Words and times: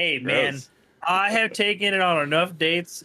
Hey 0.00 0.18
man, 0.18 0.58
I 1.06 1.30
have 1.30 1.52
taken 1.52 1.92
it 1.92 2.00
on 2.00 2.22
enough 2.22 2.56
dates. 2.56 3.04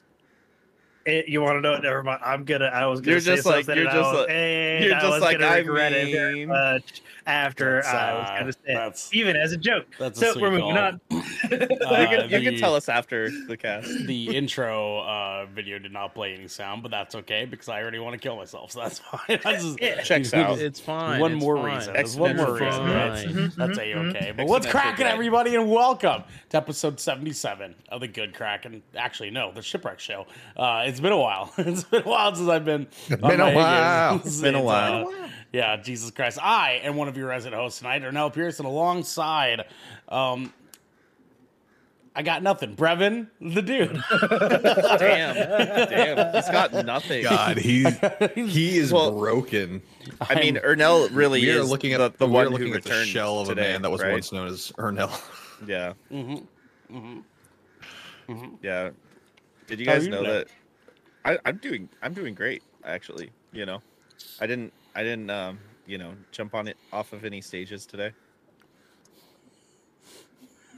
It, 1.05 1.27
you 1.27 1.39
want 1.41 1.57
to 1.57 1.61
know? 1.61 1.73
It? 1.75 1.83
Never 1.83 2.01
mind. 2.01 2.19
I'm 2.25 2.45
gonna. 2.45 2.65
I 2.65 2.87
was 2.87 2.99
gonna 2.99 3.11
You're 3.11 3.19
say 3.19 3.35
just 3.35 3.45
like- 3.45 3.65
something. 3.65 3.75
you're 3.83 3.91
just 3.91 3.97
was, 4.11 4.21
like- 4.21 4.29
and 4.31 4.83
you're 4.85 4.95
I 4.95 4.99
just 4.99 5.11
was 5.11 5.21
like, 5.21 5.39
gonna 5.39 5.51
I 5.51 5.57
regret 5.57 5.93
it 5.93 6.11
very 6.11 6.45
much 6.47 7.03
after 7.27 7.75
That's, 7.75 7.87
I 7.87 8.13
was 8.13 8.27
uh, 8.27 8.39
gonna 8.39 8.51
say 8.53 8.59
it, 8.65 8.73
that's- 8.73 9.09
even 9.13 9.35
as 9.35 9.51
a 9.51 9.57
joke. 9.57 9.85
that's 9.99 10.19
a 10.19 10.25
so 10.25 10.31
sweet 10.33 10.41
we're 10.41 10.49
moving 10.51 10.75
call. 10.75 10.77
on. 10.83 11.01
you 11.11 11.21
can, 11.49 11.81
Uh, 11.83 12.27
you 12.31 12.41
can 12.41 12.57
tell 12.57 12.73
us 12.75 12.89
after 12.89 13.29
the 13.47 13.55
cast. 13.55 13.87
the 14.07 14.35
intro 14.35 14.99
uh, 15.01 15.45
video 15.53 15.77
did 15.77 15.91
not 15.93 16.15
play 16.15 16.33
any 16.33 16.47
sound, 16.47 16.81
but 16.81 16.89
that's 16.89 17.13
okay 17.13 17.45
because 17.45 17.69
I 17.69 17.81
already 17.83 17.99
want 17.99 18.13
to 18.13 18.19
kill 18.19 18.35
myself, 18.37 18.71
so 18.71 18.79
that's 18.81 18.97
fine. 19.11 19.39
That's 19.43 19.63
just, 19.63 19.79
Yeah. 19.81 20.01
Checks 20.01 20.33
out. 20.33 20.57
It's 20.57 20.79
fine. 20.79 21.19
one 21.19 21.33
it's 21.33 21.41
more 21.43 21.57
fine. 21.57 21.75
reason. 21.75 21.93
There's 21.93 22.17
one 22.17 22.35
more 22.35 22.47
Exponential 22.59 23.13
reason. 23.13 23.25
fine. 23.27 23.35
That's, 23.43 23.55
that's 23.55 23.77
a 23.77 23.93
okay. 24.09 24.33
But 24.35 24.47
what's 24.47 24.65
cracking, 24.65 25.05
everybody, 25.05 25.53
and 25.53 25.69
welcome 25.69 26.23
to 26.49 26.57
episode 26.57 26.99
77 26.99 27.75
of 27.89 28.01
the 28.01 28.07
Good 28.07 28.33
Kraken. 28.33 28.81
Actually, 28.95 29.29
no, 29.29 29.51
the 29.51 29.61
Shipwreck 29.61 29.99
Show. 29.99 30.25
Uh, 30.57 30.83
it's 30.95 31.01
been 31.01 31.11
a 31.11 31.17
while. 31.17 31.51
it's 31.57 31.83
been 31.83 32.03
a 32.03 32.09
while 32.09 32.33
since 32.33 32.47
I've 32.47 32.63
been. 32.63 32.87
It's 33.09 33.21
on 33.21 33.29
been 33.29 33.41
a 33.41 33.45
my 33.45 33.55
while. 33.55 34.15
It's 34.25 34.39
been 34.41 34.55
a 34.55 34.59
uh, 34.59 34.63
while. 34.63 35.13
yeah, 35.51 35.75
Jesus 35.75 36.09
Christ. 36.11 36.39
I 36.41 36.79
am 36.83 36.95
one 36.95 37.09
of 37.09 37.17
your 37.17 37.27
resident 37.27 37.61
hosts 37.61 37.79
tonight, 37.79 38.01
Ernell 38.01 38.33
Pearson, 38.33 38.65
alongside. 38.65 39.65
Um, 40.07 40.53
I 42.15 42.23
got 42.23 42.41
nothing. 42.41 42.77
Brevin, 42.77 43.27
the 43.41 43.61
dude. 43.61 43.91
Damn, 44.99 45.35
damn, 45.35 46.33
he's 46.33 46.49
got 46.49 46.71
nothing. 46.85 47.23
God, 47.23 47.57
he 47.57 47.85
he 48.35 48.77
is 48.77 48.93
Well, 48.93 49.11
broken. 49.19 49.81
I 50.21 50.35
mean, 50.35 50.55
Ernell 50.55 51.09
really 51.13 51.41
We 51.41 51.51
are 51.51 51.59
is 51.59 51.69
looking 51.69 51.91
at 51.91 51.97
the, 51.97 52.09
the 52.17 52.25
we 52.25 52.31
one 52.31 52.47
looking 52.49 52.69
who 52.69 52.75
at 52.75 52.83
the 52.83 53.03
shell 53.03 53.41
of 53.41 53.49
today, 53.49 53.65
a 53.65 53.71
man 53.73 53.81
that 53.81 53.91
was 53.91 54.01
right? 54.01 54.13
once 54.13 54.31
known 54.31 54.47
as 54.47 54.71
Ernell. 54.77 55.11
Yeah, 55.67 55.91
Mm-hmm. 56.09 57.19
yeah. 58.61 58.89
Did 59.67 59.79
you 59.79 59.85
guys 59.85 60.05
you 60.05 60.11
know 60.11 60.23
today? 60.23 60.37
that? 60.39 60.47
I, 61.25 61.37
I'm 61.45 61.57
doing. 61.57 61.89
I'm 62.01 62.13
doing 62.13 62.33
great, 62.35 62.63
actually. 62.85 63.31
You 63.51 63.65
know, 63.65 63.81
I 64.39 64.47
didn't. 64.47 64.71
I 64.95 65.03
didn't. 65.03 65.29
Um, 65.29 65.59
you 65.87 65.97
know, 65.97 66.13
jump 66.31 66.55
on 66.55 66.67
it 66.67 66.77
off 66.93 67.13
of 67.13 67.25
any 67.25 67.41
stages 67.41 67.85
today. 67.85 68.11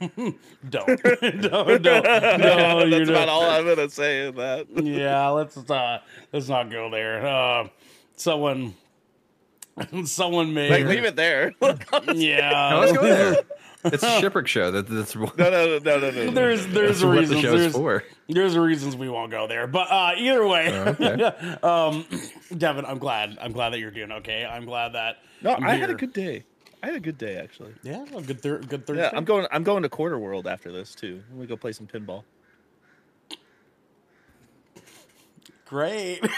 don't. 0.00 0.32
don't. 0.70 1.42
Don't. 1.42 1.82
No, 1.82 2.88
That's 2.88 2.90
you're 2.90 3.02
about 3.02 3.26
not. 3.26 3.28
all 3.28 3.42
I'm 3.50 3.66
gonna 3.66 3.90
say 3.90 4.28
in 4.28 4.34
that. 4.36 4.66
yeah, 4.76 5.28
let's 5.28 5.56
uh, 5.56 6.00
let's 6.32 6.48
not 6.48 6.70
go 6.70 6.88
there. 6.90 7.26
Uh, 7.26 7.68
someone, 8.16 8.74
someone 10.04 10.54
made. 10.54 10.70
Like, 10.70 10.84
leave 10.86 11.04
it 11.04 11.16
there. 11.16 11.52
Yeah, 12.14 12.70
No, 12.70 12.80
let's 12.80 12.92
go 12.92 13.02
there. 13.02 13.36
It's 13.84 14.02
a 14.02 14.20
shipwreck 14.20 14.46
show. 14.48 14.70
That, 14.70 14.88
that's 14.88 15.14
no, 15.14 15.30
no, 15.38 15.50
no, 15.50 15.78
no, 15.78 15.98
no. 15.98 16.10
no. 16.10 16.30
There's 16.32 16.66
there's 16.66 17.00
that's 17.00 17.04
what 17.04 17.18
reasons. 17.18 17.42
the 17.42 17.48
There's, 17.48 17.72
for. 17.72 18.04
there's 18.28 18.56
reasons 18.56 18.96
we 18.96 19.08
won't 19.08 19.30
go 19.30 19.46
there. 19.46 19.66
But 19.66 19.90
uh, 19.90 20.12
either 20.16 20.46
way, 20.46 20.68
Oh, 20.72 20.88
okay. 21.00 21.22
um, 21.62 22.04
Devin, 22.56 22.84
I'm 22.84 22.98
glad. 22.98 23.38
I'm 23.40 23.52
glad 23.52 23.70
that 23.70 23.78
you're 23.78 23.90
doing 23.92 24.10
okay. 24.12 24.44
I'm 24.44 24.64
glad 24.64 24.94
that. 24.94 25.18
No, 25.42 25.54
I'm 25.54 25.64
I 25.64 25.74
had 25.74 25.90
a 25.90 25.94
good 25.94 26.12
day. 26.12 26.44
I 26.82 26.86
had 26.86 26.96
a 26.96 27.00
good 27.00 27.18
day 27.18 27.36
actually. 27.36 27.74
Yeah, 27.82 28.04
a 28.16 28.20
good 28.22 28.40
thir- 28.42 28.58
good 28.58 28.86
Thursday. 28.86 29.02
Yeah, 29.02 29.10
I'm 29.12 29.24
going. 29.24 29.46
I'm 29.52 29.62
going 29.62 29.82
to 29.84 29.88
Quarter 29.88 30.18
World 30.18 30.46
after 30.46 30.72
this 30.72 30.94
too. 30.94 31.22
We 31.34 31.46
go 31.46 31.56
play 31.56 31.72
some 31.72 31.86
pinball. 31.86 32.24
Great. 35.66 36.20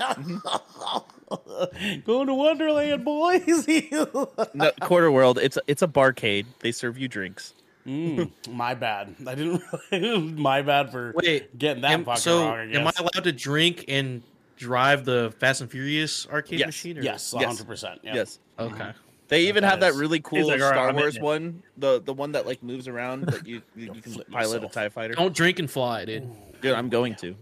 Going 2.04 2.26
to 2.26 2.34
Wonderland, 2.34 3.04
boys. 3.04 3.66
No, 4.54 4.70
Quarter 4.80 5.12
World. 5.12 5.38
It's 5.38 5.58
it's 5.66 5.82
a 5.82 5.88
barcade. 5.88 6.46
They 6.60 6.72
serve 6.72 6.98
you 6.98 7.08
drinks. 7.08 7.54
Mm, 7.86 8.30
my 8.50 8.74
bad. 8.74 9.14
I 9.26 9.34
didn't. 9.34 9.62
Really, 9.90 10.18
my 10.32 10.62
bad 10.62 10.90
for 10.90 11.12
Wait, 11.16 11.56
getting 11.58 11.82
that 11.82 11.92
am, 11.92 12.04
fucking 12.04 12.20
so 12.20 12.40
wrong. 12.44 12.58
I 12.58 12.72
am 12.72 12.86
I 12.86 12.92
allowed 12.98 13.24
to 13.24 13.32
drink 13.32 13.84
and 13.88 14.22
drive 14.56 15.04
the 15.04 15.32
Fast 15.38 15.60
and 15.62 15.70
Furious 15.70 16.26
arcade 16.28 16.58
Yes. 16.58 16.66
machine? 16.66 16.98
Or? 16.98 17.02
Yes, 17.02 17.32
Yes. 17.34 17.46
100. 17.46 17.66
percent 17.66 18.00
Yes. 18.02 18.38
Okay. 18.58 18.92
They 19.28 19.42
even 19.46 19.62
have 19.64 19.80
that 19.80 19.94
really 19.94 20.20
cool 20.20 20.48
like, 20.48 20.58
Star 20.58 20.88
I'm 20.88 20.96
Wars 20.96 21.18
one, 21.18 21.62
the 21.78 22.02
the 22.02 22.12
one 22.12 22.32
that 22.32 22.46
like 22.46 22.62
moves 22.62 22.88
around 22.88 23.26
that 23.26 23.46
you 23.46 23.62
you, 23.76 23.92
you 23.94 24.02
can 24.02 24.12
pilot 24.14 24.28
myself. 24.30 24.64
a 24.64 24.68
Tie 24.68 24.88
Fighter. 24.88 25.14
Don't 25.14 25.34
drink 25.34 25.58
and 25.60 25.70
fly, 25.70 26.04
dude. 26.04 26.28
Dude, 26.60 26.72
I'm 26.74 26.88
going 26.88 27.14
to. 27.16 27.36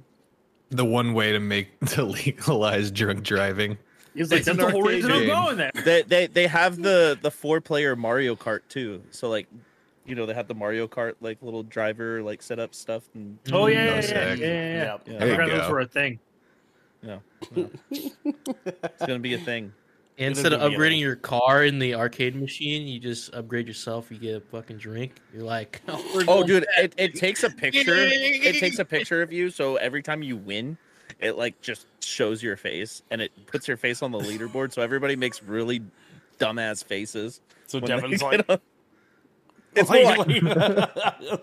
The 0.71 0.85
one 0.85 1.15
way 1.15 1.33
to 1.33 1.41
make 1.41 1.79
to 1.91 2.05
legalize 2.05 2.91
drunk 2.91 3.23
driving. 3.23 3.79
He's 4.15 4.31
like, 4.31 4.39
It's 4.39 4.47
that's 4.47 4.59
the 4.59 4.71
whole 4.71 4.83
arcade 4.83 5.05
reason 5.05 5.13
I'm 5.13 5.27
going 5.27 5.57
there. 5.57 5.71
They 5.85 6.03
they 6.03 6.27
they 6.27 6.47
have 6.47 6.81
the 6.83 7.19
the 7.21 7.31
four 7.31 7.61
player 7.61 7.95
Mario 7.97 8.35
Kart 8.37 8.61
too. 8.69 9.03
So 9.11 9.29
like, 9.29 9.47
you 10.07 10.15
know, 10.15 10.27
they 10.27 10.35
have 10.35 10.49
the 10.49 10.55
Mario 10.55 10.89
Kart 10.89 11.15
like 11.21 11.39
little 11.43 11.63
driver 11.63 12.23
like 12.23 12.43
setup 12.43 12.75
stuff 12.75 13.09
and 13.15 13.39
Oh 13.53 13.67
yeah, 13.67 13.85
yeah, 13.85 13.91
No 13.91 13.95
yeah, 13.95 14.01
sick. 14.01 14.15
yeah, 14.41 14.47
yeah, 14.47 14.73
yeah. 14.73 14.85
Yep. 14.85 15.03
Yeah. 15.07 15.17
I 15.25 15.37
forgot 15.37 15.49
those 15.51 15.71
were 15.71 15.81
a 15.81 15.87
thing. 15.87 16.19
yeah, 17.03 17.19
yeah. 17.55 17.65
it's 17.91 19.07
gonna 19.07 19.19
be 19.21 19.35
a 19.35 19.39
thing. 19.39 19.73
Instead 20.19 20.53
of 20.53 20.61
gonna 20.61 20.77
upgrading 20.77 20.99
your 21.01 21.17
car 21.17 21.65
in 21.65 21.79
the 21.79 21.95
arcade 21.95 22.35
machine, 22.35 22.87
you 22.89 22.99
just 22.99 23.33
upgrade 23.35 23.69
yourself. 23.69 24.11
You 24.11 24.19
get 24.19 24.37
a 24.37 24.41
fucking 24.41 24.79
drink. 24.79 25.13
You're 25.33 25.45
like, 25.45 25.81
oh, 25.89 26.25
Oh, 26.27 26.45
dude, 26.45 26.67
it, 26.77 26.93
it 26.99 27.15
takes 27.15 27.45
a 27.45 27.51
picture. 27.51 27.95
it 27.95 28.59
takes 28.59 28.79
a 28.81 28.85
picture 28.87 29.23
of 29.23 29.33
you, 29.33 29.49
so 29.51 29.77
every 29.77 30.03
time 30.03 30.23
you 30.23 30.37
win, 30.37 30.77
it 31.21 31.37
like 31.37 31.61
just 31.61 31.87
shows 32.03 32.43
your 32.43 32.57
face 32.57 33.03
and 33.11 33.21
it 33.23 33.31
puts 33.47 33.69
your 33.69 33.77
face 33.77 34.03
on 34.03 34.11
the 34.11 34.19
leaderboard, 34.19 34.73
so 34.73 34.83
everybody 34.83 35.15
makes 35.17 35.43
really 35.43 35.83
dumbass 36.39 36.85
faces. 36.85 37.41
So 37.67 37.79
when 37.79 37.89
they 37.91 37.97
Devin's 37.97 38.21
get 38.23 38.49
like, 38.49 38.51
on- 38.51 38.61
it's 39.77 39.91
like, 39.91 40.29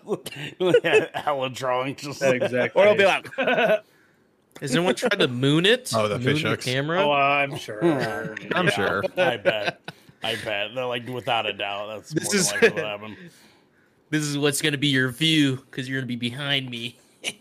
more 0.04 0.24
like, 0.60 0.84
like 0.84 1.16
hella 1.16 1.50
drunk, 1.50 2.00
just 2.00 2.22
like- 2.22 2.42
Exactly. 2.42 2.82
or 2.82 2.86
it'll 2.88 2.98
be 2.98 3.06
like, 3.06 3.84
Has 4.62 4.74
anyone 4.76 4.96
tried 4.96 5.20
to 5.20 5.28
moon 5.28 5.66
it? 5.66 5.92
Oh, 5.94 6.08
the 6.08 6.18
moon 6.18 6.24
fish 6.36 6.44
the 6.44 6.50
hooks. 6.52 6.66
camera. 6.66 7.04
Oh, 7.04 7.12
uh, 7.12 7.16
I'm 7.16 7.58
sure. 7.58 7.80
Hmm. 7.80 8.36
I'm 8.56 8.66
Yeah, 8.68 8.72
sure. 8.72 9.04
I 9.18 9.38
bet. 9.38 9.82
I 10.24 10.36
bet. 10.36 10.74
They're 10.74 10.86
like 10.86 11.08
without 11.08 11.46
a 11.46 11.54
doubt. 11.54 11.88
That's 11.88 12.14
This 12.14 12.24
more 12.26 12.36
is- 12.36 12.52
than 12.52 12.62
likely 12.62 12.82
what 12.82 12.86
happened. 12.90 13.18
This 14.12 14.24
is 14.24 14.38
what's 14.38 14.62
gonna 14.62 14.78
be 14.78 14.88
your 14.88 15.10
view 15.10 15.58
because 15.58 15.90
you're 15.90 16.00
gonna 16.00 16.08
be 16.08 16.16
behind 16.16 16.70
me. 16.70 16.98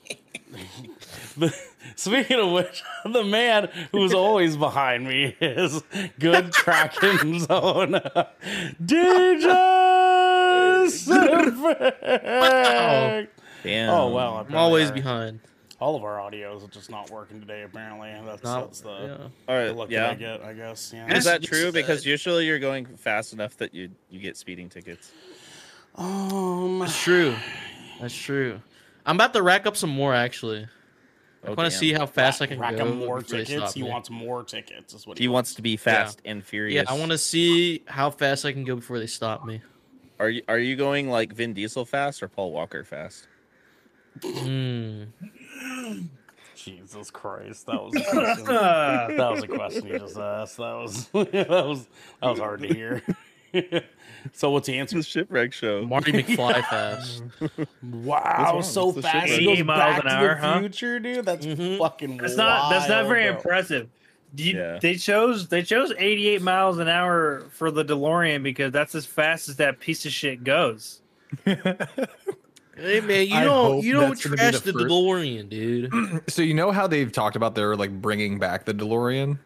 Speaking 1.96 2.38
of 2.40 2.50
which, 2.52 2.82
the 3.04 3.22
man 3.24 3.68
who's 3.92 4.14
always 4.14 4.56
behind 4.56 5.06
me 5.06 5.36
is 5.40 5.82
good 6.18 6.52
tracking 6.52 7.38
Zone. 7.40 7.92
DJ 8.82 9.44
Symphix. 10.88 11.98
damn. 13.62 13.90
Oh 13.90 14.08
well, 14.10 14.46
I'm 14.48 14.54
always 14.54 14.88
apparently 14.90 15.02
behind. 15.02 15.40
All 15.80 15.96
of 15.96 16.04
our 16.04 16.18
audios 16.18 16.64
are 16.64 16.70
just 16.70 16.90
not 16.90 17.10
working 17.10 17.40
today. 17.40 17.62
Apparently, 17.62 18.12
that's 18.24 18.42
Not, 18.44 18.66
that's 18.66 18.80
the, 18.80 18.90
yeah. 18.90 19.16
All 19.22 19.30
the 19.46 19.66
right, 19.66 19.76
look 19.76 19.90
that 19.90 19.98
I 19.98 20.10
yeah. 20.12 20.14
get. 20.14 20.42
I 20.42 20.52
guess. 20.52 20.92
Yeah. 20.94 21.14
Is 21.14 21.24
that 21.24 21.42
true? 21.42 21.72
Because 21.72 22.06
usually 22.06 22.46
you're 22.46 22.58
going 22.58 22.86
fast 22.96 23.32
enough 23.32 23.56
that 23.58 23.74
you 23.74 23.90
you 24.08 24.20
get 24.20 24.36
speeding 24.36 24.68
tickets. 24.68 25.12
Um. 25.96 26.78
That's 26.80 27.00
true. 27.02 27.34
That's 28.00 28.14
true. 28.14 28.60
I'm 29.06 29.16
about 29.16 29.32
to 29.34 29.42
rack 29.42 29.66
up 29.66 29.76
some 29.76 29.90
more 29.90 30.14
actually. 30.14 30.66
I 31.44 31.48
Oh, 31.48 31.54
want 31.54 31.70
to 31.70 31.76
see 31.76 31.92
how 31.92 32.06
fast 32.06 32.40
I 32.40 32.46
can 32.46 32.58
rack 32.58 32.76
go. 32.76 32.86
him 32.86 32.98
more 33.00 33.22
tickets. 33.22 33.74
He 33.74 33.82
me. 33.82 33.90
wants 33.90 34.08
more 34.08 34.42
tickets. 34.44 34.94
Is 34.94 35.06
what 35.06 35.18
He 35.18 35.28
wants 35.28 35.54
to 35.56 35.62
be 35.62 35.76
fast 35.76 36.22
and 36.24 36.42
furious. 36.42 36.74
Yeah, 36.74 36.82
furious. 36.84 36.90
I 36.90 36.98
want 36.98 37.12
to 37.12 37.18
see 37.18 37.82
how 37.86 38.08
fast 38.10 38.46
I 38.46 38.52
can 38.52 38.64
go 38.64 38.76
before 38.76 38.98
they 38.98 39.06
stop 39.06 39.44
me. 39.44 39.60
Are 40.18 40.30
you 40.30 40.42
are 40.48 40.58
you 40.58 40.74
going 40.76 41.10
like 41.10 41.32
Vin 41.34 41.52
Diesel 41.52 41.84
fast 41.84 42.22
or 42.22 42.28
Paul 42.28 42.52
Walker 42.52 42.82
fast? 42.84 43.28
Hmm. 44.22 45.04
Jesus 46.56 47.10
Christ, 47.10 47.66
that 47.66 47.82
was 47.82 47.94
a 47.96 48.00
question. 48.00 48.44
that 49.16 49.30
was 49.30 49.42
a 49.42 49.48
question 49.48 49.86
you 49.86 49.98
just 49.98 50.16
asked. 50.16 50.56
That 50.56 50.72
was 50.74 51.08
that 51.12 51.48
was 51.48 51.86
that 52.22 52.30
was 52.30 52.38
hard 52.38 52.60
to 52.62 52.68
hear. 52.72 53.02
so 54.32 54.50
what's 54.50 54.66
the 54.66 54.78
answer? 54.78 54.96
The 54.96 55.02
shipwreck 55.02 55.52
show. 55.52 55.84
Marty 55.84 56.12
McFly 56.12 56.62
fast. 56.64 57.22
Wow, 57.82 58.52
wrong? 58.54 58.62
so 58.62 58.92
fast. 58.92 59.28
shit 59.28 59.40
He 59.40 59.44
goes 59.46 59.52
80 59.54 59.62
miles 59.64 59.96
an 59.98 60.02
to 60.04 60.08
hour, 60.10 60.28
the 60.34 60.40
huh? 60.40 60.58
future, 60.60 60.98
dude. 61.00 61.24
That's 61.24 61.44
Mhm. 61.46 61.78
fucking. 61.78 62.16
That's 62.18 62.36
not. 62.36 62.70
That's 62.70 62.88
not 62.88 63.06
very 63.06 63.24
bro. 63.28 63.36
impressive. 63.36 63.88
You- 64.36 64.56
Yeah. 64.56 64.78
They 64.80 64.94
chose. 64.94 65.48
They 65.48 65.62
chose 65.62 65.92
88 65.98 66.40
miles 66.42 66.78
an 66.78 66.88
hour 66.88 67.44
for 67.50 67.70
the 67.70 67.84
DeLorean 67.84 68.42
because 68.42 68.72
that's 68.72 68.94
as 68.94 69.06
fast 69.06 69.48
as 69.48 69.56
that 69.56 69.78
piece 69.80 70.06
of 70.06 70.12
shit 70.12 70.42
goes. 70.44 71.00
Hey 72.76 73.00
man, 73.00 73.26
you 73.26 73.34
I 73.36 73.44
don't 73.44 73.72
hope 73.74 73.84
you 73.84 73.92
don't 73.92 74.08
that's 74.10 74.24
gonna 74.24 74.36
be 74.36 74.40
trash 74.40 74.60
the 74.60 74.72
the, 74.72 74.84
DeLorean, 74.84 75.48
dude. 75.48 76.22
So 76.30 76.42
you 76.42 76.54
know 76.54 76.70
how 76.72 76.86
they've 76.86 77.10
talked 77.10 77.36
about 77.36 77.54
they're 77.54 77.76
like 77.76 77.92
bringing 78.00 78.38
back 78.38 78.64
the 78.64 78.74
DeLorean. 78.74 79.38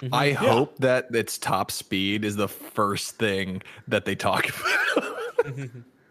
Mhm. 0.00 0.08
I 0.12 0.32
hope 0.32 0.78
that 0.78 1.14
its 1.14 1.38
top 1.38 1.70
speed 1.70 2.24
is 2.24 2.36
the 2.36 2.48
first 2.48 3.16
thing 3.16 3.62
that 3.88 4.04
they 4.04 4.14
talk 4.14 4.46
about. 4.96 5.14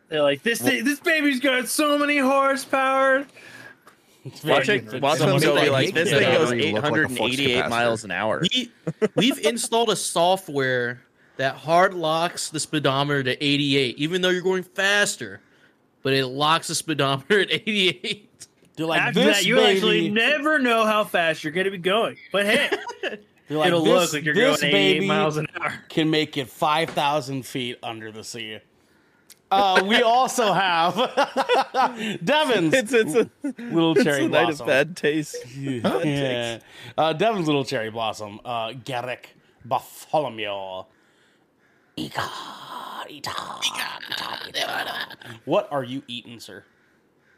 They're 0.09 0.21
like 0.21 0.43
this. 0.43 0.61
thing, 0.61 0.83
this 0.83 0.99
baby's 0.99 1.39
got 1.39 1.67
so 1.67 1.97
many 1.97 2.17
horsepower. 2.17 3.25
Watch 4.43 4.67
it. 4.67 5.01
Watch 5.01 5.19
them 5.19 5.39
go 5.39 5.61
be 5.61 5.69
like, 5.69 5.93
this 5.93 6.09
thing 6.09 6.21
goes 6.33 6.51
You 6.51 6.73
look 6.73 6.83
like 6.83 7.11
888 7.11 7.69
miles 7.69 8.03
an 8.03 8.11
hour. 8.11 8.41
we 8.41 8.71
we've 9.15 9.39
installed 9.39 9.89
a 9.89 9.95
software 9.95 11.01
that 11.37 11.55
hard 11.55 11.93
locks 11.93 12.49
the 12.49 12.59
speedometer 12.59 13.23
to 13.23 13.41
88, 13.43 13.97
even 13.97 14.21
though 14.21 14.29
you're 14.29 14.41
going 14.41 14.63
faster. 14.63 15.39
But 16.03 16.13
it 16.13 16.25
locks 16.27 16.67
the 16.67 16.75
speedometer 16.75 17.39
at 17.41 17.51
88. 17.51 18.47
They're 18.75 18.85
like 18.85 19.01
After 19.01 19.19
this 19.23 19.37
that, 19.37 19.45
you 19.45 19.55
baby. 19.55 19.75
actually 19.75 20.09
never 20.09 20.59
know 20.59 20.85
how 20.85 21.03
fast 21.03 21.43
you're 21.43 21.53
going 21.53 21.65
to 21.65 21.71
be 21.71 21.77
going. 21.79 22.17
But 22.31 22.45
hey, 22.45 22.69
They're 23.47 23.57
like, 23.57 23.67
it'll 23.67 23.83
this, 23.83 23.93
look 23.93 24.13
like 24.13 24.23
you're 24.23 24.33
going 24.35 24.51
this 24.51 24.63
88 24.63 24.71
baby 24.71 25.07
miles 25.07 25.37
an 25.37 25.47
hour. 25.59 25.73
can 25.89 26.09
make 26.09 26.37
it 26.37 26.47
five 26.47 26.89
thousand 26.91 27.45
feet 27.45 27.77
under 27.81 28.11
the 28.11 28.23
sea. 28.23 28.59
Uh, 29.49 29.81
we 29.87 30.01
also 30.01 30.51
have 30.51 30.93
Devin's 32.23 32.73
It's 32.73 32.91
it's 32.91 33.15
a, 33.15 33.29
little 33.57 33.93
it's 33.93 34.03
cherry 34.03 34.25
a 34.25 34.27
night 34.27 34.47
blossom. 34.47 34.61
of 34.63 34.67
bad 34.67 34.97
taste. 34.97 35.37
yeah. 35.55 36.59
Uh, 36.97 37.13
Devin's 37.13 37.47
little 37.47 37.63
cherry 37.63 37.89
blossom. 37.89 38.41
Uh, 38.43 38.73
Garrick 38.73 39.29
Bartholomew. 39.63 40.83
What 45.45 45.67
are 45.71 45.83
you 45.83 46.03
eating, 46.07 46.39
sir? 46.39 46.63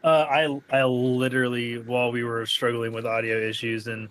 Uh, 0.04 0.26
I 0.30 0.60
I 0.72 0.84
literally 0.84 1.80
while 1.80 2.12
we 2.12 2.24
were 2.24 2.46
struggling 2.46 2.94
with 2.94 3.06
audio 3.06 3.38
issues 3.38 3.88
and 3.88 4.10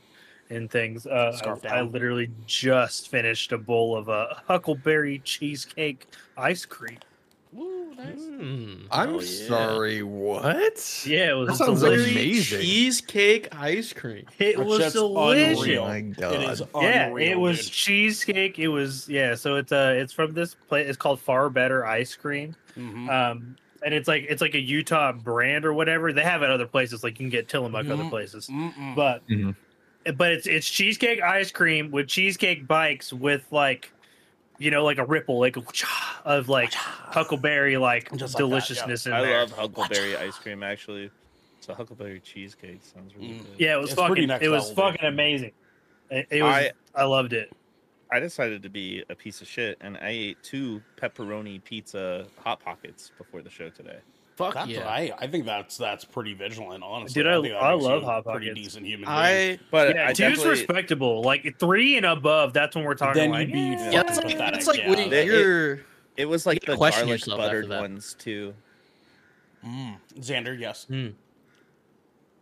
and 0.51 0.71
things, 0.71 1.07
uh, 1.07 1.39
I, 1.65 1.79
I 1.79 1.83
literally 1.83 2.31
just 2.47 3.11
finished 3.11 3.53
a 3.53 3.59
bowl 3.59 3.97
of 3.97 4.09
uh, 4.09 4.29
huckleberry 4.47 5.19
cheesecake 5.19 6.07
ice 6.37 6.65
cream. 6.65 6.99
Ooh, 7.57 7.95
nice. 7.97 8.21
Mm, 8.21 8.87
I'm 8.91 9.09
hell 9.11 9.23
yeah. 9.23 9.49
sorry. 9.49 10.03
What? 10.03 11.03
Yeah, 11.07 11.31
it 11.31 11.35
was 11.35 11.49
That 11.49 11.57
sounds 11.57 11.81
delicious. 11.81 12.11
amazing. 12.13 12.61
Cheesecake 12.61 13.49
ice 13.55 13.93
cream. 13.93 14.27
It 14.39 14.59
was 14.59 14.79
shit's 14.83 14.93
delicious. 14.95 15.59
unreal. 15.61 15.83
Oh 15.83 15.89
my 15.89 16.01
God. 16.01 16.35
It 16.35 16.51
is 16.51 16.63
Yeah, 16.75 17.07
unreal, 17.07 17.29
it 17.33 17.39
was 17.39 17.63
dude. 17.65 17.73
cheesecake. 17.73 18.59
It 18.59 18.69
was 18.69 19.09
yeah. 19.09 19.35
So 19.35 19.57
it's 19.57 19.73
uh 19.73 19.95
it's 19.97 20.13
from 20.13 20.35
this 20.35 20.55
place. 20.69 20.87
It's 20.89 20.97
called 20.99 21.21
Farr 21.21 21.49
Better 21.51 21.87
Ice 21.87 22.15
Cream. 22.15 22.55
Mhm. 22.77 23.09
Um, 23.09 23.57
and 23.83 23.95
it's 23.95 24.09
like 24.09 24.27
it's 24.29 24.43
like 24.43 24.55
a 24.55 24.61
Utah 24.61 25.13
brand 25.13 25.65
or 25.65 25.73
whatever. 25.73 26.13
They 26.13 26.23
have 26.25 26.43
it 26.43 26.51
other 26.51 26.67
places. 26.67 27.03
Like 27.03 27.15
you 27.15 27.25
can 27.25 27.31
get 27.31 27.49
Tillamook 27.49 27.87
other 27.87 28.05
Mhm. 28.05 28.11
places. 28.11 28.49
Mm-mm. 28.49 28.95
But 28.95 29.27
Mhm. 29.29 29.55
but 30.17 30.33
it's 30.33 30.47
it's 30.47 30.69
cheesecake 30.69 31.23
ice 31.23 31.51
cream 31.51 31.91
with 31.91 32.09
cheesecake 32.09 32.67
bikes 32.69 33.13
with 33.13 33.47
like 33.51 33.91
you 34.59 34.71
know 34.71 34.85
like 34.85 34.99
a 34.99 35.05
ripple 35.05 35.39
like 35.39 35.57
a 35.57 35.63
of 36.25 36.49
like 36.49 36.73
huckleberry 36.75 37.77
like 37.77 38.11
Just 38.13 38.21
like 38.21 38.33
that, 38.33 38.39
deliciousness 38.39 39.07
in 39.07 39.13
I 39.13 39.23
there. 39.23 39.41
love 39.41 39.53
huckleberry 39.53 40.17
ice 40.17 40.37
cream. 40.39 40.63
Actually, 40.63 41.11
so 41.61 41.75
huckleberry 41.75 42.21
cheesecake 42.21 42.81
sounds 42.83 43.15
really 43.15 43.29
Mm. 43.35 43.39
good. 43.39 43.47
yeah, 43.59 43.75
it 43.75 43.81
was 43.81 43.91
It's 43.93 44.01
fucking 44.01 44.27
next 44.29 44.45
it 44.45 44.49
was 44.49 44.69
level, 44.71 44.85
dude. 44.91 44.95
fucking 45.01 45.09
amazing. 45.09 45.53
It, 46.11 46.27
it 46.31 46.43
was 46.43 46.55
I- 46.55 46.73
I 46.95 47.05
loved 47.05 47.33
it. 47.33 47.53
I 48.11 48.21
decided 48.21 48.63
to 48.63 48.71
be 48.71 49.05
a 49.11 49.15
piece 49.15 49.43
of 49.43 49.47
shit, 49.47 49.77
and 49.83 49.99
I 49.99 50.09
ate 50.09 50.43
two 50.43 50.83
pepperoni 50.97 51.63
pizza 51.63 52.27
hot 52.39 52.59
pockets 52.61 53.13
before 53.19 53.43
the 53.43 53.51
show 53.51 53.69
today. 53.69 53.99
Fuck 54.39 54.55
That's 54.55 54.69
yeah. 54.71 54.87
I, 54.89 55.13
I 55.19 55.27
think 55.27 55.45
that's 55.47 55.77
that's 55.77 56.05
pretty 56.05 56.33
vigilant, 56.33 56.85
honestly. 56.85 57.23
Dude, 57.25 57.27
I- 57.31 57.41
think 57.43 57.55
that 57.55 57.61
I 57.61 57.73
love 57.73 58.03
you 58.03 58.07
Hot 58.07 58.21
a 58.25 58.31
pretty 58.31 58.49
Pockets. 58.51 58.67
decent 58.69 58.87
human 58.87 59.07
being. 59.07 59.09
I 59.19 59.59
But 59.73 59.97
Yeah, 59.97 60.05
I 60.05 60.07
two's 60.13 60.19
definitely 60.19 60.51
respectable. 60.51 61.23
Like 61.23 61.59
three 61.59 61.97
and 61.97 62.07
above, 62.07 62.53
that's 62.53 62.77
when 62.77 62.85
we're 62.85 62.95
talking 62.95 63.21
Then 63.21 63.31
like 63.33 63.49
you'd 63.49 63.53
be 63.55 63.61
yeah, 63.61 63.91
fucking 63.91 64.09
it's 64.11 64.17
like, 64.19 64.27
pathetic, 64.29 64.59
it's 64.59 64.67
like 64.69 64.79
yeah. 64.79 64.91
when 64.91 65.13
It- 65.13 65.27
you're 65.27 65.81
it 66.17 66.27
was 66.29 66.47
like 66.47 66.65
the 66.65 66.77
question 66.77 67.07
garlic 67.09 67.25
buttered 67.27 67.69
ones 67.69 68.15
too. 68.17 68.55
Mm. 69.67 69.97
Xander, 70.21 70.57
yes. 70.59 70.85
Hmm. 70.89 71.09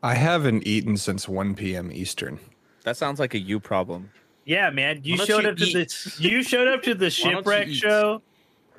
I 0.02 0.14
haven't 0.14 0.66
eaten 0.66 0.96
since 0.98 1.26
1 1.28 1.54
p.m. 1.54 1.90
Eastern. 1.90 2.38
That 2.84 2.96
sounds 2.98 3.18
like 3.18 3.32
a 3.34 3.38
you 3.38 3.58
problem. 3.58 4.10
yeah, 4.44 4.68
man. 4.70 5.00
You 5.02 5.16
showed 5.16 5.44
you 5.44 5.48
up 5.50 5.56
to 5.56 5.64
the 5.64 6.16
you 6.18 6.42
showed 6.42 6.68
up 6.68 6.82
to 6.82 6.94
the 6.94 7.06
Why 7.22 7.30
don't 7.32 7.38
shipwreck 7.40 7.68
eat? 7.68 7.74
show, 7.76 8.20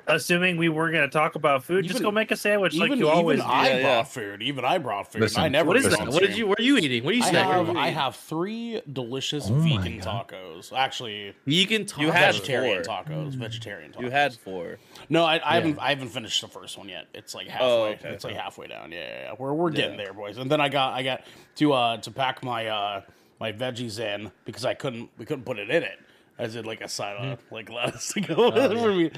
assuming 0.08 0.56
we 0.56 0.68
weren't 0.68 0.94
going 0.94 1.08
to 1.08 1.12
talk 1.12 1.34
about 1.34 1.62
food. 1.64 1.86
Just 1.86 2.02
go 2.02 2.10
make 2.10 2.30
a 2.30 2.36
sandwich 2.36 2.74
like 2.74 2.86
even 2.86 2.98
you 2.98 3.08
always 3.08 3.38
even 3.38 3.48
do. 3.48 3.54
I 3.56 3.66
Yeah, 3.68 3.82
brought 3.82 3.96
yeah. 3.98 4.02
food. 4.04 4.42
Even 4.42 4.64
I 4.64 4.78
brought 4.78 5.12
food. 5.12 5.20
Listen, 5.20 5.42
I 5.42 5.48
never 5.48 5.68
What 5.68 5.76
is 5.76 5.88
that? 5.88 6.08
what 6.08 6.20
did 6.20 6.36
you? 6.36 6.46
What 6.46 6.58
are 6.58 6.62
you 6.62 6.76
eating? 6.78 7.04
What 7.04 7.12
are 7.14 7.16
you 7.16 7.22
I 7.22 7.28
have? 7.28 7.76
I 7.76 7.88
have 7.88 8.16
three 8.16 8.80
delicious 8.92 9.48
Oh 9.50 9.54
vegan 9.54 10.00
tacos. 10.00 10.72
Actually, 10.72 11.34
vegan 11.46 11.84
tacos. 11.84 12.00
You 12.00 12.10
had 12.10 12.34
vegetarian 12.34 12.82
four. 12.84 12.94
tacos. 13.04 13.34
Vegetarian 13.34 13.92
tacos. 13.92 14.00
You 14.00 14.10
had 14.10 14.34
four. 14.34 14.78
no. 15.08 15.24
I, 15.24 15.40
I 15.44 15.54
haven't. 15.56 15.78
I 15.78 15.90
haven't 15.90 16.08
finished 16.08 16.40
the 16.40 16.48
first 16.48 16.78
one 16.78 16.88
yet. 16.88 17.06
It's 17.14 17.34
like 17.34 17.46
halfway. 17.46 17.66
Oh, 17.68 17.84
okay. 17.84 18.08
It's 18.10 18.24
like 18.24 18.34
halfway 18.36 18.66
down. 18.66 18.92
Yeah, 18.92 18.98
yeah, 19.00 19.22
yeah. 19.24 19.34
We're 19.38 19.52
we're 19.52 19.70
getting 19.70 19.98
Yeah. 19.98 20.04
there, 20.06 20.12
boys. 20.14 20.38
And 20.38 20.50
then 20.50 20.60
I 20.60 20.68
got 20.68 20.94
I 20.94 21.02
got 21.02 21.22
to 21.56 21.72
uh 21.72 21.96
to 21.98 22.10
pack 22.10 22.42
my 22.42 22.66
uh 22.66 23.02
my 23.40 23.52
veggies 23.52 24.00
in 24.00 24.32
because 24.44 24.64
I 24.64 24.74
couldn't 24.74 25.10
we 25.18 25.24
couldn't 25.24 25.44
put 25.44 25.58
it 25.58 25.70
in 25.70 25.82
it. 25.82 25.98
I 26.38 26.46
did 26.46 26.66
like 26.66 26.80
a 26.80 26.88
side 26.88 27.16
of 27.16 27.40
like 27.50 27.68
lettuce 27.70 28.12
to 28.12 28.20
go 28.20 28.54
yeah. 28.54 28.68
for 28.80 28.92
me. 28.92 29.10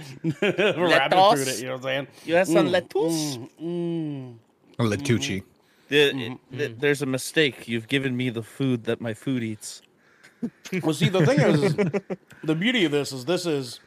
rabbit 0.42 1.16
Lettuce? 1.16 1.58
it. 1.58 1.60
You 1.62 1.66
know 1.68 1.72
what 1.74 1.76
I'm 1.78 1.82
saying? 1.82 2.06
You 2.24 2.34
had 2.36 2.46
some 2.46 2.68
Mm, 2.68 2.70
lettuce. 2.70 3.38
Mm. 3.62 4.36
Latucci. 4.78 5.42
The- 5.42 5.46
Mm-hmm, 5.90 6.56
th- 6.56 6.76
there's 6.78 7.02
a 7.02 7.06
mistake. 7.06 7.66
You've 7.66 7.88
given 7.88 8.16
me 8.16 8.30
the 8.30 8.44
food 8.44 8.84
that 8.84 9.00
my 9.00 9.12
food 9.12 9.42
eats. 9.42 9.82
Well, 10.82 10.94
see, 10.94 11.08
the 11.08 11.26
thing 11.26 11.40
is, 11.40 11.62
is, 11.64 11.74
the 12.44 12.54
beauty 12.54 12.84
of 12.84 12.92
this 12.92 13.12
is 13.12 13.24
this 13.24 13.44
is 13.44 13.80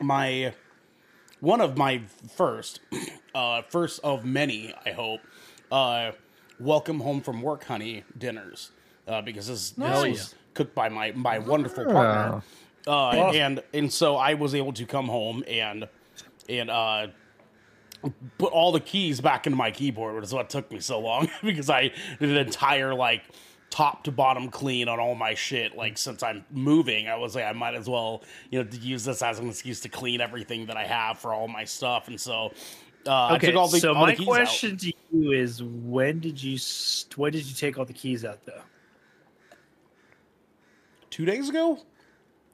my 0.00 0.52
one 1.40 1.60
of 1.60 1.78
my 1.78 2.02
first, 2.36 2.80
uh, 3.34 3.62
first 3.62 4.00
of 4.04 4.24
many, 4.24 4.74
I 4.84 4.90
hope, 4.90 5.20
uh, 5.72 6.12
welcome 6.58 7.00
home 7.00 7.20
from 7.22 7.40
work, 7.40 7.64
honey 7.64 8.04
dinners, 8.18 8.72
uh, 9.08 9.22
because 9.22 9.46
this, 9.46 9.70
this 9.70 9.88
Hell 9.88 10.10
was 10.10 10.34
cooked 10.54 10.74
by 10.74 10.88
my 10.88 11.12
my 11.12 11.38
wonderful 11.38 11.86
partner, 11.86 12.36
uh, 12.86 13.12
and 13.12 13.62
and 13.74 13.92
so 13.92 14.16
I 14.16 14.34
was 14.34 14.54
able 14.54 14.72
to 14.74 14.86
come 14.86 15.06
home 15.08 15.44
and 15.48 15.88
and 16.48 16.70
uh, 16.70 17.08
put 18.38 18.52
all 18.52 18.72
the 18.72 18.80
keys 18.80 19.20
back 19.20 19.46
into 19.46 19.56
my 19.56 19.70
keyboard, 19.70 20.14
which 20.14 20.24
is 20.24 20.32
what 20.32 20.50
took 20.50 20.70
me 20.72 20.80
so 20.80 20.98
long 21.00 21.28
because 21.42 21.70
I 21.70 21.92
did 22.18 22.30
an 22.30 22.36
entire 22.36 22.94
like 22.94 23.22
top 23.70 24.04
to 24.04 24.10
bottom 24.12 24.50
clean 24.50 24.88
on 24.88 24.98
all 24.98 25.14
my 25.14 25.34
shit. 25.34 25.76
Like 25.76 25.98
since 25.98 26.22
I'm 26.22 26.44
moving, 26.50 27.08
I 27.08 27.16
was 27.16 27.34
like, 27.34 27.44
I 27.44 27.52
might 27.52 27.74
as 27.74 27.88
well 27.88 28.24
you 28.50 28.62
know 28.62 28.68
use 28.80 29.04
this 29.04 29.22
as 29.22 29.38
an 29.38 29.48
excuse 29.48 29.80
to 29.80 29.88
clean 29.88 30.20
everything 30.20 30.66
that 30.66 30.76
I 30.76 30.84
have 30.86 31.18
for 31.18 31.32
all 31.34 31.48
my 31.48 31.64
stuff, 31.64 32.08
and 32.08 32.20
so. 32.20 32.52
Uh, 33.06 33.28
I 33.28 33.36
Okay, 33.36 33.46
took 33.46 33.56
all 33.56 33.68
the, 33.68 33.80
so 33.80 33.94
all 33.94 34.04
the 34.04 34.12
my 34.12 34.14
keys 34.14 34.26
question 34.26 34.76
to 34.76 34.92
you 35.10 35.32
is: 35.32 35.62
When 35.62 36.20
did 36.20 36.42
you 36.42 36.58
st- 36.58 37.16
when 37.16 37.32
did 37.32 37.46
you 37.46 37.54
take 37.54 37.78
all 37.78 37.86
the 37.86 37.94
keys 37.94 38.26
out 38.26 38.44
though? 38.44 38.60
Two 41.20 41.26
days 41.26 41.50
ago. 41.50 41.78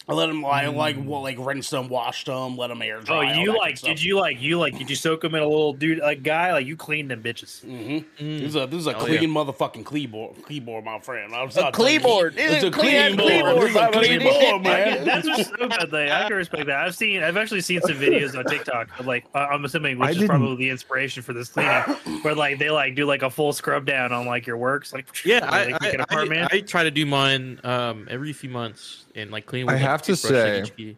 I 0.08 0.14
let 0.14 0.26
them 0.26 0.44
I 0.44 0.66
like 0.68 0.96
well, 1.00 1.22
like 1.22 1.36
mm. 1.36 1.44
rinsed 1.44 1.72
them, 1.72 1.88
washed 1.88 2.26
them, 2.26 2.56
let 2.56 2.68
them 2.68 2.80
air 2.80 2.98
oh, 2.98 3.02
dry. 3.02 3.34
Oh, 3.34 3.40
you 3.40 3.58
like? 3.58 3.80
Did 3.80 4.00
you 4.00 4.16
like? 4.16 4.40
You 4.40 4.56
like? 4.56 4.78
Did 4.78 4.88
you 4.88 4.94
soak 4.94 5.22
them 5.22 5.34
in 5.34 5.42
a 5.42 5.48
little 5.48 5.72
dude 5.72 5.98
like 5.98 6.22
guy? 6.22 6.52
Like 6.52 6.64
you 6.64 6.76
cleaned 6.76 7.10
them 7.10 7.24
bitches? 7.24 7.64
Mm-hmm. 7.64 8.24
Mm. 8.24 8.38
This 8.38 8.48
is 8.50 8.56
a 8.56 8.66
this 8.68 8.80
is 8.80 8.86
a 8.86 8.96
Oh, 8.96 9.00
clean 9.00 9.30
motherfucking 9.30 9.84
keyboard, 9.84 10.36
keyboard, 10.46 10.84
my 10.84 11.00
friend. 11.00 11.34
I'm 11.34 11.50
not 11.56 11.74
keyboard. 11.76 12.34
It's 12.36 12.62
a 12.62 12.70
Clean 12.70 13.16
keyboard. 13.16 13.30
keyboard, 13.32 13.56
This 13.56 13.70
is 13.70 13.76
a 13.76 13.78
somebody. 13.80 14.18
keyboard, 14.18 14.62
man. 14.62 15.04
that's 15.04 15.26
what's 15.26 15.48
so 15.48 15.56
good. 15.56 15.92
Like, 15.92 16.10
I 16.10 16.28
can 16.28 16.36
respect 16.36 16.66
that. 16.66 16.86
I've 16.86 16.94
seen. 16.94 17.24
I've 17.24 17.36
actually 17.36 17.62
seen 17.62 17.80
some 17.80 17.96
videos 17.96 18.38
on 18.38 18.44
TikTok. 18.44 19.00
Of, 19.00 19.06
like 19.06 19.26
I'm 19.34 19.64
assuming, 19.64 19.98
which 19.98 20.06
I 20.06 20.10
is 20.10 20.16
didn't- 20.18 20.28
probably 20.28 20.56
the 20.56 20.70
inspiration 20.70 21.24
for 21.24 21.32
this 21.32 21.48
cleaning, 21.48 21.82
where 22.22 22.36
like 22.36 22.60
they 22.60 22.70
like 22.70 22.94
do 22.94 23.06
like 23.06 23.22
a 23.22 23.30
full 23.30 23.52
scrub 23.52 23.84
down 23.86 24.12
on 24.12 24.24
like 24.24 24.46
your 24.46 24.56
works. 24.56 24.92
Like 24.92 25.08
Yeah, 25.24 25.40
like, 25.50 25.74
I, 25.82 26.24
make 26.26 26.38
I. 26.38 26.42
I, 26.42 26.48
I 26.52 26.60
try 26.60 26.84
to 26.84 26.92
do 26.92 27.04
mine 27.06 27.58
um, 27.64 28.06
every 28.08 28.32
few 28.32 28.50
months 28.50 29.05
and 29.16 29.30
like 29.30 29.46
clean. 29.46 29.66
With 29.66 29.74
I 29.74 29.78
like, 29.78 29.82
have 29.88 30.02
to 30.02 30.14
say- 30.16 30.96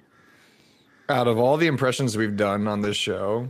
Out 1.09 1.27
of 1.29 1.39
all 1.39 1.57
the 1.57 1.67
impressions 1.69 2.17
we've 2.17 2.37
done 2.37 2.69
on 2.69 2.83
this 2.83 2.97
show, 2.97 3.49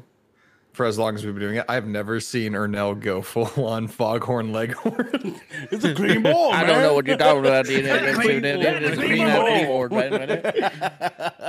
for 0.73 0.87
as 0.87 0.97
long 0.97 1.17
as 1.17 1.25
we've 1.25 1.35
been 1.35 1.43
doing 1.43 1.57
it, 1.57 1.65
I've 1.69 1.87
never 1.89 2.21
seen 2.21 2.53
Ernell 2.53 3.01
go 3.01 3.21
full 3.23 3.67
on 3.67 3.89
foghorn 3.89 4.53
leghorn. 4.53 5.41
It's 5.73 5.85
a 5.85 5.93
clean 5.95 6.23
board, 6.23 6.55
I 6.55 6.65
don't 6.65 6.81
know 6.83 6.95
what 6.95 7.07
you're 7.07 7.17
talking 7.17 7.41
about. 7.41 7.65
dude. 7.67 7.85
Yeah, 7.85 7.97
It's 7.97 8.17
clean 8.19 8.43
tuned 8.43 8.47
in. 8.47 8.63
board. 8.63 8.83
It's 8.85 8.95
Clean 8.97 9.09
clean 9.09 9.29
board. 9.35 9.53
keyboard, 9.59 9.93
wait 9.93 10.13
a 10.13 10.19
minute. 10.19 11.45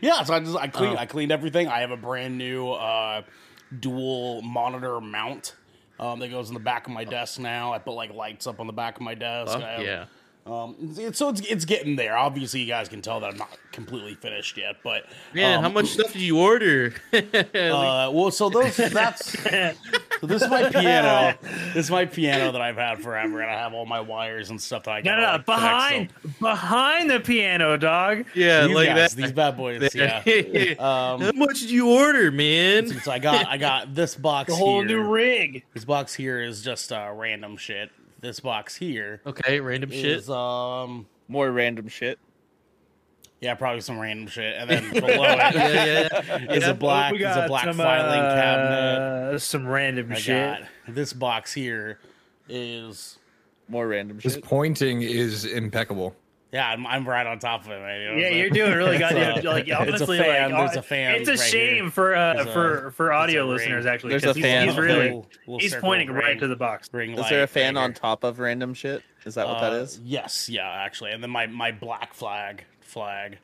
Yeah, 0.00 0.22
so 0.24 0.34
I 0.34 0.40
just 0.40 0.56
I 0.56 0.66
Oh. 0.66 0.68
cleaned 0.70 0.98
I 0.98 1.06
cleaned 1.06 1.32
everything. 1.32 1.68
I 1.68 1.80
have 1.80 1.90
a 1.90 1.96
brand 1.96 2.38
new 2.38 2.70
uh, 2.70 3.22
dual 3.78 4.40
monitor 4.42 5.00
mount 5.00 5.54
um, 6.00 6.18
that 6.20 6.28
goes 6.30 6.48
in 6.48 6.54
the 6.54 6.60
back 6.60 6.86
of 6.86 6.92
my 6.92 7.04
desk 7.04 7.38
now. 7.40 7.72
I 7.74 7.78
put 7.78 7.92
like 7.92 8.14
lights 8.14 8.46
up 8.46 8.58
on 8.60 8.66
the 8.66 8.72
back 8.72 8.96
of 8.96 9.02
my 9.02 9.14
desk. 9.14 9.52
Fuck 9.52 9.62
I 9.62 9.70
have- 9.72 9.82
yeah. 9.82 10.04
Um, 10.44 10.74
it's, 10.98 11.18
so 11.18 11.28
it's 11.28 11.40
it's 11.42 11.64
getting 11.64 11.94
there. 11.94 12.16
Obviously, 12.16 12.60
you 12.60 12.66
guys 12.66 12.88
can 12.88 13.00
tell 13.00 13.20
that 13.20 13.30
I'm 13.30 13.36
not 13.38 13.56
completely 13.70 14.14
finished 14.14 14.56
yet, 14.56 14.76
but 14.82 15.04
Man, 15.32 15.58
um, 15.58 15.62
how 15.62 15.68
much 15.70 15.86
stuff 15.86 16.12
did 16.12 16.22
you 16.22 16.38
order? 16.40 16.94
Uh, 17.12 18.10
well, 18.12 18.30
so 18.32 18.48
those 18.50 18.76
that's 18.76 19.38
so 19.40 20.26
this 20.26 20.42
is 20.42 20.48
my 20.50 20.68
piano. 20.68 21.36
This 21.74 21.84
is 21.86 21.90
my 21.90 22.04
piano 22.06 22.50
that 22.52 22.60
I've 22.60 22.76
had 22.76 23.00
forever, 23.00 23.40
and 23.40 23.50
I 23.50 23.54
have 23.54 23.72
all 23.72 23.86
my 23.86 24.00
wires 24.00 24.50
and 24.50 24.60
stuff 24.60 24.84
that 24.84 24.90
I 24.90 25.00
no, 25.00 25.10
got. 25.12 25.18
no, 25.20 25.36
no, 25.36 25.42
behind, 25.44 26.08
behind 26.40 27.10
the 27.10 27.20
piano, 27.20 27.76
dog. 27.76 28.24
yeah, 28.34 28.66
these 28.66 28.74
like 28.74 28.88
guys, 28.88 29.14
that. 29.14 29.22
these 29.22 29.32
bad 29.32 29.56
boys. 29.56 29.94
Yeah. 29.94 30.22
how 30.78 31.14
Um, 31.20 31.38
much 31.38 31.60
did 31.60 31.70
you 31.70 31.90
order, 31.92 32.30
man? 32.32 32.88
so 33.00 33.10
I 33.12 33.18
got 33.20 33.46
I 33.46 33.58
got 33.58 33.94
this 33.94 34.16
box 34.16 34.50
The 34.50 34.56
whole 34.56 34.80
here. 34.80 34.88
new 34.88 35.02
rig. 35.08 35.64
This 35.74 35.84
box 35.84 36.14
here 36.14 36.42
is 36.42 36.62
just 36.62 36.92
uh, 36.92 37.10
random 37.14 37.56
shit. 37.56 37.90
This 38.22 38.40
box 38.40 38.74
here 38.76 39.20
Okay, 39.26 39.60
random 39.60 39.90
shit. 39.90 40.26
um 40.30 41.06
More 41.28 41.50
random 41.50 41.88
shit. 41.88 42.18
Yeah, 43.40 43.54
probably 43.56 43.80
some 43.80 43.98
random 43.98 44.28
shit, 44.28 44.54
and 44.56 44.70
then 44.70 44.90
below 44.92 45.08
it 45.08 45.18
yeah, 45.18 45.50
yeah, 45.54 46.08
yeah. 46.24 46.38
is 46.52 46.62
Yeah. 46.62 46.70
a 46.70 46.74
black 46.74 47.12
is 47.14 47.20
a 47.36 47.46
black 47.48 47.64
some, 47.64 47.76
filing 47.76 48.20
uh, 48.20 48.34
cabinet. 48.34 49.38
Some 49.40 49.66
random 49.66 50.12
I 50.12 50.14
shit. 50.14 50.60
got 50.60 50.94
this 50.94 51.12
box 51.12 51.52
here 51.52 51.98
is 52.48 53.18
More 53.68 53.88
random 53.88 54.20
His 54.20 54.34
shit. 54.34 54.44
pointing 54.44 55.02
is 55.02 55.44
impeccable. 55.44 56.14
Yeah, 56.52 56.68
I'm, 56.68 56.86
I'm 56.86 57.08
right 57.08 57.26
on 57.26 57.38
top 57.38 57.64
of 57.64 57.70
it, 57.72 57.80
man. 57.80 58.00
You 58.00 58.08
know 58.08 58.16
Yeah, 58.16 58.28
you're 58.28 58.50
doing 58.50 58.72
really 58.74 58.98
good. 58.98 59.12
It's 59.12 59.44
a- 59.44 59.48
like 59.48 59.66
it's 59.68 60.00
a 60.02 60.06
fan, 60.06 60.52
like 60.52 60.60
there's 60.66 60.76
uh, 60.76 60.80
a 60.80 60.82
fan 60.82 61.14
It's 61.16 61.28
a 61.28 61.32
right 61.32 61.40
shame 61.40 61.82
here. 61.84 61.90
for 61.90 62.14
uh 62.14 62.34
a- 62.42 62.46
for 62.52 62.90
for 62.92 63.12
audio 63.12 63.48
there's 63.48 63.60
ring. 63.62 63.70
listeners 63.70 63.86
actually. 63.86 64.10
There's 64.10 64.22
'cause 64.24 64.36
a 64.36 64.38
he's, 64.38 64.44
fan. 64.44 64.68
he's 64.68 64.76
really 64.78 64.94
Little- 65.04 65.26
little 65.46 65.58
he's 65.60 65.74
pointing 65.74 66.08
ring- 66.10 66.16
right 66.24 66.38
to 66.38 66.46
the 66.46 66.56
box. 66.56 66.88
ring 66.92 67.12
Is 67.18 67.28
there 67.28 67.42
a 67.42 67.46
fan 67.46 67.76
right 67.76 67.82
on 67.84 67.94
top 67.94 68.22
of 68.24 68.38
random 68.38 68.74
shit? 68.74 69.02
Is 69.24 69.34
that 69.36 69.46
what 69.48 69.60
that 69.60 69.72
Uh, 69.72 69.76
is? 69.76 70.00
Yes, 70.04 70.48
yeah, 70.48 70.68
actually, 70.68 71.12
and 71.12 71.22
then 71.22 71.30
my 71.30 71.46
my 71.46 71.72
black 71.72 72.12
flag 72.14 72.64
flag. 72.80 73.38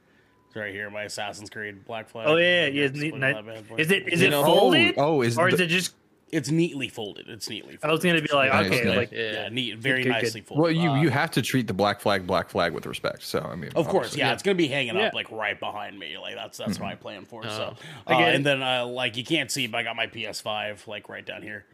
is 0.50 0.56
Right 0.56 0.72
here, 0.72 0.90
my 0.90 1.02
Assassin's 1.04 1.50
Creed 1.50 1.84
black 1.84 2.08
flag. 2.08 2.26
Oh 2.26 2.36
yeah, 2.36 2.66
yeah. 2.66 2.88
Just 2.88 2.96
Is, 2.96 3.02
it- 3.04 3.12
look 3.14 3.22
at 3.22 3.34
that 3.34 3.46
bad 3.46 3.68
boy. 3.68 3.76
is 3.76 3.90
it 3.90 4.08
is 4.08 4.20
You 4.20 4.26
it 4.26 4.30
know- 4.30 4.44
folded? 4.44 4.94
Oh, 4.98 5.22
is 5.22 5.38
or 5.38 5.48
is 5.48 5.56
the- 5.58 5.64
it 5.64 5.68
just? 5.68 5.94
It's 6.30 6.50
neatly 6.50 6.88
folded. 6.88 7.28
It's 7.28 7.48
neatly. 7.48 7.76
Folded. 7.76 7.88
I 7.88 7.92
was 7.92 8.04
gonna 8.04 8.20
be 8.20 8.28
like, 8.34 8.52
Nice, 8.52 8.66
okay, 8.66 8.84
nice. 8.84 8.96
like 8.96 9.12
yeah, 9.12 9.32
Yeah. 9.32 9.48
neat, 9.48 9.78
very 9.78 10.02
good, 10.02 10.12
good. 10.12 10.22
nicely 10.22 10.40
folded. 10.42 10.62
Well, 10.62 10.70
you 10.72 10.90
Uh, 10.90 11.00
you 11.02 11.08
have 11.10 11.30
to 11.32 11.42
treat 11.42 11.66
the 11.66 11.72
black 11.74 12.00
flag 12.00 12.26
black 12.26 12.50
flag 12.50 12.72
with 12.74 12.84
respect. 12.86 13.22
So 13.22 13.40
I 13.40 13.54
mean, 13.54 13.70
Of 13.74 13.86
course, 13.88 14.08
obviously. 14.08 14.20
yeah, 14.20 14.32
it's 14.34 14.42
gonna 14.42 14.54
be 14.54 14.68
hanging 14.68 14.96
Yeah. 14.96 15.06
up 15.06 15.14
like 15.14 15.30
right 15.30 15.58
behind 15.58 15.98
me. 15.98 16.18
Like 16.18 16.34
that's 16.34 16.58
that's 16.58 16.78
what 16.78 16.90
I 16.90 16.94
plan 16.96 17.24
for. 17.24 17.42
so, 17.44 17.74
I 18.06 18.14
uh, 18.14 18.18
get 18.18 18.34
and 18.34 18.44
then 18.44 18.62
uh, 18.62 18.84
like 18.86 19.16
you 19.16 19.24
can't 19.24 19.50
see, 19.50 19.66
but 19.66 19.78
I 19.78 19.82
got 19.84 19.96
my 19.96 20.06
PS5 20.06 20.86
like 20.86 21.08
right 21.08 21.24
down 21.24 21.42
here, 21.42 21.64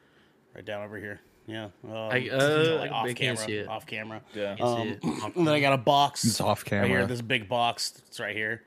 right 0.54 0.64
down 0.64 0.82
over 0.84 0.98
here. 0.98 1.20
Yeah, 1.46 1.64
um, 1.84 1.92
I- 1.92 2.28
uh, 2.32 2.76
like 2.80 2.90
off 2.92 3.14
camera, 3.16 3.36
see 3.36 3.52
it. 3.54 3.68
off 3.68 3.86
camera. 3.86 4.22
Yeah. 4.34 4.52
You 4.52 4.56
see 4.58 4.62
Um, 4.64 4.88
it. 4.88 5.02
and 5.02 5.34
then 5.46 5.54
I 5.54 5.60
got 5.60 5.72
a 5.74 5.78
box. 5.78 6.24
It's 6.24 6.40
off 6.40 6.62
Right 6.70 6.84
here, 6.86 6.88
camera. 6.98 7.06
this 7.06 7.20
big 7.20 7.48
box. 7.48 8.00
It's 8.06 8.18
right 8.20 8.34
here. 8.34 8.62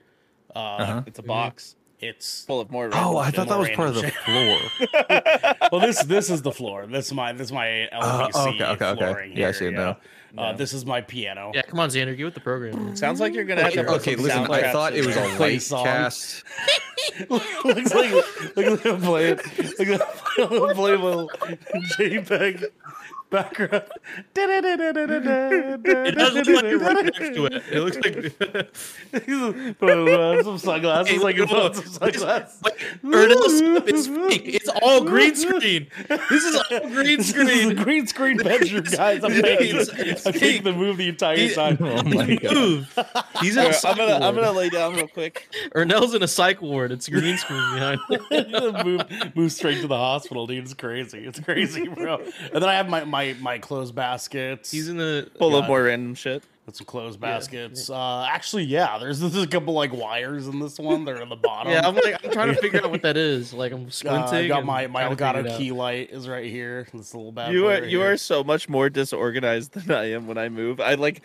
Uh, 0.54 0.58
Uh-huh. 0.58 1.02
It's 1.06 1.18
a 1.18 1.22
box 1.22 1.74
It's 2.00 2.44
full 2.44 2.60
of 2.60 2.70
more. 2.70 2.90
Oh, 2.92 3.16
I 3.16 3.30
thought 3.30 3.48
that 3.48 3.58
was 3.58 3.70
part 3.70 3.88
of 3.88 3.96
the 3.96 4.02
Random 4.02 4.68
floor. 4.88 5.68
well, 5.72 5.80
this 5.80 6.02
this 6.04 6.30
is 6.30 6.42
the 6.42 6.52
floor. 6.52 6.86
This 6.86 7.06
is 7.06 7.12
my 7.12 7.32
this 7.32 7.48
is 7.48 7.52
my 7.52 7.88
LVC 7.92 8.34
Uh, 8.34 8.48
okay, 8.48 8.64
okay, 8.64 8.84
okay. 8.86 8.96
flooring. 8.96 9.36
Yeah, 9.36 9.48
I 9.48 9.52
see 9.52 9.66
it 9.66 9.72
yeah. 9.72 9.78
now. 9.78 9.98
Uh, 10.36 10.52
this 10.52 10.72
is 10.72 10.84
my 10.84 11.00
piano. 11.00 11.50
Yeah, 11.54 11.62
come 11.62 11.80
on, 11.80 11.88
Xander, 11.88 12.16
get 12.16 12.24
with 12.24 12.34
the 12.34 12.40
program. 12.40 12.94
Sounds 12.94 13.18
like 13.18 13.34
you're 13.34 13.44
gonna 13.44 13.62
have 13.62 13.72
to 13.72 13.82
put 13.82 14.00
Okay, 14.00 14.14
listen. 14.14 14.48
I 14.50 14.70
thought 14.70 14.94
it 14.94 15.04
was 15.04 15.16
a 15.16 15.22
Play 15.36 15.54
light 15.54 15.62
song. 15.62 15.84
cast. 15.84 16.44
looks 17.30 17.94
like 17.94 18.12
look 18.56 18.58
at 18.58 18.86
him 18.86 19.00
play 19.00 19.30
it. 19.30 19.38
Look 19.78 19.88
at 19.88 20.00
him 20.38 20.74
play 20.76 20.92
a 20.92 20.98
little 20.98 21.30
JPEG 21.98 22.64
background. 23.30 23.84
It 24.34 26.14
does 26.16 26.34
look 26.34 26.46
like 26.48 26.64
you're 26.64 26.78
right 26.78 27.04
next 27.04 27.18
to 27.18 27.46
it. 27.46 27.62
It 27.70 27.80
looks 27.80 27.96
like. 27.96 29.78
Put 29.78 29.90
on 29.90 30.44
some 30.44 30.58
sunglasses. 30.58 31.12
Hey, 31.12 31.18
like 31.18 31.36
you 31.36 31.42
look, 31.42 31.50
put 31.50 31.58
on 31.58 31.74
some 31.74 31.86
sunglasses. 31.86 32.62
Wait, 32.62 32.74
Ernest's 33.14 33.60
is 33.88 34.06
fake. 34.08 34.42
It's 34.46 34.68
all 34.82 35.04
green 35.04 35.34
screen. 35.34 35.88
This 36.08 36.44
is 36.44 36.56
all 36.56 36.80
green 36.88 37.18
This 37.18 37.30
is 37.30 37.36
a 37.36 37.44
screen. 37.44 37.76
green 37.76 38.06
screen 38.06 38.36
bedroom, 38.38 38.84
guys. 38.84 39.24
I'm 39.24 39.32
making, 39.40 39.76
It's- 39.76 39.88
it's 39.94 40.26
I'm 40.26 40.32
making 40.34 40.64
the 40.64 40.72
move 40.72 40.96
the 40.96 41.08
entire 41.08 41.36
He- 41.36 41.54
time. 41.54 41.78
Oh 41.80 42.02
my 42.02 42.36
god. 42.36 42.54
Move. 42.54 42.98
He's 43.40 43.56
in 43.56 43.60
a 43.60 43.64
Here, 43.64 43.72
psych 43.72 43.92
I'm 43.92 43.96
gonna 43.98 44.26
I'm 44.26 44.34
gonna 44.34 44.52
lay 44.52 44.68
down 44.68 44.94
real 44.94 45.08
quick. 45.08 45.48
Ernell's 45.74 46.14
in 46.14 46.22
a 46.22 46.28
psych 46.28 46.60
ward. 46.62 46.92
It's 46.92 47.08
green 47.08 47.36
screen 47.38 47.62
behind. 47.74 48.00
move, 48.84 49.02
move 49.36 49.52
straight 49.52 49.80
to 49.80 49.86
the 49.86 49.96
hospital, 49.96 50.46
dude. 50.46 50.64
It's 50.64 50.74
crazy. 50.74 51.18
It's 51.26 51.40
crazy, 51.40 51.88
bro. 51.88 52.16
And 52.52 52.62
then 52.62 52.64
I 52.64 52.74
have 52.74 52.88
my 52.88 53.04
my 53.04 53.17
my 53.40 53.58
clothes 53.58 53.92
baskets. 53.92 54.70
He's 54.70 54.88
in 54.88 54.96
the. 54.96 55.30
Full 55.38 55.56
of 55.56 55.66
more 55.66 55.84
random 55.84 56.14
shit. 56.14 56.42
With 56.66 56.76
some 56.76 56.84
clothes 56.84 57.16
baskets. 57.16 57.88
Uh, 57.88 58.26
actually, 58.30 58.64
yeah. 58.64 58.98
There's 58.98 59.20
there's 59.20 59.34
a 59.42 59.46
couple 59.46 59.72
like 59.72 59.90
wires 59.90 60.46
in 60.48 60.58
this 60.60 60.78
one. 60.78 61.06
They're 61.06 61.22
in 61.22 61.30
the 61.30 61.36
bottom. 61.36 61.72
Yeah, 61.72 61.88
I'm 61.88 61.94
like 61.94 62.22
I'm 62.22 62.30
trying 62.30 62.54
to 62.54 62.60
figure 62.60 62.84
out 62.84 62.90
what 62.90 63.00
that 63.02 63.16
is. 63.16 63.54
Like 63.54 63.72
I'm 63.72 63.86
Uh, 63.86 63.90
squinting. 63.90 64.34
I 64.34 64.48
got 64.48 64.66
my 64.66 64.86
my 64.86 65.14
trying 65.14 65.44
to 65.44 65.50
Elgato 65.50 65.56
key 65.56 65.72
light 65.72 66.10
is 66.10 66.28
right 66.28 66.44
here. 66.44 66.86
This 66.92 67.14
little 67.14 67.32
bad 67.32 67.52
You 67.54 67.68
are 67.68 67.80
right 67.80 67.84
you 67.84 68.00
here. 68.00 68.12
are 68.12 68.16
so 68.18 68.44
much 68.44 68.68
more 68.68 68.90
disorganized 68.90 69.72
than 69.86 69.90
I 69.96 70.10
am 70.10 70.26
when 70.26 70.36
I 70.36 70.50
move. 70.50 70.78
I 70.78 70.92
like 70.94 71.22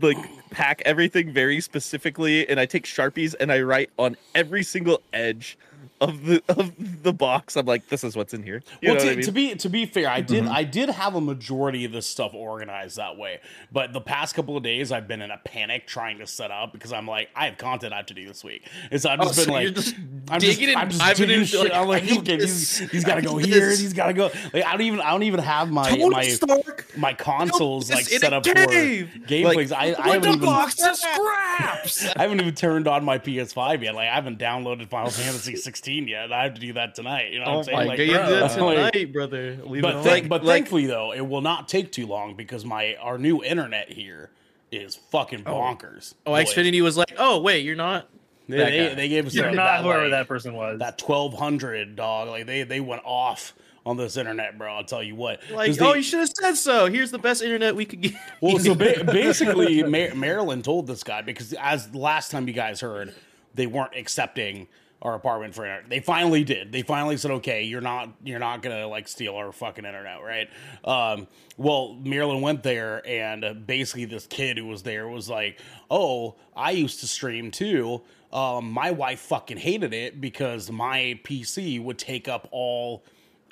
like 0.00 0.18
pack 0.50 0.82
everything 0.84 1.32
very 1.32 1.60
specifically, 1.60 2.48
and 2.48 2.58
I 2.58 2.66
take 2.66 2.84
sharpies 2.84 3.36
and 3.38 3.52
I 3.52 3.60
write 3.60 3.90
on 3.96 4.16
every 4.34 4.64
single 4.64 5.00
edge 5.12 5.56
of 6.04 6.24
the 6.24 6.42
of 6.48 7.02
the 7.02 7.12
box. 7.12 7.56
I'm 7.56 7.66
like, 7.66 7.88
this 7.88 8.04
is 8.04 8.16
what's 8.16 8.34
in 8.34 8.42
here. 8.42 8.62
You 8.80 8.92
well, 8.92 9.00
to, 9.00 9.10
I 9.10 9.14
mean? 9.16 9.24
to 9.24 9.32
be 9.32 9.54
to 9.56 9.68
be 9.68 9.86
fair, 9.86 10.08
I 10.08 10.20
did 10.20 10.44
Mm-hmm. 10.44 10.52
I 10.52 10.64
did 10.64 10.90
have 10.90 11.14
a 11.14 11.20
majority 11.20 11.84
of 11.84 11.92
this 11.92 12.06
stuff 12.06 12.34
organized 12.34 12.96
that 12.96 13.16
way, 13.16 13.40
but 13.72 13.92
the 13.92 14.00
past 14.00 14.34
couple 14.34 14.56
of 14.56 14.62
days 14.62 14.92
I've 14.92 15.08
been 15.08 15.22
in 15.22 15.30
a 15.30 15.38
panic 15.38 15.86
trying 15.86 16.18
to 16.18 16.26
set 16.26 16.50
up 16.50 16.72
because 16.72 16.92
I'm 16.92 17.06
like 17.06 17.30
I 17.36 17.46
have 17.46 17.56
content 17.56 17.92
I 17.92 17.98
have 17.98 18.06
to 18.06 18.14
do 18.14 18.26
this 18.26 18.42
week, 18.44 18.68
and 18.90 19.00
so 19.00 19.10
I've 19.10 19.20
just 19.20 19.34
Oh, 19.38 19.44
been 19.44 19.44
so 19.46 19.52
like 19.52 19.74
just 19.74 19.94
I'm 20.30 20.40
just, 20.40 20.60
I'm 20.60 20.88
just 20.88 20.98
diving 21.00 21.16
digging 21.28 21.34
into, 21.42 21.46
shit. 21.46 21.60
like, 21.60 21.72
I'm 21.72 21.86
like, 21.88 22.02
okay, 22.18 22.36
this. 22.36 22.78
he's, 22.78 22.90
he's 22.90 23.04
got 23.04 23.14
to 23.16 23.22
go 23.22 23.36
here. 23.36 23.68
this. 23.70 23.78
He's 23.80 23.92
got 23.92 24.06
to 24.08 24.12
go. 24.12 24.30
Like 24.52 24.64
I 24.64 24.72
don't 24.72 24.80
even 24.82 25.00
I 25.00 25.10
don't 25.12 25.22
even 25.22 25.40
have 25.40 25.70
my 25.70 25.88
Tony 25.88 26.08
my 26.10 26.26
Stark. 26.28 26.86
my 26.96 27.12
consoles 27.14 27.90
like 27.90 28.06
set 28.06 28.32
up 28.32 28.44
for 28.44 28.54
cave. 28.54 29.10
gameplays. 29.26 29.72
I, 29.72 29.94
I 29.98 30.14
haven't 30.14 30.34
even 30.34 30.48
of 30.48 30.70
scraps. 30.96 32.06
I 32.16 32.22
haven't 32.22 32.40
even 32.40 32.54
turned 32.54 32.88
on 32.88 33.04
my 33.04 33.18
PS5 33.18 33.82
yet. 33.82 33.94
Like 33.94 34.08
I 34.08 34.14
haven't 34.14 34.38
downloaded 34.38 34.88
Final 34.88 35.10
Fantasy 35.10 35.54
16 35.54 35.93
yet. 36.02 36.32
I 36.32 36.44
have 36.44 36.54
to 36.54 36.60
do 36.60 36.72
that 36.74 36.94
tonight. 36.94 37.32
You 37.32 37.38
know 37.38 37.44
what 37.46 37.54
Oh 37.54 37.58
I'm 37.58 37.64
saying? 37.64 37.86
Like, 37.88 37.98
god, 37.98 38.02
you 38.04 38.12
do 38.12 38.40
like- 38.40 38.92
tonight, 38.92 39.12
brother. 39.12 39.58
Leave 39.64 39.82
but 39.82 39.96
it 39.96 40.02
thank- 40.02 40.28
but 40.28 40.44
like- 40.44 40.56
thankfully 40.56 40.86
though, 40.86 41.12
it 41.12 41.20
will 41.22 41.40
not 41.40 41.68
take 41.68 41.92
too 41.92 42.06
long 42.06 42.34
because 42.34 42.64
my 42.64 42.96
our 42.96 43.18
new 43.18 43.42
internet 43.42 43.90
here 43.90 44.30
is 44.72 44.96
fucking 44.96 45.44
oh. 45.46 45.52
bonkers. 45.54 46.14
Oh, 46.26 46.32
boys. 46.32 46.52
Xfinity 46.52 46.82
was 46.82 46.96
like, 46.96 47.14
oh 47.18 47.40
wait, 47.40 47.64
you're 47.64 47.76
not. 47.76 48.08
They, 48.48 48.56
that 48.58 48.70
they, 48.70 48.88
guy. 48.88 48.94
they 48.94 49.08
gave 49.08 49.26
us 49.26 49.34
You're 49.34 49.46
that, 49.46 49.54
not 49.54 49.64
that, 49.64 49.84
whoever 49.84 50.02
like, 50.02 50.10
that 50.10 50.28
person 50.28 50.52
was. 50.52 50.78
that 50.80 51.00
1200 51.00 51.96
dog. 51.96 52.28
Like 52.28 52.46
they 52.46 52.62
they 52.62 52.80
went 52.80 53.02
off 53.04 53.54
on 53.86 53.96
this 53.96 54.16
internet, 54.16 54.58
bro. 54.58 54.74
I'll 54.74 54.84
tell 54.84 55.02
you 55.02 55.14
what. 55.14 55.40
Like, 55.50 55.72
they- 55.72 55.84
oh, 55.84 55.94
you 55.94 56.02
should 56.02 56.20
have 56.20 56.30
said 56.30 56.54
so. 56.54 56.86
Here's 56.86 57.10
the 57.10 57.18
best 57.18 57.42
internet 57.42 57.74
we 57.76 57.84
could 57.84 58.00
get. 58.00 58.14
Well, 58.40 58.58
so 58.58 58.74
ba- 58.74 59.04
basically, 59.06 59.82
Mar- 59.82 60.14
Maryland 60.14 60.64
told 60.64 60.86
this 60.86 61.02
guy 61.02 61.22
because 61.22 61.52
as 61.54 61.94
last 61.94 62.30
time 62.30 62.46
you 62.48 62.54
guys 62.54 62.80
heard, 62.80 63.14
they 63.54 63.66
weren't 63.66 63.94
accepting 63.96 64.66
our 65.04 65.14
apartment 65.14 65.54
for 65.54 65.66
internet. 65.66 65.90
They 65.90 66.00
finally 66.00 66.44
did. 66.44 66.72
They 66.72 66.82
finally 66.82 67.18
said, 67.18 67.30
"Okay, 67.30 67.62
you're 67.64 67.82
not 67.82 68.08
you're 68.24 68.38
not 68.38 68.62
gonna 68.62 68.88
like 68.88 69.06
steal 69.06 69.36
our 69.36 69.52
fucking 69.52 69.84
internet, 69.84 70.22
right?" 70.22 70.48
Um, 70.84 71.28
well, 71.56 71.94
Maryland 71.94 72.42
went 72.42 72.62
there, 72.62 73.06
and 73.06 73.44
uh, 73.44 73.52
basically, 73.52 74.06
this 74.06 74.26
kid 74.26 74.56
who 74.56 74.66
was 74.66 74.82
there 74.82 75.06
was 75.06 75.28
like, 75.28 75.60
"Oh, 75.90 76.36
I 76.56 76.70
used 76.70 77.00
to 77.00 77.06
stream 77.06 77.50
too." 77.50 78.02
Um, 78.32 78.72
my 78.72 78.90
wife 78.90 79.20
fucking 79.20 79.58
hated 79.58 79.94
it 79.94 80.20
because 80.20 80.70
my 80.70 81.20
PC 81.22 81.80
would 81.80 81.98
take 81.98 82.26
up 82.26 82.48
all 82.50 83.04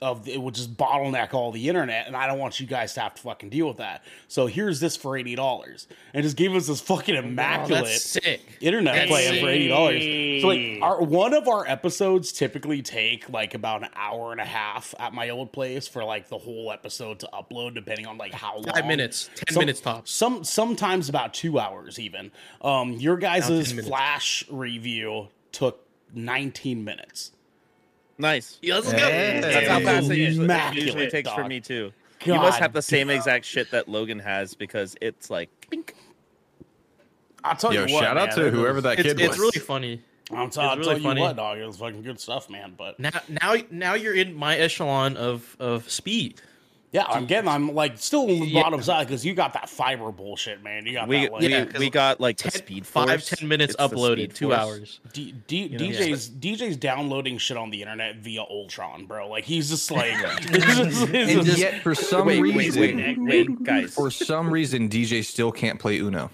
of 0.03 0.29
it 0.29 0.41
would 0.43 0.55
just 0.55 0.77
bottleneck 0.77 1.33
all 1.33 1.53
the 1.53 1.69
internet, 1.69 2.07
and 2.07 2.15
I 2.15 2.27
don't 2.27 2.39
want 2.39 2.61
you 2.61 2.67
guys 2.67 2.93
to 2.95 3.01
have 3.01 3.15
to 3.15 3.23
fucking 3.23 3.49
deal 3.49 3.69
with 3.69 3.79
that. 3.79 4.05
So 4.29 4.47
here's 4.47 4.81
this 4.81 4.97
for 4.97 5.17
eighty 5.17 5.35
dollars, 5.35 5.87
and 6.13 6.23
just 6.23 6.37
gave 6.37 6.55
us 6.55 6.67
this 6.67 6.81
fucking 6.83 7.15
Oh, 7.17 7.21
immaculate 7.21 7.87
sick. 7.87 8.59
internet 8.61 8.95
That's 8.95 9.11
plan 9.11 9.41
for 9.41 9.49
eighty 9.49 9.69
dollars. 9.69 10.43
So 10.43 10.49
like, 10.49 10.83
our 10.83 11.03
one 11.03 11.33
of 11.33 11.49
our 11.49 11.67
episodes 11.67 12.33
typically 12.33 12.83
take 12.83 13.31
like 13.31 13.55
about 13.55 13.83
an 13.85 13.91
hour 13.95 14.33
and 14.33 14.41
a 14.41 14.45
half 14.45 14.95
at 14.99 15.15
my 15.15 15.31
old 15.31 15.53
place 15.53 15.87
for 15.89 16.05
like 16.05 16.29
the 16.29 16.39
whole 16.39 16.73
episode 16.73 17.21
to 17.21 17.29
upload, 17.33 17.75
depending 17.75 18.07
on 18.07 18.19
like 18.19 18.35
how 18.35 18.57
long. 18.57 18.65
Five 18.75 18.87
minutes, 18.87 19.31
ten 19.37 19.55
Some- 19.55 19.61
minutes 19.61 19.81
tops. 19.81 20.11
Some 20.11 20.45
sometimes 20.45 21.09
about 21.09 21.33
two 21.33 21.59
hours 21.59 21.99
even. 21.99 22.33
Um, 22.61 22.93
your 22.95 23.17
guys' 23.17 23.73
flash 23.73 24.45
review 24.51 25.29
took 25.53 25.87
nineteen 26.13 26.85
minutes. 26.85 27.31
Nice. 28.19 28.59
Yeah, 28.63 28.75
let's 28.77 28.93
go. 28.93 28.99
Hey. 28.99 29.41
That's 29.43 29.69
how 29.69 29.81
fast 29.81 30.11
it 30.11 30.19
usually, 30.19 30.49
it 30.49 30.75
usually 30.75 31.11
takes 31.11 31.31
for 31.31 31.45
me 31.45 31.61
too. 31.61 31.93
you 32.25 32.35
must 32.35 32.59
have 32.61 32.73
the 32.73 32.83
same 32.83 33.11
exact 33.11 33.45
shit 33.45 33.71
that 33.73 33.89
Logan 33.89 34.19
has 34.21 34.55
because 34.55 34.97
it's 35.01 35.31
like 35.31 35.51
bink. 35.71 35.95
I'll 37.45 37.57
tell 37.57 37.75
Yo, 37.75 37.87
you 37.87 37.95
what, 37.95 38.05
shout 38.05 38.17
out 38.17 38.29
man, 38.29 38.37
to 38.39 38.51
whoever 38.51 38.75
was- 38.75 38.83
that 38.85 38.99
It's, 39.01 39.03
kid 39.09 39.21
it's 39.21 39.29
was. 39.29 39.31
It's 39.31 39.39
really 39.57 39.67
funny. 39.67 40.01
I'm 40.31 40.49
t- 40.49 40.61
I'll 40.61 40.77
really 40.77 40.85
tell 40.89 40.97
you 40.99 41.03
funny. 41.03 41.21
what, 41.21 41.37
dog. 41.37 41.59
It 41.59 41.67
was 41.67 41.77
fucking 41.77 42.03
good 42.03 42.21
stuff, 42.21 42.49
man. 42.49 42.75
But 42.79 42.99
Now, 43.01 43.11
now, 43.29 43.57
now 43.71 43.95
you're 43.95 44.15
in 44.15 44.35
my 44.35 44.57
echelon 44.57 45.17
of 45.17 45.57
of 45.59 45.91
speed. 45.91 46.41
Yeah, 46.93 47.05
I'm 47.09 47.27
getting. 47.27 47.49
I'm 47.49 47.75
like 47.75 47.97
still 47.99 48.21
on 48.23 48.27
the 48.29 48.35
Yeah. 48.47 48.63
bottom 48.63 48.83
side 48.83 49.07
because 49.07 49.25
you 49.25 49.35
got 49.35 49.55
that 49.55 49.69
fiber 49.69 50.13
bullshit, 50.13 50.63
man. 50.63 50.85
You 50.87 50.93
got 50.93 51.09
We 51.09 51.23
that. 51.23 51.33
Like, 51.33 51.73
we, 51.75 51.79
we 51.87 51.91
got 51.91 52.21
like 52.21 52.37
10, 52.37 52.53
speed 52.53 52.87
five, 52.87 53.09
force. 53.09 53.31
10 53.31 53.49
minutes 53.49 53.75
It's 53.79 53.83
uploaded, 53.83 54.35
two 54.35 54.49
Force. 54.49 54.59
hours. 54.59 55.01
D- 55.13 55.35
D- 55.47 55.69
know, 55.71 55.79
DJ's 55.79 56.29
DJ's 56.31 56.77
downloading 56.77 57.39
shit 57.39 57.57
on 57.57 57.71
the 57.71 57.81
internet 57.83 58.17
via 58.17 58.43
Ultron, 58.43 59.07
bro. 59.07 59.29
Like 59.29 59.45
he's 59.45 59.71
just 59.71 59.91
like, 59.91 60.13
he's 60.41 60.51
just- 60.65 61.09
he's 61.09 61.37
And 61.37 61.47
just- 61.47 61.59
yet, 61.59 61.83
for 61.83 61.95
some 61.95 62.27
Wait, 62.27 62.41
wait, 62.43 62.57
reason, 62.57 62.81
wait, 62.97 63.19
wait, 63.19 63.63
guys. 63.65 63.95
for 63.95 64.11
some 64.11 64.51
reason, 64.53 64.89
DJ 64.89 65.25
still 65.25 65.51
can't 65.51 65.81
play 65.81 65.99
Uno. 65.99 66.31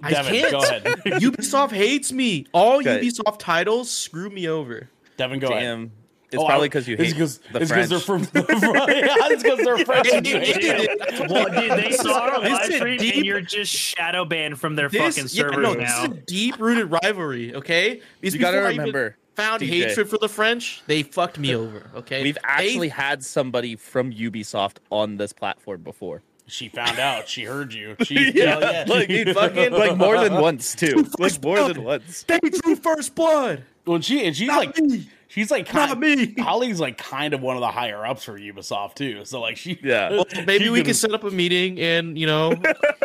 I 0.00 0.10
Devin, 0.12 0.32
can't. 0.34 0.50
go 0.52 0.58
ahead. 0.58 0.84
Ubisoft 1.20 1.72
hates 1.72 2.12
me. 2.12 2.46
All 2.52 2.78
Okay. 2.78 3.00
Ubisoft 3.00 3.40
titles 3.40 3.90
screw 3.90 4.30
me 4.30 4.46
over. 4.48 4.88
Devin, 5.16 5.40
go 5.40 5.48
ahead. 5.48 5.90
Damn. 6.30 6.38
It's 6.40 6.42
Oh, 6.44 6.46
probably 6.46 6.68
because 6.68 6.86
you 6.86 6.96
hate 6.96 7.06
It's 7.06 7.12
because 7.14 7.38
the 7.38 7.60
it's 7.62 7.70
because 7.70 8.04
French. 8.04 8.30
they're 8.32 8.44
from. 8.44 8.48
yeah, 8.48 9.28
it's 9.30 9.42
because 9.42 9.58
they're 9.64 9.78
French. 9.78 10.08
and 10.12 10.26
you 10.26 10.34
Yeah, 10.34 10.40
hate 10.40 10.62
yeah, 10.62 11.16
them. 11.18 11.28
well, 11.30 11.48
dude, 11.48 11.84
they 11.84 11.92
saw 11.92 12.18
our 12.20 12.40
live 12.40 12.68
is 12.70 12.76
stream, 12.76 12.98
deep. 12.98 13.14
and 13.16 13.24
you're 13.26 13.40
just 13.40 13.72
shadow 13.72 14.24
banned 14.26 14.60
from 14.60 14.76
their 14.76 14.88
This, 14.90 15.16
fucking 15.16 15.30
yeah, 15.32 15.42
servers 15.50 15.62
no, 15.62 15.74
this 15.74 15.90
is 15.98 16.04
a 16.04 16.08
deep-rooted 16.08 16.90
rivalry. 17.02 17.54
Okay, 17.54 18.02
Because 18.20 18.34
You 18.34 18.40
gotta 18.40 18.58
before 18.58 18.68
I 18.68 18.72
even 18.72 18.78
remember, 18.86 19.16
found 19.36 19.62
DJ. 19.62 19.68
hatred 19.68 20.10
for 20.10 20.18
the 20.18 20.28
French. 20.28 20.82
They 20.86 21.02
fucked 21.02 21.38
me 21.38 21.54
over. 21.54 21.90
Okay, 21.96 22.22
We've 22.22 22.34
They- 22.34 22.40
actually 22.44 22.88
had 22.90 23.24
somebody 23.24 23.76
from 23.76 24.12
Ubisoft 24.12 24.76
on 24.90 25.16
this 25.16 25.32
platform 25.32 25.80
before. 25.82 26.22
She 26.46 26.68
found 26.70 26.98
out. 26.98 27.28
She 27.28 27.44
heard 27.44 27.72
you. 27.74 27.94
She, 28.02 28.32
Yeah, 28.34 28.84
like 28.88 29.08
dude, 29.08 29.34
fucking 29.34 29.70
like 29.72 29.96
more 29.98 30.18
than 30.18 30.34
once 30.40 30.74
too. 30.74 31.06
Like 31.18 31.42
more 31.42 31.62
than 31.68 31.84
once. 31.84 32.22
they 32.24 32.38
drew 32.40 32.74
first 32.74 33.14
blood. 33.14 33.64
When 33.84 34.00
she 34.02 34.24
and 34.26 34.34
she's 34.36 34.48
Not 34.48 34.58
like, 34.66 34.78
me. 34.78 35.08
She's 35.28 35.50
like, 35.50 35.72
Not 35.72 35.88
kind, 35.90 36.00
me. 36.00 36.34
Holly's 36.38 36.80
like 36.80 36.98
kind 36.98 37.32
of 37.34 37.40
one 37.40 37.56
of 37.56 37.60
the 37.60 37.70
higher 37.70 38.04
ups 38.04 38.24
for 38.24 38.38
Ubisoft 38.38 38.94
too. 38.96 39.24
So 39.24 39.40
like 39.40 39.56
she, 39.56 39.78
Yeah. 39.82 40.10
Well, 40.12 40.24
maybe 40.46 40.64
she 40.64 40.70
we 40.70 40.78
can- 40.80 40.86
can 40.86 40.94
set 40.94 41.12
up 41.14 41.22
a 41.24 41.30
meeting, 41.30 41.78
and 41.80 42.18
you 42.18 42.26
know, 42.26 42.54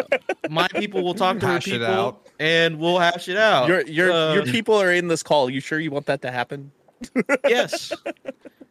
my 0.49 0.67
people 0.69 1.03
will 1.03 1.13
talk 1.13 1.39
to 1.39 1.45
her 1.47 1.53
Hash 1.53 1.67
it 1.67 1.71
people, 1.71 1.85
out. 1.85 2.27
and 2.39 2.79
we'll 2.79 2.99
hash 2.99 3.27
it 3.29 3.37
out. 3.37 3.67
Your 3.67 3.81
your 3.85 4.11
Uh, 4.11 4.33
your 4.35 4.45
people 4.45 4.75
are 4.75 4.91
in 4.91 5.07
this 5.07 5.21
call. 5.23 5.49
You 5.49 5.59
sure 5.59 5.79
you 5.79 5.91
want 5.91 6.05
that 6.07 6.21
to 6.23 6.31
happen? 6.31 6.71
yes, 7.47 7.91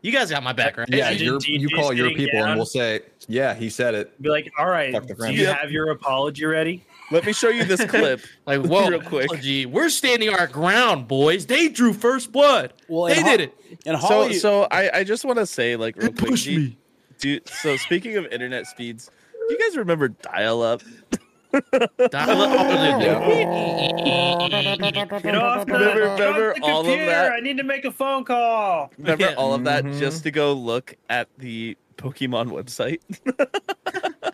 you 0.00 0.11
guys 0.11 0.30
got 0.30 0.42
my 0.42 0.52
back, 0.54 0.76
right? 0.78 0.88
Yeah, 0.88 1.09
Imagine 1.11 1.26
your, 1.26 1.38
you 1.42 1.68
call 1.68 1.92
your 1.92 2.11
people 2.11 2.40
down. 2.40 2.49
and 2.50 2.56
we'll 2.56 2.64
say, 2.64 3.00
yeah, 3.28 3.52
he 3.54 3.68
said 3.68 3.94
it. 3.94 4.21
Be 4.23 4.30
like, 4.30 4.50
all 4.59 4.66
right, 4.66 4.90
do 4.92 5.32
you 5.32 5.42
Yep. 5.42 5.59
have 5.61 5.71
your 5.71 5.90
apology 5.90 6.44
ready? 6.47 6.82
Let 7.12 7.25
me 7.26 7.33
show 7.33 7.49
you 7.50 7.64
this 7.64 7.85
clip. 7.85 8.21
Like, 8.47 8.62
whoa, 8.62 8.88
Real 8.88 9.00
quick. 9.00 9.26
apology. 9.26 9.66
We're 9.66 9.88
standing 9.90 10.28
our 10.31 10.47
ground, 10.49 11.07
boys. 11.07 11.47
They 11.47 11.69
drew 11.69 11.92
first 11.92 12.33
blood. 12.33 12.73
Well, 12.88 13.04
they 13.07 13.16
and 13.16 13.25
did 13.25 13.40
Ho- 13.40 13.45
it. 13.45 13.78
And 13.87 14.00
So 14.00 14.07
Holly, 14.07 14.35
so 14.35 14.66
I 14.71 14.90
I 15.00 15.04
just 15.04 15.25
want 15.25 15.38
to 15.38 15.47
say 15.47 15.76
like 15.76 15.97
real 15.97 16.09
quick. 16.12 16.31
pushed 16.31 16.45
do 16.47 16.52
you- 16.52 16.59
me. 16.61 16.76
do 17.19 17.40
so 17.47 17.76
speaking 17.76 18.16
of 18.16 18.26
internet 18.26 18.66
speeds, 18.66 19.11
do 19.49 19.54
you 19.54 19.59
guys 19.61 19.76
remember 19.76 20.09
dial 20.09 20.62
up? 20.62 20.83
Dial 21.52 22.40
up- 22.42 22.52
Get 25.23 25.37
off 25.37 25.66
the, 25.66 25.73
Remember- 25.73 26.00
remember 26.00 26.54
the 26.54 26.62
all 26.64 26.81
of 26.81 26.87
that? 26.87 27.33
I 27.33 27.40
need 27.40 27.59
to 27.59 27.62
make 27.64 27.85
a 27.85 27.92
phone 27.92 28.25
call. 28.25 28.90
Remember 28.99 29.25
Yeah. 29.26 29.35
all 29.35 29.54
of 29.54 29.64
that 29.64 29.85
Mhm. 29.85 29.99
just 29.99 30.23
to 30.25 30.31
go 30.31 30.52
look 30.54 30.97
at 31.11 31.28
the 31.38 31.76
Pokemon 32.02 32.49
website? 32.49 33.00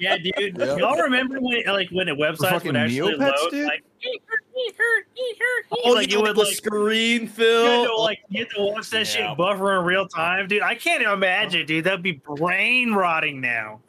Yeah, 0.01 0.17
dude. 0.17 0.57
Yeah. 0.57 0.77
Y'all 0.77 0.97
remember 1.03 1.41
when 1.41 1.65
like 1.67 1.89
when 1.91 2.09
a 2.09 2.15
website 2.15 2.63
would 2.65 2.77
actually 2.77 3.15
Neopets, 3.15 3.19
load 3.19 3.51
dude? 3.51 3.65
like 3.67 3.83
he 3.99 4.21
hurt, 4.29 4.45
he 4.55 4.73
hurt, 4.79 5.07
he 5.15 5.35
hurt, 5.41 5.65
Oh, 5.87 5.91
like 5.93 6.13
you 6.13 6.19
it 6.19 6.23
would 6.23 6.37
would 6.37 6.37
the 6.37 6.49
like 6.49 6.55
screen 6.55 7.23
you 7.23 7.27
fill. 7.29 7.67
had 7.83 7.87
to, 7.89 7.97
like 7.97 8.21
you 8.29 8.45
had 8.45 8.51
to 8.55 8.63
watch 8.63 8.91
that 8.91 8.99
Yeah. 8.99 9.31
shit 9.31 9.37
buffer 9.37 9.77
in 9.77 9.85
real 9.85 10.07
time, 10.07 10.47
dude. 10.47 10.63
I 10.63 10.77
can't 10.77 11.03
imagine, 11.03 11.67
dude. 11.67 11.83
That'd 11.83 12.05
be 12.05 12.13
brain 12.13 12.93
rotting 12.93 13.41
now. 13.41 13.81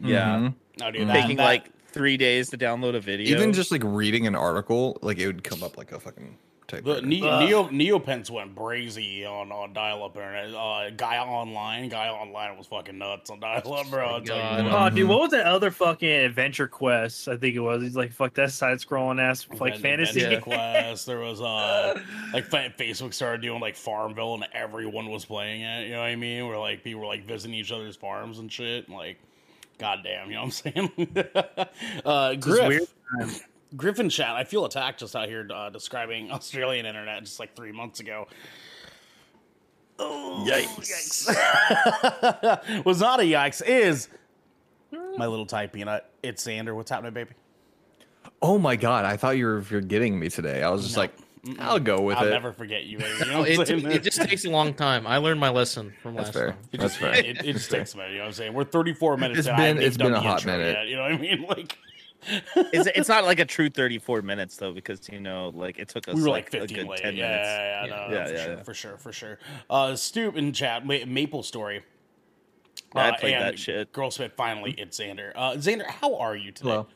Yeah. 0.00 0.36
Mhm. 0.38 0.54
no, 0.80 0.90
dude, 0.90 1.08
that, 1.08 1.20
Taking 1.20 1.36
that- 1.36 1.44
like 1.44 1.64
three 1.88 2.16
days 2.16 2.48
to 2.50 2.56
download 2.56 2.94
a 2.96 3.00
video. 3.00 3.36
Even 3.36 3.52
just 3.52 3.70
like 3.70 3.82
reading 3.84 4.26
an 4.26 4.34
article, 4.34 4.96
like 5.02 5.18
it 5.18 5.26
would 5.26 5.44
come 5.44 5.62
up 5.62 5.76
like 5.76 5.92
a 5.92 6.00
fucking 6.00 6.38
type. 6.68 6.84
The 6.84 7.02
ne- 7.02 7.22
Ugh. 7.22 7.70
Neo 7.70 7.98
Neopets 7.98 8.30
went 8.30 8.54
brazy 8.54 9.26
on, 9.26 9.52
on 9.52 9.72
dial 9.72 10.04
up 10.04 10.16
internet. 10.16 10.54
Uh, 10.54 10.90
guy 10.90 11.18
online, 11.18 11.88
guy 11.88 12.08
online 12.08 12.56
was 12.56 12.66
fucking 12.66 12.98
nuts 12.98 13.30
on 13.30 13.40
dial 13.40 13.72
up, 13.74 13.88
bro. 13.90 14.06
I'll 14.06 14.20
tell 14.20 14.58
you 14.58 14.64
what. 14.70 14.74
Oh, 14.74 14.94
dude, 14.94 15.08
what 15.08 15.20
was 15.20 15.30
that 15.32 15.46
other 15.46 15.70
fucking 15.70 16.08
adventure 16.08 16.68
quest? 16.68 17.28
I 17.28 17.36
think 17.36 17.54
it 17.54 17.60
was. 17.60 17.82
He's 17.82 17.96
like, 17.96 18.12
fuck 18.12 18.34
that 18.34 18.50
side 18.52 18.78
scrolling 18.78 19.20
ass 19.20 19.46
like 19.60 19.74
Then 19.74 19.82
fantasy. 19.82 20.22
Adventure 20.22 20.42
Quest. 20.42 21.06
There 21.06 21.20
was 21.20 21.40
uh 21.40 22.00
like 22.32 22.44
fa- 22.46 22.72
Facebook 22.78 23.14
started 23.14 23.42
doing 23.42 23.60
like 23.60 23.76
Farmville 23.76 24.34
and 24.34 24.46
everyone 24.52 25.08
was 25.10 25.24
playing 25.24 25.62
it. 25.62 25.86
You 25.86 25.92
know 25.92 25.98
what 26.00 26.06
I 26.06 26.16
mean? 26.16 26.46
Where 26.46 26.58
like 26.58 26.82
people 26.84 27.00
were 27.02 27.06
like 27.06 27.26
visiting 27.26 27.54
each 27.54 27.72
other's 27.72 27.96
farms 27.96 28.38
and 28.38 28.50
shit. 28.50 28.86
and, 28.88 28.96
Like, 28.96 29.18
goddamn, 29.78 30.28
you 30.28 30.34
know 30.36 30.44
what 30.44 30.64
I'm 30.64 30.88
saying? 30.96 31.26
uh, 32.04 32.34
Griff, 32.36 32.68
weird 32.68 32.88
Griffin 33.76 34.08
chat. 34.08 34.30
I 34.36 34.44
feel 34.44 34.64
attacked 34.64 35.00
just 35.00 35.14
out 35.16 35.28
here 35.28 35.46
uh, 35.52 35.70
describing 35.70 36.30
Australian 36.32 36.86
internet 36.86 37.22
just 37.24 37.38
like 37.40 37.54
three 37.56 37.72
months 37.72 38.00
ago. 38.00 38.26
Oh, 39.98 40.44
Yikes. 40.48 41.28
yikes. 41.28 42.84
was 42.84 43.00
not 43.00 43.20
a 43.20 43.24
yikes. 43.24 43.62
Is 43.64 44.08
my 45.16 45.26
little 45.26 45.46
Thai 45.46 45.66
peanut. 45.68 46.08
It's 46.22 46.44
Xander. 46.44 46.74
What's 46.74 46.90
happening, 46.90 47.12
baby? 47.14 47.30
Oh 48.40 48.58
my 48.58 48.74
god, 48.76 49.04
I 49.04 49.16
thought 49.16 49.36
you 49.36 49.46
were 49.46 49.62
forgetting 49.62 50.18
me 50.18 50.28
today. 50.28 50.62
I 50.62 50.70
was 50.70 50.82
just 50.82 50.96
No. 50.96 51.02
like, 51.02 51.14
I'll 51.60 51.78
go 51.78 52.00
with 52.00 52.16
I'll 52.16 52.26
it. 52.26 52.30
never 52.30 52.52
forget 52.52 52.84
you. 52.84 52.98
baby. 52.98 53.10
You 53.20 53.24
know 53.26 53.42
No, 53.42 53.44
it, 53.44 53.70
it 53.70 54.02
just 54.02 54.20
takes 54.22 54.44
a 54.44 54.50
long 54.50 54.74
time. 54.74 55.06
I 55.06 55.18
learned 55.18 55.38
my 55.40 55.50
lesson 55.50 55.92
from 56.02 56.14
That's 56.14 56.28
last 56.28 56.34
fair. 56.34 56.48
time. 56.50 56.58
That's 56.72 56.96
fair. 56.96 57.14
It, 57.14 57.44
it 57.44 57.52
just 57.52 57.70
takes 57.70 57.94
a 57.94 57.98
minute. 57.98 58.12
You 58.12 58.18
know 58.18 58.24
what 58.24 58.28
I'm 58.28 58.32
saying? 58.34 58.54
We're 58.54 58.64
34 58.64 59.16
minutes. 59.16 59.38
It's 59.40 59.48
in, 59.48 59.54
I 59.54 59.56
been- 59.58 59.66
haven't 59.66 59.82
it's 59.84 59.96
even 59.96 60.06
been 60.08 60.14
a 60.14 60.20
hot 60.20 60.44
minute. 60.46 60.76
Yet, 60.76 60.86
you 60.88 60.96
know 60.96 61.02
what 61.02 61.12
I 61.12 61.18
mean? 61.18 61.42
Like 61.48 61.78
it's, 62.56 62.88
it's 62.94 63.08
not 63.08 63.24
like 63.24 63.40
a 63.40 63.44
true 63.44 63.68
34 63.70 64.22
minutes 64.22 64.56
though, 64.56 64.72
because 64.72 65.08
you 65.10 65.18
know, 65.20 65.50
like 65.54 65.78
it 65.78 65.88
took 65.88 66.06
us 66.08 66.14
we 66.14 66.22
were 66.22 66.28
like 66.28 66.52
like, 66.52 66.62
a 66.64 66.68
15 66.68 66.76
good 66.76 66.86
late. 66.88 67.00
10 67.00 67.16
yeah, 67.16 67.28
minutes. 67.28 67.46
yeah, 67.48 67.58
yeah, 67.58 67.84
Yeah. 67.84 67.90
no, 67.90 67.96
Yeah, 68.14 68.24
for, 68.26 68.32
yeah, 68.34 68.44
sure, 68.44 68.54
yeah. 68.54 68.62
for 68.62 68.74
sure, 68.74 68.96
for 68.98 69.12
sure. 69.12 69.38
Uh, 69.68 69.96
Stoop 69.96 70.36
in 70.36 70.52
chat, 70.52 70.86
Ma- 70.86 71.04
Maple 71.06 71.42
Story. 71.42 71.82
Yeah, 72.94 73.04
I 73.04 73.08
Uh, 73.10 73.16
played 73.18 73.34
and 73.34 73.42
that 73.44 73.58
shit. 73.58 73.92
Girlsmith, 73.92 74.32
finally, 74.32 74.72
it's 74.78 74.98
Xander. 75.00 75.32
Uh, 75.34 75.52
Xander, 75.52 75.86
how 75.86 76.14
are 76.16 76.36
you 76.36 76.52
today? 76.52 76.70
Hello. 76.70 76.86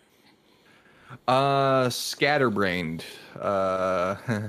Uh, 1.29 1.89
scatterbrained. 1.91 3.05
Uh, 3.41 4.17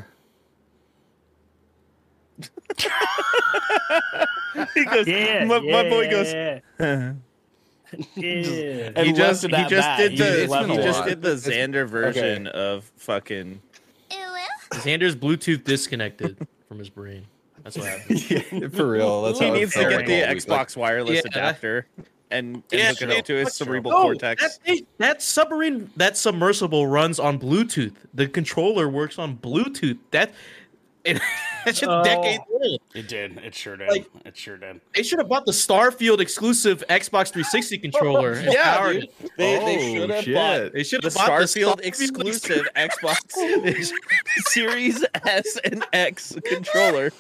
he 4.76 4.86
goes, 4.86 5.08
Yeah, 5.08 5.46
my, 5.46 5.60
my 5.60 5.90
boy 5.90 6.10
goes, 6.10 6.34
yeah. 8.16 8.34
yeah. 8.34 8.90
And 8.96 9.08
he 9.08 9.14
just 9.14 9.44
he 9.44 9.50
just 9.50 9.72
that. 9.72 9.98
did 9.98 10.12
the 10.14 10.18
just 10.18 10.50
left 10.50 10.70
he 10.70 10.78
just 10.78 11.06
did 11.06 11.22
the 11.22 11.30
Xander 11.36 11.88
version 11.88 12.48
of 12.48 12.84
fucking 12.98 13.62
Xander's 14.72 15.16
Bluetooth 15.16 15.64
disconnected 15.64 16.46
from 16.68 16.80
his 16.80 16.90
brain. 16.90 17.26
That's 17.64 17.78
what 17.78 17.88
happened. 17.88 18.32
yeah, 18.52 18.68
for 18.70 18.90
real. 18.92 19.24
That's 19.24 19.40
he 19.40 19.46
how 19.48 19.54
it 19.54 19.60
needs 19.60 19.74
to 19.74 19.80
get 19.90 20.06
the 20.06 20.24
all 20.24 20.34
week. 20.34 20.38
Xbox 20.44 20.76
wireless 20.78 21.16
Yeah. 21.16 21.22
adapter 21.26 21.88
and, 22.30 22.56
and 22.56 22.64
Yeah, 22.72 22.90
hook 22.90 23.02
it 23.02 23.10
shit. 23.10 23.20
up 23.20 23.26
to 23.26 23.34
his 23.36 23.54
cerebral 23.56 23.92
No, 23.94 24.02
cortex. 24.04 24.42
That, 24.42 24.52
thing- 24.66 24.86
that 24.98 25.22
submarine, 25.22 25.90
that 25.96 26.18
submersible 26.18 26.88
runs 26.88 27.20
on 27.20 27.40
Bluetooth. 27.40 27.96
The 28.14 28.28
controller 28.28 28.90
works 28.90 29.18
on 29.18 29.38
Bluetooth. 29.38 29.98
That 30.12 30.32
it, 31.06 31.22
that's 31.66 31.80
just 31.80 31.90
Oh. 31.92 32.04
decades 32.04 32.44
old. 32.52 32.82
It 32.94 33.08
did. 33.08 33.38
It 33.38 33.54
sure 33.56 33.78
did. 33.78 33.90
Like- 33.90 34.10
it 34.26 34.36
sure 34.38 34.58
did. 34.58 34.82
They 34.96 35.04
should 35.04 35.20
have 35.20 35.28
bought 35.30 35.46
the 35.46 35.52
Starfield 35.52 36.20
exclusive 36.20 36.84
Xbox 36.90 37.32
360 37.32 37.78
controller. 37.80 38.40
Yeah, 38.42 38.78
powered 38.78 39.02
dude. 39.02 39.10
They, 39.38 39.58
Oh, 39.60 39.66
they 39.66 39.94
should 39.94 40.10
have 40.10 40.24
shit. 40.24 40.36
bought 40.36 40.74
They 40.74 40.84
should 40.84 41.02
the 41.04 41.12
bought 41.12 41.30
Starfield 41.30 41.78
the 41.78 41.88
exclusive 41.88 42.68
Xbox 42.76 43.92
Series 44.48 45.06
S 45.26 45.58
and 45.64 45.86
X 45.94 46.36
controller. 46.46 47.12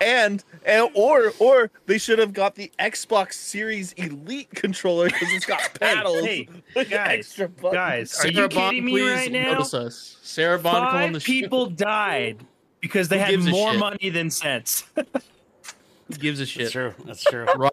And, 0.00 0.42
and 0.64 0.88
or 0.94 1.32
or 1.38 1.70
they 1.86 1.98
should 1.98 2.18
have 2.18 2.32
got 2.32 2.54
the 2.54 2.72
Xbox 2.78 3.34
Series 3.34 3.92
Elite 3.92 4.48
controller 4.54 5.06
because 5.06 5.28
it's 5.32 5.44
got 5.44 5.78
paddles. 5.78 6.24
hey, 6.24 6.48
with 6.74 6.88
guys, 6.88 7.18
extra 7.18 7.48
buttons. 7.50 7.74
Guys, 7.74 8.12
are 8.14 8.22
Sarah 8.22 8.32
you 8.32 8.48
Bond, 8.48 8.50
kidding 8.70 8.84
me 8.86 8.92
please 8.92 9.10
right 9.10 9.30
now? 9.32 9.52
Notice 9.52 9.74
us. 9.74 10.16
Sarah 10.22 10.58
Bond, 10.58 10.76
come 10.76 10.86
on 10.86 10.92
Five 10.92 11.12
the 11.12 11.20
show. 11.20 11.26
people 11.26 11.66
died 11.66 12.38
because 12.82 13.08
they 13.08 13.18
Who 13.18 13.24
had 13.24 13.50
more 13.50 13.72
money 13.72 14.10
than 14.10 14.28
sense. 14.30 14.84
Who 14.94 16.14
gives 16.18 16.40
a 16.40 16.42
It's 16.42 16.50
shit. 16.50 16.72
true. 16.72 16.92
That's 17.06 17.24
true. 17.24 17.46
Right. 17.56 17.70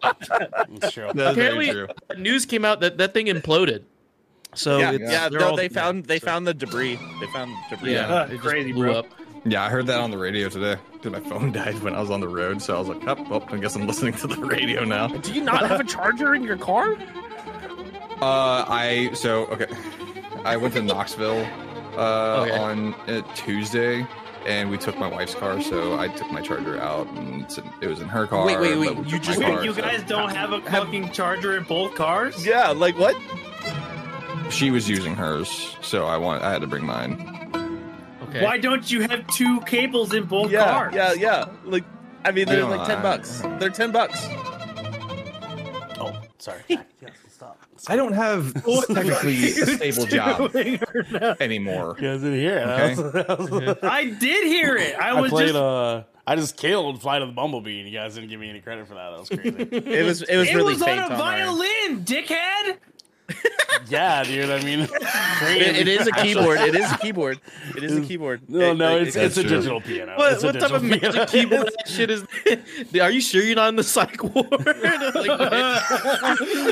It's 0.70 0.92
true. 0.92 1.10
That's 1.14 1.36
Apparently, 1.36 1.70
true. 1.70 1.88
news 2.16 2.46
came 2.46 2.64
out 2.64 2.80
that 2.80 2.96
that 2.96 3.12
thing 3.12 3.26
imploded. 3.26 3.82
So 4.54 4.78
yeah, 4.78 4.92
it's, 4.92 5.12
yeah. 5.12 5.28
they're 5.28 5.40
No, 5.40 5.50
all 5.50 5.56
they 5.56 5.68
dead. 5.68 5.74
found 5.74 6.04
they 6.06 6.18
So- 6.18 6.26
found 6.26 6.46
the 6.46 6.54
debris. 6.54 6.98
They 7.20 7.26
found 7.34 7.52
debris. 7.68 7.92
Yeah, 7.92 8.24
it 8.24 8.30
just 8.30 8.42
crazy, 8.42 8.72
blew 8.72 8.86
bro. 8.86 8.94
up. 9.00 9.06
Yeah, 9.44 9.64
I 9.64 9.68
heard 9.70 9.86
that 9.86 10.00
on 10.00 10.10
the 10.10 10.18
radio 10.18 10.48
today. 10.48 10.76
Dude, 11.02 11.12
my 11.12 11.20
phone 11.20 11.50
died 11.60 11.78
when 11.82 11.94
I 11.94 12.00
was 12.00 12.10
on 12.10 12.20
the 12.20 12.28
road, 12.28 12.60
so 12.60 12.76
I 12.76 12.78
was 12.78 12.88
like, 12.88 13.02
oh, 13.06 13.26
well, 13.30 13.44
I 13.50 13.56
guess 13.58 13.74
I'm 13.76 13.86
listening 13.86 14.12
to 14.14 14.26
the 14.26 14.36
radio 14.36 14.84
now. 14.84 15.06
Do 15.08 15.32
you 15.32 15.42
not 15.42 15.66
have 15.68 15.80
a 15.80 15.84
charger 15.84 16.34
in 16.34 16.42
your 16.42 16.56
car? 16.58 16.92
Uh, 18.20 18.64
I 18.68 19.10
so 19.14 19.46
okay. 19.46 19.66
I 20.44 20.56
went 20.56 20.74
to 20.74 20.82
Knoxville 20.82 21.46
uh, 21.96 22.42
Okay. 22.42 22.50
on 22.58 22.94
uh, 23.08 23.22
Tuesday, 23.34 24.06
and 24.46 24.70
we 24.70 24.78
took 24.78 24.98
my 24.98 25.06
wife's 25.08 25.34
car. 25.34 25.60
So 25.62 25.98
I 25.98 26.08
took 26.08 26.30
my 26.30 26.40
charger 26.40 26.78
out, 26.80 27.06
and 27.08 27.44
it 27.80 27.86
was 27.86 28.00
in 28.00 28.08
her 28.08 28.26
car. 28.26 28.44
Wait, 28.46 28.58
wait, 28.60 28.78
wait, 28.78 29.06
you 29.06 29.18
just 29.18 29.40
car, 29.40 29.64
you 29.64 29.74
so- 29.74 29.82
guys 29.82 30.02
don't 30.04 30.34
have 30.34 30.52
a 30.52 30.60
fucking 30.62 31.10
charger 31.12 31.56
in 31.56 31.64
both 31.64 31.94
cars? 31.94 32.44
Yeah, 32.46 32.68
like 32.68 32.98
what? 32.98 33.16
She 34.50 34.70
was 34.70 34.88
using 34.88 35.14
hers, 35.14 35.76
so 35.80 36.06
I 36.06 36.16
want. 36.16 36.42
I 36.42 36.50
had 36.50 36.60
to 36.62 36.66
bring 36.66 36.84
mine. 36.84 37.36
Okay. 38.28 38.42
Why 38.44 38.58
don't 38.58 38.88
you 38.90 39.02
have 39.08 39.26
two 39.28 39.60
cables 39.62 40.12
in 40.14 40.24
both 40.24 40.50
Yeah, 40.50 40.64
cars? 40.64 40.94
yeah, 40.94 41.12
yeah. 41.14 41.44
Like, 41.64 41.84
I 42.24 42.30
mean, 42.32 42.46
they're 42.46 42.64
I 42.64 42.76
like 42.76 42.86
ten 42.86 42.98
know. 42.98 43.02
bucks. 43.02 43.42
They're 43.58 43.70
ten 43.70 43.92
bucks. 43.92 44.26
Oh, 45.98 46.16
sorry. 46.38 46.62
yes, 46.68 46.84
stop. 47.28 47.58
I 47.88 47.96
don't 47.96 48.12
have 48.12 48.52
technically 48.86 49.44
a 49.46 49.66
stable 49.66 50.06
job 50.06 50.52
Doing 50.52 50.80
or 50.94 51.04
not? 51.10 51.40
anymore. 51.40 51.96
You 51.98 52.08
guys 52.08 52.20
didn't 52.20 52.38
hear 52.38 52.58
it. 52.58 52.62
Okay. 52.68 52.94
That 52.94 53.38
was- 53.38 53.50
that 53.50 53.82
was- 53.82 53.90
I 53.90 54.04
did 54.04 54.46
hear 54.46 54.76
it. 54.76 54.94
I 54.98 55.10
I 55.10 55.20
was 55.20 55.30
played 55.30 55.46
just 55.48 55.56
uh 55.56 56.02
I 56.26 56.36
just 56.36 56.56
killed 56.56 57.00
Flight 57.02 57.22
of 57.22 57.28
the 57.28 57.34
Bumblebee, 57.34 57.80
and 57.80 57.88
you 57.88 57.98
guys 57.98 58.14
didn't 58.14 58.28
give 58.30 58.38
me 58.38 58.48
any 58.50 58.60
credit 58.60 58.86
for 58.86 58.94
that. 58.94 59.10
That 59.10 59.18
was 59.18 59.28
crazy. 59.28 59.56
It 59.90 60.04
was 60.04 60.22
it 60.22 60.36
was 60.36 60.48
It 60.48 60.54
really 60.54 60.74
was 60.74 60.82
on 60.82 60.88
a 60.90 61.02
on 61.02 61.12
our- 61.12 61.18
violin, 61.18 62.04
dickhead. 62.04 62.76
yeah, 63.88 64.22
dude. 64.24 64.50
I 64.50 64.62
mean, 64.62 64.80
It, 65.42 65.76
it 65.76 65.88
is 65.88 66.06
a 66.06 66.12
keyboard. 66.12 66.60
It 66.60 66.74
is 66.74 66.92
a 66.92 66.98
keyboard. 66.98 67.40
It 67.76 67.82
is 67.84 67.96
a 67.96 68.00
keyboard. 68.02 68.42
No, 68.48 68.70
It- 68.72 68.74
no, 68.76 68.98
like, 68.98 69.06
it's 69.08 69.16
it's 69.16 69.36
a 69.38 69.42
true. 69.42 69.56
digital 69.58 69.80
piano. 69.80 70.14
What, 70.16 70.32
It's 70.34 70.44
a 70.44 70.52
type 70.52 70.70
of 70.70 70.82
digital 70.82 71.12
magic 71.12 71.30
piano. 71.30 71.48
keyboard 71.48 71.66
that 71.78 71.88
shit 71.88 72.10
is? 72.10 72.24
Are 73.00 73.10
you 73.10 73.20
sure 73.20 73.42
you're 73.42 73.56
not 73.56 73.68
in 73.70 73.76
the 73.76 73.82
psych 73.84 74.22
ward? 74.22 74.50
Like, 74.50 74.64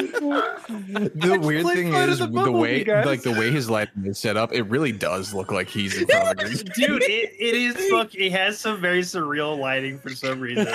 The 0.08 1.38
weird 1.42 1.62
play 1.62 1.74
thing 1.76 1.90
Flight 1.90 2.04
of 2.04 2.10
is 2.10 2.18
the 2.18 2.26
the, 2.26 2.32
Bumblebee, 2.32 2.84
way, 2.84 3.04
like 3.04 3.22
the 3.22 3.32
way 3.32 3.50
his 3.50 3.68
lighting 3.70 4.06
is 4.06 4.18
set 4.18 4.36
up, 4.36 4.52
it 4.52 4.62
really 4.64 4.92
does 4.92 5.32
look 5.34 5.50
like 5.52 5.68
he's 5.68 5.96
in 6.00 6.06
front 6.06 6.42
of 6.42 6.50
a 6.50 6.54
Dude, 6.64 7.02
it, 7.02 7.32
it 7.38 7.54
is 7.54 7.90
fuck. 7.90 8.14
It 8.14 8.32
has 8.32 8.58
some 8.58 8.80
very 8.80 9.02
surreal 9.02 9.58
lighting 9.58 9.98
for 9.98 10.10
some 10.10 10.40
reason. 10.40 10.66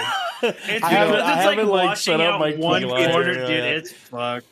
It's 0.41 0.83
I 0.83 0.89
haven't- 0.89 1.15
it's 1.15 1.23
like 1.23 1.57
haven't, 1.57 1.67
like, 1.69 1.87
washing 1.89 2.13
set 2.13 2.21
up 2.21 2.33
out 2.35 2.39
my 2.39 2.53
one 2.55 2.81
key 2.83 2.87
corner, 2.89 3.33
yeah. 3.33 3.45
dude. 3.47 3.63
It's 3.63 3.91
fuck. 3.91 4.43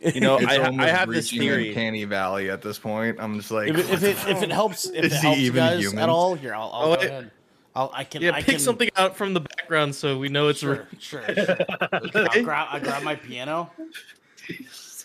You 0.00 0.20
know, 0.20 0.38
I, 0.38 0.68
I 0.78 0.86
have 0.88 1.08
this 1.08 1.30
theory. 1.30 1.68
Uncanny 1.68 2.04
Valley 2.04 2.50
at 2.50 2.60
this 2.62 2.78
point. 2.78 3.16
I'm 3.18 3.36
just 3.38 3.50
like, 3.50 3.68
If 3.68 3.78
it, 3.78 3.90
if 3.90 4.02
it 4.02 4.28
if 4.30 4.42
it 4.42 4.50
helps 4.52 4.84
if 4.86 5.04
Is 5.06 5.12
it 5.14 5.16
helps 5.16 5.38
you 5.38 5.46
even 5.46 5.56
guys 5.56 5.80
human? 5.80 5.98
at 6.00 6.08
all, 6.10 6.34
here 6.34 6.54
I'll, 6.54 6.70
I'll 6.72 6.82
Oh, 6.92 6.96
go 6.96 7.00
it- 7.02 7.04
ahead. 7.10 7.30
I'll, 7.74 7.90
I 7.92 8.04
can 8.04 8.22
yeah, 8.22 8.30
I 8.32 8.36
pick 8.40 8.46
can, 8.46 8.58
something 8.58 8.88
out 8.96 9.16
from 9.18 9.34
the 9.34 9.40
background 9.40 9.94
so 9.94 10.18
we 10.18 10.28
know 10.30 10.48
it's 10.48 10.60
Sure, 10.60 10.86
sure, 10.98 11.22
sure. 11.34 11.56
I'll 11.92 12.42
grab 12.42 12.68
I 12.70 12.78
grab 12.80 13.02
my 13.02 13.16
piano. 13.16 13.70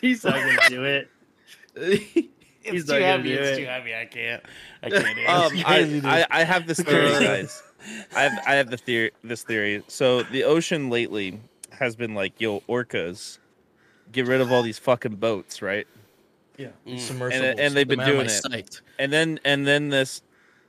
He's 0.02 0.24
not 0.24 0.34
gonna 0.36 0.58
do 0.70 0.84
it. 0.86 1.10
It's 2.64 2.74
He's 2.74 2.86
too 2.86 2.92
not 2.92 3.00
gonna 3.00 3.06
heavy. 3.12 3.34
It's 3.34 3.58
it. 3.58 3.62
too 3.62 3.66
heavy. 3.66 3.96
I 3.96 4.06
can't. 4.06 4.44
I 4.84 4.90
can't. 4.92 5.30
Um, 5.30 5.56
You 5.56 5.64
guys 5.64 5.90
need 5.92 6.04
to- 6.04 6.08
I, 6.10 6.20
I, 6.22 6.28
I 6.30 6.44
have 6.44 6.68
this 6.68 6.80
theory, 6.80 7.10
guys. 7.10 7.64
I 8.16 8.22
have 8.22 8.40
I 8.46 8.54
have 8.54 8.70
the 8.70 8.78
theory. 8.78 9.10
This 9.24 9.42
theory. 9.42 9.84
So 9.88 10.22
the 10.22 10.44
ocean 10.44 10.92
lately 10.92 11.40
has 11.72 11.96
been 11.96 12.14
like, 12.14 12.40
yo, 12.40 12.60
orcas, 12.70 13.40
get 14.12 14.28
rid 14.28 14.41
of 14.41 14.52
all 14.52 14.62
these 14.63 14.80
fucking 14.80 15.15
boats, 15.15 15.62
right? 15.62 15.88
yeah, 16.58 16.67
Mm. 16.86 17.00
submersibles. 17.00 17.56
and 17.60 17.74
they've 17.74 17.88
been 17.88 17.97
Them 18.00 18.08
out 18.08 18.10
of 18.10 18.15
doing 18.15 18.26
it. 18.28 18.30
sight. 18.30 18.82
And 19.00 19.12
then 19.12 19.39
and 19.45 19.65
then 19.65 19.89
this 19.89 20.21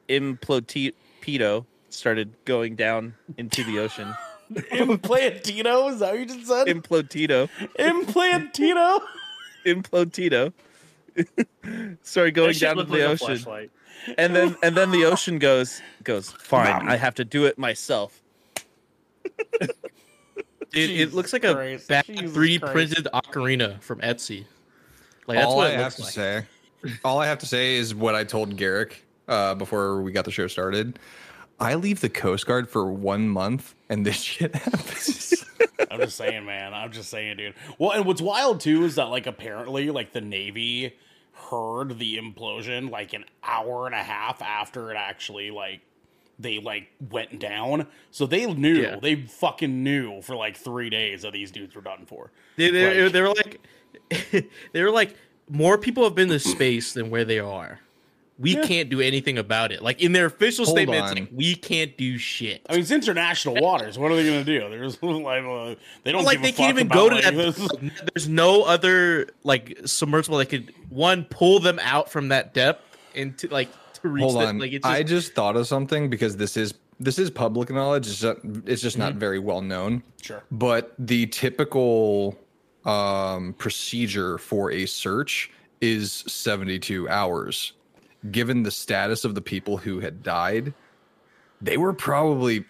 implotedo 0.09 1.65
started 1.91 2.33
going 2.45 2.77
down 2.77 3.15
into 3.37 3.63
the 3.65 3.79
ocean. 3.79 4.15
Implantino? 4.53 5.91
Is 5.93 5.99
that 6.01 6.11
what 6.13 6.19
you 6.21 6.27
just 6.27 6.47
said? 6.47 6.67
Implotito, 6.67 7.49
Implantino? 7.79 9.01
implotito, 9.67 10.53
started 12.03 12.35
going 12.35 12.55
down 12.57 12.79
into 12.79 12.91
the 12.93 13.07
like 13.09 13.23
ocean. 13.23 13.71
and 14.19 14.35
then 14.35 14.57
and 14.63 14.77
then 14.77 14.91
the 14.91 15.05
ocean 15.05 15.39
goes 15.39 15.81
goes 16.03 16.33
fine 16.33 16.89
i 16.89 16.97
have 16.97 17.15
to 17.15 17.25
do 17.25 17.45
it 17.47 17.57
myself 17.59 18.21
It, 20.75 20.91
it 20.91 21.13
looks 21.13 21.33
like 21.33 21.45
a 21.45 21.55
Christ. 21.55 21.89
3D 21.89 22.61
Christ. 22.61 22.73
printed 22.73 23.09
ocarina 23.13 23.81
from 23.83 24.01
Etsy. 24.01 24.45
Like 25.27 25.39
that's 25.39 25.47
all 25.47 25.57
what 25.59 25.69
I 25.69 25.71
it 25.71 25.77
have 25.77 25.83
looks 25.85 25.97
to 25.97 26.03
like. 26.03 26.13
say, 26.13 26.45
all 27.05 27.19
I 27.19 27.27
have 27.27 27.39
to 27.39 27.47
say 27.47 27.77
is 27.77 27.95
what 27.95 28.15
I 28.15 28.25
told 28.25 28.57
Garrick 28.57 29.05
uh, 29.29 29.55
before 29.55 30.03
we 30.03 30.13
got 30.13 30.25
the 30.25 30.31
show 30.31 30.47
started. 30.47 30.99
I 31.61 31.75
leave 31.75 32.01
the 32.01 32.09
Coast 32.09 32.47
Guard 32.47 32.69
for 32.69 32.91
one 32.91 33.29
month, 33.29 33.75
and 33.89 34.05
this 34.05 34.17
shit 34.21 34.55
happens. 34.55 35.45
I'm 35.91 36.01
just 36.01 36.17
saying, 36.17 36.45
man. 36.45 36.75
I'm 36.75 36.91
just 36.91 37.11
saying, 37.11 37.37
dude. 37.37 37.55
Well, 37.79 37.93
and 37.93 38.05
what's 38.05 38.21
wild 38.23 38.61
too 38.61 38.85
is 38.85 38.97
that 38.97 39.05
like 39.05 39.27
apparently 39.27 39.91
like 39.91 40.13
the 40.13 40.21
Navy 40.21 40.97
heard 41.35 41.99
the 41.99 42.19
implosion 42.19 42.91
like 42.91 43.13
an 43.13 43.25
hour 43.45 43.87
and 43.87 43.95
a 43.95 44.03
half 44.03 44.41
after 44.43 44.91
it 44.91 44.97
actually 44.97 45.51
like 45.51 45.81
they 46.39 46.59
like 46.59 46.89
went 47.11 47.39
down. 47.39 47.87
So 48.11 48.27
they 48.27 48.47
knew, 48.53 48.75
Yeah. 48.75 48.97
they 49.01 49.17
fucking 49.17 49.83
knew 49.83 50.23
for 50.23 50.35
like 50.37 50.57
three 50.57 50.91
days 50.91 51.23
that 51.23 51.33
these 51.33 51.51
dudes 51.51 51.75
were 51.75 51.83
done 51.83 52.07
for. 52.07 52.31
They, 52.57 52.71
they, 52.71 53.03
Like- 53.05 53.13
they 53.13 53.21
were 53.21 53.29
like, 53.29 53.61
they 54.73 54.83
were 54.83 54.91
like, 54.91 55.17
more 55.49 55.79
people 55.79 56.05
have 56.05 56.15
been 56.15 56.29
to 56.29 56.39
space 56.39 56.93
than 56.95 57.11
where 57.11 57.25
they 57.25 57.39
are. 57.39 57.81
We 58.39 58.57
can't 58.57 58.89
do 58.89 59.01
anything 59.01 59.39
about 59.39 59.71
it. 59.71 59.83
Like 59.83 60.01
in 60.01 60.13
their 60.13 60.27
official 60.27 60.65
Hold 60.65 60.77
statement, 60.77 61.05
it's 61.05 61.15
like 61.21 61.29
we 61.33 61.55
can't 61.55 61.97
do 61.97 62.19
shit. 62.19 62.63
I 62.69 62.73
mean, 62.73 62.81
it's 62.81 62.91
international 62.91 63.57
waters. 63.63 63.99
What 63.99 64.11
are 64.11 64.17
they 64.17 64.25
gonna 64.25 64.43
do? 64.43 64.69
They're 64.69 64.83
just 64.85 65.01
like 65.03 65.45
uh, 65.45 65.77
they 66.03 66.11
don't 66.11 66.25
like 66.25 66.39
give 66.39 66.43
they 66.43 66.49
a 66.49 66.53
can't 66.53 66.77
fuck 66.77 66.85
even 66.87 66.89
go 66.89 67.09
to 67.09 67.15
like, 67.17 67.25
that. 67.25 67.35
this. 67.37 67.69
There's 68.15 68.29
no 68.29 68.63
other 68.63 69.29
like 69.45 69.79
submersible 69.85 70.39
that 70.39 70.47
could 70.47 70.75
one 70.89 71.25
pull 71.25 71.61
them 71.61 71.79
out 71.83 72.11
from 72.11 72.29
that 72.29 72.53
depth 72.53 72.83
into 73.15 73.47
like 73.49 73.69
to 74.03 74.09
reach. 74.09 74.23
Hold 74.23 74.37
that- 74.41 74.49
on, 74.49 74.59
Like 74.59 74.73
just, 74.73 74.85
I 74.87 75.03
just 75.03 75.35
thought 75.35 75.57
of 75.57 75.67
something 75.67 76.11
because 76.11 76.37
this 76.37 76.57
is 76.57 76.75
this 77.01 77.19
is 77.19 77.31
public 77.31 77.71
knowledge. 77.71 78.07
It's 78.07 78.21
just, 78.21 78.39
it's 78.67 78.83
just 78.83 78.97
not 78.99 79.15
very 79.15 79.39
well 79.41 79.61
known. 79.61 80.03
Sure. 80.21 80.45
But 80.53 80.95
the 81.01 81.27
typical 81.27 82.39
um, 82.85 83.55
procedure 83.55 84.39
for 84.39 84.71
a 84.71 84.87
search 84.87 85.51
is 85.81 86.13
72 86.29 87.09
hours. 87.09 87.73
Given 88.31 88.63
the 88.63 88.71
status 88.71 89.25
of 89.25 89.35
the 89.35 89.41
people 89.41 89.77
who 89.77 89.99
had 89.99 90.23
died, 90.23 90.73
they 91.61 91.77
were 91.77 91.93
probably. 91.93 92.65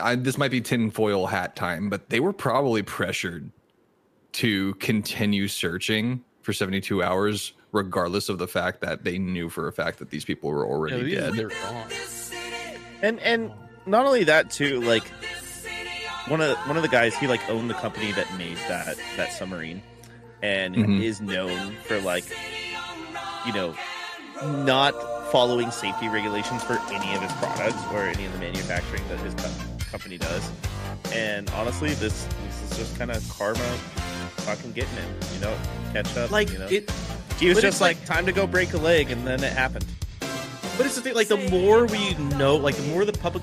I, 0.00 0.14
this 0.14 0.38
might 0.38 0.50
be 0.52 0.60
tinfoil 0.60 1.26
hat 1.26 1.56
time, 1.56 1.88
but 1.88 2.08
they 2.10 2.20
were 2.20 2.32
probably 2.34 2.82
pressured 2.82 3.50
to 4.32 4.74
continue 4.74 5.48
searching 5.48 6.22
for 6.42 6.52
72 6.52 7.02
hours, 7.02 7.54
regardless 7.74 8.28
of 8.30 8.38
the 8.38 8.46
fact 8.48 8.80
that 8.80 9.04
they 9.04 9.18
knew 9.18 9.50
for 9.50 9.66
a 9.68 9.72
fact 9.72 9.98
that 9.98 10.08
these 10.10 10.24
people 10.24 10.48
were 10.50 10.64
already 10.66 11.02
these- 11.02 11.18
dead. 11.18 11.34
they're 11.34 11.48
gone. 11.48 11.88
and 13.02 13.20
and 13.20 13.50
not 13.84 14.06
only 14.06 14.24
that 14.24 14.50
too 14.50 14.80
like 14.80 15.04
one 16.28 16.40
of 16.40 16.56
one 16.68 16.76
of 16.78 16.82
the 16.82 16.88
guys 16.88 17.14
he 17.16 17.26
like 17.26 17.46
owned 17.50 17.68
the 17.68 17.74
company 17.74 18.12
that 18.12 18.32
made 18.38 18.56
that 18.68 18.96
that 19.16 19.32
submarine 19.32 19.82
and 20.42 20.74
Mhm. 20.76 21.02
is 21.02 21.20
known 21.20 21.74
for 21.86 22.00
like 22.00 22.24
you 23.44 23.52
know 23.52 23.74
not 24.64 24.92
following 25.32 25.70
safety 25.70 26.08
regulations 26.08 26.62
for 26.62 26.78
any 26.92 27.14
of 27.14 27.20
his 27.22 27.32
products 27.32 27.82
or 27.92 28.04
any 28.04 28.24
of 28.24 28.32
the 28.32 28.38
manufacturing 28.38 29.02
that 29.08 29.18
his 29.20 29.34
co- 29.34 29.90
company 29.90 30.16
does 30.16 30.48
and 31.12 31.50
honestly 31.50 31.92
this 31.94 32.26
this 32.46 32.70
is 32.70 32.78
just 32.78 32.96
kind 32.98 33.10
of 33.10 33.28
karma 33.28 33.58
fucking 34.46 34.72
getting 34.72 34.94
him 34.94 35.14
you 35.34 35.40
know 35.40 35.56
catch 35.92 36.16
up 36.16 36.30
Like 36.30 36.50
you 36.52 36.58
know 36.58 36.66
it, 36.70 36.90
he 37.38 37.48
was 37.48 37.56
but 37.58 37.62
just 37.62 37.80
like, 37.80 37.96
like- 37.98 38.06
time 38.06 38.26
to 38.26 38.32
go 38.32 38.46
break 38.46 38.72
a 38.72 38.78
leg 38.78 39.10
and 39.10 39.26
then 39.26 39.42
it 39.42 39.52
happened 39.52 39.84
But 40.76 40.86
it's 40.86 40.96
the 40.96 41.02
thing, 41.02 41.14
like 41.14 41.28
the 41.28 41.36
more 41.50 41.86
we 41.86 42.14
know, 42.36 42.56
like 42.56 42.74
the 42.76 42.82
more 42.88 43.04
the 43.04 43.12
public 43.12 43.42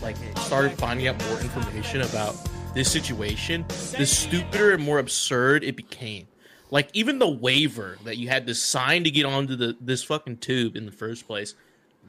like 0.00 0.16
started 0.38 0.72
finding 0.72 1.06
out 1.06 1.22
more 1.28 1.38
information 1.40 2.00
about 2.02 2.34
this 2.74 2.90
situation, 2.90 3.64
the 3.68 4.06
stupider 4.06 4.72
and 4.72 4.82
more 4.82 4.98
absurd 4.98 5.62
it 5.62 5.76
became. 5.76 6.26
Like 6.70 6.88
even 6.94 7.18
the 7.18 7.28
waiver 7.28 7.98
that 8.04 8.16
you 8.16 8.28
had 8.28 8.46
to 8.46 8.54
sign 8.54 9.04
to 9.04 9.10
get 9.10 9.26
onto 9.26 9.54
the 9.56 9.76
this 9.80 10.02
fucking 10.02 10.38
tube 10.38 10.74
in 10.74 10.86
the 10.86 10.92
first 10.92 11.26
place 11.26 11.54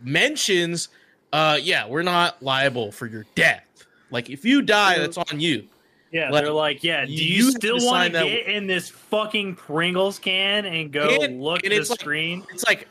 mentions, 0.01 0.87
uh, 1.33 1.59
yeah, 1.61 1.87
we're 1.87 2.01
not 2.03 2.41
liable 2.41 2.91
for 2.93 3.05
your 3.05 3.25
death. 3.35 3.65
Like 4.09 4.29
if 4.29 4.45
you 4.45 4.61
die, 4.61 4.97
that's 4.99 5.17
on 5.17 5.39
you. 5.39 5.67
Yeah, 6.13 6.29
Like, 6.29 6.43
they're 6.43 6.53
like, 6.53 6.83
yeah. 6.83 7.05
Do 7.05 7.11
you 7.11 7.45
you, 7.45 7.51
still 7.51 7.73
want 7.77 7.85
sign 7.85 8.11
to 8.11 8.17
that 8.19 8.25
get 8.25 8.45
in 8.45 8.67
this 8.67 8.87
fucking 8.89 9.55
Pringles 9.55 10.19
can 10.19 10.65
and 10.65 10.91
go 10.91 11.07
And- 11.23 11.41
look 11.41 11.63
and 11.63 11.73
at 11.73 11.83
the 11.83 11.89
like- 11.89 11.99
screen? 11.99 12.45
It's 12.53 12.63
like, 12.65 12.87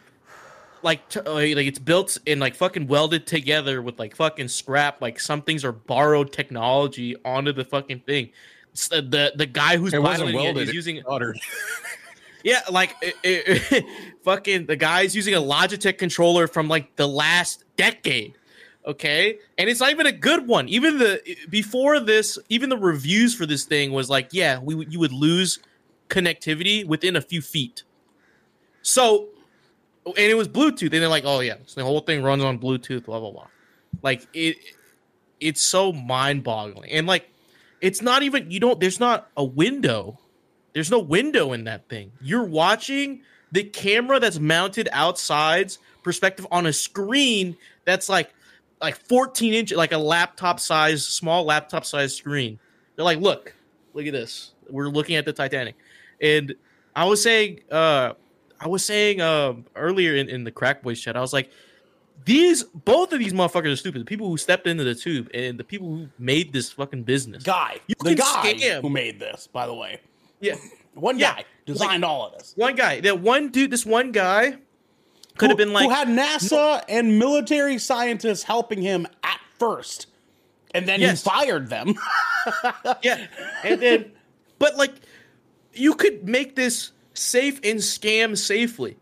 like, 0.82 1.08
t- 1.08 1.20
uh, 1.20 1.32
like 1.34 1.66
it's 1.68 1.78
built 1.78 2.18
and 2.26 2.40
like 2.40 2.56
fucking 2.56 2.88
welded 2.88 3.24
together 3.28 3.80
with 3.80 3.98
like 4.00 4.16
fucking 4.16 4.48
scrap. 4.48 5.00
Like 5.00 5.20
some 5.20 5.40
things 5.40 5.64
are 5.64 5.70
borrowed 5.70 6.32
technology 6.32 7.14
onto 7.24 7.52
the 7.52 7.64
fucking 7.64 8.00
thing. 8.00 8.30
It's 8.72 8.88
the 8.88 9.00
the, 9.02 9.32
the 9.36 9.46
guy 9.46 9.76
who's 9.76 9.94
It 9.94 10.02
wasn't 10.02 10.34
welded. 10.34 10.64
is 10.64 10.68
it 10.70 10.74
using 10.74 11.00
soldered. 11.02 11.38
yeah, 12.42 12.62
like 12.72 12.96
it, 13.00 13.14
it- 13.22 13.84
fucking 14.24 14.66
the 14.66 14.74
guy's 14.74 15.14
using 15.14 15.34
a 15.34 15.40
Logitech 15.40 15.96
controller 15.98 16.48
from 16.48 16.66
like 16.66 16.96
the 16.96 17.06
last 17.06 17.62
decade. 17.76 18.34
Okay, 18.84 19.38
and 19.58 19.70
it's 19.70 19.78
not 19.78 19.90
even 19.90 20.06
a 20.06 20.12
good 20.12 20.48
one. 20.48 20.68
Even 20.68 20.98
the 20.98 21.22
before 21.48 22.00
this, 22.00 22.38
even 22.48 22.68
the 22.68 22.76
reviews 22.76 23.34
for 23.34 23.46
this 23.46 23.64
thing 23.64 23.92
was 23.92 24.10
like, 24.10 24.30
yeah, 24.32 24.58
we 24.58 24.86
you 24.86 24.98
would 24.98 25.12
lose 25.12 25.60
connectivity 26.08 26.84
within 26.84 27.14
a 27.14 27.20
few 27.20 27.40
feet. 27.40 27.84
So, 28.82 29.28
and 30.04 30.16
it 30.18 30.34
was 30.34 30.48
Bluetooth, 30.48 30.92
and 30.92 30.94
they're 30.94 31.08
like, 31.08 31.24
oh 31.24 31.40
yeah, 31.40 31.56
so 31.66 31.80
the 31.80 31.84
whole 31.84 32.00
thing 32.00 32.24
runs 32.24 32.42
on 32.42 32.58
Bluetooth, 32.58 33.04
blah 33.04 33.20
blah 33.20 33.30
blah. 33.30 33.46
Like 34.02 34.26
it, 34.34 34.56
it's 35.38 35.60
so 35.60 35.92
mind 35.92 36.42
boggling, 36.42 36.90
and 36.90 37.06
like, 37.06 37.30
it's 37.80 38.02
not 38.02 38.24
even 38.24 38.50
you 38.50 38.58
don't. 38.58 38.80
There's 38.80 38.98
not 38.98 39.28
a 39.36 39.44
window 39.44 40.18
there's 40.72 40.90
no 40.90 40.98
window 40.98 41.52
in 41.52 41.64
that 41.64 41.88
thing. 41.88 42.12
You're 42.20 42.44
watching 42.44 43.22
the 43.50 43.64
camera 43.64 44.18
that's 44.18 44.38
mounted 44.38 44.88
outside's 44.92 45.78
perspective 46.02 46.46
on 46.50 46.66
a 46.66 46.72
screen 46.72 47.56
that's 47.84 48.08
like 48.08 48.32
like 48.82 48.96
14 48.96 49.54
inch, 49.54 49.72
like 49.72 49.92
a 49.92 49.98
laptop 49.98 50.60
size, 50.60 51.06
small 51.06 51.44
laptop 51.44 51.84
size 51.84 52.14
screen. 52.14 52.58
They're 52.96 53.04
like, 53.04 53.18
look, 53.20 53.54
look 53.94 54.06
at 54.06 54.12
this. 54.12 54.52
We're 54.68 54.88
looking 54.88 55.16
at 55.16 55.24
the 55.24 55.32
Titanic. 55.32 55.76
And 56.20 56.54
I 56.94 57.04
was 57.04 57.22
saying, 57.22 57.60
uh, 57.70 58.12
I 58.60 58.68
was 58.68 58.84
saying 58.84 59.20
um, 59.20 59.64
earlier 59.76 60.14
in, 60.16 60.28
in 60.28 60.44
the 60.44 60.50
Crack 60.50 60.82
Boys 60.82 61.00
chat, 61.00 61.16
I 61.16 61.20
was 61.20 61.32
like, 61.32 61.50
these 62.24 62.62
both 62.62 63.12
of 63.12 63.18
these 63.18 63.32
motherfuckers 63.32 63.72
are 63.72 63.76
stupid. 63.76 64.00
The 64.02 64.04
people 64.04 64.28
who 64.28 64.36
stepped 64.36 64.66
into 64.68 64.84
the 64.84 64.94
tube 64.94 65.28
and 65.34 65.58
the 65.58 65.64
people 65.64 65.88
who 65.88 66.08
made 66.18 66.52
this 66.52 66.70
fucking 66.70 67.02
business. 67.02 67.42
Guy, 67.42 67.78
You 67.88 67.96
the 68.00 68.14
guy 68.14 68.54
scam. 68.54 68.80
who 68.82 68.90
made 68.90 69.18
this, 69.18 69.48
by 69.52 69.66
the 69.66 69.74
way, 69.74 69.98
Yeah, 70.40 70.54
one 70.94 71.18
Yeah, 71.18 71.34
guy 71.34 71.44
designed 71.66 72.04
all 72.04 72.26
of 72.28 72.34
this. 72.38 72.52
one 72.56 72.76
guy. 72.76 73.00
That 73.00 73.18
one 73.18 73.48
dude. 73.50 73.72
This 73.72 73.84
one 73.84 74.12
guy 74.12 74.58
could 75.38 75.50
have 75.50 75.56
been 75.58 75.72
like 75.72 75.84
who 75.84 75.90
had 75.90 76.08
NASA 76.08 76.82
and 76.88 77.18
military 77.18 77.78
scientists 77.78 78.42
helping 78.42 78.82
him 78.82 79.06
at 79.24 79.40
first, 79.58 80.06
and 80.74 80.86
then 80.86 81.00
Yes. 81.00 81.22
he 81.22 81.30
fired 81.30 81.68
them. 81.68 81.94
Yeah. 83.02 83.26
And 83.62 83.80
then, 83.80 84.10
but 84.58 84.76
like, 84.76 84.92
you 85.74 85.94
could 85.94 86.28
make 86.28 86.56
this 86.56 86.90
safe 87.14 87.60
and 87.62 87.78
scam 87.78 88.36
safely 88.36 88.96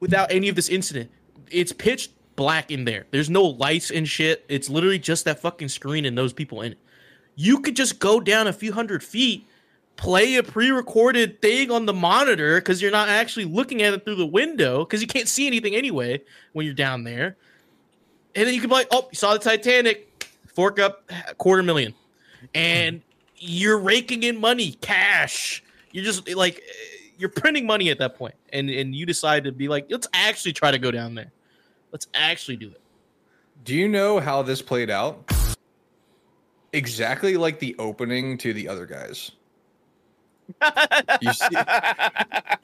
without 0.00 0.30
any 0.30 0.48
of 0.50 0.56
this 0.56 0.68
incident. 0.68 1.10
It's 1.50 1.72
pitch 1.72 2.10
black 2.36 2.70
in 2.70 2.84
there. 2.84 3.06
There's 3.10 3.30
no 3.30 3.42
lights 3.44 3.90
and 3.90 4.06
shit. 4.06 4.44
It's 4.48 4.68
literally 4.68 4.98
just 4.98 5.24
that 5.24 5.40
fucking 5.40 5.68
screen 5.68 6.04
and 6.04 6.16
those 6.18 6.32
people 6.34 6.60
in 6.62 6.72
it. 6.72 6.78
You 7.34 7.60
could 7.60 7.76
just 7.76 7.98
go 7.98 8.20
down 8.20 8.46
a 8.46 8.52
few 8.52 8.72
hundred 8.72 9.02
feet, 9.02 9.46
play 9.98 10.36
a 10.36 10.42
pre 10.42 10.70
recorded 10.70 11.42
thing 11.42 11.70
on 11.70 11.84
the 11.84 11.92
monitor 11.92 12.56
because 12.56 12.80
you're 12.80 12.90
not 12.90 13.10
actually 13.10 13.44
looking 13.44 13.82
at 13.82 13.92
it 13.92 14.06
through 14.06 14.14
the 14.14 14.26
window 14.26 14.84
because 14.84 15.02
you 15.02 15.06
can't 15.06 15.28
see 15.28 15.46
anything 15.46 15.74
anyway 15.74 16.22
when 16.54 16.64
you're 16.64 16.74
down 16.74 17.04
there. 17.04 17.36
And 18.34 18.46
then 18.46 18.54
you 18.54 18.60
can 18.60 18.70
be 18.70 18.74
like, 18.74 18.88
oh, 18.90 19.08
you 19.10 19.16
saw 19.16 19.34
the 19.34 19.38
Titanic, 19.38 20.30
fork 20.46 20.78
up 20.78 21.10
quarter 21.36 21.62
million 21.62 21.94
and 22.54 23.02
you're 23.36 23.78
raking 23.78 24.22
in 24.22 24.40
money, 24.40 24.72
cash. 24.80 25.62
You're 25.92 26.04
just 26.04 26.28
like 26.34 26.62
you're 27.18 27.28
printing 27.28 27.66
money 27.66 27.90
at 27.90 27.98
that 27.98 28.16
point, 28.16 28.34
and 28.52 28.70
and 28.70 28.94
you 28.94 29.06
decide 29.06 29.44
to 29.44 29.52
be 29.52 29.68
like, 29.68 29.86
let's 29.90 30.08
actually 30.14 30.52
try 30.52 30.70
to 30.70 30.78
go 30.78 30.90
down 30.90 31.14
there. 31.14 31.32
Let's 31.92 32.06
actually 32.14 32.56
do 32.56 32.68
it. 32.68 32.80
Do 33.64 33.74
you 33.74 33.88
know 33.88 34.20
how 34.20 34.42
this 34.42 34.62
played 34.62 34.90
out? 34.90 35.30
Exactly 36.72 37.36
like 37.36 37.58
the 37.58 37.74
opening 37.78 38.36
to 38.38 38.52
the 38.52 38.68
other 38.68 38.86
guys. 38.86 39.32
You 41.20 41.32
see, 41.32 41.56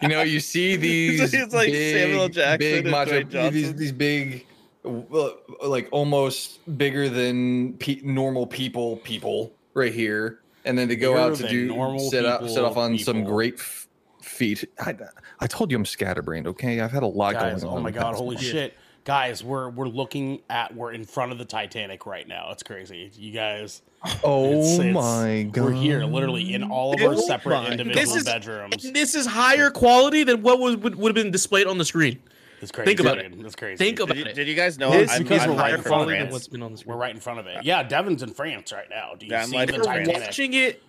you 0.00 0.08
know, 0.08 0.22
you 0.22 0.40
see 0.40 0.76
these 0.76 1.32
It's 1.34 1.54
like 1.54 1.70
big, 1.70 1.96
Samuel 1.96 2.28
Jackson 2.28 2.58
big 2.58 2.84
and 2.86 2.90
macho, 2.90 3.50
these, 3.50 3.74
these 3.74 3.92
big, 3.92 4.46
like 4.84 5.88
almost 5.92 6.60
bigger 6.78 7.08
than 7.08 7.74
pe- 7.74 8.00
normal 8.02 8.46
people, 8.46 8.96
people 8.98 9.52
right 9.74 9.92
here, 9.92 10.40
and 10.64 10.78
then 10.78 10.88
to 10.88 10.96
go 10.96 11.12
Bigger 11.14 11.20
out 11.20 11.34
to 11.36 11.48
do 11.48 11.66
normal 11.68 12.10
set 12.10 12.24
up, 12.24 12.48
set 12.48 12.64
off 12.64 12.70
people, 12.72 12.82
on 12.82 12.98
some 12.98 13.24
great 13.24 13.54
f- 13.54 13.88
feet. 14.22 14.64
I, 14.80 14.94
I 15.40 15.46
told 15.46 15.70
you 15.70 15.76
I'm 15.76 15.84
scatterbrained. 15.84 16.46
Okay, 16.46 16.80
I've 16.80 16.92
had 16.92 17.02
a 17.02 17.06
lot 17.08 17.34
Guys, 17.34 17.62
going 17.62 17.72
oh 17.72 17.76
on. 17.76 17.80
oh 17.80 17.82
my 17.82 17.90
god, 17.90 18.14
holy 18.14 18.36
month. 18.36 18.46
shit. 18.46 18.74
Guys, 19.04 19.44
we're 19.44 19.68
we're 19.68 19.88
looking 19.88 20.40
at 20.48 20.74
we're 20.74 20.92
in 20.92 21.04
front 21.04 21.32
of 21.32 21.38
the 21.38 21.44
Titanic 21.44 22.06
right 22.06 22.26
now. 22.26 22.48
It's 22.50 22.62
crazy. 22.62 23.10
You 23.14 23.32
guys 23.32 23.82
Oh 24.22 24.44
it's- 24.52 24.78
it's- 24.78 24.94
my 24.94 25.48
god, 25.50 25.64
We're 25.64 25.72
here 25.72 26.04
literally 26.04 26.52
in 26.54 26.62
all 26.62 26.94
of 26.94 27.00
our 27.02 27.14
Oh 27.14 27.20
separate 27.26 27.54
my- 27.62 27.68
individual 27.70 27.94
This 28.04 28.14
is 28.14 28.24
bedrooms. 28.24 28.92
this 28.92 29.14
is 29.14 29.26
higher 29.26 29.70
quality 29.70 30.24
than 30.24 30.42
what 30.42 30.58
was 30.60 30.76
would, 30.76 30.94
would 30.96 31.16
have 31.16 31.22
been 31.24 31.30
displayed 31.32 31.66
on 31.66 31.78
the 31.78 31.84
screen. 31.84 32.18
It's 32.60 32.70
crazy. 32.72 32.86
Think 32.86 33.00
about 33.00 33.18
dude. 33.18 33.44
It's 33.44 33.54
crazy. 33.54 33.76
Think 33.76 34.00
about 34.00 34.14
Did 34.16 34.24
you, 34.26 34.30
it. 34.30 34.34
did 34.34 34.48
you 34.48 34.54
guys 34.54 34.78
know 34.78 34.90
This 34.90 35.10
I'm, 35.10 35.22
because 35.22 35.42
I'm 35.42 35.50
we're 35.50 35.56
right 35.56 35.74
in 35.74 35.82
front 35.82 36.02
of 36.10 36.10
it. 36.10 36.30
What's 36.32 36.48
been 36.48 36.62
on 36.62 36.72
the 36.72 36.78
screen. 36.78 36.94
We're 36.94 37.00
right 37.00 37.14
in 37.14 37.20
front 37.20 37.38
of 37.40 37.46
it. 37.46 37.62
Yeah, 37.64 37.82
Devin's 37.82 38.22
in 38.22 38.30
France 38.32 38.72
right 38.72 38.88
now. 38.88 39.12
Do 39.18 39.26
you 39.26 39.32
Yeah, 39.32 39.44
see 39.44 39.56
like- 39.56 39.66
the 39.68 39.72
They're 39.78 39.82
They're 39.82 39.92
Titanic? 40.04 40.22
watching 40.22 40.54
it. 40.54 40.82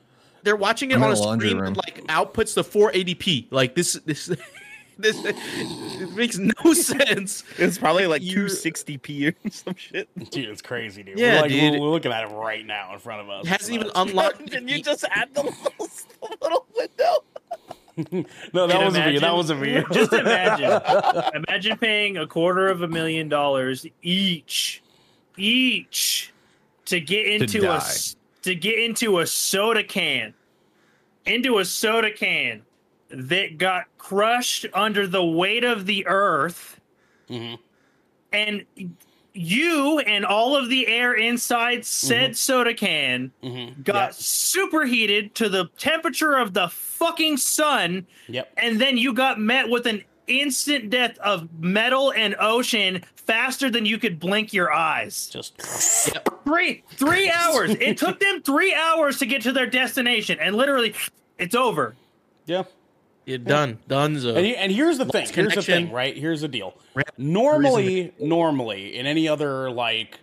They're 0.44 0.56
watching 0.56 0.92
it 0.92 0.96
I'm 0.96 1.04
on 1.04 1.10
a 1.10 1.14
a 1.14 1.16
screen 1.18 1.58
room. 1.58 1.74
that 1.74 1.78
like 1.78 2.06
outputs 2.08 2.54
the 2.54 2.64
480p. 2.64 3.48
Like 3.52 3.76
this, 3.76 3.94
this, 4.06 4.30
this. 4.98 5.18
It 5.26 6.12
makes 6.16 6.38
no 6.38 6.74
sense. 6.74 7.44
It's 7.58 7.78
probably 7.78 8.08
like 8.08 8.22
You're- 8.24 8.50
260p 8.50 9.34
or 9.46 9.50
some 9.50 9.76
shit. 9.76 10.08
Dude, 10.32 10.50
it's 10.50 10.62
crazy, 10.62 11.04
dude. 11.04 11.20
Yeah, 11.20 11.36
we're, 11.36 11.42
like, 11.42 11.52
dude. 11.52 11.74
We're, 11.74 11.80
we're 11.82 11.92
looking 11.92 12.12
at 12.12 12.24
it 12.24 12.34
right 12.34 12.66
now 12.66 12.94
in 12.94 13.00
front 13.00 13.22
of 13.22 13.30
us. 13.30 13.46
It 13.46 13.50
hasn't 13.50 13.76
even 13.76 13.88
Nuts. 13.88 14.00
unlocked. 14.12 14.52
Can 14.52 14.68
you 14.68 14.82
just 14.82 15.06
add 15.12 15.34
the 15.34 15.44
little, 15.44 15.62
the 15.80 16.38
little 16.42 16.66
window? 16.76 18.26
no, 18.54 18.68
that 18.68 18.84
wasn't 18.84 19.06
me. 19.08 19.20
That 19.20 19.34
wasn't 19.34 19.62
me. 19.62 19.84
Just 19.92 20.12
imagine. 20.12 20.82
imagine 21.48 21.78
paying 21.78 22.18
a 22.18 22.28
quarter 22.28 22.68
of 22.68 22.82
a 22.82 22.88
million 22.90 23.30
dollars 23.30 23.86
each, 24.02 24.84
each, 25.38 26.34
to 26.86 27.00
get 27.00 27.26
into 27.26 27.72
a 27.72 27.82
to 28.42 28.54
get 28.54 28.78
into 28.80 29.20
a 29.20 29.26
soda 29.28 29.82
can, 29.82 30.34
into 31.26 31.60
a 31.60 31.66
soda 31.66 32.12
can 32.12 32.64
that 33.10 33.58
got 33.58 33.86
crushed 33.98 34.66
under 34.74 35.08
the 35.08 35.24
weight 35.24 35.64
of 35.64 35.86
the 35.86 36.06
earth, 36.08 36.80
Mhm. 37.30 37.58
and 38.34 38.66
you 39.34 40.00
and 40.00 40.26
all 40.26 40.56
of 40.56 40.70
the 40.70 40.88
air 40.88 41.14
inside 41.14 41.86
said 41.86 42.38
soda 42.38 42.74
can 42.74 43.32
Mhm. 43.44 43.84
got 43.84 44.16
superheated 44.16 45.36
to 45.36 45.50
the 45.50 45.66
temperature 45.78 46.36
of 46.36 46.54
the 46.54 46.70
fucking 46.70 47.36
sun 47.38 48.08
Yep. 48.30 48.54
and 48.58 48.80
then 48.80 48.98
you 48.98 49.12
got 49.14 49.38
met 49.40 49.68
with 49.70 49.86
an 49.88 50.04
instant 50.28 50.90
death 50.90 51.18
of 51.20 51.50
metal 51.62 52.12
and 52.14 52.34
ocean 52.40 53.04
faster 53.28 53.70
than 53.70 53.86
you 53.86 53.98
could 53.98 54.20
blink 54.20 54.54
your 54.54 54.72
eyes. 54.72 55.28
Just 55.28 55.62
Three 56.46 56.84
three 56.92 57.30
hours. 57.30 57.72
It 57.72 57.98
took 57.98 58.20
them 58.20 58.42
three 58.42 58.74
hours 58.74 59.18
to 59.20 59.26
get 59.26 59.42
to 59.42 59.52
their 59.52 59.66
destination, 59.68 60.38
and 60.40 60.56
literally, 60.56 60.94
it's 61.38 61.56
over. 61.56 61.96
yeah. 62.46 62.64
You're 63.26 63.40
done. 63.40 63.80
Donezo. 63.90 64.36
And, 64.36 64.46
and 64.46 64.72
here's 64.72 64.98
the 64.98 65.06
thing. 65.06 65.22
Lost 65.24 65.36
Here's 65.36 65.56
the 65.56 65.62
thing, 65.64 65.92
right? 65.92 66.16
Here's 66.16 66.42
the 66.42 66.48
deal. 66.48 66.76
Rap- 66.94 67.14
Normally, 67.18 68.14
normally 68.20 68.96
in 68.98 69.06
any 69.08 69.28
other 69.28 69.72
like 69.72 70.20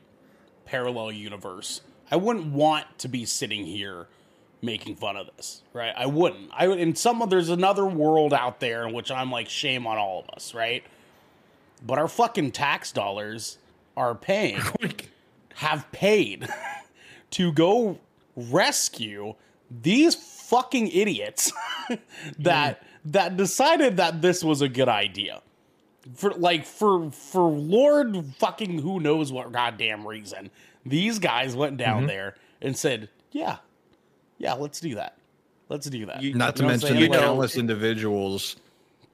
parallel 0.65 1.12
universe, 1.12 1.81
I 2.11 2.17
wouldn't 2.17 2.47
want 2.53 2.87
to 2.99 3.09
be 3.09 3.25
sitting 3.25 3.65
here 3.67 4.07
making 4.62 4.95
fun 4.95 5.17
of 5.17 5.27
this, 5.37 5.62
right? 5.73 5.93
I 5.97 6.07
wouldn't. 6.07 6.51
I 6.53 6.69
would. 6.69 6.79
In 6.79 6.95
some, 6.95 7.25
there's 7.29 7.49
another 7.49 7.85
world 7.85 8.33
out 8.33 8.61
there 8.61 8.87
in 8.87 8.95
which 8.95 9.11
I'm 9.11 9.31
like, 9.33 9.49
shame 9.49 9.87
on 9.87 9.99
all 9.99 10.21
of 10.21 10.31
us, 10.35 10.55
right? 10.55 10.85
But 11.85 11.99
our 11.99 12.07
fucking 12.09 12.53
tax 12.53 12.93
dollars 12.93 13.59
are 13.97 14.15
paying, 14.15 14.61
have 15.57 15.91
paid 15.91 16.49
to 17.33 17.53
go 17.53 17.99
rescue 18.37 19.35
these 19.71 20.15
fucking 20.15 20.88
idiots 20.88 21.53
that 22.38 22.83
that 23.07 23.37
decided 23.37 23.97
that 23.97 24.23
this 24.23 24.45
was 24.45 24.62
a 24.62 24.69
good 24.69 24.88
idea. 24.88 25.43
For 26.15 26.33
like 26.33 26.67
for 26.67 27.12
for 27.12 27.49
lord 27.49 28.25
fucking 28.38 28.79
who 28.79 28.99
knows 28.99 29.31
what 29.33 29.53
goddamn 29.53 30.05
reason 30.05 30.51
these 30.85 31.21
guys 31.21 31.55
went 31.55 31.77
down 31.77 31.99
mm-hmm. 31.99 32.07
there 32.09 32.35
and 32.61 32.77
said 32.77 33.09
yeah 33.31 33.59
yeah 34.38 34.55
let's 34.55 34.81
do 34.81 34.97
that. 34.97 35.17
Let's 35.69 35.88
do 35.88 36.05
that. 36.07 36.23
You- 36.23 36.35
Not 36.35 36.57
to 36.57 36.62
know 36.62 36.69
mention 36.69 36.88
saying? 36.88 37.01
the 37.01 37.09
Like- 37.09 37.21
countless 37.21 37.57
individuals 37.57 38.57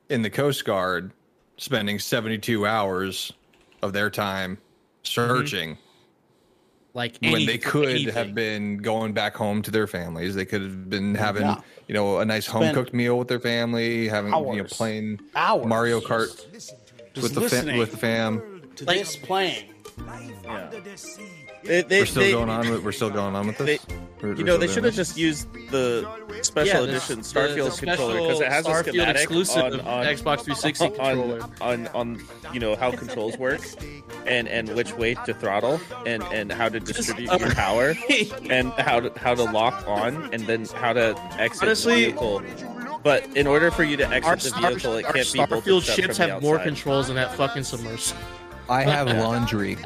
in 0.08 0.22
the 0.22 0.30
Coast 0.30 0.64
Guard 0.64 1.12
spending 1.58 1.98
72 1.98 2.66
hours 2.66 3.32
of 3.82 3.92
their 3.92 4.10
time 4.10 4.56
mm-hmm. 4.56 4.62
searching 5.02 5.78
like 6.98 7.16
when 7.22 7.34
any- 7.36 7.46
they 7.46 7.56
could 7.58 7.88
anything. 7.88 8.12
have 8.14 8.34
been 8.34 8.76
going 8.78 9.12
back 9.14 9.34
home 9.36 9.62
to 9.62 9.70
their 9.70 9.86
families. 9.86 10.34
They 10.34 10.44
could 10.44 10.60
have 10.62 10.90
been 10.90 11.14
having, 11.14 11.42
Yeah. 11.44 11.60
you 11.86 11.94
know, 11.94 12.18
a 12.18 12.24
nice 12.26 12.46
home 12.46 12.74
cooked 12.74 12.92
meal 12.92 13.18
with 13.18 13.28
their 13.28 13.40
family, 13.40 14.08
having, 14.08 14.32
you 14.34 14.56
know, 14.62 14.64
playing 14.64 15.20
Hours. 15.34 15.66
Mario 15.66 16.00
Kart 16.00 16.28
Just 16.52 16.74
with 17.22 17.32
the 17.34 17.40
listening 17.40 17.66
fam- 17.70 17.78
with 17.78 17.90
the 17.92 17.96
fam. 17.96 18.62
to 18.76 18.84
Like- 18.84 18.98
this 18.98 19.16
playing 19.16 19.64
They, 21.68 21.82
they, 21.82 22.00
We're 22.00 22.06
still 22.06 22.22
they- 22.22 22.32
going 22.32 22.48
on 22.48 22.70
with 22.70 22.82
we're 22.82 22.92
still 22.92 23.10
going 23.10 23.36
on 23.36 23.46
with 23.46 23.58
this. 23.58 23.80
they- 23.86 23.94
We're- 24.22 24.38
You 24.38 24.42
know, 24.44 24.56
they 24.56 24.66
should 24.68 24.84
have 24.84 24.94
just 24.94 25.18
used 25.18 25.52
the 25.70 26.08
special 26.42 26.86
Yeah, 26.86 26.90
edition 26.90 27.18
the- 27.18 27.24
Starfield 27.24 27.78
the 27.78 27.86
controller 27.86 28.20
because 28.22 28.40
it 28.40 28.48
has 28.48 28.66
a 28.66 28.74
schematic 28.82 29.16
exclusive 29.16 29.62
on, 29.64 29.80
on 29.80 30.06
Xbox 30.06 30.40
360 30.44 30.88
controller. 30.96 31.42
on, 31.60 31.86
on 31.86 31.88
on 31.88 32.22
you 32.54 32.58
know 32.58 32.74
how 32.74 32.90
controls 32.90 33.36
work 33.36 33.60
and 34.26 34.48
and 34.48 34.70
which 34.74 34.94
way 34.94 35.12
to 35.26 35.34
throttle 35.34 35.78
and 36.06 36.22
and 36.32 36.50
how 36.50 36.70
to 36.70 36.80
distribute 36.80 37.28
uh, 37.30 37.36
your 37.38 37.50
power 37.54 37.94
and 38.50 38.72
how 38.72 38.98
to 39.00 39.12
how 39.18 39.34
to 39.34 39.44
lock 39.44 39.86
on 39.86 40.32
and 40.32 40.46
then 40.46 40.64
how 40.64 40.94
to 40.94 41.14
exit 41.38 41.64
Honestly- 41.64 41.94
the 42.06 42.10
vehicle. 42.12 42.42
But 43.04 43.24
in 43.36 43.46
order 43.46 43.70
for 43.70 43.84
you 43.84 43.96
to 43.98 44.08
exit 44.08 44.24
Our, 44.24 44.36
the 44.36 44.40
Star, 44.48 44.70
vehicle, 44.70 44.94
it 44.96 45.04
can't 45.06 45.32
be 45.32 45.38
bolted 45.38 45.64
Starfield 45.64 45.82
ships 45.82 46.16
from 46.16 46.26
the 46.28 46.32
have 46.32 46.42
more 46.42 46.58
controls 46.58 47.06
than 47.08 47.16
that 47.16 47.34
fucking 47.36 47.62
submersible. 47.62 48.20
I 48.68 48.82
have 48.82 49.06
laundry. 49.16 49.76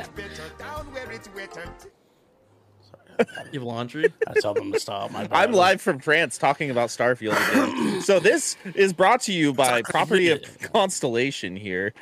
You 3.52 3.60
have 3.60 3.62
laundry. 3.62 4.12
i 4.26 4.32
tell 4.40 4.54
them 4.54 4.72
to 4.72 4.80
stop 4.80 5.10
my 5.10 5.26
bad. 5.26 5.32
I'm 5.32 5.52
live 5.52 5.80
from 5.80 5.98
France 5.98 6.38
talking 6.38 6.70
about 6.70 6.88
Starfield 6.88 7.36
again. 7.50 8.00
so 8.00 8.18
this 8.18 8.56
is 8.74 8.92
brought 8.92 9.20
to 9.22 9.32
you 9.32 9.52
by 9.52 9.82
Property 9.82 10.30
of 10.30 10.40
Constellation 10.72 11.56
here. 11.56 11.92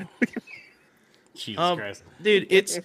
jesus 1.34 1.60
Um, 1.60 1.78
christ 1.78 2.04
dude, 2.22 2.46
it's 2.50 2.78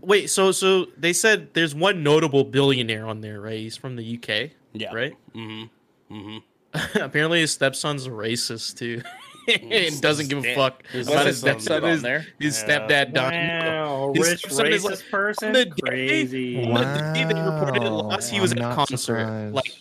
wait. 0.00 0.30
So 0.30 0.52
so 0.52 0.86
they 0.96 1.12
said 1.12 1.52
there's 1.54 1.74
one 1.74 2.02
notable 2.02 2.44
billionaire 2.44 3.06
on 3.06 3.20
there, 3.20 3.40
right? 3.40 3.58
He's 3.58 3.76
from 3.76 3.96
the 3.96 4.16
UK, 4.16 4.52
yeah 4.72 4.94
right? 4.94 5.12
mm-hmm 5.34 6.38
Apparently 6.94 7.40
his 7.40 7.52
stepson's 7.52 8.06
a 8.06 8.10
racist 8.10 8.78
too. 8.78 9.02
and 9.62 10.00
doesn't 10.00 10.28
give 10.28 10.44
a 10.44 10.54
fuck 10.54 10.86
His 10.88 11.08
about 11.08 11.26
his 11.26 11.36
is 11.36 11.40
stepson. 11.42 11.82
His, 11.84 12.02
there. 12.02 12.26
his 12.38 12.62
Yeah. 12.66 12.68
stepdad 12.86 13.14
Don. 13.14 13.32
Wow, 13.32 14.12
His 14.14 14.28
rich 14.28 14.38
stepson 14.40 14.66
is 14.66 14.84
racist 14.84 14.90
like, 14.90 15.10
person, 15.10 15.52
the 15.52 15.64
day- 15.66 15.72
crazy. 15.82 16.62
On 16.64 16.74
the 16.74 17.12
day 17.14 17.24
they 17.24 17.40
reported 17.40 17.82
it 17.82 17.90
last, 17.90 18.30
he 18.30 18.40
was 18.40 18.52
I'm 18.52 18.58
at 18.58 18.72
a 18.72 18.74
concert. 18.74 18.98
surprised. 18.98 19.54
Like, 19.54 19.72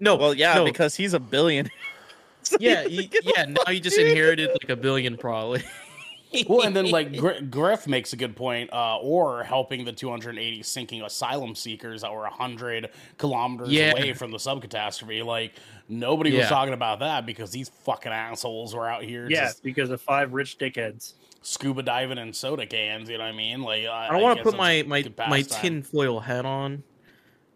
no, 0.00 0.16
Well, 0.16 0.34
yeah, 0.34 0.54
no, 0.54 0.64
because 0.64 0.94
he's 0.94 1.14
a 1.14 1.20
billion. 1.20 1.70
yeah, 2.60 2.84
he, 2.84 3.10
yeah. 3.22 3.46
Now 3.46 3.62
he 3.72 3.80
just 3.80 3.98
inherited 3.98 4.50
like 4.50 4.68
a 4.70 4.76
billion, 4.76 5.16
probably. 5.16 5.64
well, 6.48 6.62
and 6.62 6.76
then 6.76 6.90
like 6.90 7.16
Gr- 7.18 7.40
Griff 7.48 7.86
makes 7.86 8.12
a 8.12 8.16
good 8.16 8.36
point, 8.36 8.70
uh, 8.72 8.98
or 8.98 9.42
helping 9.42 9.84
the 9.84 9.92
280 9.92 10.62
sinking 10.62 11.02
asylum 11.02 11.54
seekers 11.54 12.02
that 12.02 12.12
were 12.12 12.22
100 12.22 12.90
kilometers 13.18 13.70
Yeah. 13.70 13.92
away 13.92 14.12
from 14.12 14.30
the 14.32 14.36
subcatastrophe. 14.38 15.24
Like 15.24 15.54
nobody 15.88 16.36
was 16.36 16.46
talking 16.48 16.74
about 16.74 17.00
that 17.00 17.26
because 17.26 17.50
these 17.50 17.68
fucking 17.84 18.12
assholes 18.12 18.74
were 18.74 18.88
out 18.88 19.02
here 19.02 19.28
Yeah, 19.30 19.50
because 19.62 19.90
of 19.90 20.00
five 20.00 20.32
rich 20.32 20.58
dickheads. 20.58 21.14
scuba 21.42 21.82
diving 21.82 22.18
in 22.18 22.32
soda 22.32 22.66
cans. 22.66 23.08
You 23.08 23.18
know 23.18 23.24
what 23.24 23.32
I 23.32 23.36
mean? 23.36 23.62
Like 23.62 23.86
I 23.86 24.08
don't 24.10 24.22
want 24.22 24.38
to 24.38 24.42
put 24.44 24.56
my 24.56 24.82
my 24.86 25.02
my 25.28 25.42
pastime. 25.42 25.60
tinfoil 25.62 26.20
hat 26.20 26.44
on, 26.44 26.82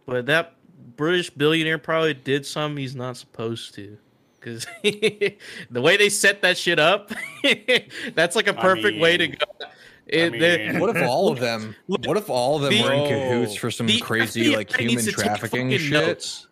but 0.06 0.26
that 0.26 0.54
British 0.96 1.30
billionaire 1.30 1.78
probably 1.78 2.14
did 2.14 2.46
something 2.46 2.76
he's 2.78 2.96
not 2.96 3.16
supposed 3.16 3.74
to. 3.74 3.96
Because 4.38 4.66
the 4.82 5.36
way 5.82 5.96
they 5.98 6.08
set 6.08 6.40
that 6.42 6.56
shit 6.56 6.78
up, 6.78 7.10
that's 8.14 8.34
like 8.36 8.46
a 8.48 8.54
perfect 8.54 8.98
way 8.98 9.16
to 9.18 9.28
go. 9.28 9.46
It, 10.06 10.30
they- 10.40 10.68
mean- 10.70 10.80
What 10.80 10.96
if 10.96 11.06
all 11.06 11.30
of 11.30 11.38
them? 11.46 11.76
What 11.86 12.16
if 12.16 12.30
all 12.30 12.56
of 12.56 12.62
them 12.62 12.72
The- 12.72 12.82
were 12.82 12.92
in 12.92 13.00
oh. 13.00 13.08
cahoots 13.08 13.54
for 13.54 13.70
some 13.70 13.86
the 13.86 14.00
crazy 14.00 14.56
like 14.56 14.74
human 14.74 15.04
trafficking 15.04 15.68
fucking 15.70 15.78
shit? 15.78 15.92
notes. 15.92 16.46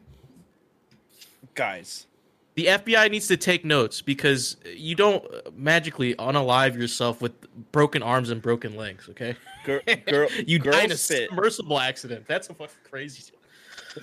Guys, 1.59 2.07
The 2.55 2.67
FBI 2.67 3.11
needs 3.11 3.27
to 3.27 3.37
take 3.37 3.65
notes 3.65 4.01
because 4.01 4.57
you 4.65 4.95
don't 4.95 5.25
magically 5.59 6.15
unalive 6.15 6.77
yourself 6.77 7.21
with 7.21 7.33
broken 7.73 8.01
arms 8.01 8.31
and 8.31 8.41
broken 8.41 8.77
legs. 8.77 9.09
Okay, 9.09 9.35
girl, 9.65 9.81
girl, 10.07 10.29
you 10.47 10.61
girl 10.61 10.73
die 10.73 10.85
in 10.85 10.93
a 10.93 10.97
spit. 10.97 11.31
submersible 11.31 11.81
accident. 11.81 12.27
That's 12.29 12.49
a 12.49 12.55
fucking 12.55 12.77
crazy. 12.89 13.33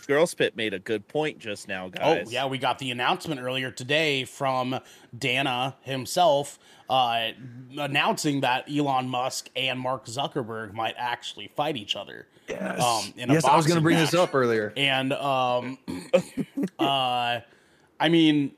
Girl 0.05 0.27
spit 0.27 0.57
made 0.57 0.73
a 0.73 0.79
good 0.79 1.07
point 1.07 1.39
just 1.39 1.69
now, 1.69 1.87
guys. 1.87 2.27
Oh 2.27 2.29
yeah, 2.29 2.45
we 2.45 2.57
got 2.57 2.77
the 2.77 2.91
announcement 2.91 3.39
earlier 3.39 3.71
today 3.71 4.25
from 4.25 4.77
Dana 5.17 5.77
himself, 5.81 6.59
uh, 6.89 7.29
announcing 7.77 8.41
that 8.41 8.69
Elon 8.69 9.07
Musk 9.07 9.49
and 9.55 9.79
Mark 9.79 10.07
Zuckerberg 10.07 10.73
might 10.73 10.95
actually 10.97 11.47
fight 11.55 11.77
each 11.77 11.95
other. 11.95 12.27
Yes. 12.47 12.81
Um, 12.81 13.13
yes, 13.15 13.43
I 13.45 13.55
was 13.55 13.65
going 13.65 13.75
to 13.77 13.81
boxing 13.81 13.83
bring 13.83 13.97
this 13.97 14.13
up 14.13 14.35
earlier. 14.35 14.71
And 14.77 15.13
um, 15.13 15.77
uh, 16.79 17.39
I 17.99 18.09
mean, 18.09 18.51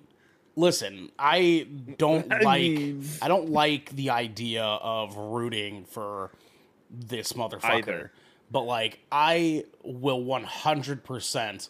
listen, 0.55 1.11
I 1.17 1.67
don't 1.97 2.31
I 2.33 2.39
like 2.41 2.61
mean- 2.61 3.05
I 3.21 3.27
don't 3.27 3.49
like 3.49 3.89
the 3.95 4.09
idea 4.09 4.63
of 4.63 5.15
rooting 5.15 5.85
for 5.85 6.31
this 6.89 7.33
motherfucker. 7.33 7.63
Either. 7.63 8.11
But 8.51 8.61
like, 8.61 8.99
I 9.11 9.65
will 9.83 10.23
one 10.23 10.43
hundred 10.43 11.03
percent 11.03 11.69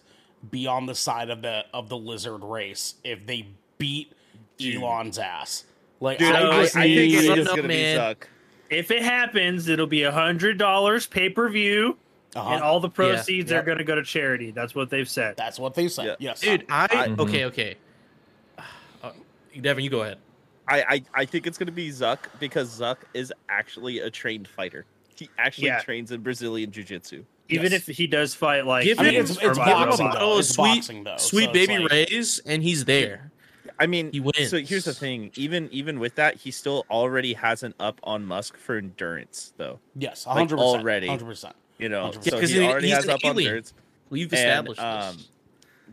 be 0.51 0.67
on 0.67 0.86
the 0.86 0.95
side 0.95 1.30
of 1.30 1.41
the 1.41 1.65
of 1.73 1.89
the 1.89 1.97
lizard 1.97 2.43
race 2.43 2.95
if 3.03 3.25
they 3.25 3.47
beat 3.80 4.13
Elon's 4.63 5.17
ass. 5.17 5.65
Like, 5.99 6.19
Dude, 6.19 6.36
I 6.36 6.47
I, 6.49 6.62
just 6.62 6.75
I 6.75 6.82
think 6.84 6.95
need. 6.95 7.13
it 7.15 7.21
need- 7.30 7.38
is 7.39 7.47
going 7.47 7.58
to 7.58 7.62
be 7.63 7.67
man. 7.67 8.15
If 8.69 8.91
it 8.91 9.01
happens, 9.01 9.67
it'll 9.69 9.88
be 9.88 10.03
a 10.03 10.12
hundred 10.12 10.58
dollars 10.58 11.08
pay 11.08 11.30
per 11.30 11.47
view, 11.49 11.97
Uh-huh. 12.38 12.54
and 12.54 12.63
all 12.63 12.80
the 12.80 12.89
proceeds 12.89 13.52
Yep. 13.52 13.62
are 13.63 13.65
going 13.65 13.78
to 13.80 13.84
go 13.84 13.95
to 13.95 14.04
charity. 14.04 14.52
That's 14.52 14.76
what 14.76 14.89
they've 14.89 15.10
said. 15.10 15.36
That's 15.38 15.60
what 15.60 15.73
they've 15.73 15.91
said. 15.91 16.06
Yeah. 16.06 16.15
Yes, 16.19 16.41
Dude, 16.41 16.65
I, 16.69 16.88
I- 17.17 17.21
okay, 17.21 17.45
okay. 17.45 17.76
Uh, 19.04 19.12
Devin, 19.60 19.84
you 19.84 19.89
go 19.89 20.02
ahead. 20.04 20.17
I, 20.67 20.82
I, 20.88 21.04
I 21.21 21.26
think 21.26 21.47
it's 21.47 21.58
going 21.58 21.67
to 21.67 21.71
be 21.73 21.89
Zuck 21.89 22.19
because 22.39 22.80
Zuck 22.80 22.97
is 23.13 23.32
actually 23.50 24.00
a 24.00 24.10
trained 24.10 24.47
fighter. 24.47 24.86
He 25.15 25.30
actually 25.38 25.67
Yeah. 25.67 25.80
trains 25.82 26.12
in 26.12 26.21
Brazilian 26.21 26.71
Jiu 26.71 26.84
Jitsu. 26.84 27.23
Even 27.50 27.71
Yes. 27.71 27.88
if 27.88 27.95
he 27.95 28.06
does 28.08 28.34
fight 28.36 28.65
like, 28.65 28.84
Give 28.84 29.00
I 29.00 29.04
mean, 29.04 29.13
him- 29.15 29.21
it's, 29.21 29.32
it's 29.32 29.39
blah, 29.39 29.54
blah, 29.65 29.86
boxing 29.86 30.10
though. 30.12 30.17
Oh, 30.19 30.39
It's 30.39 30.50
sweet- 30.50 30.76
boxing 30.76 31.04
though. 31.06 31.15
Sweet 31.17 31.45
so 31.45 31.50
it's 31.52 31.54
baby 31.67 31.78
like- 31.84 31.91
Rays, 31.91 32.39
and 32.45 32.62
he's 32.62 32.86
there. 32.86 33.32
I 33.80 33.86
mean, 33.86 34.12
He 34.12 34.19
wins. 34.19 34.50
so 34.50 34.58
here's 34.60 34.86
the 34.86 34.93
thing. 34.93 35.30
Even 35.36 35.69
even 35.71 36.00
with 36.00 36.15
that, 36.15 36.36
he 36.36 36.50
still 36.50 36.84
already 36.89 37.34
has 37.34 37.62
an 37.62 37.76
up 37.80 38.00
on 38.04 38.26
Musk 38.26 38.58
for 38.58 38.76
endurance, 38.78 39.54
though. 39.58 39.80
Yes, 39.95 40.26
Like, 40.26 40.36
hundred 40.36 40.58
percent 40.58 40.82
already. 40.82 41.08
hundred 41.08 41.26
percent. 41.26 41.56
You 41.79 41.89
know, 41.89 42.11
100%. 42.11 42.23
so 42.29 42.39
he 42.39 42.47
he- 42.47 42.65
already 42.65 42.87
he's 42.87 42.95
has 42.95 43.05
an 43.05 43.11
up 43.11 43.19
on 43.23 43.31
alien. 43.31 43.63
We've 44.09 44.31
And, 44.33 44.39
established 44.39 44.81
um, 44.81 45.17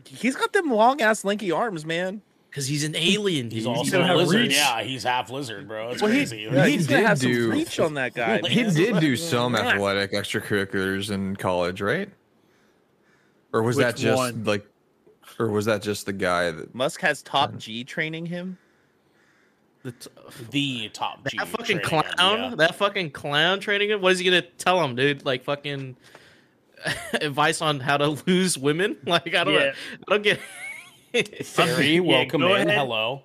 this 0.03 0.19
he's 0.21 0.35
got 0.35 0.53
them 0.53 0.71
long 0.71 1.01
ass 1.01 1.23
lanky 1.25 1.51
arms, 1.51 1.85
man. 1.85 2.21
because 2.49 2.67
he's 2.67 2.83
an 2.85 2.95
alien. 2.95 3.51
He's 3.51 3.65
dude. 3.65 3.75
also 3.75 4.01
a 4.01 4.15
lizard. 4.15 4.41
reach. 4.41 4.53
Yeah, 4.55 4.81
he's 4.81 5.03
half 5.03 5.29
lizard, 5.29 5.67
bro. 5.67 5.89
It's 5.89 6.01
Well, 6.01 6.09
he- 6.11 6.19
crazy. 6.19 6.47
Yeah, 6.51 6.65
He 6.65 6.71
he's 6.73 6.87
gonna 6.87 7.01
did 7.01 7.07
have 7.07 7.19
some 7.19 7.31
do- 7.31 7.51
reach 7.51 7.79
on 7.79 7.93
that 7.95 8.13
guy. 8.13 8.39
He 8.47 8.63
man. 8.63 8.73
did 8.73 8.99
do 9.01 9.15
some 9.17 9.55
athletic 9.55 10.13
extracurriculars 10.13 11.11
in 11.11 11.35
college, 11.35 11.81
right? 11.81 12.09
Or 13.53 13.61
was 13.61 13.75
Which 13.77 13.85
that 13.85 13.95
just 13.97 14.17
one? 14.17 14.43
like, 14.45 14.65
or 15.39 15.49
was 15.49 15.65
that 15.65 15.81
just 15.81 16.05
the 16.05 16.13
guy 16.13 16.51
that? 16.51 16.73
Musk 16.73 17.01
has 17.01 17.21
top 17.21 17.57
G 17.57 17.83
training 17.83 18.25
him. 18.25 18.57
The 19.85 19.91
t- 19.91 20.09
the 20.49 20.85
oh, 20.87 20.93
top 20.93 21.27
G 21.29 21.37
that 21.37 21.47
fucking 21.47 21.79
clown, 21.81 22.03
him, 22.05 22.49
yeah. 22.49 22.55
that 22.55 22.73
fucking 22.73 23.11
clown 23.11 23.59
training 23.59 23.91
him. 23.91 24.01
What 24.01 24.13
is 24.13 24.19
he 24.19 24.25
gonna 24.25 24.41
tell 24.41 24.83
him, 24.83 24.95
dude? 24.95 25.23
Like 25.23 25.43
fucking 25.43 25.95
advice 27.13 27.61
on 27.61 27.79
how 27.81 27.97
to 27.97 28.17
lose 28.25 28.57
women? 28.57 28.97
Like 29.05 29.35
I 29.35 29.43
don't, 29.43 29.53
Yeah. 29.53 29.73
I 30.07 30.11
don't 30.17 30.23
get. 30.23 30.39
Fairy, 31.45 31.99
welcome 31.99 32.41
go 32.41 32.55
in. 32.55 32.67
ahead. 32.67 32.79
Hello. 32.79 33.21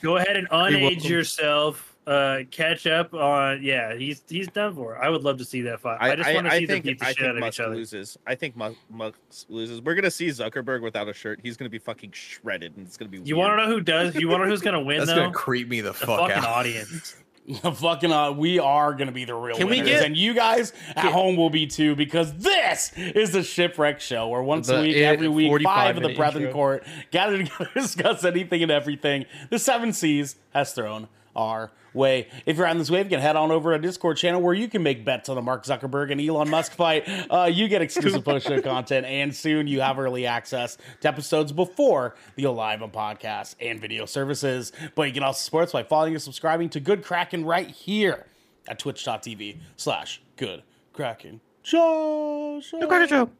Go 0.00 0.16
ahead 0.16 0.38
and 0.38 0.48
unage 0.48 1.06
yourself. 1.06 1.87
Uh, 2.08 2.44
catch 2.50 2.86
up 2.86 3.12
on. 3.12 3.62
Yeah, 3.62 3.94
he's 3.94 4.22
he's 4.26 4.48
done 4.48 4.74
for. 4.74 4.96
I 4.96 5.10
would 5.10 5.24
love 5.24 5.36
to 5.38 5.44
see 5.44 5.60
that 5.62 5.80
fight. 5.80 5.98
I, 6.00 6.16
just 6.16 6.32
want 6.32 6.46
to 6.46 6.52
see 6.52 6.64
them 6.64 6.76
think, 6.76 6.84
beat 6.86 6.98
the 7.00 7.06
I 7.06 7.12
shit 7.12 7.26
out 7.26 7.34
of 7.36 7.40
Musk 7.40 7.56
each 7.56 7.60
other. 7.60 7.76
loses. 7.76 8.18
I 8.26 8.34
think 8.34 8.56
Musk, 8.56 8.78
Musk 8.90 9.18
loses. 9.50 9.82
We're 9.82 9.94
gonna 9.94 10.10
see 10.10 10.28
Zuckerberg 10.28 10.80
without 10.80 11.06
a 11.08 11.12
shirt. 11.12 11.40
He's 11.42 11.58
gonna 11.58 11.68
be 11.68 11.78
fucking 11.78 12.12
shredded, 12.12 12.78
and 12.78 12.86
it's 12.86 12.96
gonna 12.96 13.10
be. 13.10 13.20
You 13.24 13.36
want 13.36 13.58
to 13.58 13.66
know 13.66 13.70
who 13.70 13.82
does? 13.82 14.14
You 14.14 14.26
want 14.28 14.40
to 14.40 14.46
know 14.46 14.50
who's 14.50 14.62
going 14.62 14.72
to 14.72 14.80
win 14.80 15.00
That's 15.00 15.10
though? 15.10 15.16
gonna 15.16 15.32
creep 15.32 15.68
me 15.68 15.82
the, 15.82 15.90
the 15.90 15.94
fuck 15.94 16.18
fucking 16.20 16.36
out. 16.36 16.44
audience. 16.46 17.14
fucking 17.74 18.12
uh, 18.12 18.32
we 18.32 18.58
are 18.58 18.94
gonna 18.94 19.12
be 19.12 19.24
the 19.26 19.34
real 19.34 19.56
Can 19.56 19.68
we 19.68 19.78
winners, 19.78 19.88
get- 19.88 20.04
and 20.04 20.16
you 20.16 20.32
guys 20.34 20.72
at 20.96 21.12
home 21.12 21.36
will 21.36 21.50
be 21.50 21.66
too, 21.66 21.94
because 21.94 22.32
this 22.38 22.92
is 22.96 23.32
the 23.32 23.42
shipwreck 23.42 24.00
show, 24.00 24.28
where 24.28 24.42
once 24.42 24.68
a 24.70 24.80
week, 24.80 24.96
uh, 24.96 25.00
every 25.00 25.28
week, 25.28 25.62
five 25.62 25.96
of 25.96 26.02
the 26.02 26.08
minute 26.08 26.16
Brethren 26.18 26.44
intro. 26.44 26.54
Court 26.54 26.86
gather 27.10 27.38
together 27.38 27.64
to 27.66 27.70
discuss 27.80 28.24
anything 28.24 28.62
and 28.62 28.70
everything 28.72 29.26
the 29.50 29.58
Seven 29.58 29.92
Seas 29.92 30.36
has 30.54 30.72
thrown 30.72 31.08
our 31.38 31.70
way. 31.94 32.28
If 32.44 32.56
you're 32.56 32.66
on 32.66 32.78
this 32.78 32.90
wave, 32.90 33.06
you 33.06 33.10
can 33.10 33.20
head 33.20 33.36
on 33.36 33.50
over 33.50 33.70
to 33.70 33.76
a 33.76 33.78
Discord 33.78 34.16
channel 34.16 34.42
where 34.42 34.54
you 34.54 34.68
can 34.68 34.82
make 34.82 35.04
bets 35.04 35.28
on 35.28 35.36
the 35.36 35.42
Mark 35.42 35.64
Zuckerberg 35.64 36.10
and 36.10 36.20
Elon 36.20 36.50
Musk 36.50 36.72
fight. 36.72 37.08
Uh, 37.30 37.48
you 37.50 37.68
get 37.68 37.80
exclusive 37.80 38.24
post 38.24 38.46
show 38.46 38.60
content, 38.60 39.06
and 39.06 39.34
soon 39.34 39.66
you 39.66 39.80
have 39.80 39.98
early 39.98 40.26
access 40.26 40.76
to 41.00 41.08
episodes 41.08 41.52
before 41.52 42.16
the 42.34 42.44
Alive 42.44 42.82
on 42.82 42.90
podcast 42.90 43.54
and 43.60 43.80
video 43.80 44.04
services. 44.04 44.72
But 44.94 45.04
you 45.04 45.14
can 45.14 45.22
also 45.22 45.42
support 45.42 45.64
us 45.64 45.72
by 45.72 45.84
following 45.84 46.14
and 46.14 46.22
subscribing 46.22 46.68
to 46.70 46.80
Good 46.80 47.02
Kraken 47.04 47.44
right 47.44 47.70
here 47.70 48.26
at 48.66 48.78
twitch.tv 48.78 49.58
slash 49.76 50.20
Good 50.36 50.62
Kraken 50.92 51.40
Show. 51.62 52.60
show. 52.60 53.30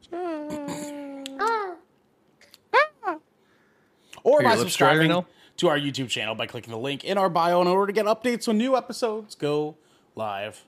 Or 4.23 4.39
Are 4.39 4.43
by 4.43 4.49
your 4.53 4.59
lips 4.63 4.75
dry 4.75 4.87
right 4.89 4.93
subscribing 4.95 5.09
now? 5.09 5.25
To 5.59 5.67
our 5.69 5.77
YouTube 5.79 6.09
channel 6.09 6.35
by 6.35 6.45
clicking 6.47 6.71
the 6.71 6.77
link 6.77 7.03
in 7.03 7.17
our 7.17 7.29
bio 7.29 7.61
in 7.61 7.67
order 7.67 7.87
to 7.87 7.93
get 7.93 8.05
updates 8.05 8.47
when 8.47 8.57
new 8.57 8.75
episodes 8.75 9.35
go 9.35 9.75
live. 10.15 10.65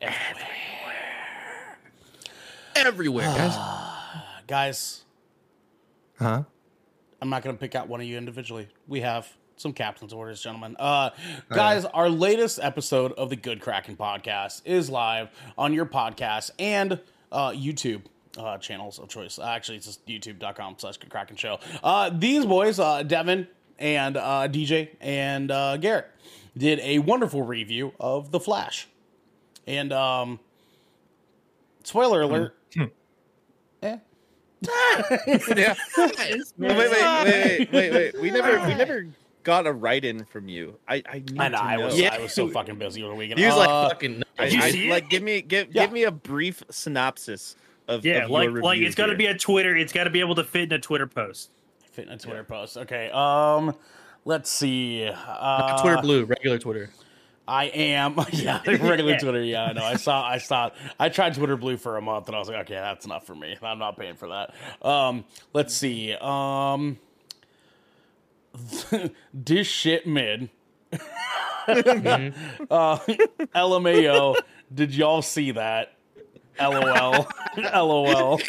everywhere, 0.00 1.78
Everywhere, 2.76 3.24
guys. 3.26 3.56
Guys, 4.46 5.04
Huh? 6.18 6.42
I'm 7.22 7.30
not 7.30 7.42
going 7.42 7.56
to 7.56 7.60
pick 7.60 7.74
out 7.74 7.88
one 7.88 8.00
of 8.02 8.06
you 8.06 8.18
individually. 8.18 8.68
We 8.86 9.00
have 9.00 9.26
some 9.56 9.72
captain's 9.72 10.12
orders, 10.12 10.42
gentlemen. 10.42 10.76
Uh, 10.78 11.10
guys, 11.48 11.86
our 11.86 12.10
latest 12.10 12.58
episode 12.62 13.12
of 13.12 13.30
the 13.30 13.36
Good 13.36 13.60
Kraken 13.62 13.96
podcast 13.96 14.60
is 14.66 14.90
live 14.90 15.30
on 15.56 15.72
your 15.72 15.86
podcast 15.86 16.50
and 16.58 17.00
uh, 17.32 17.50
YouTube. 17.52 18.02
Uh, 18.36 18.58
channels 18.58 18.98
of 18.98 19.08
choice. 19.08 19.38
Uh, 19.38 19.44
actually, 19.44 19.76
it's 19.76 19.86
just 19.86 20.04
youtube.com 20.06 20.74
slash 20.78 20.96
good 20.98 21.08
kraken 21.08 21.36
show. 21.36 21.58
Uh, 21.82 22.10
these 22.10 22.44
boys, 22.44 22.78
uh, 22.80 23.02
Devin 23.04 23.46
and 23.78 24.16
uh, 24.16 24.48
DJ 24.50 24.90
and 25.00 25.50
uh, 25.50 25.76
Garrick, 25.76 26.06
did 26.56 26.78
a 26.80 26.98
wonderful 27.00 27.42
review 27.42 27.92
of 27.98 28.30
The 28.30 28.40
Flash. 28.40 28.88
And 29.66 29.92
um, 29.92 30.40
spoiler 31.82 32.22
alert. 32.22 32.54
Eh. 33.82 33.96
Yeah. 35.56 35.74
wait, 35.98 36.14
wait, 36.58 36.78
wait, 36.78 36.88
wait, 36.90 37.72
wait, 37.72 37.92
wait. 37.92 38.20
We 38.20 38.30
never, 38.30 38.66
we 38.66 38.74
never 38.74 39.06
got 39.42 39.66
a 39.66 39.72
write 39.72 40.04
in 40.04 40.24
from 40.24 40.48
you. 40.48 40.78
I, 40.88 41.02
I 41.06 41.18
need 41.18 41.38
I 41.38 41.48
know. 41.48 41.58
to 41.58 41.62
I 41.64 41.76
was, 41.78 41.98
Yeah. 42.00 42.14
I 42.14 42.20
was 42.20 42.32
so 42.32 42.48
fucking 42.48 42.78
busy 42.78 43.02
over 43.02 43.12
the 43.12 43.18
weekend. 43.18 43.40
He 43.40 43.46
was 43.46 43.54
Uh, 43.54 43.58
like 43.58 43.90
fucking. 43.90 44.22
I, 44.38 44.44
Did 44.44 44.52
you 44.54 44.60
I- 44.62 44.70
see 44.70 44.86
it? 44.88 44.90
like, 44.90 45.10
give 45.10 45.22
me, 45.22 45.42
give, 45.42 45.68
Yeah. 45.74 45.82
give 45.84 45.92
me 45.92 46.04
a 46.04 46.10
brief 46.10 46.62
synopsis 46.70 47.56
of 47.88 48.04
Yeah, 48.06 48.24
of 48.24 48.30
like 48.30 48.50
your 48.50 48.62
like 48.62 48.78
it's 48.80 48.94
got 48.94 49.06
to 49.06 49.16
be 49.16 49.26
a 49.26 49.36
Twitter. 49.36 49.76
It's 49.76 49.92
got 49.92 50.04
to 50.04 50.10
be 50.10 50.20
able 50.20 50.34
to 50.36 50.44
fit 50.44 50.62
in 50.62 50.72
a 50.72 50.78
Twitter 50.78 51.06
post. 51.06 51.50
Fit 51.94 52.08
in 52.08 52.12
a 52.12 52.18
Twitter 52.18 52.42
post. 52.42 52.76
Okay. 52.76 53.08
Um, 53.12 53.72
let's 54.24 54.50
see. 54.50 55.08
Uh, 55.08 55.80
Twitter 55.80 56.02
blue, 56.02 56.24
regular 56.24 56.58
Twitter. 56.58 56.90
I 57.46 57.66
am. 57.66 58.18
Yeah, 58.32 58.60
regular 58.66 59.12
Yeah. 59.12 59.18
Twitter. 59.18 59.42
Yeah, 59.44 59.64
I 59.66 59.72
know. 59.74 59.84
I 59.84 59.94
saw. 59.94 60.26
I 60.26 60.38
saw. 60.38 60.70
I 60.98 61.08
tried 61.08 61.34
Twitter 61.34 61.56
Blue 61.56 61.76
for 61.76 61.96
a 61.96 62.02
month, 62.02 62.26
and 62.26 62.34
I 62.34 62.40
was 62.40 62.48
like, 62.48 62.62
okay, 62.62 62.74
that's 62.74 63.04
enough 63.06 63.24
for 63.26 63.36
me. 63.36 63.56
I'm 63.62 63.78
not 63.78 63.96
paying 63.96 64.16
for 64.16 64.28
that. 64.28 64.54
Um, 64.84 65.24
let's 65.52 65.72
see. 65.72 66.14
Um, 66.14 66.98
dish 69.44 69.70
shit 69.70 70.04
mid. 70.04 70.48
uh, 70.92 70.98
LMAO. 73.54 74.36
Did 74.74 74.94
y'all 74.94 75.22
see 75.22 75.52
that? 75.52 75.92
LOL. 76.60 77.28
LOL. 77.56 78.40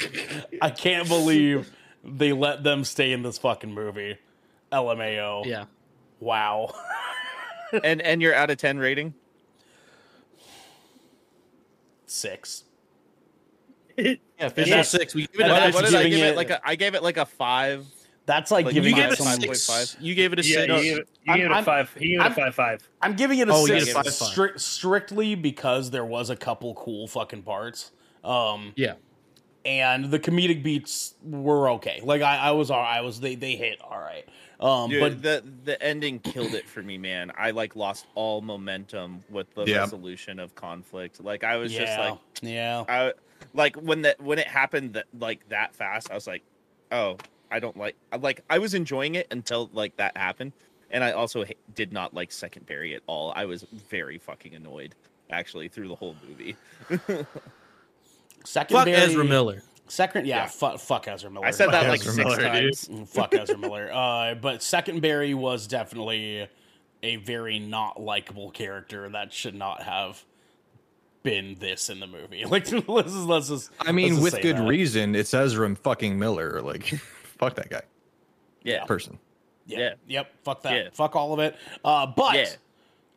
I 0.61 0.69
can't 0.71 1.07
believe 1.07 1.71
they 2.05 2.31
let 2.33 2.63
them 2.63 2.83
stay 2.83 3.11
in 3.11 3.21
this 3.23 3.37
fucking 3.37 3.73
movie. 3.73 4.17
LMAO. 4.71 5.45
Yeah. 5.45 5.65
Wow. 6.19 6.73
and 7.83 8.01
and 8.01 8.21
your 8.21 8.33
out 8.33 8.49
of 8.49 8.57
ten 8.57 8.77
rating? 8.77 9.13
Six. 12.05 12.63
Yeah, 13.97 14.47
official 14.47 14.83
six. 14.83 15.15
We 15.15 15.27
give 15.27 15.39
it 15.39 15.43
a 15.49 15.71
What 15.71 15.85
did 15.85 15.95
I 15.95 16.03
giving 16.03 16.11
give 16.11 16.19
it, 16.27 16.31
it- 16.31 16.35
like 16.35 16.49
a? 16.49 16.59
I 16.67 16.75
gave 16.75 16.93
it 16.95 17.01
like 17.03 17.15
a 17.15 17.25
five. 17.25 17.85
That's 18.25 18.51
like 18.51 18.65
Like, 18.65 18.73
giving 18.73 18.89
you 18.93 18.95
it 18.97 19.01
gave 19.03 19.11
it 19.13 19.19
a 19.19 19.23
some- 19.23 19.39
six. 19.39 19.65
5.5. 19.69 19.97
You 20.01 20.15
gave 20.15 20.33
it 20.33 20.39
a 20.39 20.41
Yeah, 20.45 20.55
six. 20.55 20.67
you 20.67 20.67
gave 20.83 20.97
it, 20.97 21.07
you 21.23 21.31
I'm- 21.31 21.37
gave 21.39 21.45
it 21.45 21.51
a 21.51 21.55
I'm- 21.55 21.63
five. 21.63 21.91
You 21.97 22.01
gave 22.09 22.15
it 22.17 22.19
a 22.19 22.23
I'm- 22.23 22.33
five 22.33 22.55
five. 22.55 22.89
I'm 23.01 23.15
giving 23.15 23.39
it 23.39 23.47
a 23.47 23.53
Oh, 23.53 23.61
you 23.61 23.79
six 23.79 23.87
it 23.87 23.91
a 23.91 23.93
five. 23.93 24.05
stri- 24.07 24.59
strictly 24.59 25.35
because 25.35 25.91
there 25.91 26.03
was 26.03 26.29
a 26.29 26.35
couple 26.35 26.73
cool 26.75 27.07
fucking 27.07 27.43
parts. 27.43 27.91
Um, 28.25 28.73
Yeah. 28.75 28.95
And 29.65 30.11
the 30.11 30.19
comedic 30.19 30.61
beats 30.63 31.15
were 31.23 31.69
okay. 31.71 31.99
Like 32.03 32.21
I, 32.21 32.37
I 32.37 32.51
was 32.51 32.69
all 32.71 32.79
I 32.83 33.01
was 33.01 33.19
they 33.19 33.35
they 33.35 33.55
hit 33.55 33.81
all 33.81 33.99
right. 33.99 34.25
Um, 34.59 34.89
Dude, 34.89 35.01
but 35.01 35.21
the 35.21 35.43
the 35.65 35.81
ending 35.83 36.19
killed 36.19 36.53
it 36.53 36.67
for 36.69 36.81
me, 36.81 36.97
man. 36.97 37.31
I 37.37 37.51
like 37.51 37.75
lost 37.75 38.05
all 38.15 38.41
momentum 38.41 39.23
with 39.29 39.53
the 39.55 39.65
Yeah. 39.65 39.79
resolution 39.79 40.39
of 40.39 40.55
conflict. 40.55 41.21
Like 41.21 41.43
I 41.43 41.57
was 41.57 41.73
yeah, 41.73 41.79
just 41.85 41.99
like, 41.99 42.17
yeah. 42.41 42.83
I 42.87 43.13
like 43.53 43.75
when 43.75 44.03
that 44.03 44.21
when 44.21 44.39
it 44.39 44.47
happened 44.47 44.93
that 44.93 45.07
like 45.19 45.47
that 45.49 45.75
fast. 45.75 46.09
I 46.09 46.13
was 46.15 46.27
like, 46.27 46.43
oh, 46.91 47.17
I 47.51 47.59
don't 47.59 47.75
like. 47.75 47.95
Like 48.17 48.41
I 48.49 48.59
was 48.59 48.73
enjoying 48.73 49.15
it 49.15 49.27
until 49.31 49.69
like 49.73 49.97
that 49.97 50.15
happened, 50.15 50.53
and 50.89 51.03
I 51.03 51.11
also 51.11 51.43
ha- 51.43 51.53
did 51.73 51.91
not 51.91 52.13
like 52.13 52.31
Second 52.31 52.65
Barry 52.65 52.95
at 52.95 53.01
all. 53.07 53.33
I 53.35 53.45
was 53.45 53.63
very 53.89 54.19
fucking 54.19 54.55
annoyed 54.55 54.95
actually 55.31 55.67
through 55.67 55.87
the 55.89 55.95
whole 55.95 56.15
movie. 56.29 56.55
Second 58.45 58.77
Fuck 58.77 58.85
Barry- 58.85 58.97
Ezra 58.97 59.23
Miller. 59.25 59.61
Second, 59.87 60.25
yeah, 60.25 60.37
Yeah. 60.37 60.45
Fuck, 60.47 60.79
fuck 60.79 61.07
Ezra 61.07 61.29
Miller. 61.29 61.45
I 61.45 61.51
said 61.51 61.67
that 61.67 61.81
Fuck 61.83 61.89
like 61.89 61.99
Ezra 61.99 62.13
six 62.13 62.25
Miller, 62.25 62.41
times. 62.41 62.87
Mm, 62.87 63.07
fuck 63.07 63.33
Ezra 63.35 63.57
Miller. 63.57 63.91
Uh, 63.93 64.33
but 64.35 64.61
Secondberry 64.61 65.35
was 65.35 65.67
definitely 65.67 66.47
a 67.03 67.15
very 67.17 67.59
not 67.59 68.01
likable 68.01 68.49
character 68.49 69.07
that 69.09 69.31
should 69.31 69.53
not 69.53 69.83
have 69.83 70.23
been 71.21 71.55
this 71.59 71.89
in 71.89 71.99
the 71.99 72.07
movie. 72.07 72.45
Like, 72.49 72.71
let's 72.87 73.11
just, 73.11 73.27
let's 73.27 73.47
just. 73.49 73.71
I 73.79 73.85
let's 73.85 73.93
mean, 73.93 74.09
just 74.09 74.21
with 74.23 74.41
good 74.41 74.57
that. 74.57 74.67
reason. 74.67 75.15
It's 75.15 75.33
Ezra 75.33 75.65
and 75.67 75.77
fucking 75.77 76.17
Miller. 76.17 76.61
Like, 76.61 76.85
fuck 77.37 77.55
that 77.55 77.69
guy. 77.69 77.81
Yeah, 78.63 78.85
Person. 78.85 79.19
Yeah. 79.67 79.79
Yeah. 79.79 79.93
Yep. 80.07 80.31
Fuck 80.43 80.61
that. 80.63 80.73
Yeah. 80.73 80.89
Fuck 80.93 81.15
all 81.15 81.33
of 81.33 81.39
it. 81.39 81.55
Uh, 81.83 82.07
but 82.07 82.35
Yeah. 82.35 82.49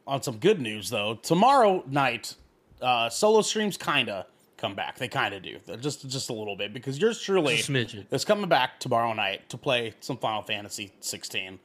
on 0.06 0.22
some 0.22 0.36
good 0.38 0.60
news 0.60 0.90
though, 0.90 1.14
tomorrow 1.14 1.82
night, 1.86 2.34
uh, 2.82 3.08
solo 3.08 3.40
streams 3.42 3.76
kinda 3.78 4.26
come 4.59 4.74
back. 4.74 4.98
They 4.98 5.09
kinda 5.09 5.40
do. 5.40 5.59
Just 5.80 6.06
just 6.09 6.28
a 6.28 6.32
little 6.34 6.56
bit 6.56 6.74
because 6.74 6.98
yours 6.98 7.18
truly 7.20 7.56
Just 7.56 7.68
a 7.70 7.72
smidgen. 7.72 8.12
is 8.12 8.24
coming 8.26 8.48
back 8.48 8.78
tomorrow 8.80 9.14
night 9.14 9.48
to 9.48 9.56
play 9.56 9.94
some 10.00 10.18
Final 10.18 10.42
Fantasy 10.42 10.92
16. 11.00 11.59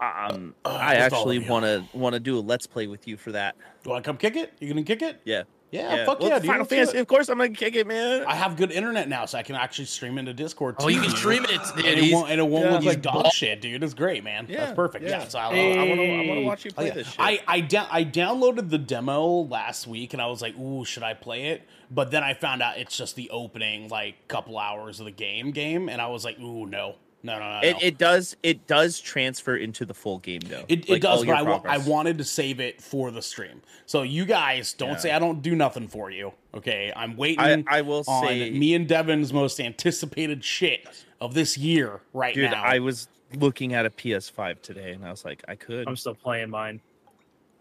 um, 0.00 0.54
Uh, 0.64 0.68
I 0.68 0.96
actually 0.96 1.38
want 1.38 1.64
to 1.64 1.84
want 1.96 2.14
to 2.14 2.20
do 2.20 2.38
a 2.38 2.40
let's 2.40 2.66
play 2.66 2.86
with 2.88 3.06
you 3.08 3.16
for 3.16 3.32
that. 3.32 3.54
You 3.84 3.90
want 3.92 4.04
to 4.04 4.08
come 4.08 4.16
kick 4.18 4.36
it? 4.36 4.52
You 4.60 4.68
gonna 4.68 4.82
kick 4.82 5.00
it? 5.00 5.20
Yeah, 5.24 5.44
Yeah, 5.72 6.04
fuck 6.04 6.20
Well, 6.20 6.28
yeah, 6.28 6.38
dude. 6.38 6.48
Final 6.48 6.66
Fantasy. 6.66 6.98
Of 6.98 7.06
course, 7.06 7.30
I'm 7.30 7.38
gonna 7.38 7.48
kick 7.50 7.74
it, 7.74 7.86
man. 7.86 8.24
I 8.26 8.34
have 8.34 8.58
good 8.58 8.70
internet 8.70 9.08
now, 9.08 9.24
so 9.24 9.38
I 9.38 9.42
can 9.42 9.56
actually 9.56 9.86
stream 9.86 10.18
into 10.18 10.34
Discord. 10.34 10.76
Oh, 10.78 10.88
you 10.88 11.00
can 11.00 11.10
stream 11.10 11.44
it, 11.44 11.50
and 11.50 11.76
dude. 11.76 11.86
it 11.86 12.12
won't, 12.12 12.30
and 12.30 12.38
it 12.38 12.44
won't 12.44 12.66
yeah. 12.66 12.72
look 12.72 12.84
like 12.84 12.96
He's 12.96 13.02
dog 13.04 13.22
ball- 13.22 13.30
shit, 13.30 13.62
dude. 13.62 13.82
It's 13.82 13.94
great, 13.94 14.22
man. 14.22 14.46
Yeah, 14.50 14.66
That's 14.66 14.76
perfect. 14.76 15.06
Yeah, 15.06 15.26
so 15.26 15.38
I, 15.38 15.44
I, 15.44 15.48
want 15.48 16.00
to. 16.00 16.12
I 16.12 16.26
want 16.26 16.40
to 16.40 16.44
watch 16.44 16.64
you 16.66 16.72
play 16.72 16.90
this 16.90 17.08
shit. 17.08 17.16
I 17.18 17.40
I, 17.48 17.60
da- 17.60 17.88
I 17.90 18.04
downloaded 18.04 18.68
the 18.68 18.76
demo 18.76 19.44
last 19.44 19.86
week 19.86 20.12
and 20.12 20.20
I 20.20 20.26
was 20.26 20.42
like, 20.42 20.58
"Ooh, 20.58 20.84
should 20.84 21.02
I 21.02 21.14
play 21.14 21.48
it?" 21.48 21.62
But 21.90 22.10
then 22.10 22.22
I 22.22 22.34
found 22.34 22.60
out 22.60 22.76
it's 22.76 22.96
just 22.96 23.16
the 23.16 23.30
opening 23.30 23.88
like 23.88 24.28
couple 24.28 24.58
hours 24.58 25.00
of 25.00 25.06
the 25.06 25.10
game 25.12 25.52
game, 25.52 25.88
and 25.88 26.02
I 26.02 26.08
was 26.08 26.22
like, 26.22 26.38
"Ooh, 26.38 26.66
no, 26.66 26.96
no, 27.22 27.38
no, 27.38 27.60
no." 27.60 27.60
It, 27.62 27.72
no. 27.72 27.78
it 27.82 27.98
does 27.98 28.36
it 28.42 28.66
does 28.66 29.00
transfer 29.00 29.56
into 29.56 29.84
the 29.84 29.94
full 29.94 30.18
game 30.18 30.40
though. 30.40 30.64
It, 30.68 30.80
it 30.88 30.90
Like, 30.90 31.02
does, 31.02 31.20
but 31.20 31.26
your 31.28 31.36
I, 31.36 31.42
wa- 31.42 31.56
I 31.56 31.58
progress. 31.60 31.86
wanted 31.86 32.18
to 32.18 32.24
save 32.24 32.60
it 32.60 32.80
for 32.82 33.10
the 33.10 33.22
stream. 33.22 33.62
So 33.86 34.02
you 34.02 34.24
guys 34.24 34.72
don't 34.72 34.90
Yeah. 34.90 34.96
say 34.98 35.10
I 35.12 35.18
don't 35.18 35.42
do 35.42 35.54
nothing 35.54 35.88
for 35.88 36.10
you. 36.10 36.32
Okay, 36.54 36.92
I'm 36.94 37.16
waiting. 37.16 37.64
I- 37.68 37.78
I 37.78 37.80
will 37.82 38.04
on 38.06 38.26
say- 38.26 38.50
me 38.50 38.74
and 38.74 38.86
Devin's 38.88 39.32
most 39.32 39.60
anticipated 39.60 40.44
shit 40.44 41.04
of 41.20 41.34
this 41.34 41.56
year 41.56 42.00
right 42.12 42.34
Dude, 42.34 42.50
now. 42.50 42.62
I 42.62 42.78
was 42.80 43.08
looking 43.34 43.72
at 43.74 43.86
a 43.86 43.90
PS5 43.90 44.60
today 44.60 44.92
and 44.92 45.04
I 45.04 45.10
was 45.10 45.24
like, 45.24 45.42
I 45.48 45.54
could, 45.54 45.86
I'm 45.88 45.96
still 45.96 46.14
playing 46.14 46.50
mine. 46.50 46.80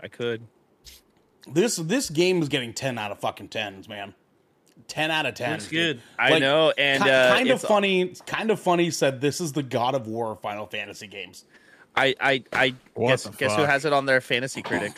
I 0.02 0.08
could. 0.08 0.42
this 1.48 1.76
this 1.78 2.10
game 2.10 2.42
is 2.42 2.50
getting 2.50 2.74
ten 2.74 2.98
out 2.98 3.12
of 3.12 3.20
fucking 3.20 3.50
tens, 3.50 3.88
man. 3.88 4.14
Ten 4.88 5.12
out 5.12 5.26
of 5.26 5.36
ten. 5.36 5.52
Looks 5.52 5.68
good. 5.68 6.02
I 6.20 6.40
know, 6.40 6.74
and 6.78 7.02
uh, 7.04 7.30
kind 7.36 7.50
of 7.50 7.56
it's- 7.56 7.66
funny. 7.66 8.14
Kind 8.26 8.52
of 8.52 8.60
funny. 8.60 8.92
Said 8.92 9.22
this 9.22 9.40
is 9.40 9.54
the 9.54 9.64
God 9.64 9.96
of 9.96 10.08
War 10.08 10.38
Final 10.42 10.66
Fantasy 10.66 11.08
games. 11.08 11.46
I 11.96 12.16
I 12.20 12.44
I 12.52 12.76
What 12.94 13.10
guess 13.10 13.28
guess 13.38 13.56
who 13.56 13.64
has 13.64 13.86
it 13.86 13.94
on 13.94 14.06
their 14.06 14.22
fantasy 14.22 14.62
critic? 14.62 14.94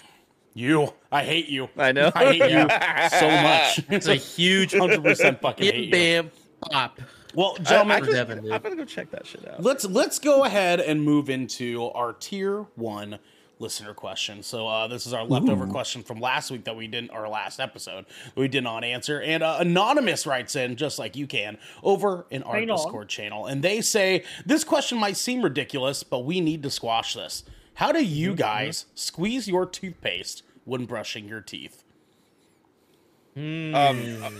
You, 0.55 0.93
I 1.11 1.23
hate 1.23 1.47
you. 1.49 1.67
I 1.77 1.91
know. 1.91 2.11
I 2.13 2.33
hate 2.33 2.51
you 2.51 2.67
so 3.19 3.29
much. 3.29 3.81
It's 3.89 4.07
a 4.07 4.15
huge 4.15 4.73
hundred 4.73 5.03
percent 5.03 5.41
fucking 5.41 5.65
hate 5.65 5.91
bam, 5.91 6.25
you. 6.25 6.31
bam, 6.31 6.31
pop. 6.71 6.99
Well, 7.35 7.55
I, 7.59 7.63
gentlemen, 7.63 7.97
I 7.97 7.99
for 7.99 8.05
just- 8.05 8.15
Devin. 8.17 8.51
I'm 8.51 8.61
gonna 8.61 8.75
go 8.75 8.85
check 8.85 9.09
that 9.11 9.25
shit 9.25 9.47
out. 9.47 9.63
let's 9.63 9.85
let's 9.85 10.19
go 10.19 10.43
ahead 10.43 10.79
and 10.79 11.01
move 11.03 11.29
into 11.31 11.85
our 11.95 12.13
tier 12.13 12.61
one 12.75 13.17
listener 13.63 13.93
question. 13.95 14.43
So 14.43 14.67
uh, 14.67 14.87
this 14.87 15.07
is 15.07 15.13
our 15.13 15.23
leftover 15.23 15.65
question 15.65 16.03
from 16.03 16.19
last 16.19 16.51
week 16.51 16.65
that 16.65 16.75
we 16.75 16.85
didn't, 16.87 17.09
our 17.11 17.27
last 17.27 17.59
episode 17.59 18.05
we 18.35 18.47
did 18.47 18.63
not 18.63 18.83
answer. 18.83 19.19
And 19.21 19.41
uh, 19.41 19.57
anonymous 19.59 20.27
writes 20.27 20.55
in 20.55 20.75
just 20.75 20.99
like 20.99 21.15
you 21.15 21.25
can 21.25 21.57
over 21.81 22.27
in 22.29 22.43
our 22.43 22.55
Hang 22.55 22.69
on. 22.69 22.77
Discord 22.77 23.09
channel, 23.09 23.47
and 23.47 23.63
they 23.63 23.81
say 23.81 24.23
this 24.45 24.63
question 24.63 24.99
might 24.99 25.17
seem 25.17 25.41
ridiculous, 25.41 26.03
but 26.03 26.19
we 26.25 26.39
need 26.41 26.61
to 26.63 26.69
squash 26.69 27.15
this. 27.15 27.43
How 27.75 27.91
do 27.91 28.03
you 28.05 28.29
Mm-hmm. 28.33 28.37
guys 28.37 28.85
squeeze 28.93 29.47
your 29.47 29.65
toothpaste 29.65 30.43
when 30.65 30.85
brushing 30.85 31.27
your 31.27 31.41
teeth? 31.41 31.83
Um, 33.35 33.73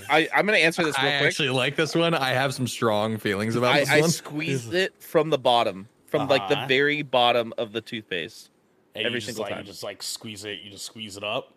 I 0.08 0.30
I'm 0.36 0.46
gonna 0.46 0.60
answer 0.60 0.84
this 0.84 0.96
real 1.00 1.08
I 1.12 1.18
quick. 1.18 1.28
actually 1.30 1.50
like 1.50 1.76
this 1.76 1.96
one. 1.96 2.14
I 2.14 2.30
have 2.30 2.54
some 2.54 2.68
strong 2.68 3.18
feelings 3.18 3.56
about 3.56 3.74
I, 3.74 3.80
this 3.80 3.90
I 3.90 4.02
one. 4.02 4.10
squeezed 4.12 4.74
it 4.76 4.94
from 5.02 5.32
the 5.32 5.40
bottom, 5.40 5.88
from 6.06 6.28
like 6.28 6.48
the 6.48 6.56
Uh-huh. 6.58 6.68
very 6.68 7.02
bottom 7.02 7.54
of 7.58 7.72
the 7.72 7.82
toothpaste. 7.82 8.52
And 8.96 9.06
Every 9.06 9.22
single 9.22 9.44
like, 9.44 9.52
time. 9.54 9.60
You 9.62 9.66
just 9.66 9.84
like 9.84 10.04
squeeze 10.04 10.46
it. 10.46 10.60
You 10.62 10.72
just 10.72 10.86
squeeze 10.86 11.18
it 11.18 11.24
up. 11.24 11.54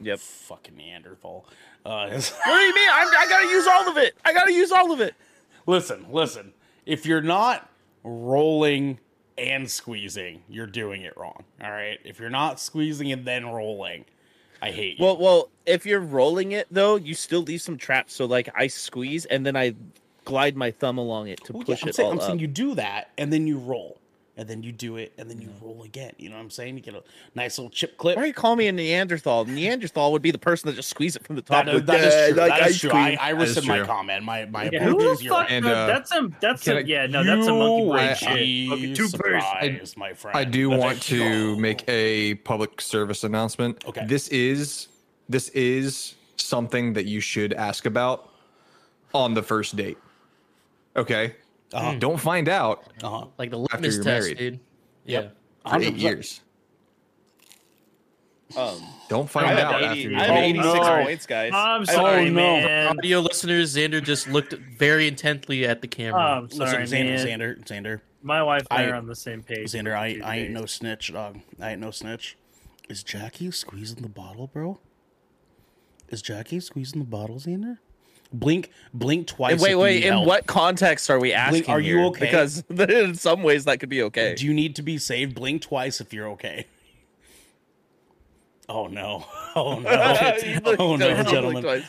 Yep. 0.00 0.18
Fucking 0.18 0.76
Neanderthal. 0.76 1.46
Uh, 1.84 2.08
What 2.10 2.44
do 2.44 2.50
you 2.52 2.74
mean? 2.74 2.88
I'm, 2.92 3.08
I 3.16 3.26
gotta 3.28 3.48
use 3.48 3.66
all 3.66 3.88
of 3.88 3.96
it. 3.96 4.14
I 4.24 4.32
gotta 4.32 4.52
use 4.52 4.72
all 4.72 4.92
of 4.92 5.00
it. 5.00 5.14
Listen, 5.66 6.06
listen. 6.10 6.52
If 6.84 7.06
you're 7.06 7.22
not 7.22 7.68
rolling 8.04 8.98
and 9.38 9.70
squeezing, 9.70 10.42
you're 10.48 10.66
doing 10.66 11.02
it 11.02 11.16
wrong. 11.16 11.44
All 11.62 11.70
right. 11.70 11.98
If 12.04 12.18
you're 12.20 12.30
not 12.30 12.58
squeezing 12.60 13.10
and 13.12 13.24
then 13.24 13.46
rolling, 13.46 14.04
I 14.62 14.70
hate 14.70 14.98
you. 14.98 15.04
Well, 15.04 15.16
well, 15.18 15.48
if 15.66 15.86
you're 15.86 16.00
rolling 16.00 16.52
it 16.52 16.66
though, 16.70 16.96
you 16.96 17.14
still 17.14 17.42
leave 17.42 17.62
some 17.62 17.76
traps. 17.76 18.14
So 18.14 18.24
like 18.26 18.48
I 18.56 18.66
squeeze 18.66 19.24
and 19.26 19.44
then 19.46 19.56
I 19.56 19.74
glide 20.24 20.56
my 20.56 20.70
thumb 20.72 20.98
along 20.98 21.28
it 21.28 21.42
to 21.44 21.52
Well, 21.52 21.62
yeah, 21.62 21.74
push 21.74 21.82
I'm 21.82 21.88
it 21.90 21.94
saying, 21.94 22.06
all 22.06 22.12
I'm 22.12 22.18
up. 22.18 22.24
saying 22.26 22.38
you 22.40 22.46
do 22.48 22.74
that 22.74 23.10
and 23.18 23.32
then 23.32 23.46
you 23.46 23.58
roll. 23.58 23.98
And 24.38 24.46
then 24.46 24.62
you 24.62 24.70
do 24.70 24.96
it 24.96 25.14
and 25.16 25.30
then 25.30 25.40
you 25.40 25.48
roll 25.62 25.82
again. 25.84 26.12
You 26.18 26.28
know 26.28 26.36
what 26.36 26.42
I'm 26.42 26.50
saying? 26.50 26.76
You 26.76 26.82
get 26.82 26.94
a 26.94 27.02
nice 27.34 27.56
little 27.56 27.70
chip 27.70 27.96
clip. 27.96 28.16
Why 28.16 28.24
are 28.24 28.26
you 28.26 28.34
calling 28.34 28.58
me 28.58 28.66
a 28.68 28.72
Neanderthal? 28.72 29.46
Neanderthal 29.46 30.12
would 30.12 30.20
be 30.20 30.30
the 30.30 30.36
person 30.38 30.68
that 30.68 30.76
just 30.76 30.90
squeeze 30.90 31.16
it 31.16 31.24
from 31.24 31.36
the 31.36 31.42
top. 31.42 31.64
That 31.64 31.74
is, 31.74 31.74
with, 31.76 31.86
that 31.86 32.00
is 32.00 32.32
true. 32.32 32.40
like 32.42 32.50
that 32.50 32.68
is 32.68 32.74
ice 32.74 32.80
true. 32.80 32.90
I, 32.90 33.16
I 33.18 33.30
rescind 33.30 33.66
my 33.66 33.82
comment. 33.84 34.24
My 34.24 34.44
my 34.44 34.68
Yeah, 34.70 34.84
who 34.84 34.98
apologies. 34.98 35.20
the 35.20 35.28
fuck? 35.30 35.46
And, 35.50 35.64
uh, 35.64 35.86
that's 35.86 36.10
some. 36.10 36.36
That's 36.40 36.62
can 36.62 36.80
some. 36.80 36.86
Yeah, 36.86 37.06
no, 37.06 37.24
that's 37.24 37.46
some 37.46 37.58
monkey 37.58 37.88
brain 37.88 38.14
shit. 38.14 38.34
Be 38.34 38.70
Okay, 38.72 38.94
two 38.94 39.08
surprised, 39.08 39.96
my 39.96 40.12
friend. 40.12 40.36
I 40.36 40.44
do 40.44 40.70
Let's 40.70 40.82
want 40.82 41.02
to 41.04 41.54
go. 41.54 41.60
make 41.60 41.88
a 41.88 42.34
public 42.34 42.82
service 42.82 43.24
announcement. 43.24 43.86
Okay. 43.86 44.04
This 44.04 44.28
is 44.28 44.88
this 45.30 45.48
is 45.50 46.14
something 46.36 46.92
that 46.92 47.06
you 47.06 47.20
should 47.20 47.54
ask 47.54 47.86
about 47.86 48.32
on 49.14 49.32
the 49.32 49.42
first 49.42 49.76
date. 49.76 49.96
Okay? 50.94 51.34
Uh-huh. 51.72 51.94
Don't 51.98 52.18
find 52.20 52.48
out 52.48 52.84
Uh-huh. 53.02 53.26
Like 53.38 53.50
the 53.50 53.58
litmus 53.58 53.96
you're 53.96 54.04
test, 54.04 54.24
married. 54.24 54.38
dude. 54.38 54.60
Yeah. 55.04 55.20
Yep. 55.20 55.36
for 55.68 55.76
8 55.82 55.94
100%. 55.94 56.00
years. 56.00 56.40
Um, 58.56 58.80
Don't 59.08 59.28
find 59.28 59.46
have, 59.48 59.58
out 59.58 59.82
80 59.82 59.84
after 59.86 60.00
you 60.10 60.16
I 60.16 60.20
have 60.22 60.30
Oh, 60.30 60.38
86 60.38 60.74
no. 60.86 61.04
points, 61.04 61.26
guys. 61.26 61.52
I'm 61.52 61.82
I- 61.82 61.84
sorry, 61.84 62.24
no. 62.30 62.32
man. 62.60 62.86
Audio 62.98 63.20
listeners, 63.20 63.74
Xander 63.74 64.02
just 64.02 64.28
looked 64.28 64.52
very 64.52 65.08
intently 65.08 65.66
at 65.66 65.80
the 65.82 65.88
camera. 65.88 66.20
I'm 66.38 66.50
sorry, 66.50 66.82
Listen, 66.82 66.98
Xander, 67.06 67.24
man. 67.26 67.40
Xander, 67.40 67.64
Xander, 67.64 68.00
My 68.22 68.42
wife 68.44 68.64
and 68.70 68.80
I 68.80 68.84
I- 68.84 68.90
are 68.90 68.94
on 68.94 69.06
the 69.08 69.16
same 69.16 69.42
page. 69.42 69.72
Xander. 69.72 69.94
I, 69.96 70.20
I 70.24 70.36
ain't 70.38 70.52
no 70.52 70.64
snitch, 70.64 71.12
dog. 71.12 71.40
I 71.60 71.72
ain't 71.72 71.80
no 71.80 71.90
snitch. 71.90 72.36
Is 72.88 73.02
Jackie 73.02 73.50
squeezing 73.50 74.02
the 74.02 74.08
bottle, 74.08 74.46
bro? 74.46 74.78
Is 76.08 76.22
Jackie 76.22 76.60
squeezing 76.60 77.00
the 77.00 77.06
bottle, 77.06 77.36
Xander? 77.40 77.78
Blink, 78.38 78.70
blink 78.92 79.26
twice. 79.26 79.60
wait, 79.60 79.74
wait. 79.74 80.02
In 80.02 80.12
help. 80.12 80.26
what 80.26 80.46
context 80.46 81.10
are 81.10 81.18
we 81.18 81.32
asking? 81.32 81.62
Blink, 81.62 81.68
are 81.68 81.80
you 81.80 81.96
here? 81.96 82.06
okay? 82.06 82.26
Because 82.26 82.64
in 82.70 83.14
some 83.14 83.42
ways 83.42 83.64
that 83.64 83.80
could 83.80 83.88
be 83.88 84.02
okay. 84.04 84.34
Do 84.34 84.44
you 84.44 84.52
need 84.52 84.76
to 84.76 84.82
be 84.82 84.98
saved? 84.98 85.34
Blink 85.34 85.62
twice 85.62 86.00
if 86.00 86.12
you're 86.12 86.28
okay. 86.30 86.66
Oh 88.68 88.86
no! 88.86 89.24
Oh 89.58 89.78
no! 89.78 89.90
oh 90.78 90.96
no, 90.96 91.22
Don't 91.22 91.28
gentlemen! 91.28 91.82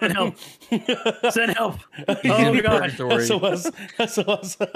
Send 0.00 0.14
help. 0.14 0.34
Send 1.30 1.54
help. 1.54 1.78
Oh 2.08 2.52
my 2.52 2.60
god. 2.60 2.90
SOS! 2.90 3.70
SOS! 4.08 4.56
No, 4.58 4.66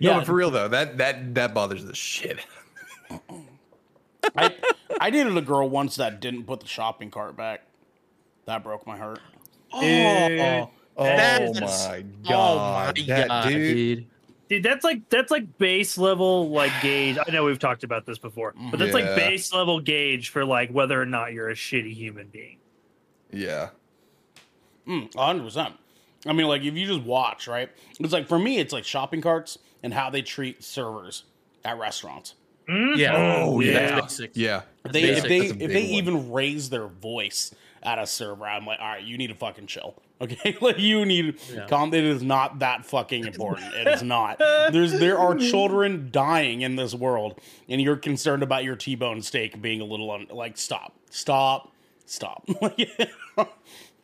yeah, 0.00 0.16
but 0.16 0.24
for 0.24 0.32
real 0.32 0.50
though, 0.50 0.68
that 0.68 0.96
that 0.96 1.34
that 1.34 1.52
bothers 1.52 1.84
the 1.84 1.94
shit. 1.94 2.38
I, 4.34 4.54
I 4.98 5.10
dated 5.10 5.36
a 5.36 5.42
girl 5.42 5.68
once 5.68 5.96
that 5.96 6.20
didn't 6.20 6.44
put 6.44 6.60
the 6.60 6.66
shopping 6.66 7.10
cart 7.10 7.36
back. 7.36 7.64
That 8.46 8.64
broke 8.64 8.86
my 8.86 8.96
heart. 8.96 9.20
Dude. 9.80 10.68
Oh 10.98 11.04
That 11.04 11.40
my 11.42 11.46
is- 11.48 11.60
god, 11.60 12.06
oh 12.28 12.56
my 12.58 12.92
that 13.06 13.28
God, 13.28 13.48
dude. 13.48 14.06
Dude, 14.48 14.62
that's 14.62 14.84
like 14.84 15.08
that's 15.10 15.30
like 15.30 15.58
base 15.58 15.98
level 15.98 16.48
like 16.50 16.72
gauge. 16.80 17.18
I 17.18 17.30
know 17.32 17.44
we've 17.44 17.58
talked 17.58 17.84
about 17.84 18.06
this 18.06 18.16
before, 18.16 18.54
but 18.70 18.78
that's 18.78 18.94
Yeah. 18.96 19.04
like 19.06 19.16
base 19.16 19.52
level 19.52 19.80
gauge 19.80 20.28
for 20.30 20.44
like 20.44 20.70
whether 20.70 21.00
or 21.00 21.04
not 21.06 21.32
you're 21.32 21.50
a 21.50 21.54
shitty 21.54 21.92
human 21.92 22.28
being. 22.28 22.58
Yeah, 23.32 23.70
Mm, 24.86 25.10
100%. 25.12 25.72
I 26.26 26.32
mean, 26.32 26.46
like, 26.46 26.62
if 26.62 26.74
you 26.74 26.86
just 26.86 27.02
watch, 27.02 27.46
right? 27.48 27.68
It's 28.00 28.12
like, 28.12 28.28
for 28.28 28.38
me, 28.38 28.58
it's 28.58 28.72
like 28.72 28.84
shopping 28.84 29.20
carts 29.20 29.58
and 29.82 29.92
how 29.92 30.10
they 30.10 30.22
treat 30.22 30.62
servers 30.62 31.24
at 31.64 31.76
restaurants. 31.78 32.34
Yeah. 32.68 33.42
Oh, 33.44 33.60
That's 33.62 33.74
yeah. 33.74 34.00
basic. 34.00 34.30
yeah. 34.34 34.62
If 34.84 34.92
they, 34.92 35.02
if 35.02 35.22
they, 35.24 35.38
if 35.38 35.58
they 35.58 35.82
one. 35.82 35.90
even 35.92 36.32
raise 36.32 36.70
their 36.70 36.86
voice 36.86 37.52
at 37.82 37.98
a 37.98 38.06
server, 38.06 38.44
I'm 38.46 38.66
like, 38.66 38.78
all 38.80 38.86
right, 38.88 39.02
you 39.04 39.16
need 39.18 39.28
to 39.28 39.34
fucking 39.34 39.66
chill. 39.66 39.94
Okay, 40.18 40.56
like 40.62 40.78
you 40.78 41.04
need 41.04 41.38
Yeah. 41.52 41.66
calm. 41.66 41.92
It 41.92 42.02
is 42.02 42.22
not 42.22 42.60
that 42.60 42.86
fucking 42.86 43.26
important. 43.26 43.74
It 43.74 43.86
is 43.86 44.02
not. 44.02 44.38
There's 44.72 44.92
there 44.98 45.18
are 45.18 45.34
children 45.34 46.08
dying 46.10 46.62
in 46.62 46.76
this 46.76 46.94
world, 46.94 47.38
and 47.68 47.82
you're 47.82 47.98
concerned 47.98 48.42
about 48.42 48.64
your 48.64 48.76
T-bone 48.76 49.20
steak 49.20 49.60
being 49.60 49.82
a 49.82 49.84
little 49.84 50.10
un- 50.10 50.28
like 50.30 50.56
stop, 50.56 50.94
stop, 51.10 51.70
stop. 52.06 52.48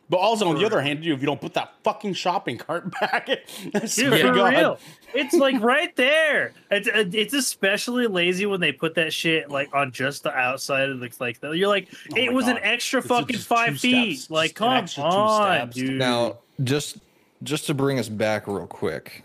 But 0.09 0.17
also 0.17 0.49
on 0.49 0.57
the 0.57 0.65
other 0.65 0.81
hand, 0.81 1.01
dude, 1.01 1.13
if 1.13 1.21
you 1.21 1.25
don't 1.25 1.39
put 1.41 1.53
that 1.55 1.73
fucking 1.83 2.13
shopping 2.13 2.57
cart 2.57 2.91
back, 2.99 3.29
I 3.73 3.85
swear 3.85 4.09
Dude, 4.11 4.21
for 4.21 4.33
God, 4.33 4.53
real. 4.53 4.79
It's 5.15 5.33
like 5.35 5.61
right 5.61 5.95
there. 5.95 6.53
It's 6.71 6.87
uh, 6.87 7.05
it's 7.13 7.33
especially 7.35 8.07
lazy 8.07 8.47
when 8.47 8.59
they 8.59 8.71
put 8.71 8.95
that 8.95 9.13
shit 9.13 9.49
like 9.51 9.69
on 9.73 9.91
just 9.91 10.23
the 10.23 10.33
outside 10.35 10.89
of 10.89 10.99
the 10.99 11.11
like. 11.19 11.39
The, 11.39 11.51
you're 11.51 11.67
like, 11.67 11.87
Oh 12.11 12.15
it 12.17 12.27
my 12.29 12.33
was 12.33 12.47
an 12.47 12.57
extra 12.63 12.97
It's 12.99 13.07
fucking 13.07 13.35
just 13.35 13.47
five 13.47 13.79
feet. 13.79 14.17
steps. 14.17 14.31
Like, 14.31 14.55
come 14.55 14.85
on, 14.97 15.69
dude. 15.69 15.91
Now, 15.99 16.37
just 16.63 16.97
just 17.43 17.67
to 17.67 17.75
bring 17.75 17.99
us 17.99 18.09
back 18.09 18.47
real 18.47 18.65
quick, 18.65 19.23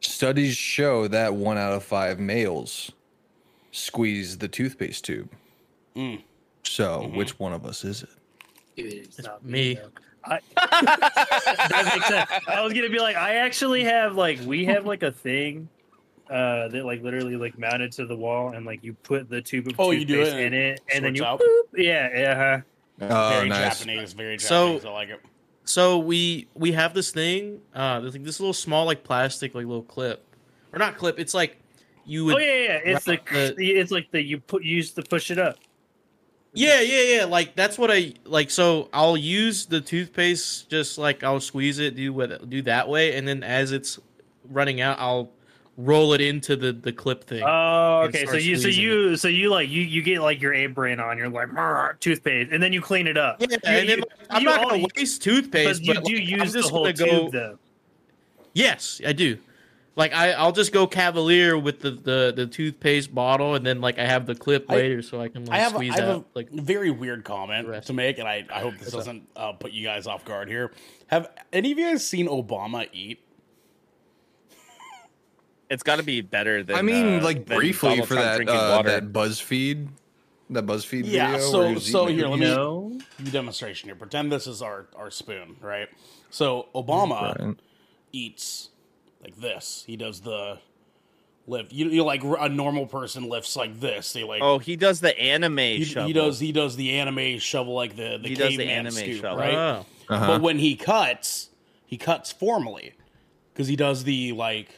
studies 0.00 0.56
show 0.56 1.06
that 1.06 1.34
one 1.34 1.56
out 1.56 1.72
of 1.72 1.84
five 1.84 2.18
males 2.18 2.90
squeeze 3.70 4.38
the 4.38 4.48
toothpaste 4.48 5.04
tube. 5.04 5.30
Mm. 5.94 6.20
So, 6.64 7.02
Mm-hmm. 7.02 7.16
which 7.16 7.38
one 7.38 7.52
of 7.52 7.64
us 7.64 7.84
is 7.84 8.02
it? 8.02 8.08
It's 8.76 9.22
not 9.22 9.44
Me. 9.44 9.74
though. 9.74 9.90
I, 10.24 10.38
that 10.56 11.90
makes 11.94 12.06
sense. 12.08 12.30
I 12.48 12.62
was 12.62 12.72
gonna 12.72 12.88
be 12.88 12.98
like, 13.00 13.16
I 13.16 13.36
actually 13.36 13.84
have 13.84 14.14
like 14.16 14.38
we 14.44 14.64
have 14.66 14.86
like 14.86 15.02
a 15.02 15.12
thing 15.12 15.68
uh 16.30 16.68
that 16.68 16.84
like 16.84 17.02
literally 17.02 17.36
like 17.36 17.58
mounted 17.58 17.92
to 17.92 18.06
the 18.06 18.16
wall 18.16 18.52
and 18.54 18.64
like 18.64 18.82
you 18.84 18.94
put 18.94 19.28
the 19.28 19.42
tube 19.42 19.66
of 19.66 19.74
Oh, 19.78 19.90
you 19.90 20.04
do 20.04 20.20
it 20.22 20.24
toothpaste 20.26 20.36
and 20.46 20.54
in 20.54 20.60
it 20.60 20.80
and 20.94 21.04
then 21.04 21.14
you 21.14 21.24
out? 21.24 21.40
boop, 21.40 21.62
yeah 21.76 22.08
yeah 22.14 22.62
uh-huh. 23.00 23.08
Oh, 23.10 23.30
very 23.30 23.48
nice. 23.48 23.78
Japanese, 23.80 24.12
very 24.12 24.36
Japanese 24.36 24.82
So- 24.82 24.88
I 24.88 24.92
like 24.92 25.08
it. 25.08 25.20
So 25.64 25.98
we 25.98 26.48
we 26.54 26.72
have 26.72 26.92
this 26.92 27.10
thing, 27.12 27.60
uh, 27.74 28.00
there's 28.00 28.14
like 28.14 28.24
this 28.24 28.40
little 28.40 28.52
small 28.52 28.84
like 28.84 29.04
plastic 29.04 29.54
like 29.54 29.64
little 29.64 29.82
clip, 29.84 30.24
or 30.72 30.78
not 30.80 30.96
clip. 30.98 31.20
It's 31.20 31.34
like 31.34 31.56
you 32.04 32.24
would. 32.24 32.34
oh 32.34 32.38
yeah 32.38 32.46
yeah 32.46 32.80
it's 32.84 33.04
the, 33.04 33.20
the- 33.56 33.70
it's 33.70 33.92
like 33.92 34.10
the 34.10 34.20
you 34.22 34.40
put 34.40 34.64
you 34.64 34.74
use 34.76 34.90
to 34.92 35.02
push 35.02 35.30
it 35.30 35.38
up 35.38 35.56
Yeah, 36.54 36.80
yeah, 36.80 37.02
yeah. 37.18 37.24
Like 37.24 37.54
that's 37.56 37.78
what 37.78 37.90
I 37.90 38.12
like. 38.24 38.50
So 38.50 38.88
I'll 38.92 39.16
use 39.16 39.66
the 39.66 39.80
toothpaste, 39.80 40.68
just 40.68 40.98
like 40.98 41.22
I'll 41.24 41.40
squeeze 41.40 41.78
it, 41.78 41.96
do 41.96 42.12
what 42.12 42.48
do 42.50 42.60
that 42.62 42.88
way, 42.88 43.16
and 43.16 43.26
then 43.26 43.42
as 43.42 43.72
it's 43.72 43.98
running 44.50 44.80
out, 44.80 44.98
I'll 45.00 45.30
roll 45.78 46.12
it 46.12 46.20
into 46.20 46.54
the 46.54 46.70
the 46.74 46.92
clip 46.92 47.24
thing. 47.24 47.42
oh 47.42 48.02
okay 48.02 48.26
so 48.26 48.34
you 48.36 48.58
so 48.58 48.68
you 48.68 49.16
so 49.16 49.26
you 49.26 49.48
like 49.48 49.70
you 49.70 49.80
you 49.80 50.02
get 50.02 50.20
like 50.20 50.42
your 50.42 50.52
ape 50.52 50.74
brain 50.74 51.00
on 51.00 51.16
you're 51.16 51.30
like 51.30 51.48
toothpaste 51.98 52.52
and 52.52 52.62
then 52.62 52.74
you 52.74 52.82
clean 52.82 53.06
it 53.06 53.16
up 53.16 53.40
yeah, 53.40 53.46
You- 53.50 53.58
and 53.64 53.88
then 53.88 53.98
like, 54.00 54.08
I'm 54.28 54.44
not 54.44 54.68
gonna 54.68 54.86
waste 54.94 55.22
toothpaste, 55.22 55.80
you 55.82 55.94
but 55.94 56.04
do 56.04 56.12
like, 56.14 56.22
I'm 56.24 56.28
use 56.40 56.52
the 56.52 56.58
just 56.60 56.70
whole 56.70 56.84
gonna 56.84 56.92
tube 56.94 57.06
go. 57.06 57.30
though 57.30 57.58
Yes, 58.52 59.00
I 59.06 59.14
do. 59.14 59.38
Like 59.94 60.14
I, 60.14 60.32
I'll 60.32 60.52
just 60.52 60.72
go 60.72 60.86
cavalier 60.86 61.58
with 61.58 61.80
the, 61.80 61.90
the, 61.90 62.32
the 62.34 62.46
toothpaste 62.46 63.14
bottle, 63.14 63.54
and 63.56 63.66
then 63.66 63.82
like 63.82 63.98
I 63.98 64.06
have 64.06 64.24
the 64.24 64.34
clip 64.34 64.64
I- 64.70 64.74
later, 64.76 65.02
so 65.02 65.20
I 65.20 65.28
can 65.28 65.44
like 65.44 65.58
I 65.58 65.62
have, 65.62 65.72
squeeze 65.72 65.92
I 65.92 66.00
have 66.00 66.08
out. 66.08 66.26
a 66.34 66.38
like 66.38 66.50
very 66.50 66.90
weird 66.90 67.24
comment 67.24 67.84
to 67.84 67.92
make, 67.92 68.18
and 68.18 68.26
I, 68.26 68.46
I 68.50 68.60
hope 68.60 68.78
this 68.78 68.90
doesn't 68.92 69.28
uh, 69.36 69.52
put 69.52 69.72
you 69.72 69.84
guys 69.84 70.06
off 70.06 70.24
guard 70.24 70.48
here. 70.48 70.72
Have 71.08 71.30
any 71.52 71.72
of 71.72 71.78
you 71.78 71.84
guys 71.90 72.06
seen 72.06 72.26
Obama 72.26 72.88
eat? 72.92 73.20
It's 75.68 75.82
got 75.82 75.96
to 75.96 76.02
be 76.02 76.20
better 76.20 76.62
than. 76.62 76.76
I 76.76 76.82
mean, 76.82 77.20
uh, 77.20 77.22
like 77.24 77.46
briefly 77.46 77.90
Donald 77.90 78.08
for 78.08 78.14
Trump 78.14 78.26
that 78.26 78.36
drinking 78.36 78.56
uh, 78.56 78.74
water. 78.76 78.90
that 78.90 79.12
BuzzFeed, 79.12 79.88
that 80.50 80.66
BuzzFeed 80.66 81.02
Yeah, 81.06 81.32
video. 81.32 81.50
so- 81.50 81.58
where 81.60 81.68
he 81.68 81.74
was 81.74 81.90
so 81.90 82.06
here, 82.06 82.26
let 82.28 82.38
me- 82.38 82.46
no 82.46 82.98
demonstration 83.30 83.88
here. 83.88 83.96
Pretend 83.96 84.30
this 84.32 84.46
is 84.46 84.60
our, 84.62 84.86
our 84.96 85.10
spoon, 85.10 85.56
right? 85.60 85.88
So 86.30 86.68
Obama 86.74 87.38
Right. 87.38 87.56
eats 88.12 88.70
like 89.22 89.36
this. 89.36 89.84
He 89.86 89.96
does 89.96 90.20
the 90.20 90.58
lift. 91.46 91.72
You, 91.72 91.88
you 91.88 92.04
like 92.04 92.22
a 92.24 92.48
normal 92.48 92.86
person 92.86 93.28
lifts 93.28 93.56
like 93.56 93.78
this. 93.80 94.12
They 94.12 94.24
like 94.24 94.42
Oh, 94.42 94.58
he 94.58 94.76
does 94.76 95.00
the 95.00 95.18
anime 95.18 95.58
he, 95.58 95.84
shovel. 95.84 96.06
he 96.08 96.12
does 96.12 96.38
he 96.40 96.52
does 96.52 96.76
the 96.76 96.92
anime 96.98 97.38
shovel 97.38 97.74
like 97.74 97.96
the 97.96 98.18
the 98.22 98.28
He 98.28 98.34
does 98.34 98.50
the 98.56 98.58
caveman 98.58 98.68
anime 98.86 98.92
scoop, 98.92 99.20
shovel. 99.20 99.38
right? 99.38 99.54
oh. 99.54 99.86
Uh-huh. 100.08 100.26
But 100.26 100.42
when 100.42 100.58
he 100.58 100.74
cuts, 100.76 101.50
he 101.86 101.96
cuts 101.96 102.32
formally 102.32 102.92
because 103.52 103.68
he 103.68 103.76
does 103.76 104.04
the 104.04 104.32
like 104.32 104.70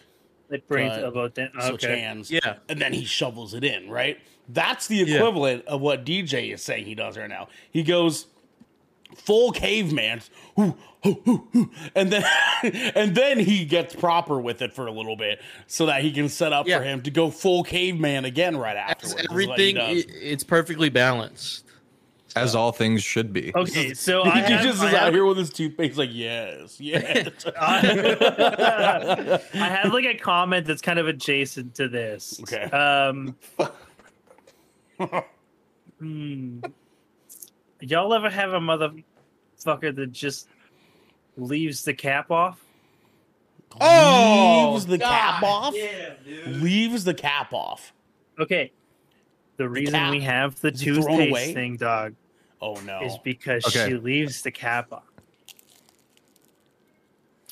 it 0.51 0.69
brings 0.69 0.93
Uh, 0.97 1.09
about 1.09 1.35
that 1.37 1.51
switch 1.67 1.83
hands, 1.85 2.31
Yeah. 2.31 2.57
and 2.69 2.81
then 2.81 2.93
he 2.93 3.05
shovels 3.05 3.55
it 3.55 3.65
in. 3.65 3.89
Right, 3.91 4.19
that's 4.49 4.87
the 4.87 4.97
Yeah. 4.97 5.17
equivalent 5.17 5.65
of 5.67 5.81
what 5.81 6.05
DJ 6.05 6.53
is 6.53 6.63
saying 6.63 6.85
he 6.85 6.95
does 6.95 7.17
right 7.17 7.29
now. 7.31 7.49
He 7.71 7.83
goes 7.83 8.27
full 9.15 9.53
caveman, 9.53 10.21
and 10.57 10.75
then 12.13 12.25
and 12.95 13.15
then 13.15 13.39
he 13.39 13.65
gets 13.65 13.95
proper 13.95 14.41
with 14.41 14.63
it 14.63 14.73
for 14.73 14.87
a 14.87 14.93
little 14.93 15.17
bit 15.17 15.41
so 15.67 15.87
that 15.87 16.03
he 16.03 16.13
can 16.13 16.29
set 16.29 16.53
up 16.53 16.67
Yeah. 16.67 16.79
for 16.79 16.85
him 16.85 17.03
to 17.03 17.11
go 17.11 17.31
full 17.31 17.63
caveman 17.65 18.25
again 18.25 18.57
right 18.57 18.77
It's 19.01 19.13
afterwards. 19.13 19.23
is 19.41 19.47
what 19.49 19.59
he 19.59 19.77
everything. 19.79 20.15
it's 20.23 20.45
perfectly 20.45 20.89
balanced. 20.89 21.65
as 22.37 22.55
all 22.57 22.73
things 22.73 23.03
should 23.03 23.33
be. 23.33 23.53
okay 23.55 23.95
so 24.09 24.25
He 24.25 24.31
I 24.31 24.39
have, 24.41 24.63
just 24.63 24.83
I 24.83 24.89
is 24.89 24.95
out 24.95 25.01
have- 25.05 25.15
here 25.15 25.25
with 25.25 25.37
his 25.39 25.51
toothpaste, 25.51 25.97
like 25.99 26.11
yes, 26.13 26.77
yes. 26.81 27.29
I 27.61 29.41
I 29.55 29.69
have 29.69 29.93
like 29.93 30.05
a 30.07 30.15
comment 30.17 30.67
that's 30.67 30.83
kind 30.83 30.99
of 30.99 31.07
adjacent 31.07 31.75
to 31.77 31.89
this. 31.89 32.41
Okay. 32.43 32.65
Um. 32.65 33.37
hmm. 36.01 36.61
Y'all 37.87 38.15
ever 38.15 38.31
have 38.31 38.53
a 38.55 38.61
motherfucker 38.61 39.95
that 39.95 40.11
just 40.13 40.49
leaves 41.37 41.85
the 41.85 41.93
cap 41.93 42.31
off? 42.31 42.61
Oh, 43.81 44.71
leaves 44.73 44.87
the 44.87 44.99
cap 44.99 45.43
off. 45.43 45.75
Leaves 46.47 47.05
the 47.05 47.15
cap 47.15 47.53
off. 47.53 47.93
Okay. 48.39 48.73
The 49.57 49.69
reason 49.69 49.95
cap 49.95 50.11
we 50.13 50.21
have 50.21 50.59
the 50.61 50.69
is 50.69 50.83
thrown 50.83 50.97
toothpaste 51.19 51.55
thing, 51.55 51.77
dog, 51.77 52.15
Oh 52.63 52.75
no. 52.87 53.03
is 53.03 53.19
because 53.23 53.65
Okay. 53.67 53.89
she 53.91 53.95
leaves 53.97 54.43
the 54.43 54.51
cap 54.51 54.93
off. 54.93 55.03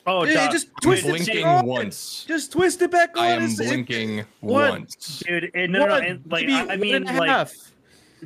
Oh, 0.05 0.25
Yeah, 0.25 0.35
dog. 0.47 0.53
just 0.53 0.67
Dude, 0.81 0.83
twist 0.83 1.05
it 1.05 1.09
Blinking 1.11 1.45
on. 1.45 1.67
once. 1.67 2.25
Just 2.27 2.53
twist 2.53 2.83
it 2.83 2.91
back 2.91 3.17
on. 3.17 3.23
I 3.25 3.29
am 3.29 3.43
It's- 3.45 3.61
it- 3.61 3.67
blinking 3.69 4.25
once. 4.41 5.21
dude. 5.27 5.51
And 5.55 5.73
no, 5.73 5.81
no, 5.87 5.93
One, 5.93 6.05
and, 6.05 6.23
like 6.33 6.49
I, 6.49 6.73
I 6.73 6.77
mean, 6.77 6.95
and 6.97 7.05
like. 7.19 7.29
half. 7.31 7.53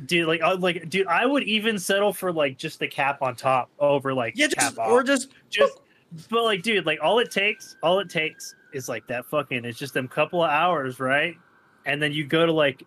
Dude 0.05 0.27
like 0.27 0.41
uh, 0.41 0.55
like 0.57 0.89
dude 0.89 1.07
i 1.07 1.25
would 1.25 1.43
even 1.43 1.79
settle 1.79 2.13
for 2.13 2.31
like 2.31 2.57
just 2.57 2.79
the 2.79 2.87
cap 2.87 3.21
on 3.21 3.35
top 3.35 3.69
over 3.79 4.13
like 4.13 4.33
yeah, 4.35 4.47
cap 4.47 4.63
just 4.63 4.79
off. 4.79 4.89
or 4.89 5.03
just 5.03 5.29
just 5.49 5.81
but 6.29 6.43
like 6.43 6.61
dude 6.61 6.85
like 6.85 6.99
all 7.01 7.19
it 7.19 7.31
takes 7.31 7.75
all 7.81 7.99
it 7.99 8.09
takes 8.09 8.55
is 8.73 8.87
like 8.87 9.05
that 9.07 9.25
fucking 9.25 9.65
it's 9.65 9.79
just 9.79 9.93
them 9.93 10.07
couple 10.07 10.43
of 10.43 10.49
hours 10.49 10.99
right 10.99 11.35
and 11.85 12.01
then 12.01 12.11
you 12.11 12.25
go 12.25 12.45
to 12.45 12.51
like 12.51 12.83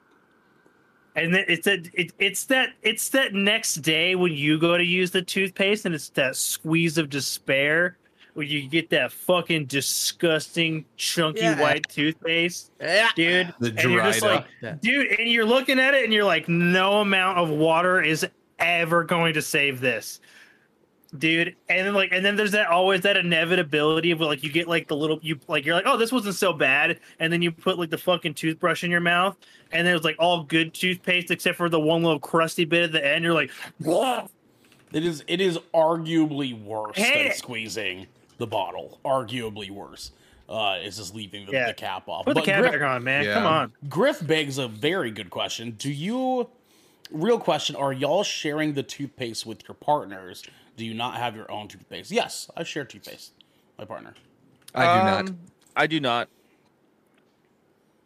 and 1.16 1.34
then 1.34 1.44
it's 1.48 1.64
that 1.64 1.88
it, 1.92 2.12
it's 2.18 2.44
that 2.44 2.70
it's 2.82 3.08
that 3.08 3.34
next 3.34 3.76
day 3.76 4.14
when 4.14 4.32
you 4.32 4.58
go 4.58 4.78
to 4.78 4.84
use 4.84 5.10
the 5.10 5.22
toothpaste 5.22 5.84
and 5.84 5.94
it's 5.94 6.10
that 6.10 6.36
squeeze 6.36 6.96
of 6.96 7.10
despair 7.10 7.96
when 8.40 8.48
you 8.48 8.66
get 8.68 8.88
that 8.88 9.12
fucking 9.12 9.66
disgusting 9.66 10.86
chunky 10.96 11.40
Yeah. 11.42 11.60
white 11.60 11.86
toothpaste 11.90 12.72
Yeah. 12.80 13.10
dude 13.14 13.54
The 13.60 13.68
and 13.68 13.90
you're 13.90 14.02
just 14.02 14.22
like 14.22 14.46
up. 14.64 14.80
Dude 14.80 15.08
and 15.20 15.28
you're 15.30 15.44
looking 15.44 15.78
at 15.78 15.92
it 15.92 16.04
and 16.04 16.12
you're 16.12 16.24
like 16.24 16.48
no 16.48 17.00
amount 17.02 17.36
of 17.38 17.50
water 17.50 18.00
is 18.02 18.26
ever 18.58 19.04
going 19.04 19.34
to 19.34 19.42
save 19.42 19.80
this 19.80 20.20
dude 21.18 21.54
and 21.68 21.86
then 21.86 21.92
like 21.92 22.10
and 22.12 22.24
then 22.24 22.34
there's 22.36 22.52
that 22.52 22.68
always 22.68 23.00
that 23.02 23.16
inevitability 23.16 24.10
of 24.12 24.20
like 24.20 24.42
you 24.42 24.50
get 24.50 24.66
like 24.68 24.88
the 24.88 24.96
little 24.96 25.18
you 25.22 25.38
like 25.48 25.66
you're 25.66 25.74
like 25.74 25.84
oh 25.86 25.96
this 25.98 26.12
wasn't 26.12 26.34
so 26.34 26.52
bad 26.52 26.98
and 27.18 27.30
then 27.32 27.42
you 27.42 27.50
put 27.52 27.78
like 27.78 27.90
the 27.90 27.98
fucking 27.98 28.32
toothbrush 28.32 28.84
in 28.84 28.90
your 28.90 29.00
mouth 29.00 29.36
and 29.72 29.86
there's 29.86 30.04
like 30.04 30.16
all 30.18 30.44
good 30.44 30.72
toothpaste 30.72 31.30
except 31.30 31.58
for 31.58 31.68
the 31.68 31.80
one 31.80 32.02
little 32.02 32.20
crusty 32.20 32.64
bit 32.64 32.84
at 32.84 32.92
the 32.92 33.04
end 33.06 33.22
you're 33.24 33.34
like 33.34 33.50
"Whoa." 33.80 34.30
It 34.92 35.04
is 35.04 35.22
it 35.28 35.40
is 35.40 35.56
arguably 35.74 36.60
worse 36.64 36.96
Hate 36.96 37.28
than 37.28 37.36
squeezing 37.36 38.06
the 38.40 38.46
bottle. 38.48 38.98
Arguably 39.04 39.70
worse. 39.70 40.10
Uh, 40.48 40.78
is 40.82 40.96
just 40.96 41.14
leaving 41.14 41.46
the, 41.46 41.52
Yeah. 41.52 41.68
the 41.68 41.74
cap 41.74 42.08
off. 42.08 42.24
put 42.24 42.34
the 42.34 42.40
But 42.40 42.44
cap 42.44 42.60
Griff, 42.62 42.72
back 42.72 42.82
on 42.82 43.04
man 43.04 43.22
Yeah. 43.24 43.34
come 43.34 43.46
on 43.46 43.72
Griff 43.88 44.26
begs 44.26 44.58
a 44.58 44.66
very 44.66 45.12
good 45.12 45.30
question. 45.30 45.76
Do 45.78 45.92
you 45.92 46.48
real 47.12 47.38
question, 47.38 47.76
are 47.76 47.92
y'all 47.92 48.24
sharing 48.24 48.72
the 48.74 48.82
toothpaste 48.82 49.46
with 49.46 49.68
your 49.68 49.76
partners? 49.76 50.42
Do 50.76 50.84
you 50.84 50.92
not 50.94 51.16
have 51.16 51.36
your 51.36 51.48
own 51.52 51.68
toothpaste? 51.68 52.10
Yes, 52.10 52.50
I 52.56 52.64
share 52.64 52.84
toothpaste. 52.84 53.32
My 53.78 53.84
partner. 53.84 54.14
I 54.74 54.98
do 54.98 55.04
not. 55.04 55.28
Um, 55.28 55.38
I 55.76 55.86
do 55.86 56.00
not. 56.00 56.28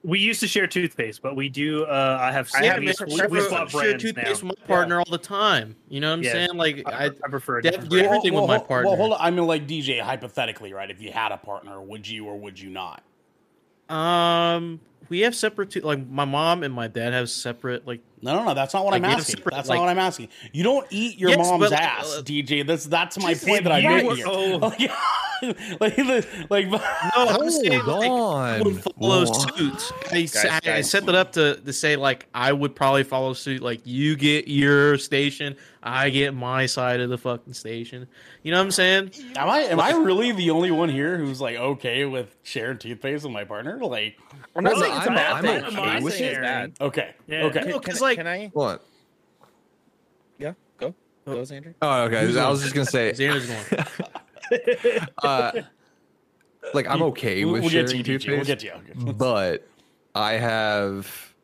We 0.05 0.19
used 0.19 0.39
to 0.41 0.47
share 0.47 0.67
toothpaste 0.67 1.23
but 1.23 1.35
we 1.35 1.49
do 1.49 1.85
uh 1.85 2.19
i 2.21 2.31
have 2.31 2.51
I 2.55 2.67
have 2.67 2.79
we, 2.81 2.87
we, 2.87 2.93
I 2.93 3.05
we 3.09 3.17
preferences. 3.17 3.49
swap 3.49 3.71
share 3.71 3.81
brands 3.81 4.03
toothpaste 4.05 4.43
now 4.45 4.51
with 4.51 4.59
my 4.61 4.67
partner 4.67 4.99
all 4.99 5.11
the 5.11 5.17
time. 5.19 5.77
You 5.89 6.01
know 6.01 6.11
what 6.11 6.19
I'm 6.19 6.23
Yeah. 6.23 6.33
saying? 6.33 6.49
Like 6.55 6.83
I, 6.87 6.91
I, 6.91 7.07
I 7.07 7.29
prefer 7.31 7.61
Def- 7.63 7.81
do 7.81 7.89
brands. 7.89 8.07
everything 8.09 8.35
with 8.35 8.47
my 8.47 8.59
partner. 8.59 8.89
Well, 8.91 8.97
hold 8.97 9.13
on. 9.15 9.19
I 9.21 9.31
mean, 9.31 9.47
like 9.47 9.67
DJ, 9.67 10.01
hypothetically, 10.01 10.73
right? 10.75 10.91
If 10.91 11.01
you 11.01 11.11
had 11.11 11.33
a 11.33 11.37
partner, 11.39 11.81
would 11.81 12.07
you 12.07 12.27
or 12.27 12.39
would 12.39 12.61
you 12.61 12.69
not? 12.71 13.03
um, 13.89 14.81
we 15.09 15.21
have 15.21 15.35
separate. 15.35 15.71
To- 15.73 15.87
like 15.87 16.07
my 16.09 16.25
mom 16.25 16.63
and 16.63 16.73
my 16.75 16.89
dad 16.89 17.13
have 17.13 17.29
separate. 17.31 17.87
Like 17.87 18.01
No, 18.23 18.35
no, 18.37 18.45
no. 18.45 18.55
That's 18.55 18.73
not 18.75 18.85
what 18.85 18.93
Like, 18.93 19.03
I'm 19.03 19.11
asking. 19.19 19.37
separate, 19.39 19.55
That's 19.55 19.69
like- 19.69 19.77
not 19.79 19.83
what 19.85 19.91
I'm 19.91 19.99
asking. 19.99 20.29
You 20.53 20.65
don't 20.65 20.87
eat 20.91 21.19
your 21.19 21.31
Yes, 21.31 21.39
mom's 21.39 21.71
but, 21.71 21.73
ass, 21.73 22.17
uh, 22.19 22.23
DJ. 22.23 22.67
That's 22.67 22.85
that's 22.87 23.19
my 23.19 23.35
point 23.35 23.65
that 23.65 23.73
I 23.73 23.79
you 23.79 23.89
make 23.89 24.07
were- 24.07 24.17
here. 24.17 24.27
oh. 24.29 24.75
like, 25.81 25.97
the- 25.97 26.27
like, 26.51 26.67
no, 26.71 26.81
I'm 27.17 27.51
saying 27.51 27.81
Hold 27.81 27.99
like, 28.01 28.11
on. 28.11 28.65
would 28.65 28.83
follow 28.83 29.25
What? 29.25 29.57
suit. 29.57 29.93
I, 30.13 30.23
s- 30.23 30.35
Guys, 30.35 30.45
I- 30.47 30.57
I 30.57 30.61
guys. 30.61 30.91
set 30.91 31.07
that 31.07 31.15
up 31.15 31.33
to, 31.33 31.57
to 31.57 31.73
say 31.73 31.97
like 31.97 32.27
I 32.35 32.53
would 32.53 32.75
probably 32.75 33.03
follow 33.05 33.33
suit. 33.35 33.63
Like 33.63 33.81
you 33.85 34.17
get 34.17 34.49
your 34.49 34.99
station, 34.99 35.57
I 35.83 36.11
get 36.11 36.35
my 36.35 36.67
side 36.67 37.01
of 37.01 37.11
the 37.11 37.19
fucking 37.19 37.53
station. 37.55 38.07
You 38.43 38.53
know 38.53 38.59
what 38.59 38.65
I'm 38.65 38.71
saying? 38.73 39.11
am 39.37 39.49
I 39.49 39.59
am 39.61 39.81
I 39.81 39.91
really 39.93 40.33
the 40.33 40.51
only 40.51 40.71
one 40.71 40.89
here 40.89 41.17
who's 41.19 41.41
like 41.41 41.57
okay 41.57 42.05
with 42.05 42.35
sharing 42.43 42.79
toothpaste 42.79 43.25
with 43.25 43.33
my 43.33 43.45
partner? 43.45 43.79
Like, 43.83 44.17
I'm 44.57 44.65
not 44.65 44.75
Well, 44.75 44.83
saying 44.83 44.97
it's 44.97 45.07
a 45.07 45.11
I'm- 45.11 45.15
bad 45.15 45.33
I'm 45.33 45.43
thing. 45.43 45.57
okay 45.65 45.67
I'm 45.67 45.75
not 45.95 46.03
with 46.03 46.13
saying 46.15 46.25
it's 46.31 46.39
it. 46.39 46.43
bad. 46.43 46.73
okay, 46.81 47.15
Yeah. 47.27 47.45
okay. 47.45 47.61
No, 47.61 47.79
Can, 47.81 47.93
'cause, 47.93 48.03
I- 48.03 48.05
like- 48.05 48.19
can 48.19 48.27
I? 48.27 48.51
What? 48.53 48.85
Yeah, 50.39 50.53
go. 50.79 50.95
Oh. 51.27 51.35
Go, 51.45 51.55
Andrew. 51.55 51.75
Oh, 51.81 52.03
okay. 52.03 52.21
Who's 52.27 52.37
I 52.37 52.45
on? 52.45 52.51
was 52.51 52.63
just 52.63 52.75
gonna 52.75 52.87
say, 52.87 53.13
Xander's 53.13 53.47
going. 53.47 53.87
uh, 55.23 55.53
like 56.73 56.89
I'm 56.89 57.03
okay 57.03 57.45
We'll, 57.45 57.55
with 57.55 57.63
we'll 57.63 57.71
get 57.71 57.89
sharing 57.91 58.05
to 58.05 58.13
you, 58.13 58.19
DJ. 58.19 58.29
We'll 58.29 58.45
toothpaste, 58.45 58.63
get 58.85 58.95
to 58.95 59.07
you. 59.07 59.13
but 59.13 59.67
I 60.15 60.33
have 60.35 61.35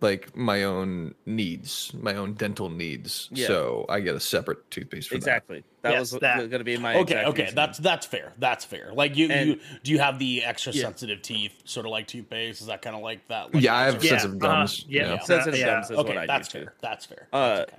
like 0.00 0.36
my 0.36 0.62
own 0.62 1.12
needs, 1.26 1.92
my 2.00 2.14
own 2.14 2.34
dental 2.34 2.68
needs. 2.68 3.28
Yeah. 3.32 3.48
So 3.48 3.84
I 3.88 3.98
get 3.98 4.14
a 4.14 4.20
separate 4.20 4.70
toothpaste 4.70 5.08
for 5.08 5.14
that. 5.14 5.18
Exactly. 5.18 5.64
That 5.82 5.92
Yes, 5.92 6.12
was 6.12 6.20
that. 6.20 6.36
going 6.38 6.50
to 6.50 6.64
be 6.64 6.76
my 6.76 6.94
Okay, 6.94 7.00
exact 7.14 7.28
okay, 7.30 7.42
reasoning. 7.42 7.54
that's 7.56 7.78
that's 7.78 8.06
fair. 8.06 8.32
That's 8.38 8.64
fair. 8.64 8.90
Like 8.94 9.16
you, 9.16 9.28
And- 9.28 9.48
you 9.50 9.60
do 9.82 9.90
you 9.90 9.98
have 9.98 10.18
the 10.20 10.44
extra 10.44 10.72
Yeah. 10.72 10.82
sensitive 10.84 11.22
teeth, 11.22 11.52
sort 11.64 11.84
of 11.86 11.90
like 11.90 12.06
toothpaste? 12.06 12.60
Is 12.60 12.68
that 12.68 12.80
kind 12.82 12.94
of 12.94 13.02
like 13.02 13.26
that? 13.28 13.46
that. 13.46 13.54
Like 13.54 13.64
Yeah, 13.64 13.74
I 13.76 13.84
have 13.86 13.94
extra- 13.96 14.10
Yeah, 14.12 14.18
sensitive 14.18 14.42
uh-huh, 14.44 14.56
gums. 14.58 14.84
yeah. 14.88 15.02
you 15.10 15.16
know. 15.16 15.22
sensitive 15.24 15.60
yeah. 15.60 15.66
gums 15.66 15.90
is 15.90 15.98
Okay, 15.98 16.08
what 16.08 16.18
I 16.18 16.26
that's 16.26 16.48
do 16.48 16.52
fair. 16.58 16.64
too. 16.66 16.70
That's 16.80 17.04
fair. 17.06 17.28
Uh, 17.32 17.64
okay. 17.68 17.76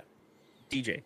DJ. 0.70 1.02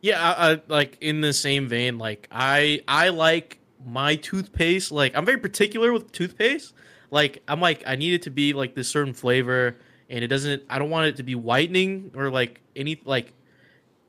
Yeah, 0.00 0.20
I, 0.22 0.52
I 0.52 0.60
like 0.68 0.98
in 1.00 1.20
the 1.20 1.32
same 1.32 1.68
vein. 1.68 1.98
Like 1.98 2.28
I, 2.30 2.82
I 2.86 3.08
like 3.08 3.58
my 3.84 4.16
toothpaste. 4.16 4.92
Like 4.92 5.16
I'm 5.16 5.24
very 5.24 5.38
particular 5.38 5.92
with 5.92 6.12
toothpaste. 6.12 6.74
Like 7.10 7.42
I'm 7.48 7.60
like 7.60 7.82
I 7.86 7.96
need 7.96 8.14
it 8.14 8.22
to 8.22 8.30
be 8.30 8.52
like 8.52 8.74
this 8.74 8.88
certain 8.88 9.12
flavor, 9.12 9.76
and 10.08 10.22
it 10.22 10.28
doesn't. 10.28 10.62
I 10.68 10.78
don't 10.78 10.90
want 10.90 11.06
it 11.06 11.16
to 11.16 11.22
be 11.22 11.34
whitening 11.34 12.12
or 12.14 12.30
like 12.30 12.60
any 12.76 13.00
like. 13.04 13.32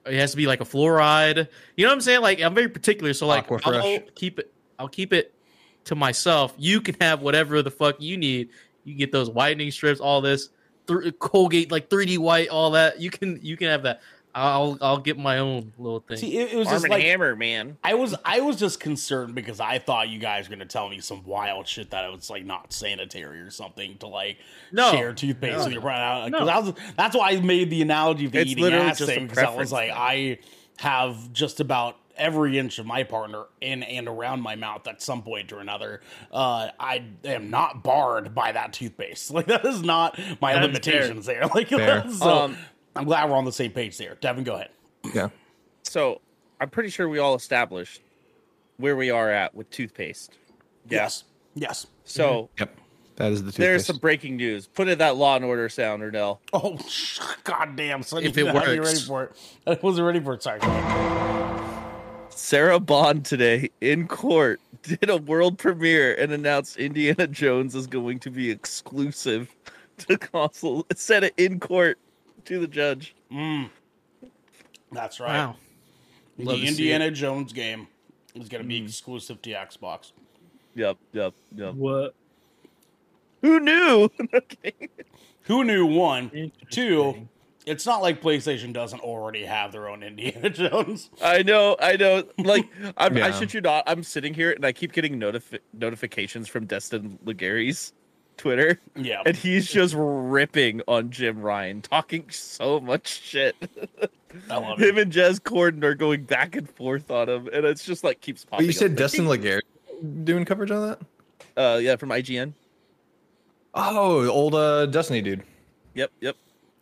It 0.05 0.15
has 0.15 0.31
to 0.31 0.37
be 0.37 0.47
like 0.47 0.61
a 0.61 0.65
fluoride. 0.65 1.47
You 1.75 1.85
know 1.85 1.89
what 1.89 1.95
I'm 1.95 2.01
saying? 2.01 2.21
Like 2.21 2.41
I'm 2.41 2.55
very 2.55 2.69
particular. 2.69 3.13
So 3.13 3.27
like 3.27 3.45
I'll 3.51 3.99
keep 4.15 4.39
it. 4.39 4.53
I'll 4.77 4.87
keep 4.87 5.13
it 5.13 5.33
to 5.85 5.95
myself. 5.95 6.53
You 6.57 6.81
can 6.81 6.95
have 7.01 7.21
whatever 7.21 7.61
the 7.61 7.71
fuck 7.71 7.99
you 7.99 8.17
need. 8.17 8.49
You 8.85 8.95
get 8.95 9.11
those 9.11 9.29
whitening 9.29 9.71
strips, 9.71 9.99
all 9.99 10.21
this 10.21 10.49
th- 10.89 11.19
Colgate 11.19 11.71
like 11.71 11.89
3D 11.89 12.17
white, 12.17 12.49
all 12.49 12.71
that. 12.71 12.99
You 12.99 13.09
can 13.09 13.39
you 13.41 13.57
can 13.57 13.67
have 13.67 13.83
that. 13.83 14.01
I'll 14.39 14.77
I'll 14.81 14.97
get 14.99 15.17
my 15.17 15.37
own 15.39 15.73
little 15.77 15.99
thing. 15.99 16.17
See, 16.17 16.37
it, 16.37 16.53
it 16.53 16.57
was 16.57 16.67
Arm 16.67 16.75
just 16.75 16.85
and 16.85 16.91
like 16.91 17.03
Hammer, 17.03 17.35
man. 17.35 17.77
I 17.83 17.93
was 17.95 18.15
I 18.25 18.41
was 18.41 18.55
just 18.57 18.79
concerned 18.79 19.35
because 19.35 19.59
I 19.59 19.79
thought 19.79 20.09
you 20.09 20.19
guys 20.19 20.49
were 20.49 20.55
gonna 20.55 20.65
tell 20.65 20.89
me 20.89 20.99
some 21.01 21.23
wild 21.25 21.67
shit 21.67 21.91
that 21.91 22.05
it 22.05 22.11
was 22.11 22.29
like 22.29 22.45
not 22.45 22.71
sanitary 22.73 23.39
or 23.41 23.51
something 23.51 23.97
to 23.99 24.07
like 24.07 24.37
No. 24.71 24.91
share 24.91 25.13
toothpaste 25.13 25.57
No. 25.57 25.63
with 25.65 25.73
your 25.73 25.81
brother. 25.81 26.29
No. 26.29 26.39
Because 26.45 26.73
that's 26.97 27.15
why 27.15 27.31
I 27.31 27.39
made 27.41 27.69
the 27.69 27.81
analogy 27.81 28.25
of 28.25 28.31
the 28.31 28.39
It's 28.41 28.51
eating 28.51 28.73
ass 28.73 28.99
thing 28.99 29.27
because 29.27 29.43
I 29.43 29.55
was 29.55 29.71
like 29.71 29.89
thing. 29.89 29.97
I 29.97 30.37
have 30.77 31.33
just 31.33 31.59
about 31.59 31.97
every 32.15 32.57
inch 32.59 32.79
of 32.79 32.85
my 32.85 33.03
partner 33.03 33.45
in 33.61 33.81
and 33.81 34.07
around 34.07 34.41
my 34.41 34.55
mouth 34.55 34.85
at 34.87 35.01
some 35.01 35.21
point 35.21 35.53
or 35.53 35.59
another. 35.59 36.01
Uh, 36.31 36.67
I 36.79 37.03
am 37.23 37.49
not 37.49 37.81
barred 37.83 38.35
by 38.35 38.51
that 38.51 38.73
toothpaste. 38.73 39.31
Like 39.33 39.45
that 39.47 39.65
is 39.65 39.81
not 39.81 40.19
my 40.41 40.53
That's 40.53 40.65
limitations 40.67 41.25
there. 41.25 41.47
Like 41.55 41.69
so. 41.69 42.29
Um, 42.29 42.57
I'm 43.00 43.06
glad 43.06 43.30
we're 43.30 43.38
on 43.38 43.45
the 43.45 43.52
same 43.52 43.72
page 43.72 43.97
there. 43.97 44.18
Devin, 44.20 44.43
go 44.43 44.56
ahead. 44.56 44.70
Yeah. 45.14 45.30
So 45.84 46.20
I'm 46.60 46.70
pretty 46.70 46.89
sure 46.89 47.08
we 47.08 47.18
all 47.20 47.34
established 47.36 48.02
where 48.78 48.95
we 48.97 49.10
are 49.10 49.32
at 49.32 49.56
with 49.56 49.70
toothpaste. 49.70 50.34
Yeah. 50.89 51.04
Yes. 51.04 51.24
Yes. 51.56 51.88
So 52.04 52.24
mm-hmm. 52.43 52.54
Yep. 52.60 52.78
That 53.16 53.32
is 53.32 53.39
the 53.39 53.52
toothpaste. 53.52 53.58
there's 53.58 53.86
some 53.86 53.97
breaking 53.97 54.36
news. 54.38 54.68
Put 54.68 54.88
in 54.89 54.97
that 55.00 55.16
Law 55.16 55.36
and 55.38 55.45
Order 55.45 55.68
sound, 55.70 56.02
Ernell. 56.04 56.39
Oh, 56.54 56.78
goddamn! 57.43 58.04
son, 58.04 58.24
If 58.24 58.36
you 58.38 58.47
it 58.47 58.56
had 58.56 58.68
me 58.68 58.80
works. 58.80 58.88
ready 58.93 59.00
for 59.06 59.24
it. 59.24 59.32
I 59.68 59.78
wasn't 59.82 60.06
ready 60.08 60.20
for 60.22 60.34
it. 60.34 60.43
Sorry. 60.43 60.60
Sarah 62.30 62.80
Bond 62.80 63.26
today 63.26 63.70
in 63.82 64.08
court 64.08 64.62
did 64.84 65.10
a 65.10 65.18
world 65.18 65.58
premiere 65.58 66.14
and 66.16 66.32
announced 66.32 66.78
Indiana 66.78 67.28
Jones 67.28 67.76
is 67.76 67.88
going 67.88 68.20
to 68.20 68.32
be 68.32 68.50
exclusive 68.50 69.54
to 70.00 70.18
console. 70.18 70.86
It 70.89 70.97
said 71.00 71.26
it 71.26 71.34
in 71.38 71.60
court 71.60 71.97
to 72.50 72.60
the 72.60 72.68
judge. 72.68 73.16
Mm. 73.32 73.70
That's 74.91 75.20
right. 75.20 75.34
Wow. 75.34 75.56
The 76.38 76.45
Love 76.45 76.56
to 76.56 76.62
see 76.64 76.68
Indiana 76.68 77.12
Jones 77.12 77.54
game 77.54 77.88
is 78.36 78.50
going 78.50 78.62
to 78.64 78.68
be 78.68 78.84
exclusive 78.84 79.41
to 79.43 79.52
Xbox. 79.52 80.12
Yep, 80.76 80.97
yep, 81.14 81.34
yep. 81.56 81.74
What? 81.74 82.16
Who 83.41 83.60
knew? 83.60 84.10
Who 85.43 85.64
knew? 85.64 85.86
One, 85.86 86.52
two. 86.70 87.28
It's 87.66 87.86
not 87.86 88.02
like 88.02 88.22
PlayStation 88.22 88.74
doesn't 88.74 89.02
already 89.02 89.45
have 89.45 89.72
their 89.72 89.89
own 89.89 90.02
Indiana 90.10 90.50
Jones. 90.50 91.10
I 91.22 91.43
know, 91.43 91.76
I 91.80 91.97
know. 91.97 92.24
Like, 92.38 92.68
I'm, 92.97 93.16
I 93.18 93.20
Yeah. 93.30 93.32
shit 93.39 93.54
you 93.54 93.62
not. 93.62 93.84
I'm 93.86 94.02
sitting 94.04 94.34
here 94.34 94.52
and 94.52 94.66
I 94.66 94.72
keep 94.72 94.91
getting 94.91 95.20
notifi- 95.20 95.60
notifications 95.74 96.47
from 96.47 96.66
Destin 96.66 97.20
Legarie's 97.26 97.93
Twitter, 98.39 98.79
Yeah. 98.95 99.21
and 99.25 99.35
he's 99.35 99.67
just 99.71 99.93
ripping 99.95 100.81
on 100.87 101.11
Jim 101.11 101.41
Ryan, 101.41 101.81
talking 101.83 102.25
so 102.31 102.79
much 102.79 103.07
shit. 103.21 103.55
I 104.49 104.57
love 104.57 104.79
him 104.79 104.97
it. 104.97 105.01
and 105.03 105.11
Jez 105.13 105.39
Corden 105.39 105.83
are 105.83 105.93
going 105.95 106.23
back 106.23 106.55
and 106.55 106.67
forth 106.67 107.11
on 107.11 107.29
him, 107.29 107.47
and 107.53 107.65
it's 107.65 107.85
just 107.85 108.03
like 108.03 108.21
keeps 108.21 108.43
But 108.45 108.51
popping. 108.51 108.65
you 108.67 108.71
said 108.71 108.91
up. 108.91 108.97
Destin 108.97 109.25
Legarie 109.25 109.61
doing 110.23 110.45
coverage 110.45 110.71
on 110.71 110.87
that? 110.89 110.99
Uh, 111.55 111.77
yeah, 111.77 111.95
from 111.97 112.09
IGN. 112.09 112.53
Oh, 113.75 114.27
old 114.27 114.55
uh, 114.55 114.85
Destiny 114.87 115.21
dude. 115.21 115.43
Yep, 115.93 116.11
yep. 116.21 116.35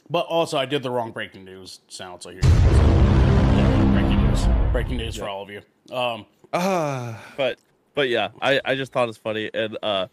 But 0.09 0.25
also, 0.27 0.57
I 0.57 0.65
did 0.65 0.83
the 0.83 0.89
wrong 0.89 1.11
breaking 1.11 1.43
news 1.43 1.81
sound, 1.89 2.21
so 2.23 2.29
here. 2.29 2.39
Yeah, 2.43 3.91
breaking 3.93 4.23
news. 4.27 4.45
Breaking 4.71 4.97
news 4.97 5.15
for 5.17 5.27
all 5.27 5.41
of 5.43 5.49
you. 5.49 5.61
Um, 5.93 6.25
Ah, 6.53 7.21
But 7.35 7.59
but 7.93 8.07
yeah, 8.07 8.29
I 8.41 8.61
I 8.63 8.75
just 8.75 8.93
thought 8.93 9.09
it's 9.09 9.17
funny, 9.17 9.49
and 9.53 9.77
uh, 9.83 10.07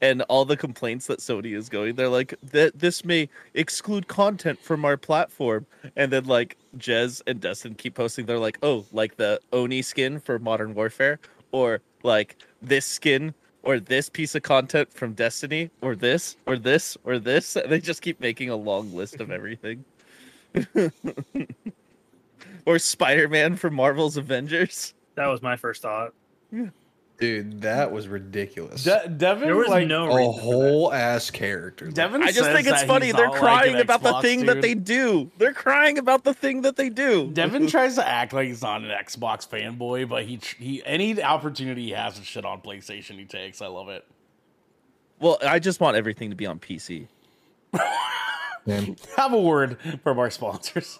and 0.00 0.22
all 0.22 0.44
the 0.44 0.56
complaints 0.56 1.06
that 1.06 1.18
Sony 1.18 1.56
is 1.56 1.68
going, 1.68 1.94
they're 1.94 2.08
like 2.08 2.34
that 2.42 2.78
this 2.78 3.04
may 3.04 3.28
exclude 3.54 4.08
content 4.08 4.58
from 4.58 4.84
our 4.84 4.96
platform, 4.96 5.66
and 5.96 6.12
then 6.12 6.24
like 6.24 6.56
Jez 6.78 7.22
and 7.26 7.40
Destin 7.40 7.74
keep 7.74 7.94
posting, 7.94 8.26
they're 8.26 8.38
like, 8.38 8.58
oh, 8.62 8.84
like 8.92 9.16
the 9.16 9.40
Oni 9.52 9.82
skin 9.82 10.20
for 10.20 10.38
Modern 10.38 10.74
Warfare, 10.74 11.18
or 11.52 11.80
like 12.02 12.36
this 12.62 12.86
skin 12.86 13.34
or 13.62 13.78
this 13.78 14.08
piece 14.08 14.34
of 14.34 14.42
content 14.42 14.92
from 14.92 15.12
Destiny, 15.12 15.70
or 15.82 15.94
this, 15.94 16.36
or 16.46 16.56
this, 16.56 16.96
or 17.04 17.18
this. 17.18 17.56
And 17.56 17.70
they 17.72 17.80
just 17.80 18.02
keep 18.02 18.20
making 18.20 18.50
a 18.50 18.56
long 18.56 18.94
list 18.94 19.20
of 19.20 19.30
everything. 19.30 19.84
or 22.66 22.78
Spider 22.78 23.28
Man 23.28 23.56
from 23.56 23.74
Marvel's 23.74 24.16
Avengers. 24.16 24.94
That 25.14 25.26
was 25.26 25.42
my 25.42 25.56
first 25.56 25.82
thought. 25.82 26.12
Dude, 27.20 27.60
that 27.60 27.92
was 27.92 28.08
ridiculous. 28.08 28.82
De- 28.84 29.08
Devin, 29.08 29.46
There 29.48 29.56
was 29.56 29.68
like, 29.68 29.86
no 29.86 30.10
a 30.10 30.16
reason 30.16 30.32
for 30.32 30.36
that. 30.36 30.42
whole 30.42 30.92
ass 30.92 31.30
character. 31.30 31.90
Devin 31.90 32.22
I 32.22 32.26
just 32.32 32.38
says 32.40 32.54
think 32.56 32.66
it's 32.66 32.82
funny. 32.84 33.12
They're 33.12 33.26
not 33.26 33.32
like 33.32 33.40
crying 33.40 33.74
an 33.74 33.82
about 33.82 34.02
the 34.02 34.12
Xbox 34.12 34.22
thing 34.22 34.46
that 34.46 34.62
they 34.62 34.74
do. 34.74 35.30
They're 35.36 35.52
crying 35.52 35.98
about 35.98 36.24
the 36.24 36.32
thing 36.32 36.62
that 36.62 36.76
they 36.76 36.88
do. 36.88 37.30
Devin 37.30 37.66
tries 37.68 37.96
to 37.96 38.08
act 38.08 38.32
like 38.32 38.48
he's 38.48 38.62
not 38.62 38.80
an 38.82 38.88
Xbox 38.88 39.46
fanboy, 39.46 40.08
but 40.08 40.24
he 40.24 40.40
he 40.58 40.82
any 40.86 41.22
opportunity 41.22 41.84
he 41.84 41.90
has 41.90 42.18
to 42.18 42.24
shit 42.24 42.46
on 42.46 42.62
PlayStation, 42.62 43.18
he 43.18 43.26
takes. 43.26 43.60
I 43.60 43.66
love 43.66 43.90
it. 43.90 44.06
Well, 45.18 45.36
I 45.46 45.58
just 45.58 45.78
want 45.78 45.98
everything 45.98 46.30
to 46.30 46.36
be 46.36 46.46
on 46.46 46.58
PC. 46.58 47.06
Have 49.16 49.32
a 49.34 49.40
word 49.40 49.76
from 50.02 50.18
our 50.18 50.30
sponsors. 50.30 50.98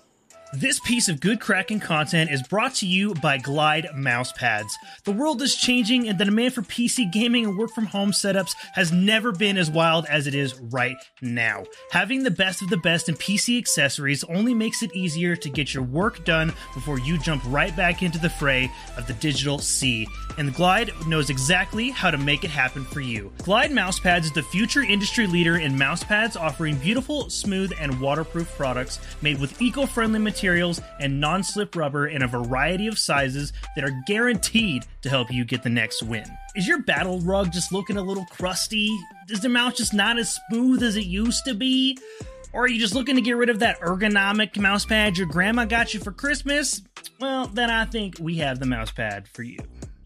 This 0.53 0.81
piece 0.81 1.09
of 1.09 1.21
Good 1.21 1.41
Kraken 1.41 1.79
content 1.79 2.29
is 2.29 2.43
brought 2.43 2.75
to 2.77 2.87
you 2.87 3.15
by 3.15 3.39
Glide 3.39 3.87
mouse 3.95 4.33
pads. 4.33 4.77
The 5.05 5.13
world 5.13 5.41
is 5.43 5.55
changing 5.55 6.09
and 6.09 6.19
the 6.19 6.25
demand 6.25 6.55
for 6.55 6.63
PC 6.63 7.13
gaming 7.13 7.45
and 7.45 7.57
work 7.57 7.71
from 7.71 7.87
home 7.87 8.11
setups 8.11 8.57
has 8.75 8.91
never 8.91 9.31
been 9.31 9.57
as 9.57 9.71
wild 9.71 10.07
as 10.07 10.27
it 10.27 10.35
is 10.35 10.59
right 10.59 10.97
now. 11.23 11.63
Having 11.93 12.25
the 12.25 12.33
best 12.33 12.63
of 12.63 12.69
the 12.69 12.77
best 12.79 13.09
in 13.09 13.15
PC 13.15 13.59
accessories 13.59 14.25
only 14.25 14.53
makes 14.53 14.83
it 14.83 14.93
easier 14.93 15.37
to 15.37 15.49
get 15.49 15.73
your 15.73 15.85
work 15.85 16.25
done 16.25 16.53
before 16.75 16.99
you 16.99 17.17
jump 17.17 17.45
right 17.47 17.75
back 17.77 18.03
into 18.03 18.19
the 18.19 18.29
fray 18.29 18.73
of 18.97 19.07
the 19.07 19.15
digital 19.15 19.61
sea. 19.61 20.05
And 20.37 20.53
Glide 20.53 20.91
knows 21.07 21.31
exactly 21.31 21.91
how 21.91 22.11
to 22.11 22.19
make 22.19 22.43
it 22.43 22.51
happen 22.51 22.85
for 22.85 23.01
you. 23.01 23.33
Glide 23.45 23.71
mouse 23.71 24.01
pads 24.01 24.27
is 24.27 24.33
the 24.33 24.43
future 24.43 24.83
industry 24.83 25.29
leader 25.29 25.59
in 25.59 25.79
mouse 25.79 26.03
pads, 26.03 26.37
offering 26.37 26.75
beautiful, 26.77 27.31
smooth, 27.31 27.73
and 27.79 28.01
waterproof 28.01 28.53
products 28.57 28.99
made 29.23 29.41
with 29.41 29.63
eco-friendly 29.63 30.19
materials 30.19 30.40
and 30.43 31.21
non-slip 31.21 31.77
rubber 31.77 32.07
in 32.07 32.23
a 32.23 32.27
variety 32.27 32.87
of 32.87 32.99
sizes 32.99 33.53
that 33.77 33.85
are 33.85 34.03
guaranteed 34.07 34.85
to 35.03 35.09
help 35.09 35.31
you 35.31 35.45
get 35.45 35.63
the 35.63 35.69
next 35.71 36.03
win. 36.03 36.25
Is 36.57 36.67
your 36.67 36.83
battle 36.83 37.21
rug 37.21 37.53
just 37.53 37.73
looking 37.73 37.97
a 37.97 38.03
little 38.03 38.27
crusty? 38.27 38.89
Is 39.29 39.41
the 39.41 39.49
mouse 39.49 39.77
just 39.77 39.95
not 39.95 40.19
as 40.19 40.39
smooth 40.49 40.83
as 40.83 40.97
it 40.97 41.07
used 41.07 41.45
to 41.45 41.55
be? 41.55 41.99
Or 42.53 42.65
are 42.65 42.69
you 42.69 42.81
just 42.81 42.95
looking 42.95 43.15
to 43.17 43.23
get 43.23 43.37
rid 43.37 43.49
of 43.49 43.61
that 43.61 43.81
ergonomic 43.81 44.59
mouse 44.59 44.85
pad 44.85 45.17
your 45.17 45.29
grandma 45.29 45.65
got 45.65 45.95
you 45.95 46.01
for 46.01 46.11
Christmas? 46.11 46.83
Well, 47.21 47.47
then 47.47 47.71
I 47.71 47.85
think 47.85 48.17
we 48.19 48.37
have 48.39 48.59
the 48.59 48.67
mouse 48.67 48.91
pad 48.91 49.29
for 49.29 49.43
you. 49.43 49.59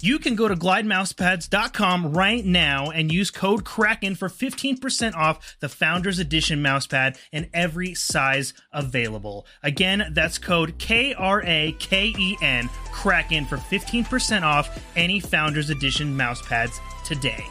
You 0.05 0.19
can 0.19 0.35
go 0.35 0.49
to 0.49 0.55
glidemousepads.com 0.55 2.13
right 2.13 2.45
now 2.45 2.91
and 2.91 3.11
use 3.11 3.31
code 3.31 3.65
Kraken 3.65 4.17
for 4.17 4.29
15% 4.29 5.15
off 5.15 5.57
the 5.61 5.69
Founders 5.71 6.19
Edition 6.19 6.63
mousepad 6.63 7.17
in 7.33 7.49
every 7.55 7.95
size 7.95 8.53
available. 8.71 9.47
Again, 9.63 10.11
that's 10.13 10.37
code 10.37 10.77
K 10.77 11.15
R 11.15 11.43
A 11.47 11.75
K 11.79 12.13
E 12.19 12.37
N 12.43 12.69
Kraken 12.93 13.47
for 13.47 13.57
15% 13.57 14.43
off 14.43 14.79
any 14.95 15.21
Founders 15.21 15.71
Edition 15.71 16.15
mousepads 16.15 16.79
today. 17.07 17.43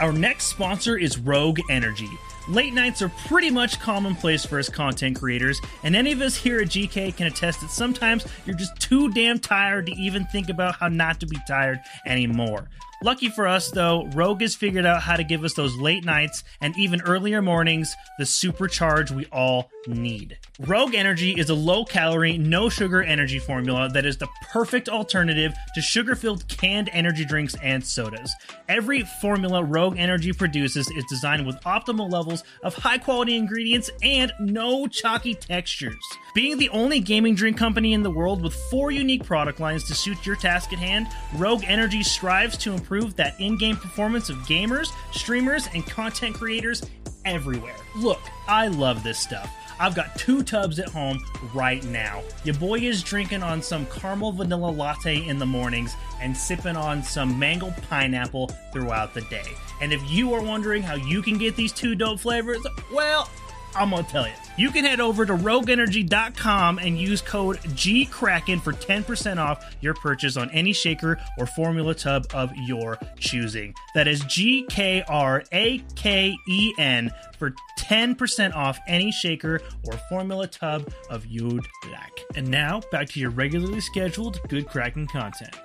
Our 0.00 0.12
next 0.12 0.46
sponsor 0.46 0.96
is 0.96 1.16
Rogue 1.16 1.60
Energy. 1.70 2.10
Late 2.48 2.74
nights 2.74 3.02
are 3.02 3.10
pretty 3.26 3.50
much 3.50 3.78
commonplace 3.78 4.44
for 4.44 4.58
us 4.58 4.68
content 4.68 5.18
creators, 5.18 5.60
and 5.82 5.94
any 5.94 6.12
of 6.12 6.20
us 6.20 6.36
here 6.36 6.60
at 6.60 6.68
GK 6.68 7.16
can 7.16 7.26
attest 7.26 7.60
that 7.60 7.70
sometimes 7.70 8.26
you're 8.46 8.56
just 8.56 8.78
too 8.80 9.10
damn 9.12 9.38
tired 9.38 9.86
to 9.86 9.92
even 9.92 10.24
think 10.26 10.48
about 10.48 10.76
how 10.76 10.88
not 10.88 11.20
to 11.20 11.26
be 11.26 11.38
tired 11.46 11.80
anymore. 12.06 12.68
Lucky 13.02 13.30
for 13.30 13.48
us, 13.48 13.70
though, 13.70 14.06
Rogue 14.08 14.42
has 14.42 14.54
figured 14.54 14.84
out 14.84 15.00
how 15.00 15.16
to 15.16 15.24
give 15.24 15.42
us 15.42 15.54
those 15.54 15.74
late 15.78 16.04
nights 16.04 16.44
and 16.60 16.76
even 16.76 17.00
earlier 17.00 17.40
mornings 17.40 17.96
the 18.18 18.24
supercharge 18.24 19.10
we 19.10 19.24
all 19.32 19.70
need. 19.86 20.36
Rogue 20.58 20.94
Energy 20.94 21.32
is 21.32 21.48
a 21.48 21.54
low 21.54 21.82
calorie, 21.86 22.36
no 22.36 22.68
sugar 22.68 23.02
energy 23.02 23.38
formula 23.38 23.88
that 23.88 24.04
is 24.04 24.18
the 24.18 24.28
perfect 24.52 24.90
alternative 24.90 25.54
to 25.74 25.80
sugar 25.80 26.14
filled 26.14 26.46
canned 26.48 26.90
energy 26.92 27.24
drinks 27.24 27.56
and 27.62 27.82
sodas. 27.82 28.34
Every 28.68 29.04
formula 29.22 29.64
Rogue 29.64 29.96
Energy 29.96 30.34
produces 30.34 30.90
is 30.90 31.04
designed 31.08 31.46
with 31.46 31.56
optimal 31.62 32.12
levels 32.12 32.29
of 32.62 32.74
high 32.74 32.98
quality 32.98 33.36
ingredients 33.36 33.90
and 34.02 34.32
no 34.40 34.86
chalky 34.86 35.34
textures. 35.34 36.04
Being 36.34 36.58
the 36.58 36.68
only 36.70 37.00
gaming 37.00 37.34
drink 37.34 37.56
company 37.56 37.92
in 37.92 38.02
the 38.02 38.10
world 38.10 38.42
with 38.42 38.54
four 38.70 38.90
unique 38.90 39.24
product 39.24 39.60
lines 39.60 39.84
to 39.84 39.94
suit 39.94 40.24
your 40.24 40.36
task 40.36 40.72
at 40.72 40.78
hand, 40.78 41.08
Rogue 41.34 41.64
Energy 41.66 42.02
strives 42.02 42.56
to 42.58 42.72
improve 42.72 43.16
that 43.16 43.38
in 43.40 43.56
game 43.56 43.76
performance 43.76 44.28
of 44.28 44.36
gamers, 44.38 44.88
streamers, 45.12 45.68
and 45.74 45.84
content 45.86 46.34
creators 46.34 46.82
everywhere. 47.24 47.76
Look, 47.96 48.20
I 48.48 48.68
love 48.68 49.02
this 49.02 49.18
stuff. 49.18 49.50
I've 49.80 49.94
got 49.94 50.14
two 50.16 50.42
tubs 50.42 50.78
at 50.78 50.90
home 50.90 51.24
right 51.54 51.82
now. 51.84 52.22
Your 52.44 52.54
boy 52.56 52.80
is 52.80 53.02
drinking 53.02 53.42
on 53.42 53.62
some 53.62 53.86
caramel 53.86 54.32
vanilla 54.32 54.70
latte 54.70 55.26
in 55.26 55.38
the 55.38 55.46
mornings 55.46 55.94
and 56.20 56.36
sipping 56.36 56.76
on 56.76 57.02
some 57.02 57.38
mango 57.38 57.74
pineapple 57.88 58.48
throughout 58.72 59.14
the 59.14 59.22
day. 59.22 59.56
And 59.80 59.92
if 59.92 60.02
you 60.10 60.34
are 60.34 60.42
wondering 60.42 60.82
how 60.82 60.94
you 60.94 61.22
can 61.22 61.38
get 61.38 61.56
these 61.56 61.72
two 61.72 61.94
dope 61.94 62.20
flavors, 62.20 62.64
well, 62.92 63.28
I'm 63.74 63.90
gonna 63.90 64.02
tell 64.02 64.26
you. 64.26 64.32
You 64.56 64.70
can 64.70 64.84
head 64.84 65.00
over 65.00 65.24
to 65.24 65.32
rogueenergy.com 65.32 66.78
and 66.78 66.98
use 66.98 67.22
code 67.22 67.58
GKRAKEN 67.58 68.60
for 68.60 68.72
10% 68.72 69.38
off 69.38 69.74
your 69.80 69.94
purchase 69.94 70.36
on 70.36 70.50
any 70.50 70.72
shaker 70.72 71.18
or 71.38 71.46
formula 71.46 71.94
tub 71.94 72.26
of 72.34 72.52
your 72.56 72.98
choosing. 73.18 73.74
That 73.94 74.06
is 74.08 74.20
G 74.24 74.66
K 74.68 75.02
R 75.08 75.44
A 75.52 75.78
K 75.94 76.34
E 76.48 76.74
N 76.78 77.10
for 77.38 77.54
10% 77.78 78.54
off 78.54 78.78
any 78.86 79.10
shaker 79.10 79.62
or 79.86 79.94
formula 80.08 80.46
tub 80.46 80.92
of 81.08 81.24
you'd 81.26 81.66
like. 81.90 82.24
And 82.34 82.48
now, 82.48 82.82
back 82.92 83.08
to 83.10 83.20
your 83.20 83.30
regularly 83.30 83.80
scheduled 83.80 84.40
Good 84.48 84.66
Kraken 84.68 85.06
content. 85.06 85.56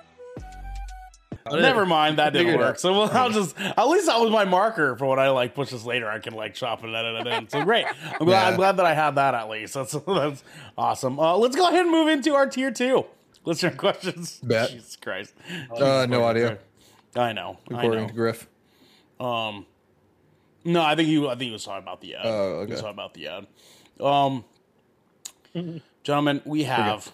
Never 1.52 1.86
mind, 1.86 2.18
that 2.18 2.32
didn't 2.32 2.58
work. 2.58 2.78
So 2.78 2.92
well, 2.92 3.10
I'll 3.12 3.30
just 3.30 3.58
at 3.58 3.88
least 3.88 4.06
that 4.06 4.20
was 4.20 4.30
my 4.30 4.44
marker 4.44 4.96
for 4.96 5.06
when 5.06 5.18
I 5.18 5.28
like 5.30 5.54
push 5.54 5.70
this 5.70 5.84
later. 5.84 6.08
I 6.08 6.18
can 6.18 6.34
like 6.34 6.54
chop 6.54 6.82
and 6.84 6.94
edit 6.94 7.26
it 7.26 7.32
in. 7.32 7.48
So 7.48 7.64
great. 7.64 7.86
I'm 8.18 8.26
glad, 8.26 8.48
I'm 8.52 8.56
glad 8.56 8.76
that 8.78 8.86
I 8.86 8.94
had 8.94 9.16
that 9.16 9.34
at 9.34 9.48
least. 9.48 9.74
That's 9.74 9.92
that's 10.06 10.42
awesome. 10.76 11.18
Uh, 11.18 11.36
let's 11.36 11.56
go 11.56 11.68
ahead 11.68 11.82
and 11.82 11.90
move 11.90 12.08
into 12.08 12.34
our 12.34 12.46
tier 12.46 12.70
two 12.70 13.06
listener 13.44 13.70
questions. 13.76 14.40
Bet. 14.42 14.70
Jesus 14.70 14.96
Christ. 14.96 15.34
Uh, 15.74 16.06
no 16.08 16.24
audio, 16.24 16.58
I 17.14 17.32
know. 17.32 17.58
I 17.70 17.78
according 17.78 18.02
know. 18.02 18.08
to 18.08 18.14
Griff. 18.14 18.48
Um, 19.18 19.66
no, 20.64 20.82
I 20.82 20.94
think 20.96 21.08
you. 21.08 21.28
I 21.28 21.30
think 21.30 21.42
he 21.42 21.50
was 21.52 21.64
talking 21.64 21.82
about 21.82 22.00
the 22.00 22.16
ad. 22.16 22.26
Oh, 22.26 22.64
He 22.66 22.72
was 22.72 22.80
talking 22.80 22.94
about 22.94 23.14
the 23.14 23.28
ad. 23.28 23.46
Um, 24.00 24.44
gentlemen, 26.02 26.42
we 26.44 26.64
have 26.64 27.12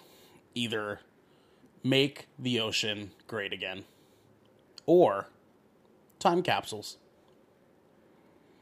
either 0.55 1.01
make 1.85 2.28
the 2.39 2.61
ocean 2.61 3.11
great 3.26 3.53
again, 3.53 3.85
or 4.87 5.28
time 6.18 6.43
capsules. 6.43 6.99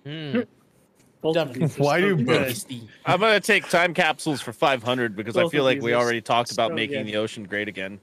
Both 0.04 1.34
Devin, 1.34 1.62
of 1.62 1.68
these 1.70 1.78
are 1.78 1.82
why 1.82 2.00
do 2.00 2.16
both? 2.16 2.64
I'm 3.04 3.20
gonna 3.20 3.40
take 3.40 3.68
time 3.68 3.92
capsules 3.92 4.40
for 4.40 4.52
500 4.52 5.14
because 5.14 5.36
I 5.36 5.46
feel 5.48 5.64
like 5.64 5.82
we 5.82 5.92
already 5.94 6.20
talked 6.22 6.50
about 6.52 6.70
so 6.70 6.74
making 6.74 6.98
good. 7.04 7.06
the 7.08 7.16
ocean 7.16 7.44
great 7.44 7.68
again. 7.68 8.00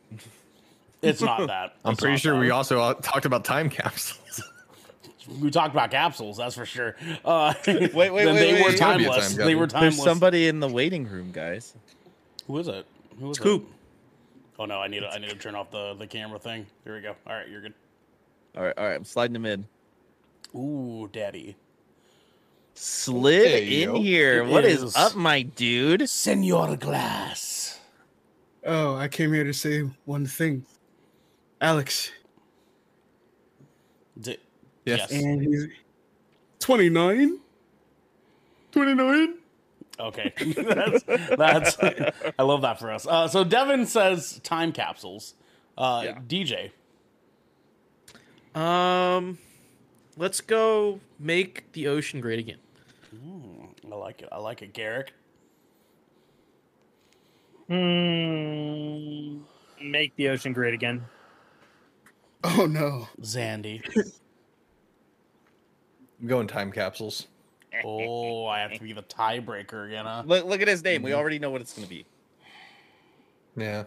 It's 1.01 1.22
not 1.22 1.47
that. 1.47 1.76
I'm 1.84 1.93
It's 1.93 2.01
pretty 2.01 2.18
sure 2.18 2.34
that. 2.34 2.39
we 2.39 2.51
also 2.51 2.80
uh, 2.80 2.93
talked 2.95 3.26
about 3.26 3.43
time 3.43 3.70
capsules. 3.72 4.41
we 5.41 5.49
talked 5.49 5.74
about 5.74 5.89
capsules. 5.89 6.38
That's 6.38 6.53
for 6.55 6.65
sure. 6.68 6.95
Uh, 7.26 7.53
wait, 7.65 7.93
wait, 7.93 8.11
They 8.13 8.26
wait, 8.26 8.53
were 8.61 8.65
wait. 8.65 8.72
It's 8.74 8.80
gotta 8.80 8.99
be 8.99 9.05
a 9.05 9.07
timeless. 9.09 9.36
time 9.36 9.45
They 9.47 9.55
were 9.55 9.68
timeless. 9.68 9.95
There's 9.95 10.03
somebody 10.05 10.47
in 10.47 10.59
the 10.59 10.68
waiting 10.70 11.07
room, 11.07 11.32
guys. 11.32 11.74
Who 12.45 12.57
is 12.59 12.68
it? 12.68 12.86
Who 13.20 13.32
is 13.32 13.39
Coop. 13.39 13.63
it? 13.63 13.74
Oh 14.59 14.65
no, 14.65 14.80
I 14.80 14.88
need 14.88 14.99
to, 14.99 15.09
I 15.09 15.18
need 15.18 15.30
to 15.32 15.36
turn 15.36 15.55
off 15.55 15.72
the 15.72 15.95
the 15.95 16.05
camera 16.05 16.38
thing. 16.38 16.68
Here 16.84 16.95
we 16.95 17.01
go. 17.01 17.15
All 17.26 17.34
right, 17.34 17.47
you're 17.49 17.61
good. 17.61 17.74
All 18.55 18.63
right, 18.63 18.73
all 18.77 18.85
right. 18.85 18.95
I'm 18.95 19.03
sliding 19.05 19.35
him 19.35 19.45
in. 19.45 19.67
Ooh, 20.55 21.09
daddy. 21.11 21.55
Slid 22.73 23.43
There 23.43 23.61
in 23.61 23.93
go. 23.95 24.01
here. 24.01 24.43
It 24.43 24.47
What 24.49 24.63
is 24.65 24.83
is. 24.83 24.95
up, 24.95 25.15
my 25.15 25.41
dude? 25.41 26.07
Senor 26.09 26.75
Glass. 26.77 27.79
Oh, 28.65 28.95
I 28.95 29.07
came 29.07 29.33
here 29.33 29.43
to 29.43 29.53
say 29.53 29.89
one 30.05 30.25
thing. 30.25 30.65
Alex, 31.61 32.11
D- 34.19 34.37
Yes. 34.85 35.11
and 35.11 35.41
he's 35.41 35.67
29? 36.59 37.39
29? 38.71 39.33
Okay. 39.99 40.33
that's, 40.55 41.03
that's 41.03 41.77
I 42.37 42.43
love 42.43 42.61
that 42.61 42.77
for 42.79 42.91
us. 42.91 43.07
Uh, 43.07 43.27
so 43.27 43.43
Devin 43.43 43.85
says 43.87 44.39
time 44.43 44.71
capsules. 44.71 45.33
Uh, 45.77 46.01
Yeah. 46.05 46.19
DJ. 46.27 46.71
Um, 48.58 49.38
let's 50.18 50.41
go 50.41 50.99
make 51.20 51.72
the 51.74 51.88
ocean 51.88 52.20
great 52.20 52.39
again. 52.39 52.58
I 53.91 53.95
like 53.95 54.24
it. 54.24 54.30
I 54.32 54.39
like 54.39 54.64
it. 54.64 54.74
Garrick. 54.74 55.14
Hmm. 57.68 59.41
make 59.82 60.16
the 60.16 60.30
ocean 60.30 60.53
great 60.53 60.74
again. 60.74 61.05
Oh 62.43 62.66
no. 62.66 63.08
Zandy. 63.22 63.82
I'm 66.20 66.28
going 66.28 66.47
time 66.47 66.72
capsules. 66.72 67.28
Oh, 67.86 68.47
I 68.47 68.60
have 68.60 68.74
to 68.74 68.80
be 68.80 68.93
the 68.93 69.03
tiebreaker 69.03 69.88
you 69.89 70.03
know. 70.03 70.24
Look, 70.26 70.45
look 70.45 70.62
at 70.62 70.68
his 70.68 70.84
name. 70.84 71.03
We 71.03 71.14
already 71.14 71.38
know 71.38 71.51
what 71.51 71.62
it's 71.62 71.74
going 71.74 71.84
to 71.84 71.89
be. 71.89 72.05
Yeah. 73.55 73.84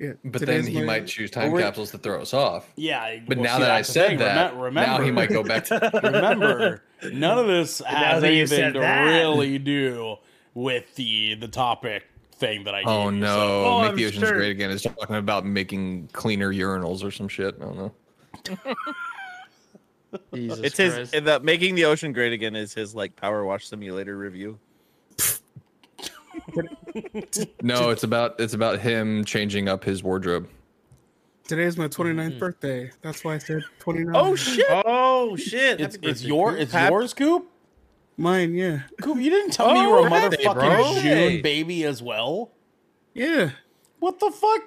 Yeah, 0.00 0.12
But 0.24 0.40
then 0.46 0.66
he 0.66 0.78
my- 0.78 0.84
might 0.84 1.06
choose 1.06 1.30
time 1.30 1.52
we're- 1.52 1.62
capsules 1.62 1.90
to 1.90 1.98
throw 1.98 2.22
us 2.22 2.32
off. 2.32 2.72
Yeah, 2.76 3.18
But 3.28 3.36
well, 3.36 3.44
now 3.44 3.56
see, 3.56 3.60
that 3.64 3.70
I 3.70 3.76
that's 3.76 3.88
the 3.88 3.92
said 3.92 4.08
thing. 4.08 4.18
that, 4.20 4.54
Remem- 4.54 4.72
now 4.74 5.00
he 5.02 5.10
might 5.10 5.28
go 5.28 5.42
back 5.42 5.66
to 5.66 5.90
remember, 6.02 6.82
none 7.12 7.38
of 7.38 7.46
this 7.46 7.80
has 7.86 8.24
anything 8.24 8.72
to 8.72 8.78
that. 8.80 9.02
really 9.04 9.58
do 9.58 10.16
with 10.54 10.94
the 10.94 11.34
the 11.34 11.48
topic 11.48 12.06
thing 12.32 12.64
that 12.64 12.74
I. 12.74 12.82
Oh 12.86 13.10
gave 13.10 13.20
no! 13.20 13.26
so- 13.26 13.64
Oh, 13.66 13.80
Make 13.82 13.90
I'm 13.90 13.96
the 13.96 14.06
oceans 14.06 14.24
sure. 14.28 14.32
great 14.38 14.50
again 14.52 14.70
is 14.70 14.80
talking 14.82 15.16
about 15.16 15.44
making 15.44 16.08
cleaner 16.14 16.50
urinals 16.50 17.04
or 17.04 17.10
some 17.10 17.28
shit. 17.28 17.56
I 17.60 17.64
don't 17.64 17.76
know. 17.76 17.92
Jesus 20.34 20.58
It's 20.60 20.76
his 20.76 20.94
Christ. 20.94 21.24
the 21.24 21.40
making 21.40 21.74
the 21.76 21.84
ocean 21.84 22.12
great 22.12 22.32
again 22.32 22.56
is 22.56 22.74
his 22.74 22.94
like 22.94 23.14
power 23.16 23.44
wash 23.44 23.66
simulator 23.68 24.16
review. 24.16 24.58
No, 27.62 27.90
it's 27.90 28.02
about 28.02 28.40
it's 28.40 28.54
about 28.54 28.80
him 28.80 29.24
changing 29.24 29.68
up 29.68 29.84
his 29.84 30.02
wardrobe. 30.02 30.48
Today's 31.46 31.76
my 31.76 31.88
mm-hmm. 31.88 32.20
29th 32.20 32.38
birthday. 32.38 32.90
That's 33.02 33.24
why 33.24 33.34
I 33.34 33.38
said 33.38 33.62
29. 33.80 34.14
Oh 34.14 34.36
shit! 34.36 34.66
Oh 34.68 35.36
shit! 35.36 35.80
It's, 35.80 35.98
it's 36.02 36.22
your 36.24 36.56
it's 36.56 36.72
Hap- 36.72 36.90
yours, 36.90 37.12
Coop. 37.14 37.50
Mine, 38.16 38.54
yeah. 38.54 38.82
Coop, 39.00 39.18
you 39.18 39.30
didn't 39.30 39.52
tell 39.52 39.72
me 39.72 39.80
you 39.80 39.90
were 39.90 40.00
Oh, 40.00 40.04
a 40.04 40.10
happy, 40.10 40.36
motherfucking 40.36 40.54
bro. 40.54 41.00
June 41.00 41.42
baby 41.42 41.84
as 41.84 42.02
well. 42.02 42.50
Yeah. 43.14 43.50
What 43.98 44.20
the 44.20 44.30
fuck? 44.30 44.62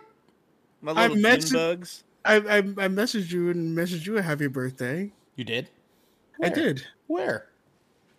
My 0.82 0.92
I 0.92 1.08
little 1.08 1.18
met 1.18 1.42
June 1.42 1.54
bugs. 1.54 2.04
I, 2.26 2.36
I 2.36 2.58
I 2.58 2.88
messaged 2.90 3.32
you 3.32 3.50
and 3.50 3.78
messaged 3.78 4.06
you 4.06 4.18
a 4.18 4.22
happy 4.22 4.48
birthday. 4.48 5.12
You 5.36 5.44
did? 5.44 5.70
I 6.42 6.48
Where? 6.48 6.52
did. 6.52 6.88
Where? 7.08 7.48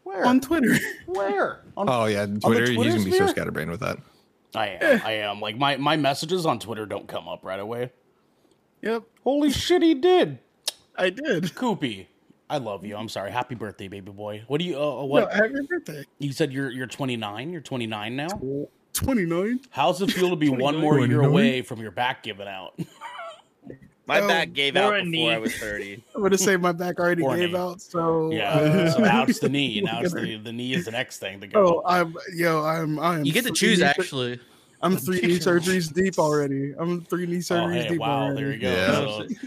Where? 0.04 0.24
On 0.24 0.40
Twitter. 0.40 0.76
Where? 1.06 1.60
On 1.76 1.88
Oh 1.88 2.04
yeah, 2.06 2.26
Twitter. 2.26 2.70
He's 2.70 2.94
gonna 2.94 3.04
be 3.04 3.10
so 3.12 3.26
scatterbrained 3.26 3.70
with 3.70 3.80
that. 3.80 3.98
I 4.54 4.68
am. 4.80 5.02
I 5.04 5.12
am. 5.12 5.40
Like 5.40 5.58
my 5.58 5.76
my 5.76 5.96
messages 5.96 6.46
on 6.46 6.58
Twitter 6.60 6.86
don't 6.86 7.08
come 7.08 7.26
up 7.28 7.44
right 7.44 7.58
away. 7.58 7.90
yep. 8.82 9.02
Holy 9.24 9.50
shit, 9.50 9.82
he 9.82 9.94
did. 9.94 10.38
I 10.96 11.10
did. 11.10 11.44
Koopy, 11.56 12.06
I 12.48 12.58
love 12.58 12.84
you. 12.84 12.96
I'm 12.96 13.08
sorry. 13.08 13.32
Happy 13.32 13.56
birthday, 13.56 13.88
baby 13.88 14.12
boy. 14.12 14.44
What 14.46 14.58
do 14.60 14.64
you? 14.64 14.76
Uh, 14.76 14.80
No, 14.80 15.04
what? 15.06 15.32
happy 15.32 15.54
birthday. 15.68 16.04
You 16.18 16.32
said 16.32 16.52
you're 16.52 16.70
you're 16.70 16.86
29. 16.86 17.50
You're 17.50 17.60
29 17.62 18.14
now. 18.16 18.28
29. 18.92 19.60
How's 19.70 20.00
it 20.02 20.12
feel 20.12 20.30
to 20.30 20.36
be 20.36 20.48
one 20.50 20.76
more 20.76 21.00
year 21.04 21.22
away 21.22 21.62
from 21.62 21.80
your 21.80 21.90
back 21.90 22.22
giving 22.22 22.46
out? 22.46 22.78
My 24.06 24.20
back 24.20 24.52
gave 24.52 24.76
out 24.76 24.92
before 24.92 25.04
knee. 25.06 25.30
I 25.32 25.38
was 25.38 25.54
thirty. 25.56 26.04
I'm 26.14 26.22
gonna 26.22 26.36
say 26.36 26.56
my 26.56 26.72
back 26.72 26.98
already 27.00 27.22
Or 27.22 27.36
gave 27.36 27.52
knee. 27.52 27.56
out, 27.58 27.80
so 27.80 28.30
Yeah. 28.30 28.50
uh, 28.52 28.90
so 28.92 28.98
now 29.02 29.24
it's 29.24 29.38
the 29.38 29.48
knee. 29.48 29.80
Now 29.80 30.00
it's 30.02 30.12
the 30.12 30.36
the 30.36 30.52
knee 30.52 30.74
is 30.74 30.84
the 30.84 30.90
next 30.90 31.18
thing 31.18 31.40
to 31.40 31.48
Oh. 31.58 31.82
I'm 31.86 32.14
yo, 32.34 32.62
I'm 32.64 32.98
I'm 32.98 33.24
You 33.24 33.32
get 33.32 33.44
to 33.46 33.52
choose 33.52 33.78
knee- 33.78 33.84
actually. 33.86 34.40
I'm 34.84 34.96
three 34.98 35.20
knee 35.20 35.38
surgeries 35.38 35.92
deep 35.92 36.18
already. 36.18 36.74
I'm 36.78 37.00
three 37.06 37.26
knee 37.26 37.36
Oh, 37.36 37.38
surgeries 37.40 37.82
hey, 37.82 37.88
deep 37.88 38.00
wow, 38.00 38.24
already. 38.24 38.36
there 38.42 38.52
you 38.52 38.58
go. 38.60 38.68
Yeah. 38.70 38.94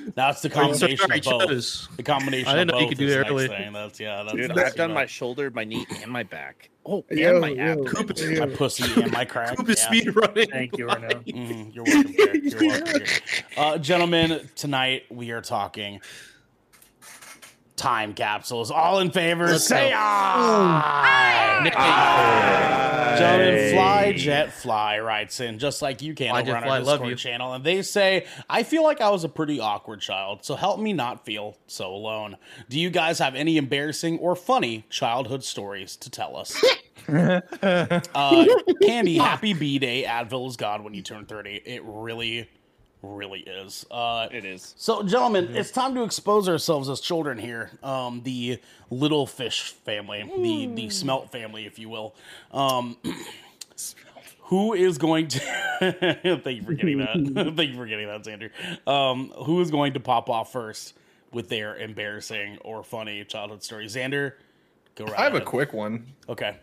So 0.03 0.11
that's 0.15 0.41
the 0.41 0.49
Oh, 0.49 0.53
combination 0.53 1.11
I 1.11 1.15
of 1.17 1.23
both. 1.23 1.95
The 1.95 2.03
combination. 2.03 2.47
I 2.47 2.53
didn't 2.53 2.69
of 2.71 2.73
know 2.73 2.79
you 2.79 2.85
both 2.85 2.89
could 2.89 2.97
do 2.97 3.09
that 3.11 3.29
early. 3.29 3.47
thing. 3.47 3.73
That's 3.73 3.99
yeah. 3.99 4.23
That's, 4.23 4.35
Dude, 4.35 4.49
that's 4.55 4.71
I've 4.71 4.75
done 4.75 4.89
you 4.89 4.95
my 4.95 5.05
shoulder, 5.05 5.51
my 5.51 5.63
knee, 5.63 5.85
and 6.01 6.11
my 6.11 6.23
back. 6.23 6.69
Oh, 6.85 7.05
Yo, 7.11 7.31
and 7.31 7.41
my 7.41 7.51
ab. 7.51 7.77
yo, 7.77 7.83
Coop 7.85 8.11
is- 8.17 8.29
yo. 8.31 8.45
my 8.47 8.53
pussy 8.55 9.01
and 9.01 9.11
my 9.11 9.25
crack. 9.33 9.55
Coop 9.57 9.69
is 9.69 9.77
yeah. 9.79 9.85
speed 9.87 10.15
running. 10.15 10.49
Thank 10.49 10.77
you, 10.77 10.87
Renault. 10.87 11.21
Mhm, 11.27 11.75
you're 11.75 11.83
welcome. 11.83 12.11
Derek. 12.13 12.43
You're 12.43 12.59
welcome. 12.69 12.85
Derek. 12.93 13.43
Uh, 13.57 13.77
gentlemen, 13.77 14.49
tonight 14.55 15.03
we 15.11 15.31
are 15.31 15.41
talking 15.41 15.99
time 17.77 18.13
capsules. 18.13 18.71
All 18.71 18.99
in 18.99 19.11
favor, 19.11 19.57
say 19.59 19.93
aye. 19.95 21.63
Gentlemen, 23.17 23.73
Fly 23.73 24.13
Jet 24.13 24.53
Fly 24.53 24.99
writes 24.99 25.39
in 25.39 25.57
just 25.59 25.81
like 25.81 26.01
you 26.01 26.13
can 26.13 26.29
Fly 26.29 26.41
over 26.41 26.55
on 26.55 26.63
our 26.63 26.69
love 26.81 26.99
Discord 26.99 27.09
you. 27.09 27.15
channel, 27.15 27.53
and 27.53 27.63
they 27.63 27.81
say, 27.81 28.25
"I 28.49 28.63
feel 28.63 28.83
like 28.83 29.01
I 29.01 29.09
was 29.09 29.23
a 29.23 29.29
pretty 29.29 29.59
awkward 29.59 30.01
child, 30.01 30.43
so 30.43 30.55
help 30.55 30.79
me 30.79 30.93
not 30.93 31.25
feel 31.25 31.57
so 31.67 31.93
alone." 31.93 32.37
Do 32.69 32.79
you 32.79 32.89
guys 32.89 33.19
have 33.19 33.33
any 33.35 33.57
embarrassing 33.57 34.19
or 34.19 34.35
funny 34.35 34.85
childhood 34.89 35.43
stories 35.43 35.95
to 35.97 36.09
tell 36.11 36.35
us? 36.35 36.63
uh, 37.07 38.45
Candy, 38.83 39.17
happy 39.17 39.53
B 39.53 39.79
day. 39.79 40.03
Advil 40.07 40.47
is 40.49 40.57
God 40.57 40.83
when 40.83 40.93
you 40.93 41.01
turn 41.01 41.25
30. 41.25 41.61
It 41.65 41.81
really, 41.85 42.49
really 43.15 43.39
is. 43.41 43.85
Uh, 43.89 44.27
It 44.31 44.45
is. 44.45 44.73
so, 44.77 45.03
gentlemen, 45.03 45.55
it's 45.55 45.71
time 45.71 45.95
to 45.95 46.03
expose 46.03 46.47
ourselves 46.49 46.89
as 46.89 46.99
children 46.99 47.37
here. 47.37 47.71
Um, 47.83 48.21
the 48.23 48.59
little 48.89 49.25
fish 49.27 49.71
family, 49.85 50.23
the 50.37 50.67
the 50.73 50.89
smelt 50.89 51.31
family, 51.31 51.65
if 51.65 51.79
you 51.79 51.89
will. 51.89 52.15
Um, 52.51 52.97
who 54.43 54.73
is 54.73 54.97
going 54.97 55.27
to? 55.29 55.39
thank 56.43 56.57
you 56.57 56.63
for 56.63 56.73
getting 56.73 56.99
that. 56.99 57.53
thank 57.57 57.71
you 57.71 57.75
for 57.75 57.85
getting 57.85 58.07
that, 58.07 58.23
Xander. 58.23 58.49
Um, 58.87 59.29
who 59.45 59.61
is 59.61 59.71
going 59.71 59.93
to 59.93 59.99
pop 59.99 60.29
off 60.29 60.51
first 60.51 60.93
with 61.31 61.49
their 61.49 61.75
embarrassing 61.75 62.57
or 62.63 62.83
funny 62.83 63.23
childhood 63.25 63.63
story? 63.63 63.85
Xander, 63.87 64.33
go 64.95 65.05
right 65.05 65.19
I 65.19 65.23
have 65.23 65.35
a 65.35 65.41
quick 65.41 65.73
one. 65.73 66.05
Okay. 66.29 66.55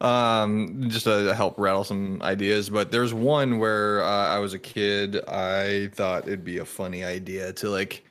Um, 0.00 0.88
just 0.88 1.04
to 1.04 1.34
help 1.34 1.58
rattle 1.58 1.82
some 1.82 2.22
ideas, 2.22 2.70
but 2.70 2.92
there's 2.92 3.12
one 3.12 3.58
where 3.58 4.04
uh, 4.04 4.28
I 4.28 4.38
was 4.38 4.54
a 4.54 4.58
kid. 4.58 5.16
I 5.26 5.90
thought 5.92 6.28
it'd 6.28 6.44
be 6.44 6.58
a 6.58 6.64
funny 6.64 7.02
idea 7.02 7.52
to 7.54 7.68
like 7.68 8.04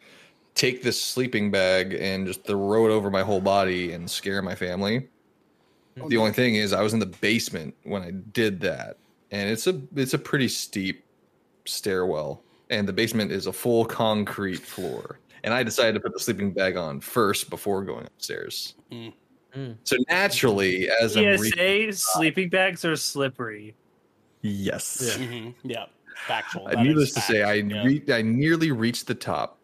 take 0.54 0.84
this 0.84 1.02
sleeping 1.02 1.50
bag 1.50 1.94
and 1.94 2.28
just 2.28 2.44
throw 2.44 2.88
it 2.88 2.92
over 2.92 3.10
my 3.10 3.22
whole 3.22 3.40
body 3.40 3.94
and 3.94 4.12
scare 4.12 4.42
my 4.42 4.56
family. 4.56 5.08
The 6.08 6.18
only 6.18 6.32
thing 6.32 6.56
is, 6.56 6.74
I 6.74 6.82
was 6.82 6.94
in 6.94 7.00
the 7.00 7.06
basement 7.06 7.74
when 7.84 8.04
I 8.04 8.12
did 8.12 8.60
that, 8.62 8.98
and 9.32 9.50
it's 9.50 9.66
a 9.66 9.82
it's 9.96 10.14
a 10.14 10.20
pretty 10.20 10.48
steep 10.48 11.04
stairwell, 11.66 12.44
and 12.70 12.88
the 12.88 12.94
basement 12.94 13.32
is 13.32 13.48
a 13.48 13.54
full 13.54 13.86
concrete 13.86 14.60
floor. 14.60 15.20
And 15.44 15.54
I 15.54 15.64
decided 15.64 15.94
to 15.94 16.00
put 16.00 16.14
the 16.14 16.20
sleeping 16.20 16.52
bag 16.52 16.76
on 16.76 17.00
first 17.00 17.50
before 17.50 17.84
going 17.84 18.06
upstairs. 18.06 18.76
Mm. 18.92 19.14
Mm. 19.58 19.78
So 19.86 19.98
naturally, 20.08 20.88
as 21.02 21.18
I'm 21.18 21.26
re- 21.26 21.92
PSA, 21.92 21.94
sleeping 21.94 22.50
bags 22.50 22.86
are 22.86 22.96
slippery. 22.96 23.76
yes, 24.42 25.18
hmm 25.18 25.50
Yeah. 25.64 25.86
Factual. 26.28 26.66
That 26.68 26.80
needless 26.80 27.10
is 27.10 27.16
to 27.16 27.22
say, 27.22 27.44
I. 27.44 27.54
Yeah. 27.54 27.84
re- 27.84 28.04
I 28.12 28.22
nearly 28.22 28.72
reached 28.72 29.08
the 29.08 29.16
top, 29.16 29.60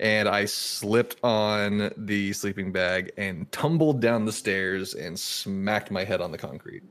and 0.00 0.28
I 0.28 0.44
slipped 0.46 1.16
on 1.22 1.92
the 1.96 2.32
sleeping 2.32 2.72
bag 2.72 3.12
and 3.16 3.50
tumbled 3.52 4.00
down 4.00 4.24
the 4.24 4.32
stairs 4.32 4.94
and 4.94 5.18
smacked 5.18 5.90
my 5.90 6.04
head 6.04 6.20
on 6.20 6.32
the 6.32 6.38
concrete. 6.38 6.82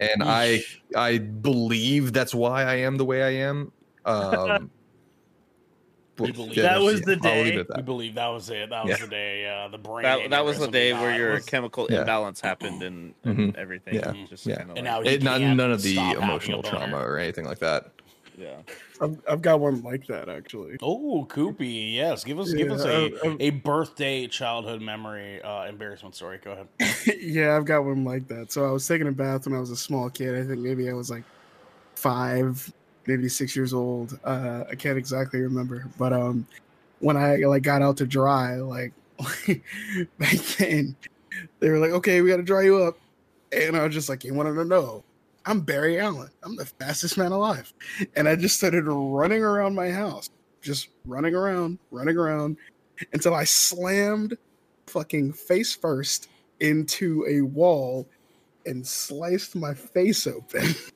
And 0.00 0.22
I 0.24 0.64
I 0.96 1.18
believe 1.18 2.12
that's 2.12 2.34
why 2.34 2.62
I 2.64 2.76
am 2.76 2.96
the 2.96 3.04
way 3.04 3.22
I 3.22 3.46
am. 3.46 3.72
Um, 4.06 4.70
You 6.18 6.32
believe- 6.32 6.56
yeah, 6.56 6.62
That 6.62 6.80
was 6.82 7.00
the 7.02 7.16
day. 7.16 7.56
We 7.56 7.62
that. 7.62 7.84
believe 7.84 8.14
that 8.14 8.28
was 8.28 8.48
it. 8.50 8.70
That 8.70 8.84
was 8.84 8.98
Yeah. 8.98 9.04
the 9.04 9.10
day. 9.10 9.46
Uh, 9.48 9.68
the 9.68 9.78
brain. 9.78 10.02
That, 10.04 10.30
that 10.30 10.44
was 10.44 10.58
the 10.58 10.68
day 10.68 10.92
where 10.92 11.16
your 11.16 11.32
was- 11.34 11.44
chemical 11.46 11.86
Yeah. 11.90 12.00
imbalance 12.00 12.40
happened 12.40 12.82
and, 12.82 13.14
and 13.24 13.38
Mhm. 13.54 13.56
everything. 13.56 13.94
Yeah. 13.94 14.12
Just 14.28 14.46
Yeah. 14.46 14.56
kind 14.58 14.70
of 14.70 14.76
And 14.78 14.86
like, 14.86 15.04
now 15.04 15.08
he 15.10 15.16
It, 15.16 15.22
not, 15.22 15.40
none 15.40 15.70
of 15.72 15.82
the 15.82 15.92
stop 15.94 16.04
having 16.06 16.22
a 16.22 16.26
emotional 16.26 16.62
trauma 16.62 16.96
or 16.98 17.18
anything 17.18 17.44
like 17.44 17.58
that. 17.58 17.90
yeah. 18.38 18.56
I've, 18.98 19.18
I've 19.28 19.42
got 19.42 19.60
one 19.60 19.82
like 19.82 20.06
that 20.06 20.30
actually. 20.30 20.78
Oh, 20.82 21.26
Koopy. 21.28 21.94
Yes. 21.94 22.24
Give 22.24 22.38
us 22.38 22.50
give 22.52 22.70
us 22.70 22.82
a, 22.84 23.10
Yeah, 23.22 23.36
a 23.40 23.50
birthday 23.50 24.26
childhood 24.26 24.80
memory 24.80 25.42
uh, 25.42 25.66
embarrassment 25.66 26.14
story. 26.14 26.38
Go 26.42 26.52
ahead. 26.52 26.68
yeah, 27.20 27.54
I've 27.56 27.66
got 27.66 27.84
one 27.84 28.04
like 28.04 28.26
that. 28.28 28.52
So 28.52 28.66
I 28.66 28.70
was 28.70 28.88
taking 28.88 29.06
a 29.06 29.12
bath 29.12 29.46
when 29.46 29.54
I 29.54 29.60
was 29.60 29.70
a 29.70 29.76
small 29.76 30.08
kid. 30.08 30.34
I 30.34 30.46
think 30.46 30.60
maybe 30.60 30.88
I 30.88 30.94
was 30.94 31.10
like 31.10 31.24
five, 31.94 32.72
maybe 33.06 33.28
six 33.28 33.54
years 33.56 33.72
old. 33.72 34.18
Uh, 34.24 34.64
I 34.70 34.74
can't 34.74 34.98
exactly 34.98 35.40
remember, 35.40 35.88
but 35.98 36.12
um, 36.12 36.46
when 37.00 37.16
I 37.16 37.36
like 37.36 37.62
got 37.62 37.82
out 37.82 37.96
to 37.98 38.06
dry, 38.06 38.56
like 38.56 38.92
back 40.18 40.36
then, 40.58 40.96
they 41.60 41.70
were 41.70 41.78
like, 41.78 41.92
"Okay, 41.92 42.20
we 42.20 42.30
got 42.30 42.36
to 42.36 42.42
dry 42.42 42.62
you 42.62 42.82
up," 42.82 42.98
and 43.52 43.76
I 43.76 43.84
was 43.84 43.94
just 43.94 44.08
like, 44.08 44.24
"You 44.24 44.34
wanted 44.34 44.54
to 44.54 44.64
know." 44.64 45.04
I'm 45.48 45.60
Barry 45.60 46.00
Allen. 46.00 46.28
I'm 46.42 46.56
the 46.56 46.66
fastest 46.66 47.16
man 47.16 47.30
alive. 47.30 47.72
And 48.16 48.28
I 48.28 48.34
just 48.34 48.56
started 48.56 48.84
running 48.84 49.44
around 49.44 49.76
my 49.76 49.90
house, 49.90 50.28
just 50.60 50.88
running 51.04 51.36
around, 51.36 51.78
running 51.92 52.16
around 52.16 52.56
until 53.12 53.32
I 53.32 53.44
slammed 53.44 54.36
fucking 54.88 55.32
face 55.32 55.72
first 55.72 56.28
into 56.58 57.24
a 57.28 57.42
wall 57.42 58.08
and 58.66 58.84
sliced 58.84 59.54
my 59.54 59.72
face 59.72 60.26
open 60.26 60.74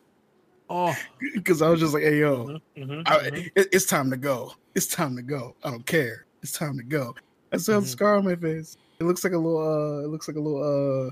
Oh, 0.71 0.97
because 1.35 1.61
I 1.63 1.69
was 1.69 1.81
just 1.81 1.93
like, 1.93 2.05
"Hey 2.05 2.21
yo, 2.21 2.61
Mhm, 2.77 3.03
I, 3.07 3.17
mhm. 3.19 3.51
it- 3.57 3.69
it's 3.73 3.87
time 3.87 4.09
to 4.11 4.17
go. 4.17 4.53
It's 4.75 4.87
time 4.87 5.17
to 5.17 5.23
go. 5.23 5.57
I 5.65 5.71
don't 5.71 5.85
care. 5.85 6.27
It's 6.43 6.53
time 6.53 6.77
to 6.79 6.85
go." 6.85 7.15
I 7.53 7.57
still 7.57 7.75
have 7.75 7.83
a 7.85 7.87
scar 7.89 8.17
on 8.17 8.25
my 8.25 8.37
face. 8.37 8.77
It 9.01 9.05
looks 9.05 9.25
like 9.25 9.33
a 9.33 9.37
little. 9.39 9.59
uh 9.59 10.05
It 10.05 10.09
looks 10.09 10.29
like 10.29 10.37
a 10.37 10.41
little. 10.41 10.63
uh 11.09 11.11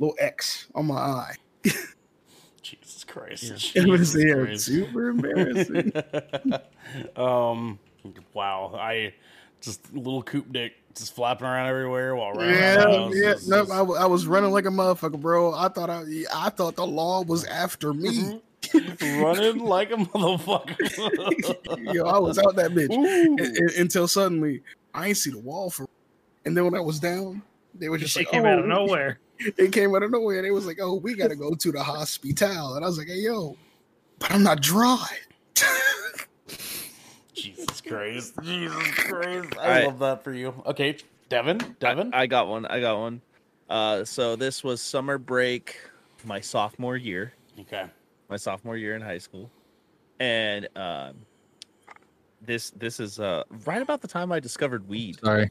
Little 0.00 0.16
X 0.20 0.68
on 0.76 0.86
my 0.86 0.94
eye. 0.96 1.34
Jesus 2.62 3.02
Christ. 3.04 3.44
It 3.74 3.86
was 3.88 4.12
Jesus 4.12 4.24
yeah, 4.24 4.34
Christ. 4.34 4.64
super 4.66 5.08
embarrassing. 5.08 5.92
um, 7.16 7.78
wow. 8.34 8.72
I 8.78 9.14
just 9.60 9.92
little 9.94 10.22
coop 10.22 10.52
dick 10.52 10.72
just 10.94 11.14
flapping 11.14 11.46
around 11.46 11.68
everywhere 11.68 12.14
while 12.14 12.32
running. 12.32 12.54
Yeah, 12.54 12.74
around 12.76 12.90
the 12.90 12.98
house. 12.98 13.12
yeah. 13.16 13.30
It's 13.30 13.48
No, 13.48 13.60
just- 13.62 13.72
I, 13.72 13.78
w- 13.78 13.98
I 14.00 14.06
was 14.06 14.26
running 14.26 14.50
like 14.52 14.66
a 14.66 14.70
motherfucker, 14.70 15.20
bro. 15.20 15.54
I 15.54 15.68
thought 15.68 15.90
I, 15.90 16.04
I 16.34 16.50
thought 16.50 16.76
the 16.76 16.86
law 16.86 17.22
was 17.22 17.44
after 17.44 17.92
me. 17.92 18.40
Running 18.74 19.58
like 19.58 19.90
a 19.90 19.96
motherfucker. 19.96 20.76
Yo, 21.94 22.06
I 22.06 22.18
was 22.18 22.38
out 22.38 22.56
that 22.56 22.72
bitch 22.72 22.92
Ooh. 22.92 23.36
Un- 23.38 23.56
un- 23.62 23.74
until 23.78 24.08
suddenly 24.08 24.62
I 24.94 25.08
ain't 25.08 25.16
see 25.16 25.30
the 25.30 25.38
wall 25.38 25.70
for. 25.70 25.86
And 26.44 26.56
then 26.56 26.64
when 26.64 26.74
I 26.74 26.80
was 26.80 26.98
down, 27.00 27.42
they 27.74 27.88
were 27.88 27.98
just 27.98 28.14
shit 28.14 28.26
like, 28.26 28.32
came 28.32 28.44
oh, 28.44 28.52
out 28.52 28.58
of 28.58 28.66
nowhere. 28.66 29.20
It 29.56 29.70
came 29.70 29.94
out 29.94 30.02
of 30.02 30.10
nowhere. 30.10 30.42
They 30.42 30.50
was 30.50 30.66
like, 30.66 30.78
oh, 30.82 30.96
we 30.96 31.14
gotta 31.14 31.36
go 31.36 31.54
to 31.54 31.70
the 31.70 31.80
hospital, 31.80 32.74
and 32.74 32.84
I 32.84 32.88
was 32.88 32.98
like, 32.98 33.06
hey, 33.06 33.20
yo, 33.20 33.56
but 34.18 34.32
I'm 34.32 34.42
not 34.42 34.60
dry. 34.60 35.06
Jesus 37.34 37.80
Christ. 37.80 38.34
Jesus 38.42 38.90
Christ. 38.94 39.56
I 39.56 39.62
Alright. 39.62 39.86
love 39.86 40.00
that 40.00 40.24
for 40.24 40.32
you. 40.32 40.52
Okay, 40.66 40.96
Devin. 41.28 41.76
Devin. 41.78 42.12
I, 42.12 42.22
I 42.22 42.26
got 42.26 42.48
one. 42.48 42.66
I 42.66 42.80
got 42.80 42.98
one. 42.98 43.22
Uh, 43.70 44.04
so 44.04 44.34
this 44.34 44.64
was 44.64 44.80
summer 44.80 45.18
break, 45.18 45.78
my 46.24 46.40
sophomore 46.40 46.96
year, 46.96 47.34
okay. 47.60 47.84
My 48.28 48.36
sophomore 48.36 48.76
year 48.76 48.94
in 48.94 49.02
high 49.02 49.18
school, 49.18 49.50
and 50.20 50.68
um, 50.76 51.14
this 52.42 52.70
this 52.70 53.00
is 53.00 53.18
uh 53.18 53.42
right 53.66 53.82
about 53.82 54.00
the 54.00 54.08
time 54.08 54.32
I 54.32 54.40
discovered 54.40 54.88
weed. 54.88 55.18
Sorry. 55.20 55.50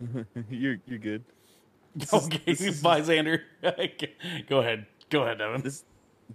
you're 0.50 0.76
you're 0.86 0.98
good. 0.98 1.24
Okay, 2.12 2.38
bye, 2.82 3.00
Xander. 3.00 3.40
Go 4.48 4.58
ahead. 4.60 4.86
Go 5.10 5.22
ahead, 5.22 5.38
Devin. 5.38 5.62
This 5.62 5.84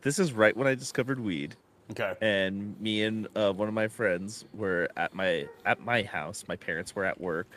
this 0.02 0.20
is 0.20 0.34
right 0.34 0.56
when 0.56 0.68
I 0.68 0.74
discovered 0.76 1.20
weed, 1.20 1.56
Okay. 1.92 2.14
and 2.22 2.80
me 2.80 3.04
and 3.04 3.28
uh, 3.36 3.52
one 3.52 3.68
of 3.68 3.74
my 3.74 3.88
friends 3.88 4.46
were 4.54 4.90
at 4.98 5.14
my 5.14 5.48
at 5.66 5.82
my 5.82 6.04
house. 6.04 6.46
My 6.48 6.56
parents 6.56 6.96
were 6.96 7.06
at 7.06 7.20
work. 7.20 7.48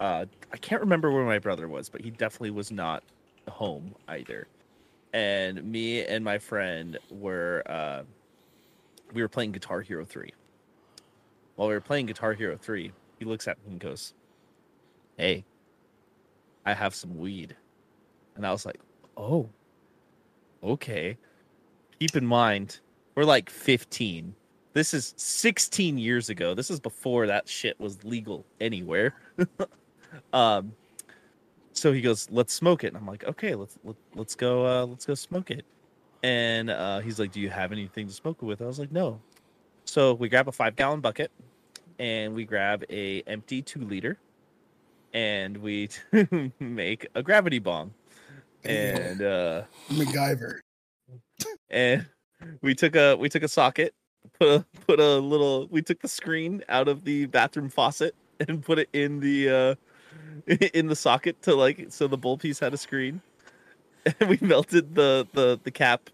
Uh, 0.00 0.26
I 0.52 0.56
can't 0.58 0.80
remember 0.80 1.10
where 1.10 1.24
my 1.24 1.38
brother 1.38 1.68
was, 1.68 1.88
but 1.88 2.02
he 2.02 2.10
definitely 2.10 2.50
was 2.50 2.70
not 2.70 3.02
home 3.48 3.94
either. 4.08 4.46
And 5.18 5.64
me 5.64 6.04
and 6.04 6.24
my 6.24 6.38
friend 6.38 6.96
were 7.10 7.64
uh, 7.66 8.02
we 9.12 9.20
were 9.20 9.28
playing 9.28 9.50
Guitar 9.50 9.80
Hero 9.80 10.04
three. 10.04 10.32
While 11.56 11.66
we 11.66 11.74
were 11.74 11.80
playing 11.80 12.06
Guitar 12.06 12.34
Hero 12.34 12.56
three, 12.56 12.92
he 13.18 13.24
looks 13.24 13.48
at 13.48 13.58
me 13.64 13.72
and 13.72 13.80
goes, 13.80 14.14
"Hey, 15.16 15.44
I 16.64 16.72
have 16.72 16.94
some 16.94 17.18
weed," 17.18 17.56
and 18.36 18.46
I 18.46 18.52
was 18.52 18.64
like, 18.64 18.78
"Oh, 19.16 19.48
okay." 20.62 21.18
Keep 21.98 22.14
in 22.14 22.24
mind, 22.24 22.78
we're 23.16 23.24
like 23.24 23.50
15. 23.50 24.32
This 24.72 24.94
is 24.94 25.14
16 25.16 25.98
years 25.98 26.28
ago. 26.28 26.54
This 26.54 26.70
is 26.70 26.78
before 26.78 27.26
that 27.26 27.48
shit 27.48 27.80
was 27.80 28.04
legal 28.04 28.46
anywhere. 28.60 29.16
um, 30.32 30.74
so 31.78 31.92
he 31.92 32.00
goes, 32.00 32.28
"Let's 32.30 32.52
smoke 32.52 32.84
it." 32.84 32.88
And 32.88 32.96
I'm 32.96 33.06
like, 33.06 33.24
"Okay, 33.24 33.54
let's 33.54 33.78
let, 33.84 33.96
let's 34.14 34.34
go. 34.34 34.66
Uh, 34.66 34.86
let's 34.86 35.06
go 35.06 35.14
smoke 35.14 35.50
it." 35.50 35.64
And 36.22 36.70
uh, 36.70 37.00
he's 37.00 37.18
like, 37.18 37.32
"Do 37.32 37.40
you 37.40 37.50
have 37.50 37.72
anything 37.72 38.06
to 38.06 38.12
smoke 38.12 38.38
it 38.42 38.44
with?" 38.44 38.62
I 38.62 38.66
was 38.66 38.78
like, 38.78 38.92
"No." 38.92 39.20
So 39.84 40.14
we 40.14 40.28
grab 40.28 40.48
a 40.48 40.52
five 40.52 40.76
gallon 40.76 41.00
bucket, 41.00 41.30
and 41.98 42.34
we 42.34 42.44
grab 42.44 42.84
a 42.90 43.22
empty 43.26 43.62
two 43.62 43.80
liter, 43.80 44.18
and 45.12 45.56
we 45.56 45.88
make 46.60 47.08
a 47.14 47.22
gravity 47.22 47.58
bong. 47.58 47.92
And 48.64 49.22
uh, 49.22 49.62
MacGyver. 49.90 50.58
and 51.70 52.06
we 52.60 52.74
took 52.74 52.96
a 52.96 53.14
we 53.16 53.28
took 53.28 53.42
a 53.42 53.48
socket 53.48 53.94
put 54.38 54.48
a 54.48 54.64
put 54.86 55.00
a 55.00 55.18
little 55.18 55.66
we 55.68 55.82
took 55.82 56.00
the 56.00 56.08
screen 56.08 56.62
out 56.68 56.88
of 56.88 57.04
the 57.04 57.26
bathroom 57.26 57.68
faucet 57.68 58.14
and 58.48 58.62
put 58.62 58.78
it 58.78 58.88
in 58.92 59.20
the 59.20 59.48
uh 59.48 59.74
in 60.46 60.86
the 60.86 60.96
socket 60.96 61.40
to 61.42 61.54
like 61.54 61.86
so 61.90 62.06
the 62.08 62.18
bowl 62.18 62.38
piece 62.38 62.58
had 62.58 62.72
a 62.74 62.76
screen. 62.78 63.20
And 64.20 64.28
we 64.30 64.38
melted 64.40 64.94
the 64.94 65.26
the 65.32 65.58
the 65.62 65.70
cap 65.70 66.10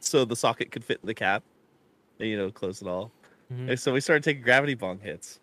so 0.00 0.24
the 0.24 0.36
socket 0.36 0.70
could 0.72 0.84
fit 0.84 0.98
in 1.02 1.06
the 1.06 1.14
cap 1.14 1.42
and 2.18 2.28
you 2.28 2.36
know 2.36 2.50
close 2.50 2.82
it 2.82 2.88
all. 2.88 3.10
Mhm. 3.52 3.70
and 3.70 3.78
so 3.80 3.92
we 3.92 4.00
started 4.00 4.24
taking 4.24 4.42
gravity 4.42 4.74
bong 4.74 4.98
hits. 4.98 5.38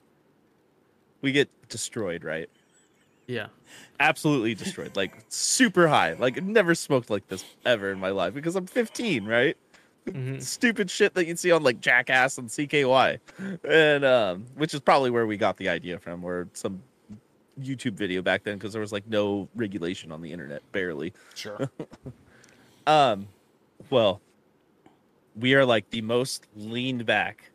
We 1.21 1.31
get 1.31 1.49
destroyed 1.69 2.23
right? 2.23 2.49
Yeah. 3.27 3.47
absolutely 3.99 4.55
destroyed 4.55 4.95
like 4.95 5.13
super 5.29 5.87
high. 5.87 6.13
Like 6.13 6.37
I've 6.37 6.45
never 6.47 6.73
smoked 6.73 7.09
like 7.11 7.27
this 7.27 7.45
ever 7.65 7.91
in 7.91 7.99
my 7.99 8.09
life 8.09 8.33
because 8.33 8.55
i'm 8.55 8.65
15 8.65 9.25
right? 9.25 9.55
Mhm. 10.07 10.41
stupid 10.55 10.89
shit 10.89 11.13
that 11.13 11.27
you'd 11.27 11.37
see 11.37 11.51
on 11.51 11.61
like 11.61 11.79
jackass 11.79 12.37
and 12.39 12.49
cky 12.49 13.19
and 13.69 14.03
um 14.05 14.45
which 14.55 14.73
is 14.73 14.79
probably 14.79 15.11
where 15.11 15.27
we 15.27 15.37
got 15.37 15.57
the 15.57 15.69
idea 15.69 15.99
from 15.99 16.21
where 16.23 16.47
some 16.53 16.81
youtube 17.61 17.93
video 17.93 18.21
back 18.21 18.43
then 18.43 18.57
because 18.57 18.73
there 18.73 18.81
was 18.81 18.91
like 18.91 19.07
no 19.07 19.47
regulation 19.55 20.11
on 20.11 20.21
the 20.21 20.31
internet 20.31 20.61
barely. 20.71 21.13
Sure. 21.35 21.69
um 22.87 23.27
well 23.89 24.21
we 25.35 25.53
are 25.55 25.65
like 25.65 25.89
the 25.89 26.01
most 26.01 26.47
leaned 26.55 27.05
back 27.05 27.51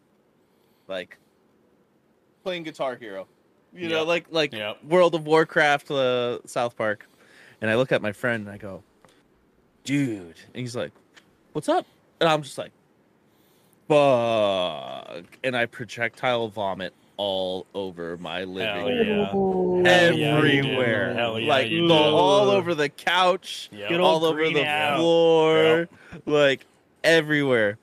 like 0.88 1.18
playing 2.42 2.62
guitar 2.62 2.96
hero. 2.96 3.26
You 3.72 3.88
know 3.88 4.04
like 4.04 4.26
like 4.30 4.52
Yep. 4.52 4.84
world 4.84 5.14
of 5.14 5.26
warcraft 5.26 5.90
uh, 5.90 6.38
south 6.46 6.76
park. 6.76 7.08
And 7.60 7.70
i 7.70 7.74
look 7.74 7.92
at 7.92 8.02
my 8.02 8.12
friend 8.12 8.46
and 8.46 8.54
i 8.54 8.58
go 8.58 8.82
dude 9.84 10.36
and 10.52 10.60
he's 10.60 10.76
like 10.76 10.92
what's 11.52 11.68
up? 11.68 11.86
And 12.20 12.28
i'm 12.28 12.42
just 12.42 12.58
like 12.58 12.72
fuck. 13.88 15.24
And 15.42 15.56
i 15.56 15.66
projectile 15.66 16.48
vomit 16.48 16.94
all 17.16 17.66
over 17.74 18.16
my 18.18 18.44
living 18.44 18.74
Hell 18.74 18.88
room 18.88 19.84
yeah. 19.84 19.90
Hell 19.92 20.18
yeah, 20.18 20.36
everywhere 20.36 21.14
Hell 21.14 21.38
yeah, 21.38 21.48
like 21.48 21.68
you 21.68 21.86
the- 21.88 21.94
all 21.94 22.50
over 22.50 22.74
the 22.74 22.88
couch 22.88 23.68
Yep. 23.72 24.00
All 24.00 24.24
over 24.24 24.50
the 24.50 24.66
out. 24.66 24.98
floor, 24.98 25.88
like 26.26 26.66
everywhere. 27.02 27.78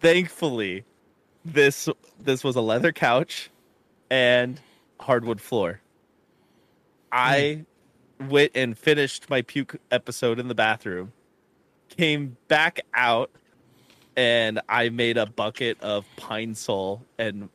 Thankfully, 0.00 0.84
this 1.44 1.88
this 2.20 2.44
was 2.44 2.56
a 2.56 2.60
leather 2.60 2.92
couch 2.92 3.50
and 4.10 4.60
hardwood 5.00 5.40
floor. 5.40 5.80
I 7.12 7.64
hmm. 8.18 8.28
went 8.28 8.52
and 8.54 8.76
finished 8.76 9.30
my 9.30 9.42
puke 9.42 9.76
episode 9.90 10.38
in 10.38 10.48
the 10.48 10.54
bathroom, 10.54 11.12
came 11.88 12.36
back 12.48 12.80
out, 12.94 13.30
and 14.16 14.60
I 14.68 14.88
made 14.88 15.16
a 15.16 15.26
bucket 15.26 15.80
of 15.80 16.04
pine 16.16 16.54
sol 16.54 17.04
and 17.18 17.48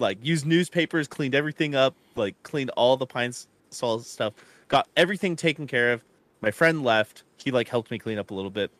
like 0.00 0.18
used 0.22 0.46
newspapers, 0.46 1.06
cleaned 1.06 1.34
everything 1.34 1.74
up, 1.74 1.94
like 2.16 2.40
cleaned 2.42 2.70
all 2.70 2.96
the 2.96 3.06
pine 3.06 3.32
sol 3.70 4.00
stuff, 4.00 4.34
got 4.68 4.88
everything 4.96 5.36
taken 5.36 5.66
care 5.66 5.92
of. 5.92 6.02
My 6.40 6.50
friend 6.50 6.82
left. 6.82 7.22
He 7.36 7.50
like 7.50 7.68
helped 7.68 7.90
me 7.90 7.98
clean 7.98 8.18
up 8.18 8.30
a 8.30 8.34
little 8.34 8.50
bit. 8.50 8.70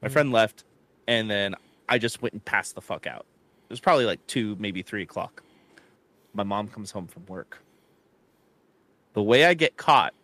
My 0.00 0.08
mm. 0.08 0.12
friend 0.12 0.32
left, 0.32 0.64
and 1.06 1.30
then 1.30 1.54
I 1.88 1.98
just 1.98 2.22
went 2.22 2.32
and 2.32 2.44
passed 2.44 2.74
the 2.74 2.80
fuck 2.80 3.06
out. 3.06 3.26
It 3.68 3.70
was 3.70 3.80
probably 3.80 4.04
like 4.04 4.24
two, 4.26 4.56
maybe 4.58 4.82
three 4.82 5.02
o'clock. 5.02 5.42
My 6.32 6.42
mom 6.42 6.68
comes 6.68 6.90
home 6.90 7.06
from 7.06 7.26
work. 7.26 7.62
The 9.12 9.22
way 9.22 9.44
I 9.44 9.54
get 9.54 9.76
caught, 9.76 10.14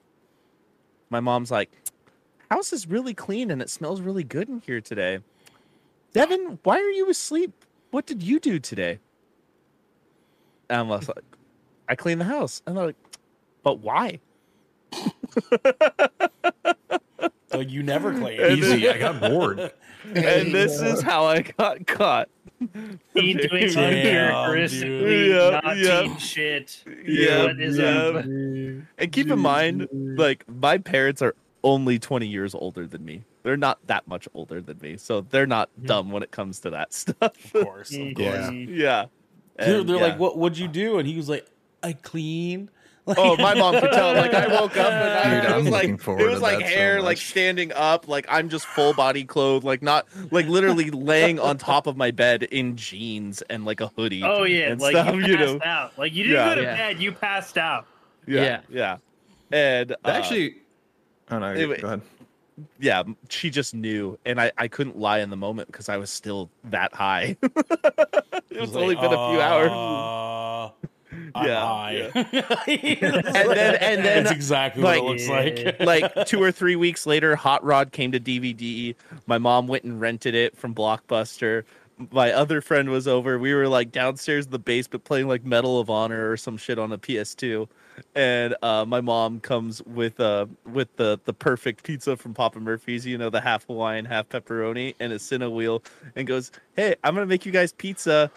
my 1.11 1.21
mom's 1.21 1.51
like, 1.51 1.71
"House 2.51 2.73
is 2.73 2.87
really 2.87 3.15
clean 3.15 3.51
and 3.51 3.61
it 3.63 3.71
smells 3.71 4.01
really 4.01 4.25
good 4.25 4.49
in 4.49 4.61
here 4.61 4.81
today." 4.81 5.21
Devin, 6.13 6.59
why 6.65 6.77
are 6.77 6.91
you 6.91 7.09
asleep? 7.09 7.53
What 7.93 8.05
did 8.07 8.23
you 8.23 8.41
do 8.41 8.59
today? 8.59 8.99
And 10.71 10.79
I 10.79 10.83
was 10.97 11.09
like, 11.09 11.25
"I 11.89 11.95
cleaned 11.95 12.21
the 12.21 12.25
house." 12.25 12.63
And 12.67 12.77
they're 12.77 12.87
like, 12.87 12.97
"But 13.63 13.81
why?" 13.81 14.21
So 17.51 17.61
you 17.61 17.83
never 17.83 18.13
clean. 18.13 18.41
Easy. 18.41 18.89
I 18.89 18.99
got 18.99 19.21
bored. 19.21 19.73
and 20.05 20.55
this 20.55 20.81
is 20.81 21.03
how 21.03 21.27
I 21.27 21.43
got 21.43 21.87
caught. 21.87 22.29
Teen 23.15 23.37
doing 23.39 23.73
Damn, 23.73 23.79
uncharacteristically 23.79 25.25
dude. 25.27 25.53
Not 25.65 25.77
yeah. 25.77 26.03
teen 26.03 26.17
shit. 26.19 26.85
Yeah, 27.05 27.45
What 27.45 27.61
is 27.61 27.77
yeah. 27.77 27.89
up? 27.89 28.25
And 28.25 29.13
keep 29.13 29.31
in 29.31 29.39
mind, 29.41 29.89
like 29.93 30.45
my 30.49 30.79
parents 30.79 31.23
are 31.23 31.35
only 31.65 31.99
20 31.99 32.27
years 32.27 32.55
older 32.55 32.87
than 32.87 33.05
me. 33.05 33.25
They're 33.43 33.57
not 33.57 33.85
that 33.87 34.07
much 34.07 34.29
older 34.35 34.61
than 34.61 34.79
me, 34.81 34.97
so 34.97 35.23
they're 35.23 35.47
not 35.47 35.71
mm-hmm. 35.71 35.87
dumb 35.87 36.11
when 36.11 36.23
it 36.23 36.31
comes 36.31 36.61
to 36.61 36.71
that 36.71 36.93
stuff. 36.95 37.55
Of 37.55 37.65
course. 37.65 37.91
Of 37.93 37.99
mm-hmm. 37.99 38.23
course. 38.23 38.51
Yeah. 38.53 38.53
yeah. 38.53 39.05
They're, 39.61 39.81
And, 39.81 39.89
they're 39.89 39.97
yeah. 39.97 40.03
like, 40.03 40.19
"What 40.19 40.37
would 40.39 40.57
you 40.59 40.69
do?" 40.69 40.99
And 40.99 41.07
he 41.07 41.17
was 41.17 41.29
like, 41.29 41.47
"I 41.83 41.93
clean." 41.93 42.71
Like, 43.07 43.17
Oh, 43.19 43.35
my 43.39 43.55
mom 43.55 43.81
could 43.81 43.91
tell. 43.93 44.13
Like 44.13 44.35
I 44.35 44.47
woke 44.61 44.77
up 44.77 44.93
and 44.93 45.45
I, 45.45 45.47
Dude, 45.57 45.57
was 45.65 45.69
like 45.71 45.89
it 45.89 46.07
was 46.31 46.41
like 46.43 46.59
that 46.59 46.69
so 46.69 46.75
hair 46.77 47.03
like 47.03 47.17
standing 47.17 47.73
up. 47.73 48.07
Like 48.07 48.27
I'm 48.29 48.51
just 48.51 48.67
full 48.67 48.93
body 48.93 49.25
clothed, 49.25 49.65
like 49.65 49.83
not 49.83 50.07
like 50.31 50.47
literally 50.47 50.91
laying 50.93 51.41
on 51.41 51.57
top 51.57 51.87
of 51.87 51.97
my 51.97 52.11
bed 52.11 52.43
in 52.45 52.77
jeans 52.77 53.41
and 53.43 53.65
like 53.65 53.81
a 53.81 53.89
hoodie. 53.89 54.23
Oh 54.23 54.45
yeah, 54.45 54.69
and 54.69 54.81
like 54.81 54.95
stuff, 54.95 55.15
you 55.15 55.23
you 55.23 55.37
know. 55.39 55.59
out. 55.65 55.99
Like 55.99 56.13
you 56.15 56.25
didn't 56.25 56.37
Yeah. 56.39 56.49
go 56.51 56.55
to 56.57 56.63
Yeah. 56.63 56.77
bed, 56.77 57.03
you 57.03 57.11
passed 57.13 57.57
out. 57.59 57.87
Yeah, 58.27 58.61
yeah. 58.69 58.99
And 59.51 59.93
uh, 59.93 59.97
Actually, 60.05 60.57
oh 61.31 61.39
no, 61.39 61.47
anyway. 61.47 61.81
go 61.81 61.87
ahead. 61.87 62.03
Yeah, 62.79 63.03
she 63.29 63.51
just 63.51 63.75
knew, 63.75 64.19
and 64.25 64.41
I 64.41 64.53
I 64.59 64.69
couldn't 64.69 64.99
lie 64.99 65.19
in 65.21 65.31
the 65.31 65.37
moment 65.37 65.69
because 65.69 65.89
I 65.89 65.97
was 65.97 66.11
still 66.11 66.51
that 66.65 66.95
high. 66.95 67.37
it 67.43 68.61
was 68.61 68.75
only 68.77 68.95
been 68.95 69.05
a 69.13 69.31
few 69.31 69.41
hours. 69.41 70.73
Yeah, 71.35 71.61
high. 71.61 72.11
And 72.15 73.51
then- 73.51 73.77
and 73.77 74.05
then, 74.05 74.25
that's 74.25 74.31
exactly 74.31 74.83
like- 74.83 75.03
what 75.03 75.17
it 75.21 75.29
looks 75.29 75.29
like. 75.29 75.81
like 76.15 76.27
two 76.27 76.43
or 76.43 76.53
three 76.53 76.77
weeks 76.77 77.07
later, 77.07 77.37
Hot 77.37 77.65
Rod 77.65 77.93
came 77.93 78.13
to 78.13 78.21
DVD. 78.21 78.95
My 79.27 79.39
mom 79.39 79.67
went 79.67 79.85
and 79.85 80.01
rented 80.01 80.35
it 80.35 80.57
from 80.57 80.75
Blockbuster. 80.75 81.65
My 82.13 82.33
other 82.33 82.61
friend 82.61 82.89
was 82.91 83.07
over. 83.07 83.39
We 83.39 83.53
were 83.55 83.69
like 83.69 83.93
downstairs 83.93 84.47
in 84.47 84.53
the 84.53 84.59
basement 84.59 85.05
playing 85.05 85.29
like 85.29 85.45
Medal 85.45 85.79
of 85.81 85.91
Honor 85.91 86.31
or 86.31 86.37
some 86.37 86.57
shit 86.57 86.79
on 86.79 86.93
a 86.93 86.99
PS2. 86.99 87.69
And 88.15 88.55
uh, 88.63 88.85
my 88.87 89.01
mom 89.01 89.41
comes 89.41 89.83
with 89.83 90.21
uh 90.21 90.47
with 90.67 90.95
the 90.97 91.19
the 91.25 91.33
perfect 91.33 91.83
pizza 91.85 92.17
from 92.17 92.35
Papa 92.35 92.61
Murphy's, 92.61 93.07
you 93.07 93.19
know, 93.19 93.31
the 93.31 93.41
half 93.41 93.67
Hawaiian, 93.67 94.05
half 94.05 94.29
pepperoni, 94.29 94.95
and 95.01 95.13
a 95.13 95.19
Cinna 95.19 95.49
wheel, 95.51 95.83
and 96.17 96.27
goes, 96.27 96.51
"Hey, 96.77 96.95
I'm 97.05 97.15
gonna 97.15 97.27
make 97.27 97.45
you 97.47 97.53
guys 97.53 97.73
pizza. 97.73 98.31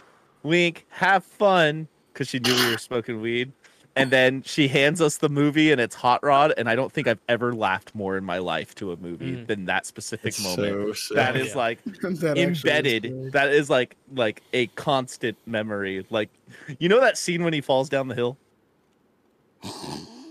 Wink, 0.43 0.86
have 0.89 1.24
fun," 1.24 1.88
because 2.14 2.28
she 2.28 2.39
knew 2.39 2.55
we 2.55 2.66
were 2.72 2.78
smoking 2.78 3.22
weed. 3.22 3.51
And 3.95 4.09
then 4.09 4.41
she 4.41 4.68
hands 4.68 5.01
us 5.01 5.18
the 5.18 5.30
movie 5.30 5.72
and 5.72 5.80
it's 5.80 5.93
hot 5.93 6.24
rod 6.24 6.51
and 6.57 6.68
i 6.68 6.74
don't 6.76 6.91
think 6.91 7.07
i've 7.07 7.22
ever 7.30 7.53
laughed 7.53 7.93
more 7.93 8.18
in 8.18 8.24
my 8.26 8.39
life 8.39 8.74
to 8.74 8.91
a 8.91 8.97
movie 8.97 9.34
Mhm. 9.36 9.45
than 9.45 9.66
that 9.66 9.86
specific 9.86 10.30
It's 10.30 10.43
moment. 10.43 10.97
so 10.97 11.14
that 11.14 11.36
sad. 11.36 11.38
is 11.38 11.55
like 11.55 11.78
That 12.01 12.38
actually 12.39 12.41
is 12.41 12.64
embedded. 12.64 13.32
that 13.34 13.49
is 13.53 13.70
like 13.70 13.95
like 14.16 14.41
a 14.51 14.66
constant 14.68 15.38
memory. 15.45 16.07
Like 16.09 16.30
you 16.80 16.89
know 16.89 16.99
that 17.01 17.20
scene 17.20 17.43
when 17.43 17.53
he 17.53 17.61
falls 17.61 17.88
down 17.88 18.07
the 18.07 18.16
hill 18.16 18.36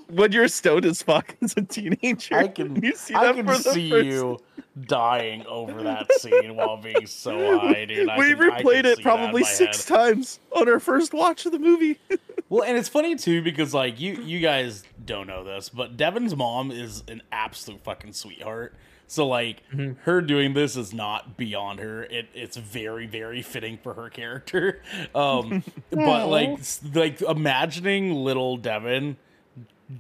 when 0.09 0.33
you're 0.33 0.49
stoned 0.49 0.85
as 0.85 1.03
fuck 1.03 1.37
as 1.43 1.55
a 1.57 1.63
teenager 1.63 2.37
I 2.37 2.49
can, 2.49 2.83
you 2.83 2.95
see 2.95 3.15
I 3.15 3.33
can 3.33 3.47
see 3.57 3.91
first 3.91 4.07
you 4.07 4.39
dying 4.87 5.45
over 5.47 5.83
that 5.83 6.13
scene 6.15 6.57
while 6.57 6.77
being 6.77 7.07
so 7.07 7.59
high, 7.59 7.85
dude. 7.85 8.09
I 8.09 8.19
we 8.19 8.35
can, 8.35 8.39
replayed 8.39 8.65
it 8.65 8.65
see 8.65 8.83
that 8.83 8.99
in 8.99 9.03
probably 9.03 9.45
six 9.45 9.89
head. 9.89 9.97
times 9.97 10.41
on 10.53 10.69
our 10.69 10.81
first 10.81 11.13
watch 11.15 11.47
of 11.47 11.53
the 11.53 11.59
movie 11.59 11.99
Well, 12.53 12.65
and 12.65 12.77
it's 12.77 12.89
funny 12.91 13.17
too 13.17 13.41
because 13.41 13.73
like 13.73 13.99
you 13.99 14.13
you 14.13 14.39
guys 14.41 14.85
don't 15.07 15.27
know 15.27 15.43
this, 15.43 15.71
but 15.71 15.97
Devin's 15.97 16.37
mom 16.37 16.71
is 16.71 17.03
an 17.09 17.23
absolute 17.33 17.83
fucking 17.83 18.13
sweetheart. 18.13 18.75
So 19.13 19.27
like 19.29 19.63
Mm-hmm. 19.71 20.01
her 20.05 20.23
doing 20.23 20.55
this 20.55 20.75
is 20.75 20.95
not 20.95 21.37
beyond 21.37 21.81
her. 21.81 22.05
It 22.05 22.29
it's 22.35 22.57
very 22.57 23.07
very 23.07 23.43
fitting 23.43 23.77
for 23.83 23.93
her 23.95 24.09
character. 24.09 24.81
Um, 25.15 25.63
but 25.91 26.29
like 26.29 26.59
like 26.95 27.21
imagining 27.21 28.15
little 28.15 28.57
Devin 28.57 29.17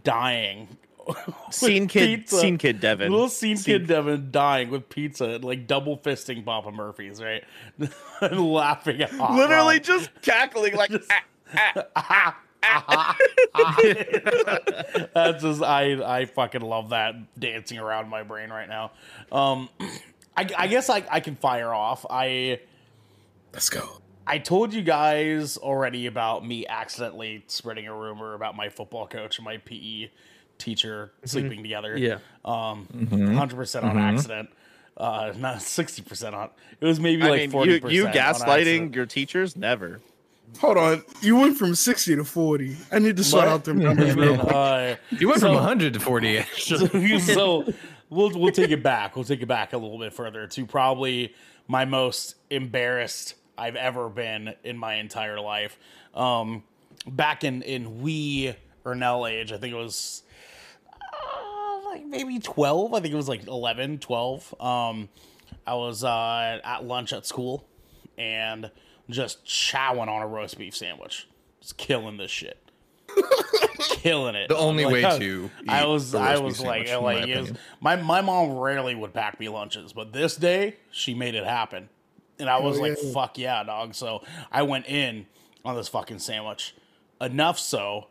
dying. 0.05 0.69
with 1.07 1.17
scene 1.51 1.89
kid 1.89 2.21
pizza. 2.21 2.39
scene 2.39 2.57
kid 2.57 2.81
devin 2.81 3.11
Little 3.11 3.29
scene, 3.29 3.57
Scene- 3.57 3.81
kid 3.81 3.87
Devin 3.89 4.29
dying 4.31 4.71
with 4.71 4.89
pizza, 4.89 5.39
like 5.43 5.67
double 5.67 5.99
fisting 5.99 6.45
Papa 6.45 6.71
Murphy's, 6.71 7.21
right? 7.21 7.43
and 8.21 8.41
laughing 8.41 9.03
at 9.03 9.11
Hot 9.11 9.35
literally 9.35 9.75
Rod. 9.77 9.85
just 9.85 10.11
cackling 10.23 10.75
like 10.77 10.93
"Ah, 11.97 12.39
That's 15.15 15.43
just 15.43 15.63
I 15.63 16.21
I 16.21 16.25
fucking 16.27 16.61
love 16.61 16.91
that 16.91 17.15
dancing 17.39 17.79
around 17.79 18.09
my 18.09 18.23
brain 18.23 18.51
right 18.51 18.69
now. 18.69 18.93
Um, 19.31 19.69
I, 20.37 20.49
I 20.57 20.67
guess 20.69 20.89
I 20.91 21.05
I 21.11 21.21
can 21.21 21.37
fire 21.37 21.73
off. 21.73 22.07
I 22.09 22.61
Let's 23.53 23.69
go. 23.69 23.99
I 24.27 24.39
told 24.39 24.73
you 24.73 24.83
guys 24.83 25.57
already 25.59 26.07
about 26.07 26.47
me 26.47 26.67
accidentally 26.67 27.45
spreading 27.49 27.87
a 27.89 27.95
rumor 27.95 28.35
about 28.35 28.57
my 28.57 28.69
football 28.69 29.07
coach 29.07 29.39
and 29.39 29.45
my 29.45 29.59
PE 29.59 30.11
teacher 30.59 31.13
sleeping 31.25 31.63
together. 31.63 31.97
Yeah. 31.99 32.19
Um, 32.45 32.87
Mm-hmm. 32.95 33.27
100 33.27 33.57
percent 33.57 33.85
on 33.85 33.99
accident. 33.99 34.51
Uh, 34.97 35.33
not 35.37 35.63
sixty 35.63 36.03
percent 36.03 36.35
on. 36.35 36.51
It 36.81 36.87
was 36.87 37.01
maybe 37.01 37.23
I 37.23 37.31
like 37.31 37.41
mean, 37.41 37.51
forty 37.51 37.73
you, 37.73 37.81
percent. 37.81 37.95
you 37.95 38.07
gaslighting 38.21 38.95
your 38.95 39.07
teachers? 39.07 39.57
Never. 39.57 40.01
Hold 40.61 40.77
on. 40.77 41.03
You 41.21 41.37
went 41.37 41.57
from 41.59 41.75
60 41.75 42.17
to 42.17 42.25
40. 42.25 42.77
I 42.93 42.99
need 42.99 43.17
to 43.17 43.25
sort 43.25 43.47
out 43.47 43.65
them 43.65 43.79
numbers 43.79 44.15
real 44.15 44.39
quick. 44.39 44.53
Uh, 44.55 44.95
You 45.11 45.29
went 45.29 45.41
from 45.41 45.51
So- 45.51 45.55
100 45.55 45.95
to 45.95 46.01
40. 46.01 46.39
actually. 46.39 47.19
so 47.21 47.65
we'll 48.11 48.31
we'll 48.39 48.53
take 48.53 48.71
it 48.71 48.83
back. 48.83 49.17
We'll 49.17 49.25
take 49.25 49.43
it 49.43 49.47
back 49.47 49.73
a 49.73 49.79
little 49.79 49.99
bit 49.99 50.13
further 50.13 50.47
to 50.47 50.67
probably 50.67 51.35
my 51.69 51.85
most 51.85 52.37
embarrassed 52.51 53.35
I've 53.59 53.77
ever 53.77 54.09
been 54.09 54.55
in 54.65 54.77
my 54.79 54.95
entire 54.95 55.41
life. 55.41 55.79
Um, 56.15 56.63
back 57.07 57.43
in 57.45 57.63
in 57.63 58.03
wee 58.03 58.55
Ernell 58.85 59.31
age, 59.31 59.53
I 59.53 59.59
think 59.59 59.73
it 59.73 59.79
was 59.79 60.23
uh, 60.93 61.81
like 61.89 62.05
maybe 62.05 62.39
12. 62.39 62.95
I 62.95 63.01
think 63.01 63.13
it 63.15 63.17
was 63.17 63.29
like 63.29 63.47
11, 63.47 63.99
12. 63.99 64.55
Um, 64.61 65.09
I 65.67 65.75
was 65.75 66.05
uh, 66.05 66.61
at 66.65 66.85
lunch 66.85 67.13
at 67.13 67.25
school 67.27 67.67
and 68.19 68.71
just 69.13 69.45
chowing 69.45 70.09
on 70.09 70.23
a 70.23 70.27
roast 70.27 70.59
beef 70.59 70.77
sandwich, 70.77 71.29
just 71.61 71.77
killing 71.77 72.17
this 72.17 72.31
shit. 72.31 72.59
killing 73.79 74.35
it. 74.35 74.49
The 74.49 74.57
only 74.57 74.85
Like, 74.85 74.93
way 74.95 75.05
I- 75.07 75.19
to 75.19 75.51
I 75.69 75.85
was 75.87 76.15
a 76.15 76.19
I 76.19 76.33
roast 76.33 76.43
was 76.45 76.61
like 76.61 76.87
sandwich, 76.89 77.19
like 77.21 77.29
my 77.29 77.41
was, 77.41 77.53
my 77.81 77.97
my 77.97 78.21
mom 78.23 78.53
rarely 78.59 78.95
would 78.95 79.13
pack 79.13 79.39
me 79.39 79.49
lunches, 79.49 79.93
but 79.93 80.13
this 80.13 80.35
day 80.37 80.77
she 80.91 81.13
made 81.15 81.35
it 81.35 81.45
happen, 81.45 81.89
and 82.39 82.49
I 82.49 82.59
was 82.61 82.79
Oh, 82.79 82.83
like, 82.83 82.97
yeah. 83.03 83.13
"Fuck 83.13 83.39
yeah, 83.39 83.63
dog!" 83.65 83.95
So 83.95 84.23
I 84.51 84.63
went 84.63 84.87
in 84.87 85.27
on 85.65 85.77
this 85.77 85.89
fucking 85.89 86.19
sandwich, 86.21 86.75
enough 87.21 87.59
so 87.59 88.07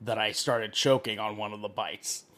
that 0.00 0.18
I 0.18 0.32
started 0.32 0.72
choking 0.72 1.18
on 1.18 1.36
one 1.36 1.52
of 1.52 1.60
the 1.60 1.68
bites. 1.68 2.24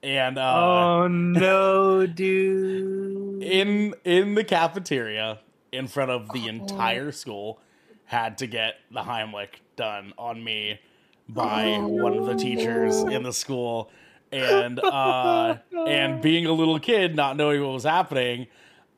And 0.00 0.38
uh, 0.38 0.54
Oh 0.54 1.08
no, 1.08 2.06
dude! 2.06 3.27
In 3.42 3.94
in 4.04 4.34
the 4.34 4.44
cafeteria 4.44 5.40
in 5.72 5.86
front 5.86 6.10
of 6.10 6.30
the 6.32 6.48
entire 6.48 7.12
school 7.12 7.60
had 8.04 8.38
to 8.38 8.46
get 8.46 8.76
the 8.90 9.00
Heimlich 9.00 9.60
done 9.76 10.14
on 10.18 10.42
me 10.42 10.80
by 11.28 11.76
one 11.78 12.16
of 12.16 12.26
the 12.26 12.34
teachers 12.34 13.02
in 13.02 13.22
the 13.22 13.32
school. 13.32 13.90
And 14.30 14.78
uh 14.78 15.56
and 15.86 16.20
being 16.22 16.46
a 16.46 16.52
little 16.52 16.78
kid 16.78 17.16
not 17.16 17.36
knowing 17.36 17.62
what 17.62 17.72
was 17.72 17.84
happening 17.84 18.46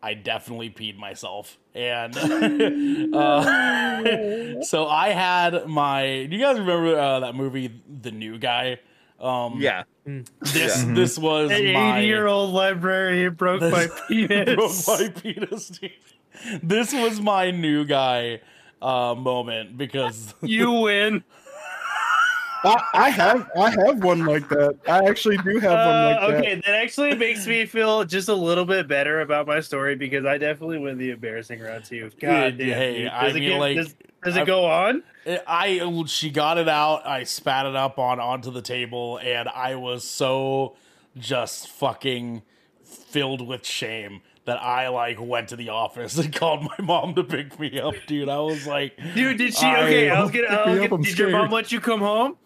I 0.02 0.14
definitely 0.14 0.70
peed 0.70 0.96
myself. 0.96 1.58
And 1.74 2.16
uh, 3.14 4.62
so 4.62 4.86
I 4.86 5.10
had 5.10 5.66
my 5.66 6.26
do 6.28 6.36
you 6.36 6.42
guys 6.42 6.58
remember 6.58 6.98
uh, 6.98 7.20
that 7.20 7.34
movie 7.34 7.70
The 8.00 8.10
New 8.10 8.38
Guy 8.38 8.80
um 9.20 9.60
Yeah. 9.60 9.82
this 10.04 10.82
this 10.84 11.18
was 11.18 11.50
An 11.50 11.72
my 11.72 11.98
eighty-year-old 11.98 12.50
librarian 12.52 13.34
broke 13.42 13.60
my 13.62 13.88
penis. 14.08 14.84
broke 14.86 15.00
my 15.00 15.08
penis. 15.20 15.68
dude. 15.68 15.90
This 16.62 16.92
was 16.92 17.20
my 17.20 17.50
new 17.50 17.84
guy 17.84 18.40
uh, 18.80 19.14
moment 19.14 19.76
because 19.76 20.34
you 20.42 20.70
win. 20.72 21.22
I, 22.62 22.84
I 22.94 23.10
have 23.10 23.48
I 23.56 23.70
have 23.70 24.02
one 24.04 24.24
like 24.26 24.48
that. 24.50 24.76
I 24.86 25.04
actually 25.08 25.38
do 25.38 25.58
have 25.60 25.70
one 25.70 25.78
Uh, 25.78 26.18
like 26.20 26.20
that. 26.20 26.38
okay, 26.38 26.54
that 26.66 26.74
actually 26.82 27.14
makes 27.16 27.46
me 27.46 27.64
feel 27.66 28.04
just 28.04 28.28
a 28.28 28.34
little 28.34 28.64
bit 28.64 28.86
better 28.88 29.20
about 29.22 29.46
my 29.46 29.60
story 29.60 29.96
because 29.96 30.24
I 30.26 30.36
definitely 30.38 30.78
win 30.78 30.98
the 30.98 31.10
embarrassing 31.10 31.60
round 31.60 31.84
too. 31.84 32.10
God 32.20 32.58
Dude, 32.58 32.68
damn, 32.68 32.78
hey, 32.78 32.98
dude. 32.98 33.08
I 33.08 33.24
Does 33.26 33.36
it 33.36 33.40
mean, 33.40 33.48
get- 33.50 33.58
like, 33.60 33.76
does, 33.76 33.94
does 34.24 34.36
it 34.36 34.40
I've- 34.40 34.46
go 34.46 34.64
on? 34.66 35.02
I 35.46 36.04
she 36.06 36.30
got 36.30 36.58
it 36.58 36.68
out. 36.68 37.06
I 37.06 37.24
spat 37.24 37.66
it 37.66 37.76
up 37.76 37.98
on 37.98 38.20
onto 38.20 38.50
the 38.50 38.62
table, 38.62 39.18
and 39.22 39.48
I 39.48 39.74
was 39.76 40.02
so 40.04 40.76
just 41.16 41.68
fucking 41.68 42.42
filled 42.84 43.46
with 43.46 43.66
shame 43.66 44.22
that 44.46 44.60
I 44.62 44.88
like 44.88 45.18
went 45.20 45.48
to 45.50 45.56
the 45.56 45.68
office 45.68 46.16
and 46.22 46.34
called 46.34 46.62
my 46.64 46.84
mom 46.84 47.14
to 47.14 47.24
pick 47.24 47.58
me 47.60 47.78
up, 47.80 47.94
dude. 48.06 48.28
I 48.28 48.40
was 48.40 48.66
like, 48.66 48.96
Dude, 49.14 49.38
did 49.38 49.54
she? 49.54 49.66
I- 49.66 49.82
Okay, 49.84 50.10
I 50.10 50.22
was 50.22 50.30
gonna. 50.30 50.46
I 50.48 50.68
was 50.70 50.78
me 50.78 50.84
up, 50.84 50.90
gonna 50.90 50.94
I'm 51.00 51.02
did 51.02 51.18
your 51.18 51.30
mom 51.30 51.50
let 51.50 51.70
you 51.72 51.80
come 51.80 52.00
home? 52.00 52.36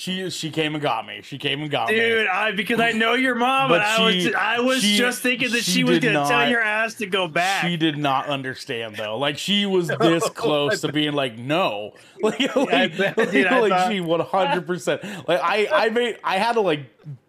She 0.00 0.30
she 0.30 0.50
came 0.50 0.74
and 0.74 0.80
got 0.82 1.06
me. 1.06 1.20
She 1.22 1.36
came 1.36 1.60
and 1.60 1.70
got 1.70 1.90
me. 1.90 1.96
Dude, 1.96 2.26
I 2.26 2.52
because 2.52 2.80
I 2.80 2.92
know 2.92 3.12
your 3.12 3.34
mom, 3.34 3.68
But 3.68 3.82
and 3.82 3.84
I 3.84 4.02
was 4.06 4.34
I 4.34 4.60
was 4.60 4.80
she- 4.80 4.96
just 4.96 5.20
thinking 5.20 5.50
that 5.50 5.62
she 5.62 5.72
she, 5.72 5.84
was 5.84 5.98
gonna 5.98 6.26
tell 6.26 6.48
your 6.48 6.62
ass 6.62 6.94
to 6.94 7.06
go 7.06 7.28
back. 7.28 7.66
She 7.66 7.76
did 7.76 7.98
not 7.98 8.26
understand 8.26 8.96
though. 8.96 9.18
Like 9.18 9.36
she 9.36 9.66
was 9.66 9.88
this 10.00 10.26
close 10.30 10.80
to 10.80 10.90
being 10.90 11.12
like, 11.12 11.36
no. 11.36 11.92
Like, 12.22 12.54
like, 12.56 12.96
bet, 12.98 13.16
dude, 13.30 13.50
like 13.50 13.70
thought- 13.72 13.90
she 13.90 14.00
one 14.00 14.20
hundred 14.20 14.66
percent. 14.66 15.02
Like 15.28 15.40
I, 15.42 15.68
I 15.70 15.88
made 15.90 16.18
I 16.24 16.38
had 16.38 16.52
to 16.54 16.60
like 16.62 16.80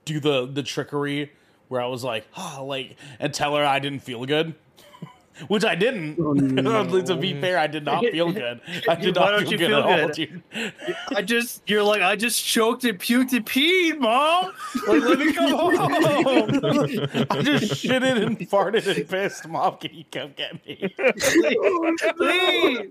do 0.05 0.19
the 0.21 0.45
the 0.45 0.63
trickery 0.63 1.31
where 1.67 1.81
I 1.81 1.87
was 1.87 2.03
like, 2.05 2.25
oh, 2.37 2.63
like 2.65 2.95
and 3.19 3.33
tell 3.33 3.55
her 3.55 3.65
I 3.65 3.79
didn't 3.79 3.99
feel 3.99 4.25
good. 4.25 4.53
Which 5.47 5.63
I 5.65 5.75
didn't. 5.75 6.15
to 7.05 7.15
be 7.15 7.39
fair, 7.39 7.57
I 7.57 7.67
did 7.67 7.85
not 7.85 8.03
feel 8.03 8.31
good. 8.31 8.61
I 8.87 8.95
did 8.95 9.15
Why 9.17 9.31
not 9.31 9.39
feel 9.41 9.49
good 9.51 9.59
feel 9.59 9.77
at 9.77 9.83
all, 9.83 10.07
good? 10.07 10.13
dude. 10.13 10.43
I 11.15 11.21
just 11.21 11.61
you're 11.67 11.83
like 11.83 12.01
I 12.01 12.15
just 12.15 12.43
choked 12.43 12.83
and 12.83 12.99
puked 12.99 13.33
and 13.33 13.45
peed, 13.45 13.99
mom. 13.99 14.53
Like 14.87 15.01
let 15.01 15.19
me 15.19 15.33
come 15.33 15.51
home. 15.51 15.75
I 17.29 17.41
just 17.41 17.83
shitted 17.83 18.23
and 18.23 18.37
farted 18.39 18.85
and 18.95 19.07
pissed. 19.09 19.47
Mom, 19.47 19.77
can 19.77 19.93
you 19.93 20.03
come 20.11 20.33
get 20.35 20.65
me? 20.65 20.93
Please. 22.17 22.89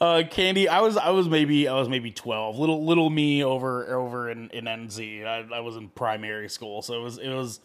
uh 0.00 0.22
candy 0.30 0.68
i 0.68 0.80
was 0.80 0.96
i 0.96 1.10
was 1.10 1.28
maybe 1.28 1.68
i 1.68 1.74
was 1.74 1.88
maybe 1.88 2.10
12 2.10 2.58
little 2.58 2.84
little 2.84 3.10
me 3.10 3.44
over 3.44 3.86
over 3.94 4.30
in 4.30 4.48
in 4.50 4.64
nz 4.64 5.24
i, 5.24 5.46
I 5.54 5.60
was 5.60 5.76
in 5.76 5.88
primary 5.88 6.48
school 6.48 6.82
so 6.82 6.94
it 7.00 7.02
was 7.02 7.18
it 7.18 7.28
was 7.30 7.60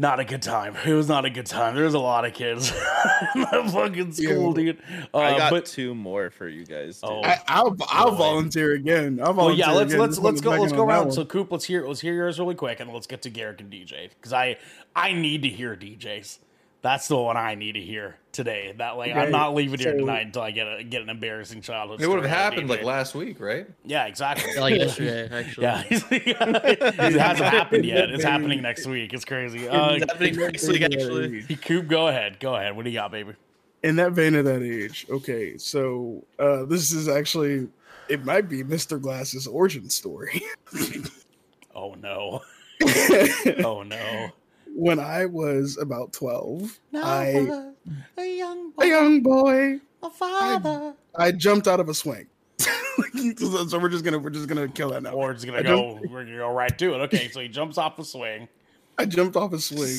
Not 0.00 0.18
a 0.18 0.24
good 0.24 0.40
time. 0.40 0.76
It 0.86 0.94
was 0.94 1.08
not 1.08 1.26
a 1.26 1.30
good 1.30 1.44
time. 1.44 1.74
There 1.74 1.84
was 1.84 1.92
a 1.92 1.98
lot 1.98 2.24
of 2.24 2.32
kids 2.32 2.70
in 3.34 3.42
that 3.42 3.70
fucking 3.70 4.12
school, 4.12 4.54
dude. 4.54 4.78
Uh, 5.12 5.18
I 5.18 5.36
got 5.36 5.50
but 5.50 5.66
two 5.66 5.94
more 5.94 6.30
for 6.30 6.48
you 6.48 6.64
guys. 6.64 7.00
Oh. 7.02 7.20
too. 7.20 7.28
I, 7.28 7.38
I'll 7.46 7.76
I'll 7.90 8.12
volunteer 8.12 8.72
again. 8.72 9.20
I'll 9.20 9.26
well, 9.26 9.34
volunteer 9.34 9.66
yeah. 9.66 9.72
Let's 9.72 9.92
again. 9.92 10.00
let's 10.00 10.16
Just 10.16 10.24
let's 10.24 10.40
go 10.40 10.52
let's 10.52 10.72
go 10.72 10.84
around. 10.84 11.12
So 11.12 11.26
Coop, 11.26 11.52
let's 11.52 11.66
hear 11.66 11.86
let's 11.86 12.00
hear 12.00 12.14
yours 12.14 12.38
really 12.38 12.54
quick, 12.54 12.80
and 12.80 12.90
let's 12.90 13.06
get 13.06 13.20
to 13.22 13.30
Garrick 13.30 13.60
and 13.60 13.70
DJ 13.70 14.08
because 14.08 14.32
I 14.32 14.56
I 14.96 15.12
need 15.12 15.42
to 15.42 15.50
hear 15.50 15.76
DJs. 15.76 16.38
That's 16.82 17.08
the 17.08 17.16
one 17.16 17.36
I 17.36 17.54
need 17.56 17.72
to 17.72 17.80
hear 17.80 18.16
today. 18.32 18.74
That 18.78 18.96
like 18.96 19.14
I'm 19.14 19.30
not 19.30 19.54
leaving 19.54 19.78
here 19.78 19.92
so- 19.92 19.98
tonight 19.98 20.26
until 20.26 20.42
I 20.42 20.50
get 20.50 20.66
a 20.66 20.82
get 20.82 21.02
an 21.02 21.10
embarrassing 21.10 21.60
childhood. 21.60 22.00
It 22.00 22.06
would 22.08 22.22
have 22.22 22.24
story 22.24 22.30
out 22.40 22.46
of 22.48 22.52
happened 22.54 22.70
like 22.70 22.82
last 22.82 23.14
week, 23.14 23.38
right? 23.38 23.66
Yeah, 23.84 24.06
exactly. 24.06 24.56
like 24.58 24.76
yesterday, 24.76 25.28
actually. 25.32 25.64
Yeah, 25.66 25.84
it 25.88 27.14
hasn't 27.20 27.50
happened 27.52 27.84
yet. 27.84 28.10
It's 28.10 28.24
happening 28.24 28.62
next 28.62 28.86
week. 28.86 29.12
It's 29.12 29.24
crazy. 29.24 29.68
Uh, 29.68 29.94
It's 29.94 30.10
happening 30.10 30.36
next 30.36 30.66
week, 30.68 30.82
actually. 30.82 31.42
Coop, 31.56 31.86
go 31.88 32.08
ahead. 32.08 32.40
Go 32.40 32.54
ahead. 32.54 32.74
What 32.76 32.84
do 32.84 32.90
you 32.90 32.98
got, 32.98 33.10
baby? 33.12 33.34
in 33.82 33.96
that 33.96 34.12
vein 34.12 34.34
of 34.34 34.44
that 34.44 34.62
age, 34.62 35.06
okay, 35.08 35.56
so 35.56 36.22
uh, 36.38 36.64
this 36.66 36.92
is 36.92 37.08
actually 37.08 37.66
it 38.10 38.22
might 38.26 38.46
be 38.46 38.62
Mr. 38.62 39.00
Glass's 39.00 39.46
origin 39.46 39.88
story. 39.88 40.42
Oh 41.74 41.94
no. 41.94 42.42
Oh 43.64 43.82
no. 43.82 44.30
When 44.74 44.98
I 44.98 45.26
was 45.26 45.78
about 45.78 46.12
twelve, 46.12 46.78
I 46.94 47.72
a 48.16 48.36
young 48.36 48.70
boy, 48.70 48.82
a 48.82 48.86
young 48.86 49.22
boy, 49.22 49.80
a 50.02 50.10
I, 50.22 50.92
I 51.16 51.32
jumped 51.32 51.68
out 51.68 51.80
of 51.80 51.88
a 51.88 51.94
swing. 51.94 52.26
so 52.58 53.66
so 53.68 53.78
we're 53.78 53.88
just 53.88 54.04
gonna 54.04 54.18
we're 54.18 54.30
just 54.30 54.48
gonna 54.48 54.68
kill 54.68 54.90
that 54.90 55.02
now. 55.02 55.16
We're 55.16 55.34
just 55.34 55.46
gonna 55.46 55.58
I 55.58 55.62
go. 55.62 55.98
We're 56.08 56.24
gonna 56.24 56.36
go 56.36 56.52
right 56.52 56.76
to 56.78 56.94
it. 56.94 56.98
Okay, 56.98 57.28
so 57.28 57.40
he 57.40 57.48
jumps 57.48 57.78
off 57.78 57.98
a 57.98 58.04
swing. 58.04 58.48
I 58.98 59.06
jumped 59.06 59.36
off 59.36 59.52
a 59.52 59.58
swing, 59.58 59.96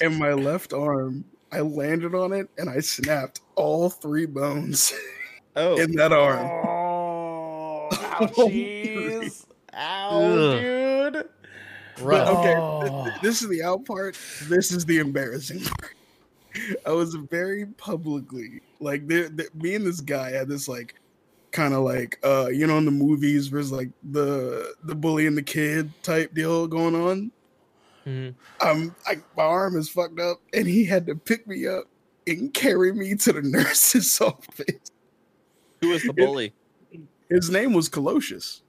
and 0.00 0.18
my 0.18 0.32
left 0.32 0.72
arm, 0.72 1.24
I 1.50 1.60
landed 1.60 2.14
on 2.14 2.32
it, 2.32 2.48
and 2.56 2.70
I 2.70 2.80
snapped 2.80 3.40
all 3.56 3.90
three 3.90 4.26
bones 4.26 4.92
oh, 5.56 5.76
in 5.76 5.92
that 5.96 6.12
arm. 6.12 6.46
Oh, 6.66 7.88
ouchies. 7.92 9.46
Ow, 9.76 10.58
dude. 10.60 11.28
But 12.02 12.28
okay, 12.28 12.54
Oh. 12.56 13.08
this 13.22 13.42
is 13.42 13.48
the 13.48 13.62
out 13.62 13.84
part. 13.84 14.16
This 14.48 14.72
is 14.72 14.84
the 14.84 14.98
embarrassing 14.98 15.60
part. 15.64 15.94
I 16.86 16.90
was 16.92 17.14
very 17.14 17.66
publicly 17.66 18.60
like, 18.80 19.06
there, 19.08 19.28
there- 19.28 19.48
me 19.54 19.74
and 19.74 19.86
this 19.86 20.00
guy 20.00 20.30
had 20.30 20.48
this 20.48 20.68
like, 20.68 20.94
kind 21.52 21.72
of 21.74 21.84
like, 21.84 22.18
uh, 22.24 22.48
you 22.52 22.66
know, 22.66 22.78
in 22.78 22.84
the 22.84 22.90
movies, 22.90 23.50
where's 23.52 23.70
like 23.72 23.90
the 24.10 24.74
the 24.84 24.94
bully 24.94 25.26
and 25.26 25.36
the 25.36 25.42
kid 25.42 25.90
type 26.02 26.34
deal 26.34 26.66
going 26.66 26.94
on. 26.96 27.30
Mm-hmm. 28.06 28.66
Um, 28.68 28.94
I, 29.06 29.16
my 29.36 29.44
arm 29.44 29.76
is 29.76 29.88
fucked 29.88 30.18
up, 30.20 30.40
and 30.52 30.66
he 30.66 30.84
had 30.84 31.06
to 31.06 31.14
pick 31.14 31.46
me 31.46 31.66
up 31.66 31.84
and 32.26 32.52
carry 32.52 32.92
me 32.92 33.14
to 33.14 33.32
the 33.32 33.42
nurse's 33.44 34.20
office. 34.20 34.90
who 35.80 35.88
was 35.90 36.02
the 36.02 36.12
bully? 36.12 36.52
His 37.30 37.50
name 37.50 37.72
was 37.72 37.88
Colossus. 37.88 38.62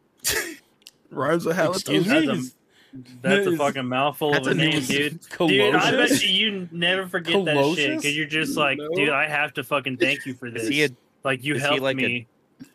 Rhymes 1.09 1.45
with 1.45 1.57
Excuse 1.59 2.05
halitosis. 2.07 2.53
Me? 2.95 3.03
That's 3.21 3.45
a- 3.45 3.49
a 3.49 3.53
Is- 3.53 3.57
fucking 3.57 3.85
mouthful 3.85 4.31
That's 4.31 4.47
of 4.47 4.53
a 4.53 4.55
a 4.55 4.63
name, 4.63 4.69
name. 4.71 4.83
dude. 4.83 5.19
Dude, 5.37 5.75
I 5.75 5.91
bet 5.91 6.23
you, 6.23 6.29
you 6.51 6.69
never 6.71 7.07
forget 7.07 7.43
that 7.45 7.73
shit 7.75 7.97
because 7.97 8.15
you're 8.15 8.25
just 8.27 8.55
like, 8.57 8.77
No. 8.77 8.89
dude, 8.95 9.09
I 9.09 9.27
have 9.27 9.53
to 9.55 9.63
fucking 9.63 9.97
thank 9.97 10.25
you 10.25 10.33
for 10.33 10.49
this. 10.49 10.63
Is 10.63 10.69
he 10.69 10.83
a 10.85 10.89
like 11.23 11.43
you 11.43 11.55
is 11.55 11.61
he 11.61 11.67
helped 11.67 11.81
like 11.81 11.97
a 11.97 12.01
me. 12.01 12.27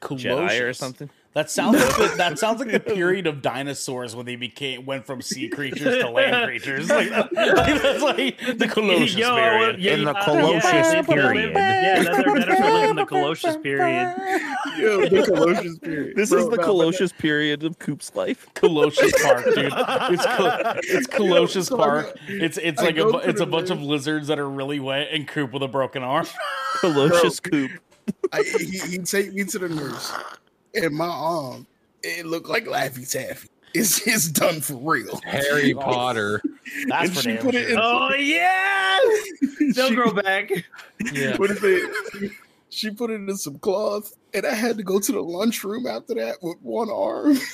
Jedi 0.03 0.63
or 0.63 0.73
something? 0.73 1.09
That 1.32 1.48
sounds 1.48 1.78
like 1.78 1.97
the, 1.97 2.15
that 2.16 2.39
sounds 2.40 2.59
like 2.59 2.73
the 2.73 2.81
period 2.94 3.28
of 3.28 3.40
dinosaurs 3.40 4.16
when 4.16 4.27
they 4.27 4.35
became 4.35 4.85
went 4.85 5.07
from 5.07 5.23
sea 5.23 5.48
creatures 5.48 6.02
to 6.02 6.11
land 6.11 6.44
creatures. 6.48 6.89
Like, 6.90 7.09
that- 7.11 7.32
like 7.32 7.82
that's 7.82 8.02
like 8.02 8.59
the 8.59 8.66
Colossus 8.66 9.15
Yo, 9.15 9.36
period. 9.36 9.78
yeah, 9.78 9.93
In 9.94 10.05
the 10.05 10.12
yeah, 10.12 10.24
Colossus 10.24 10.65
yeah, 10.73 11.02
period. 11.02 11.35
lived- 11.36 11.55
Yeah, 11.57 12.02
that's 12.02 12.16
their 12.16 12.24
dinosaur 12.35 12.70
lived 12.73 12.90
in 12.90 12.97
the 12.97 13.07
Colossus 13.07 13.57
period. 13.59 14.15
Yo, 14.77 15.01
the 15.09 15.23
Colossus 15.24 15.78
period. 15.78 16.16
This 16.16 16.31
Bro, 16.31 16.39
is 16.40 16.44
the 16.47 16.51
no, 16.51 16.57
but 16.57 16.65
Colossus 16.65 17.12
period 17.12 17.62
of 17.62 17.78
Coop's 17.78 18.12
life. 18.16 18.48
Colossus 18.55 19.12
Park, 19.23 19.44
dude. 19.44 19.73
It's 19.73 20.27
Col- 20.27 20.74
it's 20.82 21.07
Colossus 21.07 21.69
Park. 21.70 22.19
It's 22.27 22.59
it's 22.59 22.81
like 22.82 22.97
a 22.97 23.05
go 23.05 23.12
bu- 23.12 23.20
to 23.20 23.28
it's 23.28 23.40
a 23.40 23.44
the 23.44 23.51
bunch 23.52 23.70
of 23.70 23.81
lizards 23.81 24.27
that 24.27 24.40
are 24.40 24.51
really 24.51 24.81
wet 24.81 25.09
and 25.12 25.28
Coop 25.28 25.52
with 25.52 25.62
a 25.62 25.69
broken 25.69 26.02
arm. 26.02 26.27
Colossus 26.81 27.39
Coop. 27.39 27.70
I, 28.32 28.43
he, 28.43 28.78
he'd 28.78 29.07
take 29.07 29.32
me 29.32 29.44
to 29.44 29.59
the 29.61 29.69
nurse, 29.69 30.12
and 30.75 30.95
my 30.95 31.07
arm, 31.09 31.67
it 32.03 32.27
looked 32.27 32.49
like 32.49 32.65
Laffy 32.67 33.11
Taffy. 33.11 33.49
It's, 33.73 34.05
it's 34.07 34.29
done 34.29 34.61
for 34.61 34.75
real. 34.75 35.21
Harry 35.25 35.75
Potter. 35.79 36.43
That's 36.89 37.09
And 37.09 37.15
for 37.17 37.23
she 37.23 37.33
damn 37.35 37.43
put 37.45 37.55
it 37.55 37.69
sure. 37.69 37.73
in- 37.73 37.79
Oh 37.81 38.15
yeah, 38.19 38.99
they'll 39.75 39.95
grow 39.95 40.13
back. 40.13 40.51
Yeah. 41.13 41.37
what 41.37 41.51
is 41.51 41.61
it? 41.63 42.33
She 42.71 42.91
put 42.91 43.11
it 43.11 43.15
in 43.15 43.37
some 43.37 43.59
cloth, 43.59 44.13
and 44.35 44.47
I 44.47 44.55
had 44.55 44.77
to 44.77 44.83
go 44.85 44.99
to 45.01 45.13
the 45.13 45.21
lunchroom 45.23 45.87
after 45.87 46.15
that 46.15 46.37
with 46.43 46.59
one 46.63 46.91
arm. 46.91 47.37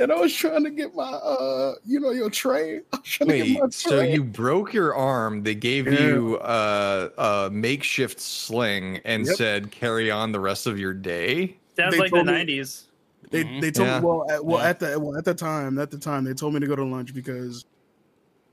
And 0.00 0.10
I 0.10 0.16
was 0.16 0.34
trying 0.34 0.64
to 0.64 0.70
get 0.70 0.92
my, 0.96 1.04
uh, 1.04 1.74
you 1.86 2.00
know, 2.00 2.10
your 2.10 2.30
tray. 2.30 2.78
I 2.92 2.96
was 2.96 3.04
trying 3.04 3.28
to 3.30 3.36
get 3.38 3.54
my 3.54 3.60
Wait, 3.66 3.72
so 3.72 4.00
you 4.00 4.24
broke 4.24 4.72
your 4.72 4.92
arm. 4.96 5.44
They 5.44 5.54
gave 5.54 5.86
Yeah. 5.86 6.00
you 6.00 6.36
uh, 6.38 7.10
a 7.46 7.50
makeshift 7.52 8.18
sling 8.20 9.00
and 9.04 9.24
Yep. 9.24 9.36
said 9.36 9.70
carry 9.70 10.10
on 10.10 10.32
the 10.32 10.40
rest 10.40 10.66
of 10.66 10.80
your 10.80 10.92
day. 10.94 11.57
Sounds 11.78 11.94
They 11.94 12.00
like 12.00 12.10
the 12.12 12.18
'90s. 12.22 12.84
They 13.30 13.44
Mhm. 13.44 13.60
they 13.60 13.70
told 13.70 13.88
Yeah. 13.88 14.00
me 14.00 14.06
well 14.06 14.30
at, 14.30 14.44
well 14.44 14.58
Yeah. 14.58 14.68
at 14.70 14.80
the 14.80 14.98
well 15.00 15.16
at 15.16 15.24
the 15.24 15.34
time 15.34 15.78
at 15.78 15.90
the 15.90 15.98
time 15.98 16.24
they 16.24 16.34
told 16.34 16.54
me 16.54 16.60
to 16.60 16.66
go 16.66 16.74
to 16.76 16.84
lunch 16.84 17.14
because 17.14 17.64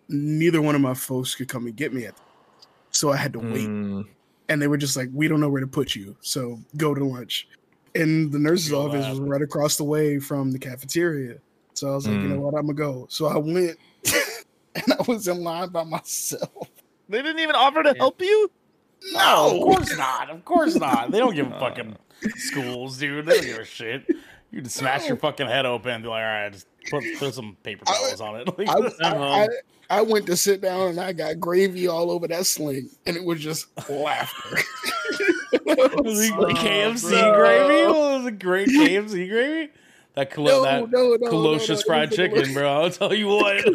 neither 0.10 0.62
one 0.62 0.76
of 0.76 0.82
my 0.82 0.94
folks 0.94 1.34
could 1.36 1.48
come 1.48 1.66
and 1.66 1.76
get 1.76 1.94
me 1.94 2.06
at, 2.06 2.16
so 2.92 3.12
I 3.12 3.18
had 3.18 3.34
to 3.34 3.40
wait. 3.40 3.68
Mm, 3.68 4.06
And 4.48 4.62
they 4.62 4.68
were 4.68 4.78
just 4.78 4.96
like, 4.96 5.10
"We 5.12 5.28
don't 5.28 5.40
know 5.40 5.50
where 5.50 5.62
to 5.62 5.66
put 5.68 5.96
you, 5.96 6.16
so 6.22 6.60
go 6.78 6.94
to 6.94 7.04
lunch." 7.04 7.48
And 7.96 8.32
the 8.32 8.38
nurse's 8.38 8.70
Feel 8.70 8.82
office 8.82 9.04
that. 9.06 9.10
was 9.12 9.20
right 9.22 9.42
across 9.42 9.78
the 9.78 9.84
way 9.84 10.20
from 10.20 10.52
the 10.52 10.60
cafeteria, 10.60 11.38
so 11.74 11.92
I 11.92 11.96
was 11.96 12.08
like, 12.08 12.22
"You 12.22 12.28
know 12.28 12.40
what? 12.42 12.54
I'm 12.54 12.68
gonna 12.68 12.74
go." 12.76 13.08
So 13.10 13.26
I 13.26 13.38
went, 13.38 13.78
and 14.76 14.84
I 15.00 15.02
was 15.08 15.28
in 15.28 15.44
line 15.44 15.70
by 15.70 15.84
myself. 15.84 16.68
They 17.10 17.24
didn't 17.24 17.40
even 17.40 17.56
offer 17.56 17.82
to 17.82 17.94
help 17.96 18.22
you. 18.22 18.52
No, 19.14 19.52
of 19.56 19.62
course 19.64 19.98
not. 19.98 20.30
Of 20.30 20.46
course 20.46 20.76
not. 20.76 21.10
They 21.12 21.18
don't 21.20 21.34
give 21.36 21.48
a 21.48 21.60
fucking 21.60 21.96
schools, 22.36 22.98
dude. 22.98 23.26
They 23.26 23.36
don't 23.36 23.46
give 23.46 23.58
a 23.60 23.66
shit. 23.66 24.06
You 24.52 24.62
just 24.62 24.76
smash 24.78 25.08
your 25.08 25.18
fucking 25.18 25.48
head 25.48 25.66
open 25.66 25.92
and 25.92 26.04
be 26.04 26.10
like, 26.10 26.22
all 26.24 26.28
right, 26.28 26.52
just 26.54 26.68
put, 26.90 27.04
put 27.20 27.34
some 27.34 27.58
paper 27.64 27.84
towels 27.86 28.22
on 28.22 28.38
it. 28.40 28.48
Like, 28.58 28.70
I, 28.70 28.74
I'm 29.10 29.22
I, 29.22 29.44
I, 29.44 29.48
I 29.90 30.02
went 30.02 30.26
to 30.28 30.38
sit 30.38 30.62
down 30.62 30.90
and 30.90 31.00
I 31.00 31.12
got 31.14 31.40
gravy 31.40 31.88
all 31.88 32.10
over 32.10 32.28
that 32.30 32.46
sling, 32.46 32.90
and 33.06 33.18
it 33.18 33.24
was 33.24 33.40
just 33.42 33.68
laughter. 33.90 34.58
was 35.66 36.22
it 36.30 36.34
Oh, 36.34 36.46
KFC 36.54 37.10
bro. 37.10 37.36
gravy? 37.36 37.88
Was 37.92 38.26
it 38.28 38.40
great 38.40 38.68
KFC 38.70 39.30
gravy? 39.30 39.72
That, 40.16 40.32
colo- 40.32 40.48
No, 40.48 40.64
that 40.64 40.92
no, 40.92 41.16
no, 41.20 41.30
Colossus 41.30 41.70
no, 41.70 41.76
no, 41.76 41.82
fried 42.08 42.12
chicken, 42.14 42.54
bro. 42.54 42.82
I'll 42.84 42.90
tell 42.90 43.14
you 43.14 43.28
what. 43.28 43.66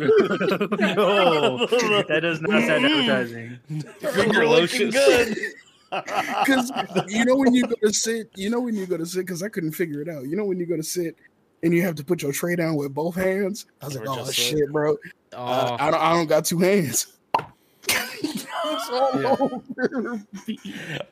no, 0.81 1.67
that 1.67 2.21
does 2.23 2.41
not 2.41 2.63
sound 2.65 2.87
advertising. 2.87 3.59
Finger 4.01 4.47
looking 4.47 4.91
good. 4.91 5.37
Because 6.45 6.71
you 7.09 7.25
know 7.25 7.35
when 7.37 7.53
you 7.55 7.67
go 7.67 7.75
to 7.83 7.93
sit, 7.93 8.31
you 8.37 8.49
know 8.51 8.61
when 8.61 8.75
you 8.77 8.87
go 8.87 8.97
to 8.97 9.05
sit, 9.07 9.21
because 9.27 9.43
I 9.43 9.49
couldn't 9.49 9.73
figure 9.73 10.01
it 10.01 10.09
out. 10.09 10.25
You 10.25 10.37
know 10.37 10.45
when 10.45 10.59
you 10.59 10.67
go 10.67 10.77
to 10.77 10.83
sit 10.83 11.17
and 11.63 11.73
you 11.75 11.83
have 11.83 11.95
to 11.97 12.05
put 12.05 12.23
your 12.23 12.33
tray 12.33 12.57
down 12.57 12.77
with 12.77 12.95
both 12.95 13.15
hands. 13.17 13.67
I 13.83 13.87
was 13.87 13.95
You 13.95 14.01
like, 14.01 14.09
oh 14.09 14.17
just 14.25 14.35
shit, 14.35 14.71
bro. 14.73 14.97
Oh, 15.33 15.37
Uh, 15.37 15.77
I 15.79 15.91
don't, 15.91 16.01
I 16.01 16.13
don't 16.15 16.27
got 16.27 16.45
two 16.45 16.59
hands. 16.59 17.17
It's 18.23 18.89
all 18.91 19.27
over. 19.27 20.23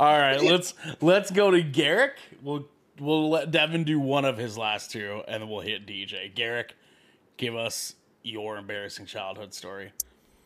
All 0.00 0.18
right, 0.18 0.40
let's 0.42 0.74
let's 1.00 1.30
go 1.30 1.50
to 1.50 1.62
Garrick. 1.62 2.14
We'll 2.42 2.68
we'll 3.00 3.30
let 3.30 3.50
Devin 3.50 3.84
do 3.84 3.98
one 3.98 4.24
of 4.24 4.36
his 4.36 4.56
last 4.58 4.90
two, 4.90 5.22
and 5.26 5.42
then 5.42 5.48
we'll 5.48 5.60
hit 5.60 5.86
DJ. 5.86 6.34
Garrick, 6.34 6.76
give 7.36 7.56
us 7.56 7.94
your 8.22 8.56
embarrassing 8.58 9.06
childhood 9.06 9.54
story. 9.54 9.92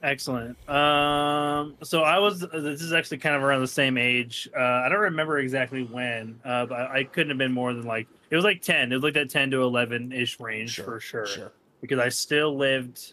Excellent. 0.03 0.57
Um, 0.69 1.77
so 1.85 2.03
I 2.03 2.19
was. 2.19 2.41
This 2.41 2.83
is 2.83 2.93
actually 2.93 3.19
kind 3.19 3.37
of 3.37 3.43
around 3.43 3.61
the 3.61 3.69
same 3.69 3.97
age. 3.97 4.49
Uh, 4.57 4.61
I 4.61 4.89
don't 4.89 4.99
remember 4.99 5.39
exactly 5.39 5.85
when, 5.85 6.41
uh, 6.45 6.66
but 6.66 6.74
I, 6.74 6.99
I 7.01 7.05
couldn't 7.05 7.29
have 7.31 7.39
been 7.39 7.53
more 7.53 7.73
than 7.73 7.85
like 7.85 8.09
it 8.31 8.35
was 8.35 8.45
like 8.45 8.62
ten. 8.62 8.91
It 8.91 8.97
was 8.97 9.05
like 9.05 9.15
that 9.15 9.31
ten 9.31 9.51
to 9.53 9.62
eleven 9.62 10.11
ish 10.11 10.41
range 10.41 10.81
for 10.81 10.99
sure. 10.99 11.27
sure. 11.27 11.53
Because 11.81 12.01
I 12.01 12.09
still 12.09 12.57
lived. 12.57 13.12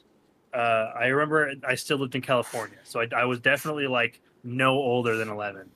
Uh, 0.52 0.57
I 0.98 1.07
remember 1.07 1.53
I 1.68 1.76
still 1.76 1.99
lived 1.99 2.16
in 2.16 2.22
California, 2.22 2.80
so 2.84 3.02
I, 3.02 3.07
I 3.16 3.26
was 3.26 3.40
definitely 3.40 3.86
like 3.86 4.20
no 4.44 4.72
older 4.72 5.16
than 5.16 5.30
eleven. 5.30 5.70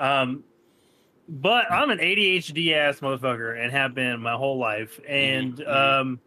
Um, 0.00 0.42
but 1.28 1.70
I'm 1.70 1.90
an 1.90 1.98
ADHD 1.98 2.72
ass 2.74 2.98
motherfucker 3.00 3.60
and 3.62 3.70
have 3.70 3.94
been 3.94 4.20
my 4.20 4.34
whole 4.34 4.58
life. 4.58 4.98
And 5.08 5.56
Mhm. 5.58 5.68
um, 5.72 6.20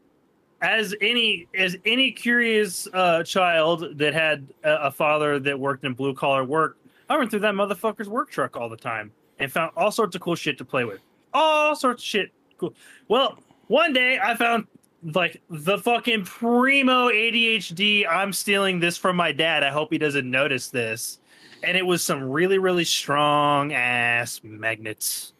as 0.62 0.94
any 1.02 1.48
as 1.56 1.78
any 1.86 2.12
curious 2.12 2.88
uh, 2.94 3.24
child 3.24 3.98
that 3.98 4.14
had 4.14 4.48
a, 4.64 4.88
a 4.88 4.92
father 4.92 5.40
that 5.40 5.60
worked 5.60 5.86
in 5.86 5.94
blue 5.94 6.14
collar 6.14 6.44
work, 6.44 6.78
I 7.10 7.18
went 7.18 7.30
through 7.32 7.40
that 7.42 7.54
motherfucker's 7.54 8.10
work 8.10 8.30
truck 8.30 8.58
all 8.58 8.70
the 8.70 8.78
time 8.78 9.12
and 9.40 9.52
found 9.52 9.72
all 9.76 9.92
sorts 9.92 10.16
of 10.16 10.22
cool 10.22 10.36
shit 10.36 10.58
to 10.58 10.66
play 10.66 10.84
with. 10.86 11.00
All 11.34 11.76
sorts 11.76 12.04
of 12.04 12.06
shit. 12.08 12.32
Cool. 12.58 12.74
Well, 13.08 13.40
one 13.68 13.94
day 13.94 14.20
I 14.22 14.36
found 14.36 14.68
like 15.04 15.42
the 15.50 15.78
fucking 15.78 16.26
primo 16.26 17.08
ADHD. 17.10 18.06
I'm 18.08 18.34
stealing 18.34 18.80
this 18.82 18.98
from 18.98 19.16
my 19.16 19.32
dad. 19.32 19.64
I 19.64 19.70
hope 19.70 19.92
he 19.92 19.98
doesn't 19.98 20.30
notice 20.30 20.68
this. 20.70 21.20
And 21.64 21.78
it 21.78 21.86
was 21.86 22.04
some 22.04 22.24
really, 22.24 22.58
really 22.58 22.84
strong 22.86 23.72
ass 23.74 24.42
magnets. 24.44 25.34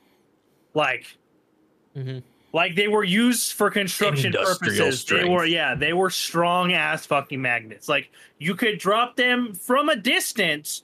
Like, 0.74 1.06
Mhm. 1.98 2.24
Like 2.54 2.76
they 2.76 2.88
were 2.88 3.04
used 3.04 3.54
for 3.54 3.70
construction 3.70 4.34
purposes. 4.34 5.06
They 5.06 5.26
were, 5.26 5.46
yeah, 5.46 5.76
they 5.76 5.94
were 5.94 6.10
strong 6.10 6.74
ass 6.74 7.06
fucking 7.06 7.42
magnets. 7.42 7.88
Like 7.88 8.12
you 8.38 8.56
could 8.56 8.80
drop 8.80 9.16
them 9.16 9.54
from 9.54 9.90
a 9.90 9.96
distance, 9.96 10.84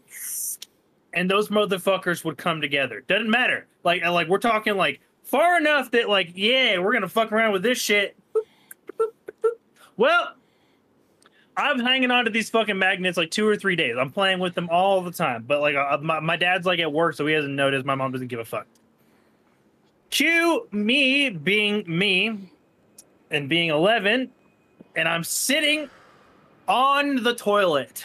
and 1.14 1.30
those 1.30 1.50
motherfuckers 1.50 2.24
would 2.26 2.38
come 2.38 2.62
together. 2.62 3.04
Doesn't 3.08 3.30
matter. 3.30 3.68
Like, 3.84 4.04
like 4.04 4.28
we're 4.28 4.38
talking 4.38 4.76
like 4.76 5.02
far 5.24 5.58
enough 5.58 5.92
that 5.92 6.10
like, 6.10 6.32
yeah, 6.36 6.78
we're 6.78 6.94
gonna 6.94 7.10
fuck 7.10 7.32
around 7.32 7.54
with 7.54 7.64
this 7.64 7.80
shit. 7.80 8.16
Well, 9.98 10.34
I'm 11.58 11.80
hanging 11.80 12.12
on 12.12 12.26
to 12.26 12.32
these 12.32 12.50
fucking 12.50 12.78
magnets 12.78 13.18
like 13.18 13.32
two 13.32 13.48
or 13.48 13.56
three 13.56 13.78
days. 13.78 13.96
I'm 13.98 14.12
playing 14.12 14.40
with 14.40 14.56
them 14.56 14.68
all 14.70 15.02
the 15.02 15.12
time. 15.12 15.46
But 15.48 15.62
like, 15.62 15.76
uh, 15.76 15.98
my, 16.02 16.20
my 16.20 16.36
dad's 16.36 16.66
like 16.66 16.80
at 16.80 16.92
work, 16.92 17.16
so 17.16 17.26
he 17.26 17.34
hasn't 17.34 17.54
noticed. 17.54 17.86
My 17.86 17.96
mom 17.96 18.12
doesn't 18.12 18.28
give 18.28 18.40
a 18.40 18.46
fuck. 18.46 18.68
Cue 20.10 20.68
me 20.72 21.30
being 21.30 21.84
me 21.88 22.50
and 23.32 23.50
being 23.50 23.70
11, 23.70 24.30
and 24.96 25.08
I'm 25.08 25.24
sitting 25.24 25.90
on 26.68 27.24
the 27.24 27.34
toilet 27.36 28.04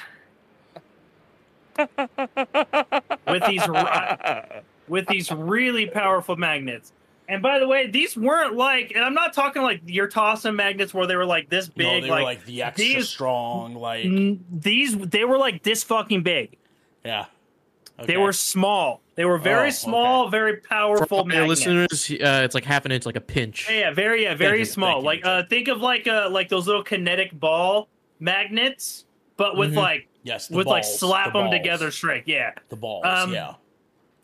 with 1.78 3.46
these 3.48 3.62
uh, 3.62 4.60
with 4.88 5.06
these 5.06 5.30
really 5.30 5.86
powerful 5.86 6.36
magnets. 6.36 6.92
And 7.28 7.40
by 7.42 7.60
the 7.60 7.68
way, 7.68 7.86
these 7.88 8.16
weren't 8.16 8.56
like, 8.56 8.90
and 8.96 9.04
I'm 9.04 9.14
not 9.14 9.32
talking 9.32 9.62
like 9.62 9.82
your 9.86 10.08
tossing 10.08 10.56
magnets 10.56 10.92
where 10.92 11.06
they 11.06 11.14
were 11.14 11.24
like 11.24 11.48
this 11.48 11.68
No, 11.68 11.84
big, 11.84 12.02
were 12.04 12.08
like, 12.10 12.24
like 12.24 12.44
the 12.44 12.62
extra 12.64 12.84
these- 12.84 13.08
strong, 13.08 13.74
like 13.74 14.04
these. 14.50 14.98
They 14.98 15.24
were 15.24 15.38
like 15.38 15.62
this 15.62 15.84
fucking 15.84 16.22
big. 16.24 16.56
yeah. 17.04 17.26
They 18.06 18.16
were 18.16 18.32
small. 18.32 19.02
They 19.14 19.24
were 19.24 19.38
very 19.38 19.68
Oh, 19.68 19.70
small, 19.70 20.28
very 20.28 20.56
powerful 20.58 21.18
all 21.18 21.32
your 21.32 21.46
listeners, 21.46 22.10
uh, 22.10 22.40
it's 22.44 22.54
like 22.54 22.64
half 22.64 22.84
an 22.86 22.92
inch, 22.92 23.04
like 23.04 23.16
a 23.16 23.20
pinch. 23.20 23.68
Yeah, 23.68 23.78
yeah, 23.78 23.90
very, 23.92 24.22
yeah, 24.22 24.34
very 24.34 24.60
you, 24.60 24.64
small. 24.64 25.00
you, 25.00 25.04
like, 25.04 25.24
uh, 25.26 25.42
think 25.50 25.68
of 25.68 25.80
like 25.82 26.06
uh, 26.08 26.28
like 26.30 26.48
those 26.48 26.66
little 26.66 26.82
kinetic 26.82 27.38
ball 27.38 27.88
magnets, 28.18 29.04
but 29.36 29.56
with 29.56 29.72
Mhm. 29.72 29.76
like 29.76 30.08
yes, 30.22 30.48
the 30.48 30.56
with 30.56 30.66
like 30.66 30.84
slap 30.84 31.32
the 31.32 31.38
them 31.38 31.48
balls, 31.50 31.54
together 31.58 31.90
straight. 31.90 32.24
Yeah, 32.26 32.52
The 32.70 32.76
balls, 32.76 33.04
Um, 33.06 33.32
yeah. 33.34 33.54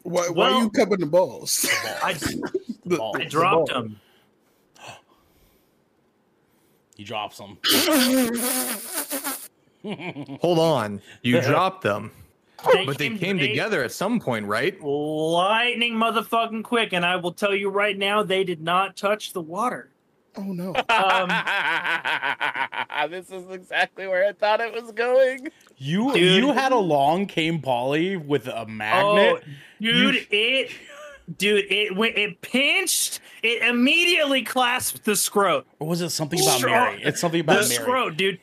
Why, 0.03 0.29
why 0.29 0.49
Well- 0.49 0.55
are 0.55 0.63
you 0.63 0.71
cupping 0.71 1.01
the 1.01 1.07
balls? 1.07 1.63
The 1.63 1.69
balls. 1.85 1.99
I, 2.03 2.13
The 2.87 2.97
balls. 2.97 3.17
I 3.19 3.25
dropped 3.25 3.71
ball. 3.73 3.83
them. 3.83 4.01
He 6.97 7.05
drops 7.05 7.37
them. 7.39 7.59
Hold 10.41 10.59
on. 10.59 11.03
You 11.23 11.41
dropped 11.43 11.83
them, 11.83 12.11
but 12.87 12.99
they 12.99 13.11
came 13.17 13.39
they- 13.39 13.49
together 13.49 13.83
at 13.85 13.93
some 13.93 14.21
point, 14.21 14.47
right? 14.47 14.81
lightning 14.83 15.95
motherfucking 15.95 16.65
quick, 16.65 16.93
and 16.93 17.05
I 17.05 17.17
will 17.17 17.33
tell 17.33 17.55
you 17.55 17.69
right 17.71 17.97
now, 17.97 18.23
they 18.23 18.45
did 18.45 18.61
not 18.63 18.97
touch 18.97 19.33
the 19.33 19.41
water. 19.43 19.91
Oh 20.39 20.43
no! 20.53 20.75
Um, 20.91 21.31
this 23.11 23.31
is 23.31 23.51
exactly 23.51 24.07
where 24.07 24.29
I 24.29 24.33
thought 24.33 24.61
it 24.61 24.73
was 24.73 24.93
going. 24.93 25.49
You 25.79 26.13
Dude. 26.13 26.45
you 26.45 26.53
had 26.53 26.73
a 26.73 26.79
long 26.79 27.27
cane 27.27 27.63
poly 27.63 28.17
with 28.17 28.47
a 28.47 28.67
magnet. 28.67 29.43
Oh, 29.47 29.51
dude, 29.81 30.27
it, 30.31 30.71
dude, 31.39 31.65
it 31.71 31.97
went, 31.97 32.19
it 32.19 32.41
pinched, 32.43 33.21
it 33.43 33.63
immediately 33.63 34.43
clasped 34.43 35.05
the 35.05 35.17
scrot. 35.17 35.65
or 35.79 35.89
was 35.89 36.03
it 36.03 36.11
something 36.11 36.39
about 36.41 36.61
Sure. 36.61 36.69
Mary? 36.71 37.03
It's 37.03 37.21
something 37.21 37.39
The 37.45 37.53
about 37.53 37.69
Mary. 37.69 37.75
scrot, 37.83 38.17
dude. 38.19 38.39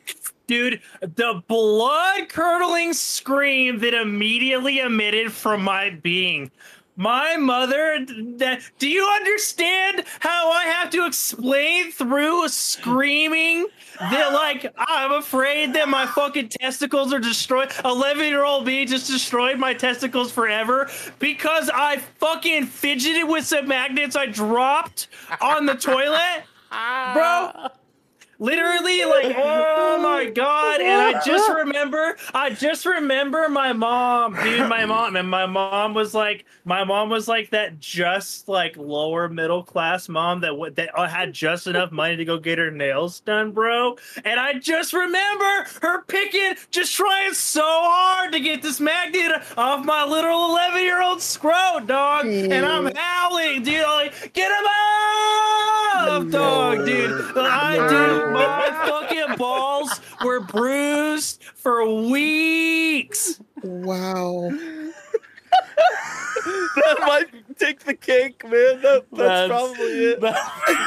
Dude, 0.46 0.82
the 1.02 1.42
blood 1.48 2.30
curdling 2.30 2.94
scream 2.94 3.80
that 3.80 3.94
immediately 3.94 4.80
emitted 4.80 5.32
from 5.32 5.64
my 5.64 5.92
being. 5.92 6.52
My 6.96 7.38
mother, 7.38 8.06
that, 8.38 8.62
do 8.78 8.88
you 8.88 9.04
understand 9.04 10.04
how 10.20 10.52
I 10.52 10.66
have 10.66 10.92
to 10.92 11.08
explain 11.08 11.92
through 11.92 12.48
screaming 12.50 13.66
that, 14.00 14.32
like, 14.32 14.72
I'm 14.78 15.14
afraid 15.14 15.74
that 15.74 15.90
my 15.90 16.06
fucking 16.06 16.50
testicles 16.50 17.12
are 17.12 17.20
destroyed? 17.20 17.72
11 17.84 18.28
year 18.28 18.44
old 18.44 18.68
me 18.68 18.86
just 18.86 19.08
destroyed 19.08 19.58
my 19.58 19.74
testicles 19.74 20.32
forever 20.32 20.88
because 21.18 21.72
I 21.74 21.98
fucking 21.98 22.68
fidgeted 22.68 23.28
with 23.28 23.46
some 23.48 23.68
magnets 23.68 24.16
I 24.16 24.28
dropped 24.28 25.08
on 25.42 25.66
the 25.66 25.76
toilet? 25.76 26.44
Bro, 27.14 27.70
literally 28.44 29.06
like 29.06 29.36
oh 29.38 30.00
my 30.04 30.30
god. 30.30 30.82
And 30.82 31.16
i 31.16 31.22
just 31.26 31.50
remember 31.56 32.18
i 32.34 32.50
just 32.50 32.86
remember 32.86 33.48
my 33.48 33.72
mom 33.72 34.36
dude 34.36 34.68
my 34.68 34.86
mom 34.86 35.16
and 35.16 35.30
my 35.30 35.46
mom 35.46 35.94
was 35.94 36.14
like 36.14 36.44
my 36.66 36.84
mom 36.84 37.10
was 37.10 37.28
like 37.30 37.52
that 37.52 37.80
just 37.80 38.50
like 38.50 38.76
lower 38.76 39.30
middle 39.30 39.64
class 39.64 40.10
mom 40.10 40.42
that 40.42 40.50
w- 40.50 40.74
that 40.74 40.90
uh, 40.98 41.08
had 41.08 41.32
just 41.32 41.68
enough 41.68 41.92
money 41.92 42.18
to 42.18 42.26
go 42.26 42.38
get 42.38 42.58
her 42.58 42.70
nails 42.70 43.22
done 43.22 43.52
bro. 43.52 43.96
And 44.26 44.40
i 44.40 44.54
just 44.60 44.92
remember 44.92 45.66
her 45.82 46.04
picking 46.04 46.56
just 46.70 46.94
trying 46.94 47.34
so 47.34 47.64
hard 47.64 48.34
to 48.34 48.42
get 48.42 48.62
this 48.62 48.82
magnet 48.82 49.42
off 49.56 49.86
my 49.86 50.04
little 50.04 50.50
11 50.50 50.82
year 50.82 51.02
old 51.02 51.20
scrote 51.20 51.88
dog. 51.88 52.26
And 52.26 52.66
i'm 52.66 52.94
howling 52.94 53.64
dude 53.64 53.84
I'm 53.86 54.08
like 54.08 54.34
get 54.34 54.52
him 54.52 54.66
off 54.68 56.30
dog 56.32 56.86
dude. 56.86 57.38
I 57.38 57.76
dude 57.90 58.33
my 58.34 58.86
fucking 58.88 59.38
balls 59.38 60.02
were 60.24 60.40
bruised 60.42 61.44
for 61.56 61.86
weeks. 61.86 63.40
Wow! 63.64 64.52
That 66.76 66.98
might 67.08 67.58
take 67.58 67.80
the 67.82 67.94
cake, 67.94 68.44
man. 68.44 68.82
That, 68.82 69.06
that's, 69.12 69.48
probably 69.50 69.86
it. 69.86 70.20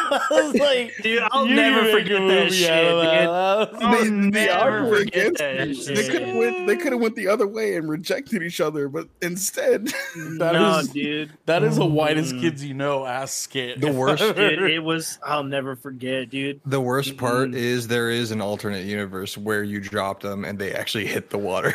That 0.08 0.22
was 0.30 0.54
like, 0.54 0.92
Dude, 1.02 1.22
I'll 1.32 1.46
you 1.48 1.54
never 1.56 1.90
forget 1.90 2.20
that 2.28 2.52
shit, 2.52 2.70
out 2.70 3.00
dude. 3.00 3.04
that. 3.06 3.24
That 3.24 3.26
was- 3.26 3.68
I'll 3.82 3.92
They- 4.04 4.08
they 4.08 4.46
never 4.46 4.78
are 4.78 4.88
forget 4.98 5.26
against 5.26 5.38
that 5.40 5.68
each- 5.68 5.86
They 5.86 6.08
could 6.08 6.22
have 6.22 6.36
went. 6.36 6.66
They 6.68 6.76
could 6.76 6.92
have 6.92 7.00
went 7.00 7.16
the 7.16 7.26
other 7.28 7.46
way 7.48 7.74
and 7.76 7.88
rejected 7.88 8.42
each 8.44 8.60
other, 8.60 8.88
but 8.88 9.08
instead, 9.20 9.86
That 10.38 10.52
no, 10.52 10.78
is- 10.78 10.88
dude. 10.88 11.32
That 11.46 11.62
is 11.64 11.78
a 11.78 11.84
whitest 11.84 12.34
Mm. 12.36 12.40
kids 12.40 12.64
you 12.64 12.74
know 12.74 13.04
ass 13.04 13.32
skit. 13.32 13.80
The 13.80 13.90
worst- 13.92 14.22
Dude, 14.36 14.62
it 14.70 14.80
was. 14.80 15.18
I'll 15.24 15.42
never 15.44 15.74
forget, 15.74 16.30
dude. 16.30 16.60
The 16.66 16.80
worst 16.80 17.16
part 17.16 17.54
is 17.54 17.88
there 17.88 18.10
is 18.10 18.30
an 18.30 18.40
alternate 18.40 18.84
universe 18.84 19.36
where 19.36 19.62
you 19.64 19.80
dropped 19.80 20.22
them 20.22 20.44
and 20.44 20.56
they 20.58 20.72
actually 20.72 21.06
hit 21.06 21.30
the 21.30 21.38
water. 21.38 21.74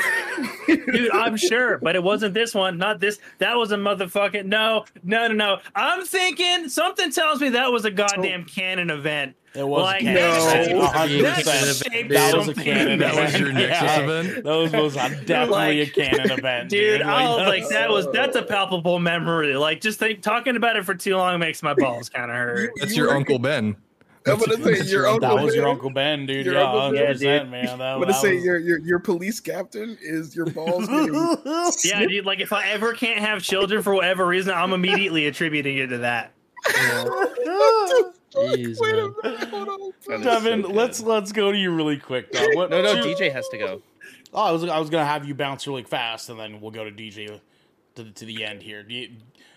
Dude, 0.68 1.12
I'm 1.12 1.36
sure, 1.36 1.78
but 1.80 1.96
it 1.98 2.04
wasn't 2.04 2.34
this 2.34 2.56
one. 2.56 2.78
Not 2.78 3.01
this. 3.02 3.20
That 3.40 3.56
was 3.58 3.72
a 3.72 3.78
motherfucking 3.78 4.46
no, 4.46 4.86
no, 5.04 5.28
no, 5.28 5.34
no. 5.34 5.58
I'm 5.76 6.06
thinking 6.06 6.70
something 6.70 7.12
tells 7.12 7.42
me 7.42 7.50
that 7.50 7.72
was 7.72 7.86
a 7.86 7.92
goddamn 7.92 8.46
oh. 8.48 8.52
canon 8.52 8.90
event. 8.90 9.36
It 9.54 9.68
was 9.68 9.84
Like, 9.84 10.02
a 10.02 10.06
canon 10.06 10.16
no. 10.16 10.50
event, 10.50 10.72
a 10.82 10.88
hundred 10.88 11.22
That 11.24 11.44
That 11.44 12.38
was 12.38 12.48
a 12.48 12.56
something. 12.56 12.64
canon 12.64 13.00
That 13.00 13.16
was 13.16 13.40
your 13.40 13.52
Nexus 13.52 13.82
Yeah. 13.82 14.00
event? 14.02 14.44
That 14.46 14.56
was, 14.56 14.72
was 14.72 14.94
definitely 15.26 15.50
Like, 15.50 15.88
a 15.88 15.92
canon 15.92 16.32
event, 16.32 16.70
Dude, 16.70 17.00
dude. 17.00 17.02
I 17.02 17.30
was 17.30 17.40
oh, 17.42 17.50
like, 17.50 17.68
that 17.70 17.90
was 17.90 18.08
that's 18.14 18.38
a 18.38 18.44
palpable 18.44 19.00
memory. 19.00 19.56
Like, 19.58 19.82
just 19.82 20.00
think, 20.00 20.22
talking 20.22 20.56
about 20.56 20.78
it 20.78 20.86
for 20.86 20.96
too 20.96 21.18
long 21.18 21.40
makes 21.40 21.62
my 21.62 21.74
balls 21.74 22.08
kind 22.08 22.32
of 22.32 22.38
hurt. 22.38 22.72
That's 22.80 22.96
your 22.96 23.12
Uncle 23.12 23.40
Ben. 23.40 23.76
I'm 24.28 24.38
gonna 24.38 24.76
say 24.76 24.84
your 24.92 25.08
uncle. 25.08 25.36
That 25.36 25.44
was 25.44 25.56
your 25.56 25.64
Ben- 25.66 25.72
Uncle 25.72 25.90
Ben, 25.90 26.26
dude. 26.26 26.46
Your 26.46 26.56
yeah, 26.56 26.72
Uncle 26.72 26.92
Ben. 26.92 27.16
100%, 27.16 27.50
man. 27.50 27.66
That, 27.80 27.82
I'm 27.94 28.00
gonna 28.00 28.06
that 28.14 28.22
say 28.22 28.36
was- 28.36 28.44
your 28.44 28.60
your 28.60 28.80
your 28.80 29.00
police 29.00 29.40
captain 29.40 29.98
is 30.02 30.36
your 30.36 30.46
balls. 30.48 30.88
Yeah, 31.84 32.06
dude. 32.06 32.26
Like, 32.26 32.40
if 32.40 32.54
I 32.54 32.68
ever 32.70 32.94
can't 32.94 33.20
have 33.20 33.42
children 33.42 33.82
for 33.82 33.94
whatever 33.96 34.26
reason, 34.28 34.54
I'm 34.54 34.74
immediately 34.74 35.26
attributing 35.28 35.78
it 35.78 35.88
to 35.88 35.98
that. 36.00 36.34
Jeez, 38.34 38.78
Wait 38.80 38.94
a 38.96 39.12
minute, 39.24 39.50
hold 39.50 39.68
on. 39.70 39.92
That 40.08 40.20
is 40.20 40.24
Devin, 40.26 40.64
so 40.64 40.70
let's 40.70 41.02
let's 41.02 41.32
go 41.32 41.52
to 41.52 41.58
you 41.58 41.76
really 41.76 41.98
quick, 41.98 42.32
dog. 42.32 42.48
What, 42.56 42.70
No, 42.70 42.82
no, 42.82 43.02
two- 43.02 43.10
DJ 43.16 43.32
has 43.34 43.48
to 43.50 43.58
go. 43.58 43.82
Oh, 44.34 44.42
I 44.44 44.52
was 44.52 44.64
I 44.64 44.80
was 44.80 44.90
gonna 44.90 45.06
have 45.06 45.26
you 45.28 45.36
bounce 45.36 45.68
really 45.68 45.84
fast, 45.84 46.30
and 46.30 46.40
then 46.40 46.62
we'll 46.62 46.72
go 46.72 46.86
to 46.86 46.92
DJ 46.92 47.40
to 47.96 48.04
the, 48.04 48.12
to 48.12 48.26
the 48.26 48.46
end 48.46 48.62
here. 48.62 48.84
Do 48.84 48.94
you, 48.94 49.10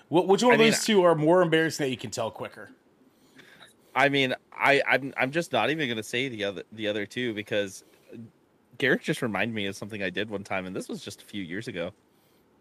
which 0.08 0.42
one 0.42 0.52
I 0.52 0.54
of 0.54 0.60
mean, 0.60 0.70
those 0.72 0.84
two 0.84 1.04
are 1.04 1.14
more 1.14 1.42
embarrassing 1.42 1.84
that 1.84 1.90
you 1.90 1.96
can 1.96 2.10
tell 2.10 2.30
quicker? 2.32 2.70
I 3.96 4.08
mean, 4.08 4.34
I, 4.52 4.82
I'm, 4.88 5.14
I'm 5.16 5.30
just 5.30 5.52
not 5.52 5.70
even 5.70 5.88
gonna 5.88 6.02
say 6.02 6.28
the 6.28 6.44
other, 6.44 6.62
the 6.72 6.88
other 6.88 7.06
two 7.06 7.32
because 7.34 7.84
Garrick 8.78 9.02
just 9.02 9.22
reminded 9.22 9.54
me 9.54 9.66
of 9.66 9.76
something 9.76 10.02
I 10.02 10.10
did 10.10 10.28
one 10.30 10.42
time, 10.44 10.66
and 10.66 10.74
this 10.74 10.88
was 10.88 11.02
just 11.04 11.22
a 11.22 11.24
few 11.24 11.42
years 11.42 11.68
ago. 11.68 11.92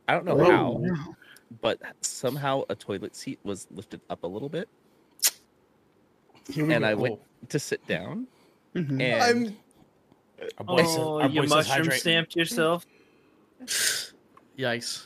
I 0.07 0.13
don't 0.13 0.25
know 0.25 0.39
Oh, 0.39 0.51
how, 0.51 0.71
wow. 0.71 1.15
but 1.61 1.79
somehow 2.01 2.63
a 2.69 2.75
toilet 2.75 3.15
seat 3.15 3.39
was 3.43 3.67
lifted 3.71 4.01
up 4.09 4.23
a 4.23 4.27
little 4.27 4.49
bit, 4.49 4.69
and 6.55 6.69
go. 6.69 6.83
I 6.87 6.93
went 6.93 7.19
to 7.49 7.57
sit 7.59 7.85
down, 7.87 8.27
Mhm. 8.75 9.01
and 9.01 9.23
I'm 9.23 9.57
Our 10.59 10.65
boy 10.65 10.83
Oh, 10.85 11.21
our 11.21 11.29
you 11.29 11.41
boy 11.41 11.47
says 11.47 11.67
mushroom 11.69 11.91
stamped 11.97 12.35
yourself. 12.35 12.85
Yikes. 14.57 15.05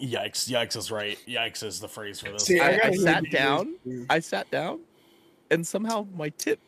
Yikes! 0.00 0.50
Yikes 0.50 0.76
is 0.76 0.90
right. 0.90 1.18
Yikes 1.26 1.62
is 1.62 1.80
the 1.80 1.88
phrase 1.88 2.20
for 2.20 2.30
this. 2.32 2.44
See, 2.44 2.60
I- 2.60 2.76
gotta 2.76 2.88
I 2.88 2.96
sat 2.96 3.30
down. 3.30 3.74
I 4.10 4.18
sat 4.20 4.50
down, 4.50 4.80
and 5.50 5.66
somehow 5.66 6.06
my 6.14 6.28
tip 6.30 6.60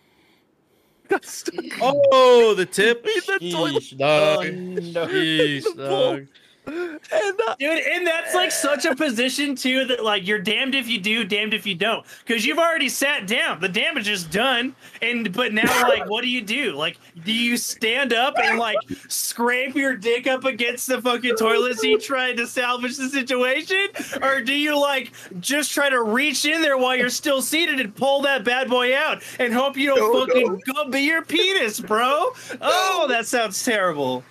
got 1.09 1.25
stuck. 1.25 1.65
Oh, 1.81 2.55
the 2.55 2.67
tip! 2.67 3.05
the 3.05 3.51
toilet 3.53 3.85
dog. 3.97 4.47
Oh, 4.47 4.51
no. 4.51 5.07
Sheesh, 5.07 5.77
dog. 5.77 6.27
And 6.65 7.01
uh, 7.49 7.57
Dude, 7.59 7.81
and 7.81 8.07
that's 8.07 8.35
like 8.35 8.53
such 8.53 8.85
a 8.85 8.95
position 8.95 9.57
too 9.57 9.85
that 9.87 10.05
like 10.05 10.27
you're 10.27 10.39
damned 10.39 10.75
if 10.77 10.87
you 10.89 11.01
do, 11.01 11.25
damned 11.25 11.55
if 11.55 11.67
you 11.67 11.75
don't, 11.75 12.07
because 12.25 12.47
you've 12.47 12.59
already 12.59 12.89
sat 12.89 13.27
down. 13.27 13.61
The 13.61 13.69
damage 13.69 14.09
is 14.09 14.23
done, 14.23 14.75
and 15.01 15.33
but 15.33 15.53
now 15.53 15.83
like, 15.89 16.09
what 16.09 16.23
do 16.23 16.29
you 16.29 16.41
do? 16.41 16.73
Like, 16.73 16.99
do 17.25 17.33
you 17.33 17.57
stand 17.57 18.13
up 18.13 18.35
and 18.39 18.59
like 18.59 18.77
scrape 19.09 19.75
your 19.75 19.97
dick 19.97 20.29
up 20.29 20.45
against 20.45 20.87
the 20.87 21.03
fucking 21.03 21.35
toilet 21.37 21.81
seat 21.81 22.01
trying 22.01 22.37
to 22.37 22.47
salvage 22.47 22.97
the 22.97 23.09
situation, 23.09 23.89
or 24.23 24.41
do 24.41 24.55
you 24.55 24.79
like 24.79 25.13
just 25.41 25.73
try 25.73 25.89
to 25.91 26.03
reach 26.03 26.45
in 26.45 26.63
there 26.63 26.79
while 26.79 26.95
you're 26.97 27.11
still 27.11 27.43
seated 27.43 27.81
and 27.81 27.95
pull 27.97 28.23
that 28.23 28.45
bad 28.45 28.71
boy 28.71 28.97
out 28.97 29.21
and 29.41 29.53
hope 29.53 29.77
you 29.77 29.89
don't 29.89 29.99
No, 30.13 30.27
fucking 30.27 30.61
go 30.73 30.89
be 30.89 31.01
your 31.01 31.23
penis, 31.23 31.81
bro? 31.81 32.31
Oh, 32.61 33.07
that 33.09 33.27
sounds 33.27 33.63
terrible. 33.65 34.23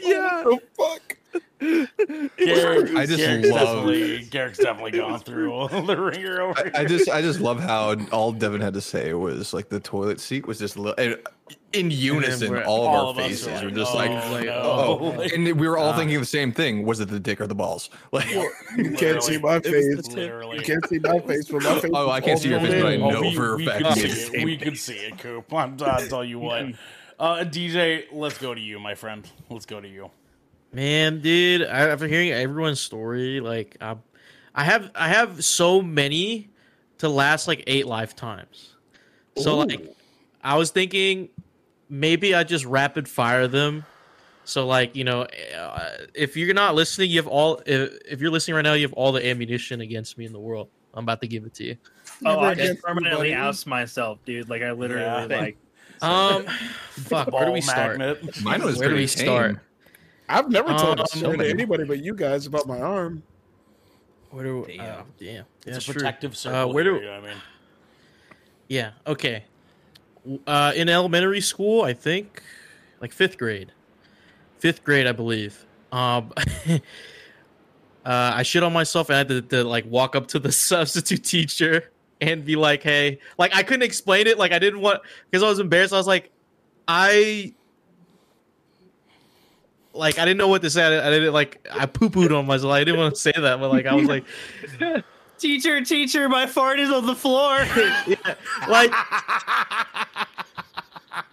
yeah, 0.00 0.42
Oh 0.44 0.58
fuck! 0.76 1.15
Garrick, 1.60 2.94
I 2.94 3.06
just 3.06 3.18
Garrick's 3.18 3.48
love- 3.48 3.66
definitely 3.86 4.24
Garrick's 4.30 4.58
definitely 4.58 4.90
gone 4.92 5.18
through 5.20 5.68
the 5.86 5.96
ringer 5.98 6.40
over 6.42 6.70
I, 6.76 6.80
I 6.80 6.84
just 6.84 7.08
I 7.08 7.22
just 7.22 7.40
love 7.40 7.60
how 7.60 7.96
all 8.12 8.32
Devin 8.32 8.60
had 8.60 8.74
to 8.74 8.80
say 8.80 9.14
was 9.14 9.54
like 9.54 9.68
the 9.68 9.80
toilet 9.80 10.20
seat 10.20 10.46
was 10.46 10.58
just 10.58 10.76
li- 10.76 10.94
and 10.98 11.16
in 11.72 11.90
unison. 11.90 12.50
we're- 12.50 12.64
all 12.64 12.82
of 12.84 12.88
all 12.88 13.04
our 13.06 13.10
of 13.10 13.16
faces 13.16 13.48
are 13.48 13.52
were 13.64 13.70
like, 13.70 13.74
just 13.74 13.92
"Oh, 13.94 13.98
like, 14.32 14.44
no." 14.46 14.52
oh, 14.54 15.20
and 15.34 15.44
we 15.60 15.68
were 15.68 15.76
all 15.78 15.90
Ah. 15.90 15.96
thinking 15.96 16.18
the 16.20 16.26
same 16.26 16.52
thing: 16.52 16.84
was 16.86 17.00
it 17.00 17.08
the 17.08 17.20
dick 17.20 17.40
or 17.40 17.46
the 17.46 17.54
balls? 17.54 17.90
Like, 18.12 18.28
You 18.76 18.92
can't 18.92 19.22
see 19.22 19.38
my 19.38 19.60
face. 19.60 20.06
tip. 20.08 20.16
Literally. 20.16 20.56
You 20.58 20.62
can't 20.62 20.86
see 20.88 20.98
my 20.98 21.18
face, 21.20 21.48
but 21.48 21.62
my 21.62 21.78
face. 21.80 21.90
Oh, 21.92 22.10
I 22.10 22.20
can't 22.20 22.38
see 22.38 22.48
your 22.50 22.60
face, 22.60 22.82
but 22.82 22.86
I 22.92 22.96
Oh, 22.96 23.10
know 23.10 23.20
we, 23.22 23.34
for 23.34 23.54
a 23.54 23.56
we 23.56 23.66
fact 23.66 23.84
could 23.84 23.94
see 23.94 24.08
it. 24.36 24.44
We 24.44 24.56
could 24.56 24.78
see 24.78 24.94
it, 24.96 25.18
Coop. 25.18 25.52
I'm, 25.52 25.76
I'll 25.82 26.06
tell 26.06 26.24
you 26.24 26.38
what. 26.38 26.66
Uh, 27.18 27.36
DJ, 27.44 28.04
let's 28.12 28.36
go 28.36 28.54
to 28.54 28.60
you, 28.60 28.78
my 28.78 28.94
friend. 28.94 29.26
Let's 29.48 29.64
go 29.64 29.80
to 29.80 29.88
you. 29.88 30.10
Man, 30.76 31.22
dude, 31.22 31.62
after 31.62 32.06
hearing 32.06 32.32
everyone's 32.32 32.80
story, 32.80 33.40
like 33.40 33.78
I, 33.80 33.96
I 34.54 34.64
have 34.64 34.90
I 34.94 35.08
have 35.08 35.42
so 35.42 35.80
many 35.80 36.50
to 36.98 37.08
last 37.08 37.48
like 37.48 37.64
eight 37.66 37.86
lifetimes. 37.86 38.74
So 39.38 39.56
like, 39.56 39.96
I 40.44 40.58
was 40.58 40.70
thinking 40.72 41.30
maybe 41.88 42.34
I 42.34 42.44
just 42.44 42.66
rapid 42.66 43.08
fire 43.08 43.48
them. 43.48 43.86
So 44.44 44.66
like 44.66 44.94
you 44.94 45.04
know, 45.04 45.22
uh, 45.58 45.88
if 46.14 46.36
you're 46.36 46.52
not 46.52 46.74
listening, 46.74 47.10
you 47.10 47.20
have 47.20 47.26
all. 47.26 47.62
If, 47.64 47.96
if 48.06 48.20
you're 48.20 48.30
listening 48.30 48.56
right 48.56 48.62
now, 48.62 48.74
you 48.74 48.82
have 48.82 48.92
all 48.92 49.12
the 49.12 49.26
ammunition 49.26 49.80
against 49.80 50.18
me 50.18 50.26
in 50.26 50.34
the 50.34 50.38
world. 50.40 50.68
I'm 50.92 51.04
about 51.04 51.22
to 51.22 51.26
give 51.26 51.46
it 51.46 51.54
to 51.54 51.64
you. 51.64 51.76
Oh, 52.26 52.38
I 52.40 52.54
just 52.54 52.82
permanently 52.82 53.28
anybody. 53.32 53.48
oust 53.48 53.66
myself, 53.66 54.18
dude. 54.26 54.50
Like 54.50 54.60
I 54.60 54.72
literally 54.72 55.04
Yeah. 55.04 55.24
like. 55.40 55.56
Um, 56.02 56.44
fuck. 56.90 57.32
Where 57.32 57.46
do 57.46 57.52
we 57.52 57.62
start? 57.62 57.96
magnet. 57.96 58.42
mine 58.42 58.62
was 58.62 58.76
Where 58.78 58.90
do 58.90 58.94
we 58.96 59.06
tame. 59.06 59.26
start? 59.26 59.58
I've 60.28 60.50
never 60.50 60.70
told 60.70 60.98
Um, 61.00 61.06
a 61.12 61.16
story 61.16 61.38
to 61.38 61.48
anybody 61.48 61.84
but 61.84 62.02
you 62.02 62.14
guys 62.14 62.46
about 62.46 62.66
my 62.66 62.80
arm. 62.80 63.22
Where 64.30 64.44
do? 64.44 64.64
Damn. 64.66 64.80
Uh, 64.80 65.02
damn. 65.18 65.44
It's 65.44 65.46
That's 65.64 65.78
a 65.78 65.82
true. 65.84 65.94
protective 65.94 66.36
circle. 66.36 66.58
Uh, 66.58 66.66
where 66.66 66.84
here, 66.84 66.98
do? 66.98 67.04
you 67.04 67.10
I 67.10 67.20
mean? 67.20 67.36
Yeah. 68.68 68.90
Okay. 69.06 69.44
Uh, 70.46 70.72
in 70.74 70.88
elementary 70.88 71.40
school, 71.40 71.82
I 71.82 71.92
think, 71.92 72.42
like 73.00 73.12
fifth 73.12 73.38
grade, 73.38 73.70
fifth 74.58 74.82
grade, 74.82 75.06
I 75.06 75.12
believe. 75.12 75.64
Um, 75.92 76.32
uh, 76.68 76.78
I 78.04 78.42
shit 78.42 78.62
on 78.64 78.72
myself 78.72 79.08
and 79.08 79.14
I 79.14 79.18
had 79.18 79.28
to, 79.28 79.42
to 79.42 79.64
like 79.64 79.86
walk 79.86 80.16
up 80.16 80.26
to 80.28 80.38
the 80.40 80.50
substitute 80.52 81.22
teacher 81.22 81.92
and 82.20 82.44
be 82.44 82.56
like, 82.56 82.82
"Hey," 82.82 83.20
like 83.38 83.54
I 83.54 83.62
couldn't 83.62 83.84
explain 83.84 84.26
it. 84.26 84.38
Like 84.38 84.50
I 84.52 84.58
didn't 84.58 84.80
want 84.80 85.00
because 85.30 85.42
I 85.44 85.48
was 85.48 85.60
embarrassed. 85.60 85.92
I 85.92 85.98
was 85.98 86.06
like, 86.08 86.30
I. 86.88 87.54
Like 89.96 90.18
I 90.18 90.24
didn't 90.24 90.38
know 90.38 90.48
what 90.48 90.62
to 90.62 90.70
say. 90.70 90.82
I, 90.84 91.06
I 91.06 91.10
didn't 91.10 91.32
like 91.32 91.66
I 91.72 91.86
poo 91.86 92.10
pooed 92.10 92.36
on 92.36 92.46
myself. 92.46 92.72
I 92.72 92.84
didn't 92.84 92.98
want 93.00 93.14
to 93.14 93.20
say 93.20 93.32
that, 93.36 93.58
but 93.60 93.70
like 93.70 93.86
I 93.86 93.94
was 93.94 94.06
like, 94.06 94.24
Teacher, 95.38 95.84
teacher, 95.84 96.28
my 96.30 96.46
fart 96.46 96.80
is 96.80 96.90
on 96.90 97.04
the 97.06 97.14
floor. 97.14 97.58
like 98.68 98.90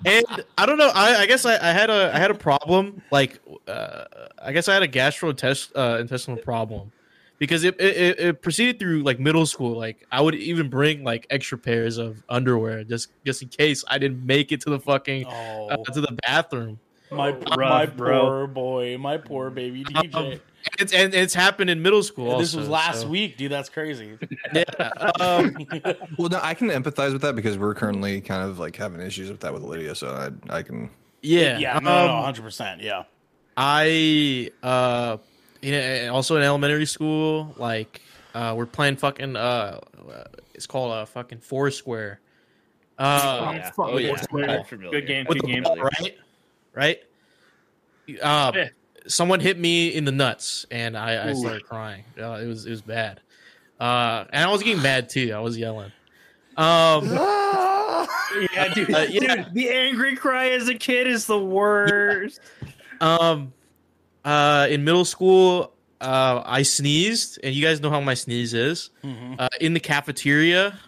and 0.05 0.25
I 0.57 0.65
don't 0.65 0.77
know. 0.77 0.91
I, 0.93 1.21
I 1.21 1.25
guess 1.25 1.45
I, 1.45 1.53
I 1.55 1.71
had 1.71 1.89
a 1.89 2.11
I 2.13 2.19
had 2.19 2.31
a 2.31 2.35
problem. 2.35 3.01
Like 3.11 3.39
uh, 3.67 4.05
I 4.41 4.51
guess 4.51 4.67
I 4.67 4.73
had 4.73 4.83
a 4.83 4.87
gastrointestinal 4.87 5.71
uh, 5.95 5.99
intestinal 5.99 6.37
problem 6.37 6.91
because 7.39 7.63
it, 7.63 7.79
it 7.79 7.97
it- 7.97 8.19
it 8.19 8.41
proceeded 8.41 8.79
through 8.79 9.03
like 9.03 9.19
middle 9.19 9.45
school. 9.45 9.77
Like 9.77 10.05
I 10.11 10.19
would 10.21 10.35
even 10.35 10.69
bring 10.69 11.03
like 11.05 11.25
extra 11.29 11.57
pairs 11.57 11.97
of 11.97 12.21
underwear 12.29 12.83
just 12.83 13.09
just 13.25 13.41
in 13.41 13.47
case 13.49 13.83
I 13.87 13.97
didn't 13.99 14.25
make 14.25 14.51
it 14.51 14.61
to 14.61 14.69
the 14.69 14.79
fucking 14.79 15.25
Oh, 15.27 15.69
uh, 15.69 15.77
to 15.93 16.01
the 16.01 16.17
bathroom. 16.27 16.79
My, 17.13 17.31
rough, 17.31 17.57
my 17.57 17.85
bro. 17.85 18.21
poor 18.21 18.47
boy, 18.47 18.97
my 18.97 19.17
poor 19.17 19.49
baby 19.49 19.83
DJ. 19.83 20.13
Um, 20.15 20.39
It's 20.79 20.93
and 20.93 21.13
it's 21.13 21.33
happened 21.33 21.69
in 21.69 21.81
middle 21.81 22.03
school. 22.03 22.37
this 22.39 22.49
also, 22.53 22.59
was 22.59 22.69
last 22.69 23.01
so- 23.01 23.07
week, 23.09 23.35
dude. 23.37 23.51
That's 23.51 23.69
crazy. 23.69 24.17
Yeah. 24.53 24.63
Um, 25.19 25.55
Well, 26.17 26.29
no, 26.29 26.39
I 26.41 26.53
can 26.53 26.69
empathize 26.69 27.11
with 27.11 27.21
that 27.23 27.35
because 27.35 27.57
we're 27.57 27.73
currently 27.73 28.21
kind 28.21 28.47
of 28.49 28.59
like 28.59 28.75
having 28.75 29.01
issues 29.01 29.29
with 29.29 29.41
that 29.41 29.53
with 29.53 29.63
Lydia, 29.63 29.93
so 29.95 30.07
I, 30.09 30.57
I 30.57 30.61
can. 30.63 30.89
yeah. 31.21 31.57
yeah, 31.57 31.79
no, 31.79 32.07
no, 32.07 32.13
um, 32.17 32.23
hundred 32.23 32.43
percent. 32.43 32.81
Yeah. 32.81 33.03
I 33.57 34.49
uh 34.63 35.17
yeah, 35.61 36.09
also 36.11 36.35
in 36.37 36.43
elementary 36.43 36.85
school, 36.85 37.53
like 37.57 38.01
uh 38.33 38.53
we're 38.57 38.65
playing 38.65 38.95
fucking 38.97 39.35
uh 39.35 39.79
it's 40.53 40.65
called 40.67 40.91
a 40.91 40.95
uh, 40.95 41.05
fucking 41.05 41.39
Foursquare. 41.39 42.19
Uh 42.97 43.51
yeah. 43.55 43.71
Oh, 43.77 43.97
yeah. 43.97 44.09
Foursquare. 44.15 44.49
I'm 44.59 44.63
familiar. 44.65 44.91
Good 45.01 45.07
game, 45.07 45.25
with 45.27 45.39
good 45.39 45.47
game. 45.47 45.63
ball, 45.63 45.77
right? 45.77 46.17
Right? 46.73 46.99
Uh 48.21 48.51
Yeah. 48.55 48.69
someone 49.07 49.39
hit 49.39 49.57
me 49.59 49.89
in 49.89 50.05
the 50.05 50.11
nuts 50.11 50.65
and 50.71 50.97
I, 50.97 51.29
I 51.29 51.33
started 51.33 51.63
crying. 51.65 52.03
Uh, 52.19 52.33
it 52.43 52.47
was 52.47 52.65
it 52.65 52.71
was 52.71 52.81
bad. 52.81 53.21
Uh 53.79 54.25
and 54.33 54.43
I 54.43 54.51
was 54.51 54.63
getting 54.63 54.81
mad 54.81 55.09
too. 55.09 55.31
I 55.33 55.39
was 55.39 55.57
yelling. 55.57 55.91
Um 56.57 57.07
Yeah, 58.53 58.73
dude, 58.73 58.93
Uh, 58.93 59.05
yeah. 59.09 59.35
dude, 59.35 59.53
the 59.53 59.69
angry 59.69 60.15
cry 60.15 60.49
as 60.49 60.67
a 60.67 60.73
kid 60.73 61.05
is 61.07 61.27
the 61.27 61.37
worst. 61.39 62.39
Um, 62.99 63.53
uh, 64.25 64.65
in 64.71 64.83
middle 64.83 65.05
school, 65.05 65.73
uh, 66.01 66.41
I 66.43 66.63
sneezed, 66.63 67.39
and 67.43 67.53
you 67.53 67.63
guys 67.63 67.79
know 67.79 67.91
how 67.91 67.99
my 68.01 68.15
sneeze 68.15 68.55
is. 68.55 68.89
Mhm. 69.03 69.35
Uh, 69.37 69.49
in 69.61 69.73
the 69.75 69.79
cafeteria, 69.79 70.79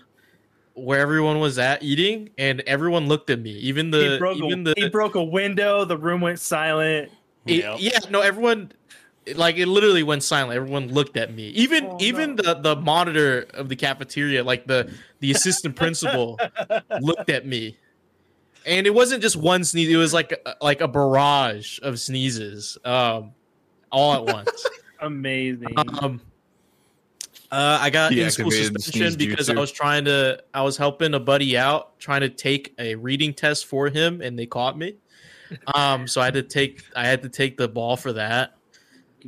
where 0.76 1.00
everyone 1.00 1.40
was 1.40 1.58
at 1.58 1.82
eating, 1.84 2.30
and 2.38 2.62
everyone 2.68 3.08
looked 3.08 3.30
at 3.30 3.40
me. 3.40 3.52
Even 3.52 3.92
the 3.92 4.12
he, 4.12 4.18
broke 4.18 4.38
even 4.38 4.62
a, 4.68 4.74
the 4.74 4.74
he 4.78 4.90
broke 4.90 5.16
a 5.16 5.24
window. 5.24 5.86
The 5.86 5.98
room 5.98 6.22
went 6.22 6.40
silent. 6.40 7.12
it- 7.48 7.64
Yeah. 7.64 7.78
yeah, 7.80 8.00
no, 8.10 8.22
everyone. 8.22 8.72
Like 9.36 9.58
it 9.58 9.68
literally 9.68 10.04
went 10.04 10.22
silent. 10.22 10.56
Everyone 10.56 10.90
looked 10.94 11.18
at 11.18 11.34
me. 11.34 11.48
Even 11.50 11.86
Oh, 11.86 11.98
even 12.00 12.36
the 12.36 12.54
the 12.62 12.76
monitor 12.76 13.48
of 13.56 13.70
the 13.70 13.76
cafeteria, 13.76 14.44
like 14.44 14.68
the 14.68 14.92
the 15.20 15.32
assistant 15.32 15.76
principal, 15.82 16.40
looked 17.02 17.30
at 17.32 17.46
me. 17.48 17.78
And 18.68 18.86
it 18.86 18.94
wasn't 18.94 19.22
just 19.24 19.36
one 19.36 19.64
sneeze; 19.64 19.90
it 19.90 19.96
was 19.96 20.14
like 20.14 20.40
like 20.62 20.82
a 20.82 20.88
barrage 20.88 21.80
of 21.82 22.00
sneezes, 22.00 22.78
um, 22.86 23.32
all 23.92 24.14
at 24.14 24.26
once. 24.26 24.68
Amazing. 25.02 25.74
Um, 26.02 26.22
uh, 27.52 27.80
I 27.82 27.90
got 27.90 28.12
in 28.12 28.30
school 28.32 28.52
suspension 28.52 29.18
because 29.18 29.50
I 29.50 29.56
was 29.56 29.72
trying 29.72 30.06
to, 30.06 30.44
I 30.54 30.62
was 30.64 30.78
helping 30.78 31.14
a 31.14 31.20
buddy 31.20 31.58
out, 31.58 32.00
trying 32.00 32.22
to 32.22 32.30
take 32.30 32.74
a 32.80 32.96
reading 32.96 33.34
test 33.34 33.66
for 33.66 33.90
him, 33.90 34.22
and 34.22 34.38
they 34.38 34.46
caught 34.46 34.78
me. 34.78 34.96
Um, 35.76 36.08
so 36.08 36.22
I 36.22 36.26
had 36.26 36.34
to 36.34 36.42
take, 36.42 36.84
I 36.96 37.06
had 37.06 37.22
to 37.22 37.30
take 37.30 37.56
the 37.56 37.68
ball 37.68 37.98
for 37.98 38.14
that. 38.14 38.56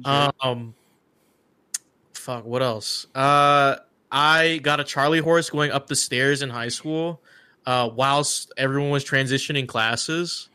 Um, 0.03 0.73
fuck, 2.15 2.43
what 2.43 2.63
else? 2.63 3.05
Uh, 3.13 3.75
I 4.11 4.59
got 4.63 4.79
a 4.79 4.83
Charlie 4.83 5.19
horse 5.19 5.51
going 5.51 5.69
up 5.69 5.85
the 5.85 5.95
stairs 5.95 6.41
in 6.41 6.49
high 6.49 6.69
school, 6.69 7.21
uh, 7.67 7.91
whilst 7.93 8.51
everyone 8.57 8.89
was 8.89 9.05
transitioning 9.05 9.67
classes. 9.67 10.49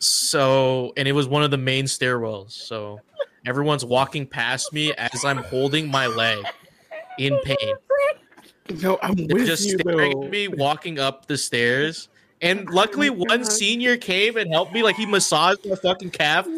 So, 0.00 0.92
and 0.98 1.08
it 1.08 1.12
was 1.12 1.26
one 1.26 1.42
of 1.42 1.50
the 1.50 1.58
main 1.58 1.86
stairwells. 1.86 2.50
So, 2.50 3.00
everyone's 3.46 3.86
walking 3.86 4.26
past 4.26 4.70
me 4.74 4.92
as 4.92 5.24
I'm 5.24 5.38
holding 5.38 5.90
my 5.90 6.06
leg 6.08 6.44
in 7.20 7.38
pain. 7.44 7.74
No, 8.82 8.98
I'm 9.02 9.14
They're 9.14 9.36
with 9.36 9.46
just 9.46 9.66
you 9.68 9.78
staring 9.78 10.12
though. 10.20 10.24
at 10.24 10.30
me 10.30 10.48
walking 10.48 10.98
up 10.98 11.26
the 11.26 11.36
stairs. 11.36 12.08
And 12.42 12.68
luckily, 12.70 13.10
one 13.10 13.44
senior 13.44 13.96
came 13.98 14.36
and 14.38 14.50
helped 14.50 14.72
me. 14.72 14.82
Like 14.82 14.96
he 14.96 15.04
massaged 15.06 15.66
my 15.68 15.76
fucking 15.76 16.10
calf. 16.10 16.46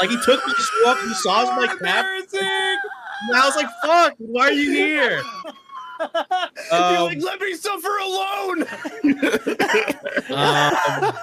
Like 0.00 0.10
he 0.10 0.16
took 0.24 0.44
me 0.44 0.52
up, 0.88 0.98
massaged 1.06 1.50
my 1.56 1.66
calf. 1.80 2.04
And 2.34 3.36
I 3.36 3.46
was 3.46 3.54
like, 3.54 3.68
"Fuck! 3.84 4.14
Why 4.18 4.46
are 4.48 4.52
you 4.52 4.72
here?" 4.72 5.22
You're 6.00 6.82
Um, 6.82 7.04
like, 7.04 7.22
let 7.22 7.40
me 7.40 7.54
suffer 7.54 7.96
alone. 7.98 8.62
um, 10.30 11.14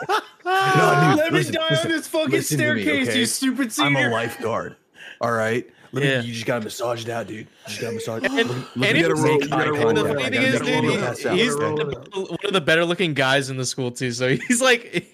No, 0.45 1.09
dude, 1.09 1.17
let 1.17 1.33
me 1.33 1.43
die 1.43 1.43
listen, 1.43 1.57
on 1.57 1.87
this 1.89 2.07
fucking 2.07 2.29
listen 2.31 2.57
to 2.59 2.73
me, 2.75 2.81
staircase, 2.83 3.09
okay? 3.09 3.19
you 3.19 3.25
stupid 3.25 3.71
senior. 3.73 3.99
I'm 3.99 4.05
a 4.07 4.09
lifeguard. 4.09 4.77
All 5.19 5.31
right. 5.33 5.69
Let 5.93 6.03
Yeah. 6.05 6.21
me, 6.21 6.27
you 6.27 6.33
just 6.33 6.45
gotta 6.45 6.63
massage 6.63 7.03
it 7.03 7.09
out, 7.09 7.27
dude. 7.27 7.39
You 7.39 7.45
just 7.67 7.81
gotta 7.81 7.93
massage. 7.95 8.23
And- 8.23 8.33
Let 8.33 8.45
me- 8.47 8.53
and 8.53 8.65
let 8.77 8.93
me 8.93 8.99
it 8.99 9.01
get 9.01 9.11
a 9.11 9.15
roll. 9.15 9.33
and 9.33 9.43
You 9.43 9.49
gotta 9.49 9.65
the 9.65 9.77
roll 9.77 9.89
it 9.89 9.95
funny 9.97 10.09
out. 10.09 10.21
I 10.21 10.29
thing 10.29 10.41
is, 10.41 10.55
a 10.55 10.59
dude, 10.63 10.69
roll 10.69 10.81
he- 10.83 10.93
it 10.97 11.03
out. 11.25 11.37
he's 11.37 11.53
Roll 11.53 11.75
the- 11.75 11.81
it 11.89 11.97
out. 11.97 12.15
one 12.31 12.37
of 12.45 12.53
the 12.53 12.61
better 12.61 12.85
looking 12.85 13.13
guys 13.13 13.49
in 13.49 13.57
the 13.57 13.65
school 13.65 13.91
too. 13.91 14.11
So 14.13 14.29
he's 14.37 14.61
like, 14.61 14.83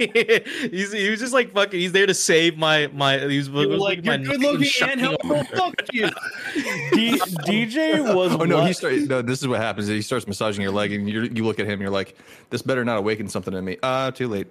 he's 0.72 0.92
he 0.94 1.10
was 1.10 1.20
just 1.20 1.34
like 1.34 1.52
fucking. 1.54 1.80
He's 1.80 1.94
there 1.94 2.06
to 2.06 2.14
save 2.14 2.58
my 2.58 2.88
my. 2.94 3.18
He 3.18 3.38
was, 3.40 3.48
You're 3.50 3.68
was 3.70 3.80
like, 3.82 4.06
my 4.06 4.16
you're 4.18 4.38
good 4.38 4.42
looking 4.42 4.90
and 4.90 5.00
helpful. 5.02 5.44
Fuck 5.56 5.82
you. 5.94 6.08
D- 6.94 7.18
DJ 7.48 8.14
was 8.14 8.34
Oh 8.34 8.44
no, 8.46 8.58
what- 8.58 8.68
he 8.68 8.74
started. 8.74 9.10
No, 9.10 9.24
this 9.24 9.42
is 9.42 9.48
what 9.48 9.60
happens. 9.60 9.88
He 9.88 10.02
starts 10.04 10.28
massaging 10.28 10.62
your 10.62 10.72
leg, 10.72 10.92
and 10.94 11.10
you 11.10 11.24
you 11.24 11.44
look 11.44 11.60
at 11.60 11.66
him. 11.66 11.82
You're 11.82 11.90
like, 11.90 12.16
"This 12.52 12.62
better 12.62 12.86
not 12.86 12.98
awaken 13.00 13.28
something 13.30 13.54
in 13.54 13.66
me." 13.66 13.78
Ah, 13.82 14.12
too 14.12 14.28
late. 14.28 14.48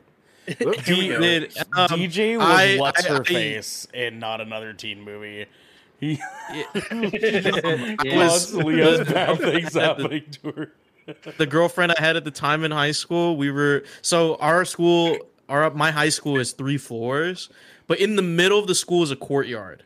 D- 0.46 0.54
Dude, 0.84 1.52
um, 1.76 1.88
DJ 1.88 2.36
was 2.36 2.46
I- 2.46 2.76
what's 2.78 3.04
I- 3.04 3.08
her 3.08 3.20
I- 3.20 3.24
face 3.24 3.86
in 3.94 4.18
not 4.18 4.40
another 4.40 4.72
teen 4.72 5.00
movie. 5.02 5.46
He 6.00 6.20
was- 6.92 8.02
constantly 8.02 8.80
has 8.80 9.08
bad 9.08 9.38
things 9.38 9.74
happening 9.74 10.24
to 10.42 10.52
her. 10.52 10.72
the 11.38 11.46
girlfriend 11.46 11.92
I 11.92 12.00
had 12.00 12.16
at 12.16 12.24
the 12.24 12.30
time 12.30 12.64
in 12.64 12.70
high 12.70 12.92
school, 12.92 13.36
we 13.36 13.50
were 13.50 13.84
so 14.02 14.36
our 14.36 14.64
school, 14.64 15.18
our 15.48 15.70
my 15.70 15.90
high 15.90 16.08
school 16.08 16.38
is 16.38 16.52
three 16.52 16.78
floors, 16.78 17.48
but 17.86 18.00
in 18.00 18.16
the 18.16 18.22
middle 18.22 18.58
of 18.58 18.66
the 18.66 18.74
school 18.74 19.02
is 19.02 19.10
a 19.10 19.16
courtyard. 19.16 19.84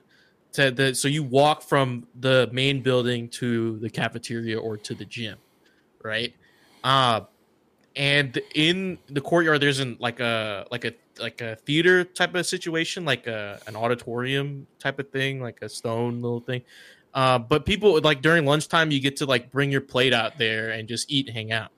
To 0.54 0.70
the, 0.72 0.94
so 0.96 1.06
you 1.06 1.22
walk 1.22 1.62
from 1.62 2.08
the 2.18 2.48
main 2.52 2.82
building 2.82 3.28
to 3.28 3.78
the 3.78 3.88
cafeteria 3.88 4.58
or 4.58 4.76
to 4.78 4.94
the 4.94 5.04
gym, 5.04 5.38
right? 6.02 6.34
Uh 6.82 7.20
and 7.96 8.40
in 8.54 8.98
the 9.08 9.20
courtyard 9.20 9.60
there's 9.60 9.80
an 9.80 9.96
like 10.00 10.20
a 10.20 10.66
like 10.70 10.84
a 10.84 10.92
like 11.18 11.40
a 11.40 11.56
theater 11.56 12.04
type 12.04 12.34
of 12.34 12.46
situation, 12.46 13.04
like 13.04 13.26
a 13.26 13.60
an 13.66 13.76
auditorium 13.76 14.66
type 14.78 14.98
of 14.98 15.10
thing, 15.10 15.40
like 15.40 15.60
a 15.62 15.68
stone 15.68 16.20
little 16.22 16.40
thing. 16.40 16.62
Uh, 17.12 17.38
but 17.38 17.66
people 17.66 18.00
like 18.02 18.22
during 18.22 18.46
lunchtime, 18.46 18.90
you 18.90 19.00
get 19.00 19.16
to 19.16 19.26
like 19.26 19.50
bring 19.50 19.70
your 19.70 19.80
plate 19.80 20.12
out 20.14 20.38
there 20.38 20.70
and 20.70 20.88
just 20.88 21.10
eat 21.10 21.26
and 21.26 21.36
hang 21.36 21.52
out, 21.52 21.70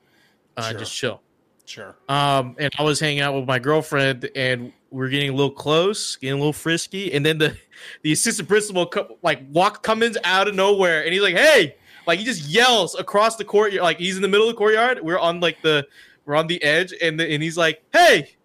uh, 0.57 0.69
Sure. 0.69 0.79
just 0.79 0.93
chill. 0.93 1.21
Sure. 1.65 1.95
Um, 2.09 2.55
and 2.59 2.71
I 2.77 2.83
was 2.83 2.99
hanging 2.99 3.21
out 3.21 3.33
with 3.33 3.47
my 3.47 3.57
girlfriend, 3.57 4.29
and 4.35 4.73
we 4.91 5.05
are 5.05 5.09
getting 5.09 5.29
a 5.29 5.33
little 5.33 5.49
close, 5.49 6.17
getting 6.17 6.33
a 6.33 6.37
little 6.37 6.53
frisky, 6.53 7.13
and 7.13 7.25
then 7.25 7.37
the 7.37 7.57
the 8.03 8.11
assistant 8.11 8.47
principal 8.47 8.85
co- 8.85 9.17
like 9.23 9.41
walk 9.49 9.81
comes 9.81 10.17
out 10.23 10.47
of 10.47 10.55
nowhere, 10.55 11.03
and 11.03 11.13
he's 11.13 11.21
like, 11.23 11.35
"Hey!" 11.35 11.75
Like 12.05 12.19
he 12.19 12.25
just 12.25 12.47
yells 12.47 12.95
across 12.95 13.35
the 13.37 13.45
courtyard, 13.45 13.83
like 13.83 13.99
he's 13.99 14.15
in 14.15 14.21
the 14.21 14.27
middle 14.27 14.47
of 14.47 14.53
the 14.53 14.57
courtyard. 14.57 14.99
We're 15.01 15.19
on 15.19 15.39
like 15.39 15.61
the 15.61 15.87
we're 16.25 16.35
on 16.35 16.47
the 16.47 16.61
edge, 16.63 16.93
and 17.01 17.19
the, 17.19 17.31
and 17.31 17.43
he's 17.43 17.57
like, 17.57 17.83
"Hey, 17.91 18.35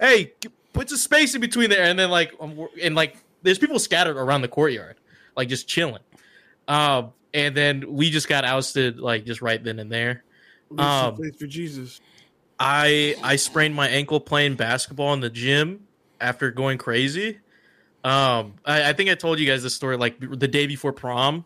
hey, 0.00 0.32
put 0.72 0.88
some 0.88 0.98
space 0.98 1.34
in 1.34 1.40
between 1.40 1.70
there," 1.70 1.82
and 1.82 1.98
then 1.98 2.10
like 2.10 2.34
um, 2.40 2.68
and 2.80 2.94
like 2.94 3.16
there's 3.42 3.58
people 3.58 3.78
scattered 3.78 4.16
around 4.16 4.42
the 4.42 4.48
courtyard, 4.48 4.96
like 5.36 5.48
just 5.48 5.68
chilling. 5.68 6.02
Um, 6.68 7.12
and 7.34 7.56
then 7.56 7.84
we 7.92 8.10
just 8.10 8.28
got 8.28 8.44
ousted, 8.44 8.98
like 8.98 9.24
just 9.24 9.42
right 9.42 9.62
then 9.62 9.78
and 9.78 9.90
there. 9.90 10.24
Um, 10.78 11.16
for 11.16 11.46
Jesus. 11.46 12.00
I 12.58 13.16
I 13.22 13.36
sprained 13.36 13.74
my 13.74 13.88
ankle 13.88 14.20
playing 14.20 14.56
basketball 14.56 15.14
in 15.14 15.20
the 15.20 15.30
gym 15.30 15.86
after 16.20 16.50
going 16.50 16.78
crazy. 16.78 17.38
Um, 18.04 18.54
I, 18.64 18.90
I 18.90 18.92
think 18.92 19.10
I 19.10 19.14
told 19.14 19.38
you 19.38 19.46
guys 19.46 19.62
this 19.62 19.74
story 19.74 19.96
like 19.96 20.20
the 20.20 20.48
day 20.48 20.66
before 20.66 20.92
prom. 20.92 21.44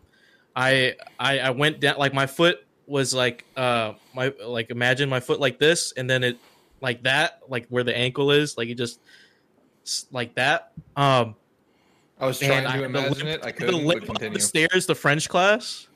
I 0.55 0.95
I, 1.19 1.39
I 1.39 1.49
went 1.51 1.79
down 1.79 1.97
like 1.97 2.13
my 2.13 2.27
foot 2.27 2.65
was 2.87 3.13
like 3.13 3.45
uh 3.57 3.93
my 4.13 4.31
like 4.45 4.69
imagine 4.69 5.09
my 5.09 5.19
foot 5.19 5.39
like 5.39 5.59
this 5.59 5.91
and 5.97 6.09
then 6.09 6.23
it 6.23 6.37
like 6.81 7.03
that 7.03 7.39
like 7.49 7.65
where 7.69 7.83
the 7.83 7.95
ankle 7.95 8.31
is 8.31 8.57
like 8.57 8.69
it 8.69 8.75
just 8.75 8.99
like 10.11 10.35
that. 10.35 10.71
Um, 10.95 11.35
I 12.19 12.27
was 12.27 12.39
trying 12.39 12.65
I 12.65 12.73
to 12.73 12.79
to 12.79 12.85
imagine 12.85 13.27
limp- 13.27 13.39
it. 13.41 13.45
I 13.45 13.51
couldn't. 13.51 13.85
limp 13.85 14.09
up 14.09 14.19
the 14.19 14.39
stairs 14.39 14.85
to 14.87 14.95
French 14.95 15.29
class, 15.29 15.87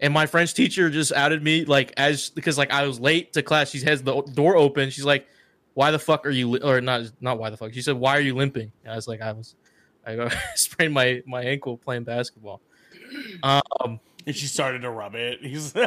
and 0.00 0.12
my 0.12 0.26
French 0.26 0.54
teacher 0.54 0.90
just 0.90 1.12
outed 1.12 1.42
me 1.42 1.64
like 1.64 1.92
as 1.96 2.30
because 2.30 2.58
like 2.58 2.70
I 2.72 2.86
was 2.86 3.00
late 3.00 3.32
to 3.34 3.42
class. 3.42 3.70
She 3.70 3.80
has 3.82 4.02
the 4.02 4.22
door 4.34 4.56
open. 4.56 4.90
She's 4.90 5.04
like, 5.04 5.26
"Why 5.74 5.90
the 5.90 5.98
fuck 5.98 6.26
are 6.26 6.30
you?" 6.30 6.50
Li-? 6.50 6.60
Or 6.60 6.80
not 6.80 7.10
not 7.20 7.38
why 7.38 7.50
the 7.50 7.56
fuck. 7.56 7.72
She 7.72 7.82
said, 7.82 7.96
"Why 7.96 8.16
are 8.16 8.20
you 8.20 8.34
limping?" 8.34 8.72
And 8.84 8.92
I 8.92 8.96
was 8.96 9.06
like, 9.06 9.20
"I 9.20 9.32
was 9.32 9.54
I 10.06 10.28
sprained 10.54 10.94
my 10.94 11.22
my 11.26 11.42
ankle 11.42 11.76
playing 11.76 12.04
basketball." 12.04 12.60
Um, 13.42 14.00
And 14.28 14.36
she 14.36 14.46
started 14.46 14.82
to 14.82 14.90
rub 14.90 15.14
it. 15.14 15.42
He's 15.42 15.74
uh, 15.76 15.86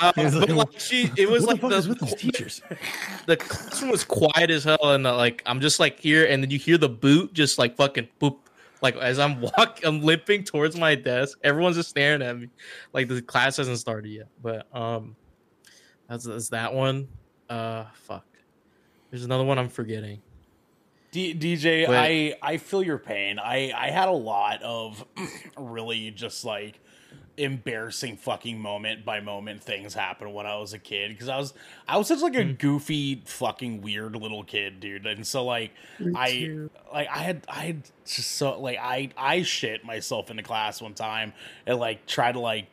but 0.00 0.50
like 0.50 0.78
she, 0.78 1.10
it 1.16 1.26
was 1.26 1.44
like 1.44 1.60
the, 1.62 2.16
teachers? 2.18 2.60
the 3.26 3.38
classroom 3.38 3.90
was 3.90 4.04
quiet 4.04 4.50
as 4.50 4.64
hell, 4.64 4.78
and 4.82 5.06
uh, 5.06 5.16
like 5.16 5.42
I'm 5.46 5.60
just 5.60 5.80
like 5.80 5.98
here, 6.00 6.26
and 6.26 6.42
then 6.42 6.50
you 6.50 6.58
hear 6.58 6.76
the 6.76 6.90
boot 6.90 7.32
just 7.32 7.58
like 7.58 7.76
fucking 7.76 8.08
boop. 8.20 8.36
Like 8.82 8.96
as 8.96 9.18
I'm 9.18 9.40
walk, 9.40 9.80
I'm 9.84 10.02
limping 10.02 10.44
towards 10.44 10.76
my 10.76 10.94
desk. 10.94 11.38
Everyone's 11.42 11.76
just 11.76 11.88
staring 11.88 12.20
at 12.20 12.38
me. 12.38 12.50
Like 12.92 13.08
the 13.08 13.22
class 13.22 13.56
hasn't 13.56 13.78
started 13.78 14.10
yet, 14.10 14.28
but 14.42 14.66
um, 14.76 15.16
that's, 16.10 16.24
that's 16.24 16.50
that 16.50 16.74
one. 16.74 17.08
Uh, 17.48 17.84
fuck. 17.94 18.26
There's 19.10 19.24
another 19.24 19.44
one 19.44 19.58
I'm 19.58 19.70
forgetting. 19.70 20.20
D- 21.18 21.56
DJ, 21.56 21.86
But- 21.86 21.96
I 21.96 22.34
I 22.42 22.58
feel 22.58 22.82
your 22.82 22.98
pain. 22.98 23.38
I 23.38 23.72
I 23.74 23.90
had 23.90 24.08
a 24.08 24.12
lot 24.12 24.62
of 24.62 25.04
really 25.56 26.10
just 26.12 26.44
like 26.44 26.80
embarrassing 27.36 28.16
fucking 28.16 28.58
moment 28.60 29.04
by 29.04 29.20
moment 29.20 29.62
things 29.62 29.94
happen 29.94 30.32
when 30.32 30.44
I 30.44 30.56
was 30.56 30.72
a 30.72 30.78
kid 30.78 31.10
because 31.10 31.28
I 31.28 31.36
was 31.36 31.54
I 31.86 31.96
was 31.96 32.08
such 32.08 32.20
like 32.20 32.34
a 32.34 32.44
mm. 32.44 32.58
goofy 32.58 33.22
fucking 33.24 33.80
weird 33.80 34.14
little 34.14 34.44
kid, 34.44 34.80
dude. 34.80 35.06
And 35.06 35.26
so 35.26 35.44
like 35.44 35.72
I 36.14 36.30
too. 36.30 36.70
like 36.92 37.08
I 37.08 37.18
had 37.18 37.44
I 37.48 37.60
had 37.64 37.82
just 38.04 38.32
so 38.32 38.60
like 38.60 38.78
I 38.80 39.10
I 39.16 39.42
shit 39.42 39.84
myself 39.84 40.30
into 40.30 40.44
class 40.44 40.80
one 40.80 40.94
time 40.94 41.32
and 41.66 41.78
like 41.78 42.06
tried 42.06 42.32
to 42.32 42.40
like 42.40 42.66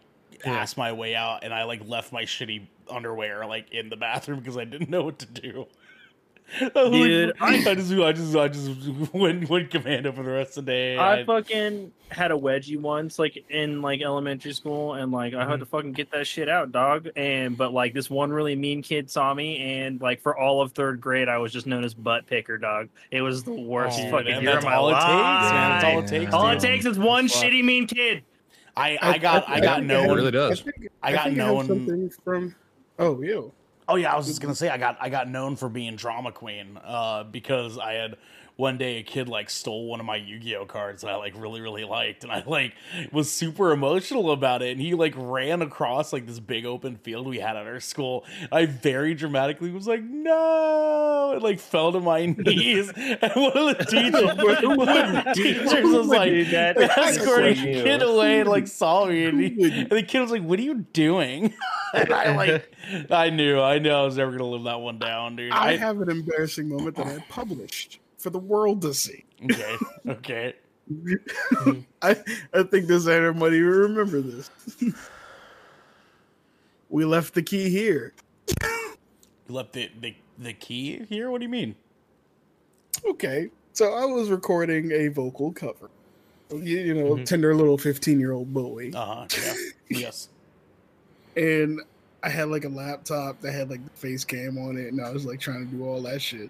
ask 0.43 0.77
my 0.77 0.91
way 0.91 1.15
out 1.15 1.43
and 1.43 1.53
I 1.53 1.63
like 1.63 1.87
left 1.87 2.11
my 2.11 2.23
shitty 2.23 2.67
underwear 2.89 3.45
like 3.47 3.71
in 3.71 3.89
the 3.89 3.97
bathroom 3.97 4.39
because 4.39 4.57
I 4.57 4.65
didn't 4.65 4.89
know 4.91 5.03
what 5.03 5.17
to 5.19 5.25
do. 5.25 5.67
Dude, 6.59 7.33
I, 7.41 7.55
I 7.55 7.75
just 7.75 7.91
I 7.91 8.11
just 8.13 8.35
I 8.35 8.47
just 8.47 8.69
went 9.13 9.49
went 9.49 9.71
commando 9.71 10.11
for 10.11 10.23
the 10.23 10.29
rest 10.31 10.57
of 10.57 10.65
the 10.65 10.71
day. 10.71 10.97
I 10.97 11.25
fucking 11.25 11.91
had 12.09 12.31
a 12.31 12.35
wedgie 12.35 12.79
once, 12.79 13.17
like 13.19 13.43
in 13.49 13.81
like 13.81 14.01
elementary 14.01 14.53
school, 14.53 14.93
and 14.93 15.11
like 15.11 15.33
I 15.33 15.37
Mm-hmm. 15.41 15.51
had 15.51 15.59
to 15.61 15.65
fucking 15.65 15.91
get 15.93 16.11
that 16.11 16.27
shit 16.27 16.47
out, 16.47 16.71
dog. 16.71 17.09
And 17.15 17.57
but 17.57 17.73
like 17.73 17.93
this 17.93 18.09
one 18.09 18.31
really 18.31 18.55
mean 18.55 18.81
kid 18.83 19.09
saw 19.09 19.33
me, 19.33 19.57
and 19.83 19.99
like 19.99 20.21
for 20.21 20.37
all 20.37 20.61
of 20.61 20.71
third 20.73 21.01
grade, 21.01 21.27
I 21.29 21.39
was 21.39 21.51
just 21.51 21.65
known 21.65 21.83
as 21.83 21.93
butt 21.93 22.27
picker, 22.27 22.57
dog. 22.57 22.89
It 23.11 23.21
was 23.21 23.43
the 23.43 23.51
worst 23.53 23.99
Oh, 24.03 24.11
fucking 24.11 24.31
man, 24.31 24.43
year 24.43 24.57
of 24.59 24.63
my 24.63 24.75
all 24.75 24.89
it 24.89 24.93
life. 24.93 25.01
takes, 25.01 25.11
man. 25.51 25.69
That's 25.71 25.83
all 25.85 25.99
it 25.99 26.01
Yeah. 26.03 26.19
takes. 26.19 26.33
All 26.33 26.47
it 26.49 26.59
takes 26.59 26.85
is 26.85 26.99
one 26.99 27.27
Fuck. 27.27 27.43
shitty 27.43 27.63
mean 27.63 27.87
kid. 27.87 28.23
I 28.77 28.97
I 29.01 29.17
got 29.17 29.49
I 29.49 29.55
I 29.55 29.59
got 29.61 29.83
no 29.83 30.03
known. 30.03 30.11
It 30.11 30.15
really 30.21 30.31
does. 30.31 30.61
I 30.61 30.63
think 30.63 30.91
I 31.01 31.11
got 31.11 31.23
think 31.25 31.37
known- 31.37 31.57
have 31.57 31.67
something 31.67 32.09
from. 32.23 32.55
Oh, 32.99 33.21
you. 33.21 33.51
Oh 33.87 33.95
yeah, 33.95 34.13
I 34.13 34.17
was 34.17 34.27
just 34.27 34.41
gonna 34.41 34.55
say 34.55 34.69
I 34.69 34.77
got 34.77 34.97
I 34.99 35.09
got 35.09 35.29
known 35.29 35.55
for 35.55 35.69
being 35.69 35.95
drama 35.95 36.31
queen 36.31 36.79
uh, 36.83 37.23
because 37.23 37.77
I 37.77 37.93
had 37.93 38.17
one 38.57 38.77
day 38.77 38.97
a 38.99 39.03
kid 39.03 39.27
like 39.27 39.49
stole 39.49 39.87
one 39.87 39.99
of 39.99 40.05
my 40.05 40.15
Yu-Gi-Oh 40.15 40.65
cards 40.65 41.01
that 41.01 41.11
I 41.11 41.17
like 41.17 41.33
really 41.35 41.59
really 41.59 41.83
liked 41.83 42.23
and 42.23 42.31
I 42.31 42.43
like 42.45 42.73
was 43.11 43.29
super 43.29 43.71
emotional 43.71 44.31
about 44.31 44.61
it 44.61 44.71
and 44.71 44.79
he 44.79 44.93
like 44.93 45.13
ran 45.17 45.61
across 45.61 46.13
like 46.13 46.25
this 46.25 46.39
big 46.39 46.65
open 46.65 46.95
field 46.95 47.27
we 47.27 47.39
had 47.39 47.57
at 47.57 47.67
our 47.67 47.81
school. 47.81 48.23
I 48.51 48.65
very 48.65 49.13
dramatically 49.13 49.71
was 49.71 49.87
like 49.87 50.03
no! 50.03 51.31
And 51.33 51.43
like 51.43 51.59
fell 51.59 51.91
to 51.91 51.99
my 51.99 52.25
knees 52.37 52.91
and 52.95 53.31
one 53.35 53.57
of 53.57 53.77
the 53.77 53.85
teachers, 53.89 54.23
one 54.23 54.89
of 54.89 55.25
the 55.25 55.33
teachers 55.35 55.83
was 55.83 56.07
like 56.07 56.31
escorting 56.53 57.55
That's 57.55 57.61
the 57.61 57.77
so 57.77 57.83
kid 57.83 58.01
away 58.01 58.39
and 58.39 58.49
like 58.49 58.67
saw 58.67 59.05
me 59.05 59.25
and, 59.25 59.39
he, 59.39 59.63
and 59.63 59.89
the 59.89 60.03
kid 60.03 60.21
was 60.21 60.31
like 60.31 60.43
what 60.43 60.59
are 60.59 60.63
you 60.63 60.75
doing? 60.93 61.53
And 61.93 62.11
I 62.11 62.35
like 62.35 62.75
I 63.09 63.29
knew, 63.29 63.61
I 63.61 63.79
knew 63.79 63.89
I 63.89 64.03
was 64.03 64.17
never 64.17 64.31
gonna 64.31 64.43
live 64.43 64.63
that 64.63 64.81
one 64.81 64.99
down, 64.99 65.37
dude. 65.37 65.53
I 65.53 65.69
I, 65.69 65.77
have 65.77 66.01
an 66.01 66.09
embarrassing 66.09 66.67
moment 66.67 66.97
that 66.97 67.07
I 67.07 67.23
published 67.29 67.99
for 68.25 68.31
the 68.31 68.39
world 68.39 68.81
to 68.81 68.91
see. 68.91 69.23
okay, 69.51 69.75
okay. 70.07 70.53
I 72.01 72.15
I 72.55 72.63
think 72.63 72.87
this 72.87 73.05
everybody 73.07 73.61
will 73.61 73.69
remember 73.89 74.19
this. 74.19 74.49
we 76.89 77.05
left 77.05 77.35
the 77.35 77.43
key 77.43 77.69
here. 77.69 78.13
You 78.63 78.95
left 79.49 79.73
the, 79.73 79.91
the 80.01 80.15
the 80.39 80.53
key 80.53 81.03
here. 81.07 81.29
What 81.29 81.37
do 81.39 81.43
you 81.45 81.49
mean? 81.49 81.75
Okay, 83.07 83.49
so 83.73 83.93
I 83.93 84.05
was 84.05 84.29
recording 84.31 84.91
a 84.91 85.09
vocal 85.09 85.51
cover. 85.51 85.91
You, 86.49 86.79
you 86.79 86.93
know, 86.95 87.15
Mhm. 87.15 87.25
tender 87.25 87.53
little 87.55 87.77
fifteen-year-old 87.77 88.51
Bowie, 88.51 88.91
Uh 88.95 89.05
huh. 89.05 89.27
Yeah. 89.89 89.99
yes. 89.99 90.29
and 91.35 91.79
I 92.23 92.29
had 92.29 92.49
like 92.49 92.65
a 92.65 92.69
laptop 92.69 93.39
that 93.41 93.51
had 93.51 93.69
like 93.69 93.83
the 93.83 93.91
face 93.99 94.25
cam 94.25 94.57
on 94.57 94.77
it, 94.77 94.87
and 94.91 94.99
I 94.99 95.11
was 95.11 95.25
like 95.27 95.39
trying 95.39 95.67
to 95.69 95.75
do 95.75 95.83
all 95.85 96.01
that 96.03 96.23
shit. 96.23 96.49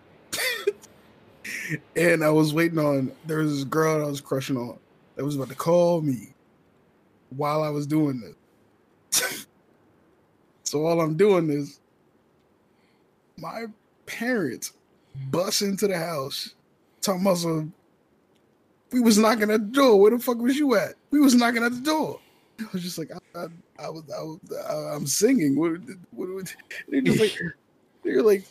And 1.96 2.24
I 2.24 2.30
was 2.30 2.54
waiting 2.54 2.80
on 2.80 3.12
there 3.26 3.40
was 3.40 3.54
this 3.56 3.64
girl 3.64 4.06
I 4.06 4.10
was 4.10 4.22
crushing 4.22 4.58
on 4.58 4.78
that 5.16 5.26
was 5.26 5.36
about 5.36 5.50
to 5.50 5.56
call 5.56 6.02
me 6.02 6.34
while 7.30 7.64
I 7.64 7.70
was 7.70 7.88
doing 7.88 8.22
this. 9.12 9.48
so 10.64 10.80
while 10.80 11.02
I'm 11.02 11.16
doing 11.16 11.48
this, 11.48 11.80
my 13.38 13.66
parents 14.06 14.74
bust 15.30 15.62
into 15.62 15.88
the 15.88 15.98
house 15.98 16.56
talking 17.02 17.22
about 17.22 17.38
some 17.38 17.74
We 18.92 19.00
was 19.00 19.18
knocking 19.18 19.52
at 19.52 19.62
the 19.62 19.72
door. 19.72 20.00
Where 20.00 20.12
the 20.12 20.20
fuck 20.20 20.38
was 20.38 20.58
you 20.58 20.76
at? 20.76 20.96
We 21.12 21.20
was 21.20 21.36
knocking 21.36 21.64
at 21.64 21.72
the 21.72 21.82
door. 21.82 22.20
I 22.60 22.66
was 22.72 22.84
just 22.84 22.98
like, 22.98 23.12
I, 23.12 23.40
I, 23.40 23.48
I 23.86 23.90
was, 23.90 24.04
I 24.10 24.22
was, 24.22 24.40
I, 24.68 24.96
am 24.96 25.06
singing. 25.06 25.58
What, 25.58 25.82
what, 26.12 26.34
what? 26.34 26.56
They're 26.88 27.02
just 27.02 27.20
like, 27.20 27.38
they're 28.04 28.24
like, 28.24 28.46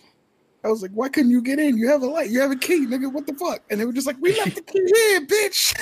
I 0.64 0.68
was 0.68 0.80
like, 0.80 0.92
why 0.92 1.10
couldn't 1.10 1.30
you 1.30 1.42
get 1.42 1.58
in? 1.58 1.76
You 1.76 1.88
have 1.88 2.02
a 2.02 2.06
light. 2.06 2.30
You 2.30 2.40
have 2.40 2.50
a 2.50 2.56
key, 2.56 2.86
nigga. 2.86 3.12
What 3.12 3.26
the 3.26 3.34
fuck? 3.34 3.62
And 3.70 3.78
they 3.78 3.84
were 3.84 3.92
just 3.92 4.06
like, 4.06 4.16
we 4.20 4.34
left 4.38 4.54
the 4.56 4.62
key 4.62 4.78
here, 4.94 5.20
bitch. 5.26 5.74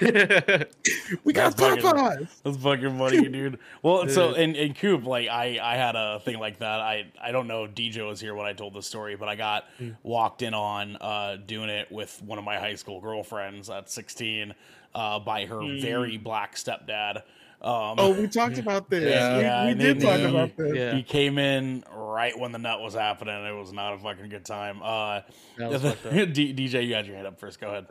we 1.24 1.32
got 1.34 1.54
That's 1.54 1.60
fucking- 1.60 1.84
Popeyes. 1.84 2.28
That's 2.42 2.56
fucking 2.56 2.98
funny, 2.98 3.28
dude. 3.28 3.58
Well, 3.82 4.08
so 4.08 4.32
in, 4.32 4.56
in 4.56 4.72
Coop, 4.72 5.04
like 5.04 5.28
I, 5.28 5.58
I 5.62 5.76
had 5.76 5.96
a 5.96 6.20
thing 6.20 6.38
like 6.38 6.60
that. 6.60 6.80
I, 6.80 7.12
I 7.22 7.30
don't 7.30 7.46
know 7.46 7.64
if 7.64 7.74
DJ 7.74 8.06
was 8.06 8.20
here 8.20 8.34
when 8.34 8.46
I 8.46 8.54
told 8.54 8.72
the 8.72 8.82
story, 8.82 9.16
but 9.16 9.28
I 9.28 9.36
got 9.36 9.64
walked 10.02 10.40
in 10.42 10.54
on 10.54 10.96
uh, 10.96 11.36
doing 11.46 11.68
it 11.68 11.92
with 11.92 12.20
one 12.24 12.38
of 12.38 12.44
my 12.44 12.58
high 12.58 12.74
school 12.76 13.00
girlfriends 13.02 13.68
at 13.68 13.90
16 13.90 14.54
uh, 14.94 15.18
by 15.20 15.44
her 15.44 15.60
very 15.80 16.16
black 16.16 16.56
stepdad. 16.56 17.22
Um, 17.62 17.94
Oh, 17.98 18.10
we 18.20 18.26
talked 18.26 18.58
about 18.58 18.90
this. 18.90 19.04
Yeah, 19.04 19.36
we, 19.36 19.42
yeah, 19.42 19.64
we 19.66 19.70
and 19.72 19.80
did 19.80 20.00
talk 20.00 20.18
he- 20.18 20.24
about 20.24 20.56
this. 20.56 20.74
Yeah. 20.74 20.94
He 20.96 21.02
came 21.04 21.38
in 21.38 21.84
right 21.94 22.36
when 22.38 22.50
the 22.52 22.58
nut 22.58 22.80
was 22.80 22.94
happening. 22.94 23.34
It 23.44 23.52
was 23.52 23.72
not 23.72 23.94
a 23.94 23.98
fucking 23.98 24.28
good 24.30 24.44
time. 24.44 24.80
Uh, 24.82 25.20
That 25.58 25.70
was 25.70 25.82
fucked 25.82 26.06
up. 26.06 26.12
D- 26.32 26.52
DJ, 26.54 26.86
you 26.86 26.94
had 26.94 27.06
your 27.06 27.14
hand 27.14 27.28
up 27.28 27.38
first. 27.38 27.60
Go 27.60 27.68
ahead. 27.68 27.86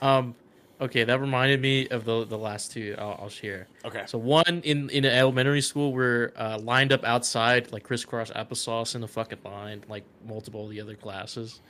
Um, 0.00 0.34
okay, 0.80 1.02
that 1.04 1.20
reminded 1.20 1.60
me 1.60 1.88
of 1.88 2.04
the 2.04 2.24
the 2.24 2.38
last 2.38 2.72
two. 2.72 2.94
I'll, 2.98 3.18
I'll 3.22 3.28
share. 3.28 3.66
Okay. 3.84 4.04
So 4.06 4.18
one 4.18 4.62
in 4.64 4.88
in 4.90 5.04
elementary 5.04 5.62
school, 5.62 5.92
we're 5.92 6.32
uh, 6.36 6.58
lined 6.62 6.92
up 6.92 7.02
outside 7.04 7.72
like 7.72 7.82
crisscross 7.82 8.30
applesauce 8.30 8.94
in 8.94 9.02
a 9.02 9.08
fucking 9.08 9.38
line, 9.44 9.82
like 9.88 10.04
multiple 10.26 10.64
of 10.64 10.70
the 10.70 10.80
other 10.80 10.94
classes. 10.94 11.60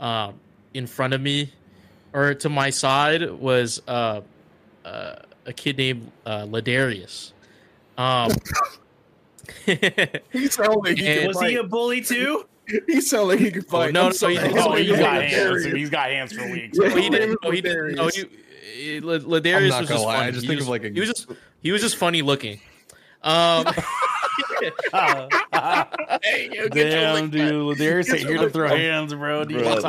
Um, 0.00 0.40
in 0.74 0.86
front 0.86 1.14
of 1.14 1.20
me, 1.20 1.52
or 2.12 2.34
to 2.34 2.48
my 2.48 2.70
side, 2.70 3.28
was 3.30 3.80
uh, 3.88 4.22
uh, 4.84 5.16
a 5.50 5.52
kid 5.52 5.76
named 5.76 6.10
uh, 6.24 6.44
Ladarius. 6.46 7.32
Um, 7.98 8.30
He 9.66 10.46
sounded 10.48 10.78
like 10.78 10.96
he 10.98 11.06
And- 11.06 11.28
Was 11.28 11.36
fight. 11.36 11.50
he 11.50 11.56
a 11.56 11.64
bully 11.64 12.00
too? 12.02 12.46
He 12.86 13.00
sounded 13.00 13.26
like 13.26 13.38
he 13.40 13.50
could 13.50 13.64
Oh, 13.66 13.70
fight. 13.70 13.92
no, 13.92 14.02
I'm 14.02 14.06
no, 14.06 14.12
sorry. 14.12 14.36
he- 14.36 14.42
His 14.48 14.64
Oh, 14.64 14.68
name 14.74 14.78
he's 14.82 14.90
was 14.92 15.00
got 15.00 15.22
hands. 15.22 15.34
Darius. 15.34 15.64
He's 15.76 15.90
got 15.90 16.08
hands 16.10 16.32
for 16.32 16.48
weeks. 16.50 16.78
Yeah, 16.80 16.88
Oh, 16.92 16.96
he 16.96 17.10
didn't. 17.10 17.28
name 17.30 17.36
Oh, 17.42 17.50
he 17.50 17.60
didn't. 17.60 17.98
Oh, 17.98 18.08
Darius. 18.10 18.14
he, 18.16 18.94
he, 18.94 19.00
Ladarius 19.00 19.72
I'm 19.72 19.80
was 19.80 19.88
just 19.88 20.04
lie, 20.04 20.26
I 20.26 20.30
just 20.30 20.42
He 20.42 20.46
think 20.48 20.58
was- 20.60 20.66
of, 20.66 20.70
like, 20.70 20.84
a- 20.84 20.90
he 20.90 21.00
was 21.00 21.08
just 21.08 21.26
he 21.62 21.72
was 21.72 21.82
just 21.82 21.96
funny 21.96 22.22
looking. 22.22 22.60
Um, 23.22 23.64
Damn, 26.72 27.30
dude. 27.30 27.52
Ladarius 27.52 28.10
ain't 28.14 28.28
here 28.28 28.38
to 28.38 28.50
throw 28.50 28.68
hands, 28.68 29.12
bro. 29.14 29.44
Dude, 29.44 29.66
I 29.66 29.74
was 29.74 29.82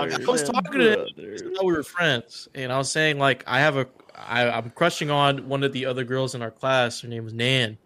talking 0.43 0.79
to 0.81 1.05
him. 1.05 1.53
we 1.63 1.71
were 1.73 1.83
friends, 1.83 2.47
and 2.55 2.71
I 2.71 2.77
was 2.77 2.91
saying 2.91 3.19
like 3.19 3.43
I 3.47 3.59
have 3.59 3.77
a 3.77 3.85
I, 4.27 4.49
I'm 4.49 4.69
crushing 4.72 5.10
on 5.10 5.48
one 5.48 5.64
of 5.64 5.73
the 5.73 5.85
other 5.85 6.03
girls 6.03 6.35
in 6.35 6.41
our 6.41 6.52
class. 6.52 7.02
Her 7.02 7.07
name 7.07 7.23
was 7.23 7.34
Nan, 7.34 7.77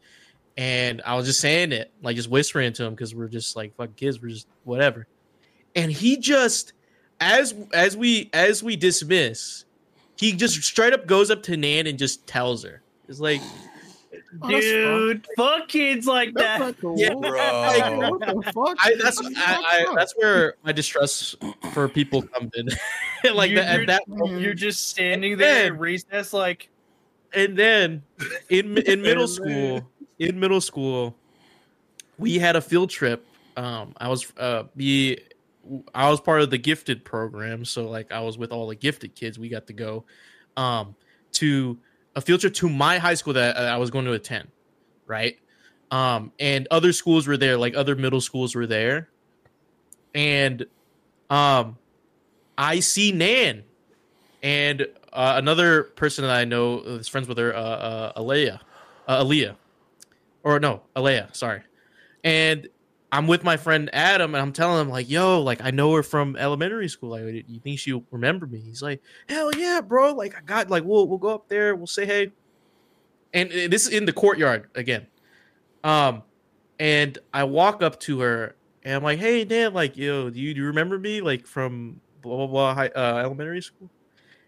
and 0.57 1.01
I 1.05 1.15
was 1.15 1.25
just 1.25 1.39
saying 1.39 1.71
it, 1.71 1.91
like 2.01 2.15
just 2.15 2.29
whispering 2.29 2.73
to 2.73 2.85
him 2.85 2.93
because 2.93 3.13
we're 3.13 3.27
just 3.27 3.55
like 3.55 3.75
fuck 3.75 3.95
kids, 3.95 4.21
we're 4.21 4.29
just 4.29 4.47
whatever. 4.63 5.07
And 5.75 5.91
he 5.91 6.17
just 6.17 6.73
as 7.19 7.53
as 7.73 7.97
we 7.97 8.29
as 8.33 8.63
we 8.63 8.75
dismiss, 8.75 9.65
he 10.17 10.33
just 10.33 10.61
straight 10.63 10.93
up 10.93 11.07
goes 11.07 11.31
up 11.31 11.43
to 11.43 11.57
Nan 11.57 11.87
and 11.87 11.97
just 11.97 12.25
tells 12.27 12.63
her, 12.63 12.81
"It's 13.07 13.19
like 13.19 13.41
Dude, 14.47 15.25
fuck 15.37 15.67
kids 15.67 16.05
like 16.07 16.33
That's 16.33 16.59
that. 16.59 16.59
not 16.59 16.79
cool. 16.81 16.95
Yeah, 16.99 17.09
Bro, 17.13 18.09
what 18.09 18.19
the 18.19 18.51
fuck? 18.51 18.77
I 18.79 18.93
that's 19.01 19.21
What 19.21 19.33
I, 19.37 19.85
I, 19.89 19.95
that's 19.95 20.13
where 20.17 20.55
my 20.63 20.71
distrust 20.71 21.35
for 21.73 21.87
people 21.87 22.21
comes 22.21 22.51
in. 22.55 22.67
like 23.35 23.51
You're- 23.51 23.61
that, 23.63 23.69
at 23.69 23.75
you're- 24.07 24.25
that 24.33 24.39
You're 24.41 24.53
just 24.53 24.89
standing 24.89 25.37
there 25.37 25.67
in 25.67 25.77
recess, 25.77 26.33
like 26.33 26.69
and 27.33 27.57
then 27.57 28.01
in 28.49 28.77
in 28.79 29.01
middle 29.01 29.27
school 29.39 29.81
in 30.19 30.39
middle 30.39 30.61
school 30.61 31.15
we 32.17 32.37
had 32.37 32.55
a 32.55 32.61
field 32.61 32.89
trip 32.89 33.25
um 33.57 33.93
i 33.97 34.07
was 34.07 34.31
uh 34.37 34.63
the 34.77 35.19
i 35.93 36.09
was 36.09 36.21
part 36.21 36.39
of 36.39 36.49
the 36.49 36.57
gifted 36.57 37.03
program 37.03 37.65
so 37.65 37.89
like 37.89 38.09
i 38.13 38.21
was 38.21 38.37
with 38.37 38.51
all 38.53 38.67
the 38.67 38.75
gifted 38.75 39.13
kids 39.15 39.37
we 39.37 39.49
got 39.49 39.67
to 39.67 39.73
go 39.73 40.05
um 40.55 40.95
to 41.33 41.77
a 42.15 42.21
field 42.21 42.39
trip 42.41 42.53
to 42.53 42.69
my 42.69 42.97
high 42.97 43.13
school 43.13 43.33
that 43.33 43.57
uh, 43.57 43.61
i 43.61 43.77
was 43.77 43.89
going 43.89 44.05
to 44.05 44.13
attend 44.13 44.47
right? 45.07 45.37
Um 45.91 46.31
and 46.39 46.67
other 46.71 46.93
schools 46.93 47.27
were 47.27 47.37
there 47.37 47.57
like 47.57 47.75
other 47.75 47.95
middle 47.95 48.21
schools 48.21 48.55
were 48.55 48.67
there. 48.67 49.09
And 50.13 50.65
um 51.29 51.77
i 52.57 52.79
see 52.79 53.11
nan 53.11 53.63
and 54.41 54.87
uh, 55.11 55.33
another 55.37 55.83
person 55.83 56.23
that 56.23 56.35
I 56.35 56.43
know 56.45 56.79
is 56.81 57.07
friends 57.07 57.27
with 57.27 57.37
her, 57.37 57.55
uh, 57.55 57.59
uh, 57.59 58.11
Alea, 58.17 58.61
uh, 59.07 59.23
Aaliyah, 59.23 59.55
or 60.43 60.59
no, 60.59 60.81
Alea, 60.95 61.29
sorry. 61.31 61.61
And 62.23 62.67
I'm 63.15 63.27
with 63.27 63.43
my 63.43 63.55
friend 63.57 63.89
Adam, 63.93 64.35
and 64.35 64.41
I'm 64.41 64.51
telling 64.51 64.81
him 64.81 64.89
like, 64.89 65.09
"Yo, 65.09 65.41
like 65.41 65.61
I 65.61 65.71
know 65.71 65.93
her 65.93 66.03
from 66.03 66.35
elementary 66.35 66.89
school. 66.89 67.11
Like, 67.11 67.45
you 67.47 67.59
think 67.59 67.79
she'll 67.79 68.03
remember 68.11 68.45
me?" 68.45 68.59
He's 68.59 68.81
like, 68.81 69.01
"Hell 69.29 69.55
yeah, 69.55 69.81
bro! 69.81 70.13
Like 70.13 70.37
I 70.37 70.41
got 70.41 70.69
like 70.69 70.83
we'll 70.83 71.07
we'll 71.07 71.17
go 71.17 71.29
up 71.29 71.47
there, 71.47 71.75
we'll 71.75 71.87
say 71.87 72.05
hey." 72.05 72.31
And 73.33 73.49
this 73.51 73.87
is 73.87 73.93
in 73.93 74.05
the 74.05 74.13
courtyard 74.13 74.69
again. 74.75 75.07
Um, 75.83 76.23
and 76.79 77.17
I 77.33 77.45
walk 77.45 77.81
up 77.81 77.99
to 78.01 78.19
her, 78.19 78.55
and 78.83 78.95
I'm 78.95 79.03
like, 79.03 79.19
"Hey, 79.19 79.45
Dan, 79.45 79.73
like, 79.73 79.95
yo, 79.95 80.29
do 80.29 80.39
you 80.39 80.53
do 80.53 80.61
you 80.61 80.67
remember 80.67 80.99
me 80.99 81.21
like 81.21 81.47
from 81.47 82.01
blah 82.21 82.35
blah 82.35 82.47
blah 82.47 82.73
high, 82.73 82.89
uh, 82.89 83.17
elementary 83.23 83.61
school?" 83.61 83.89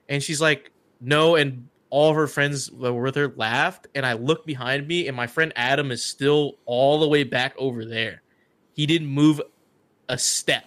And 0.10 0.22
she's 0.22 0.41
like, 0.41 0.72
no. 1.02 1.35
And 1.35 1.68
all 1.89 2.10
of 2.10 2.15
her 2.15 2.27
friends 2.27 2.68
that 2.68 2.94
were 2.94 3.03
with 3.03 3.15
her 3.15 3.34
laughed. 3.35 3.88
And 3.95 4.06
I 4.06 4.14
look 4.14 4.45
behind 4.45 4.88
me, 4.88 5.07
and 5.07 5.15
my 5.15 5.27
friend 5.27 5.53
Adam 5.56 5.91
is 5.91 6.03
still 6.03 6.57
all 6.65 6.99
the 6.99 7.07
way 7.07 7.23
back 7.23 7.56
over 7.57 7.85
there. 7.85 8.22
He 8.77 8.85
didn't 8.85 9.07
move 9.07 9.41
a 10.07 10.17
step. 10.17 10.63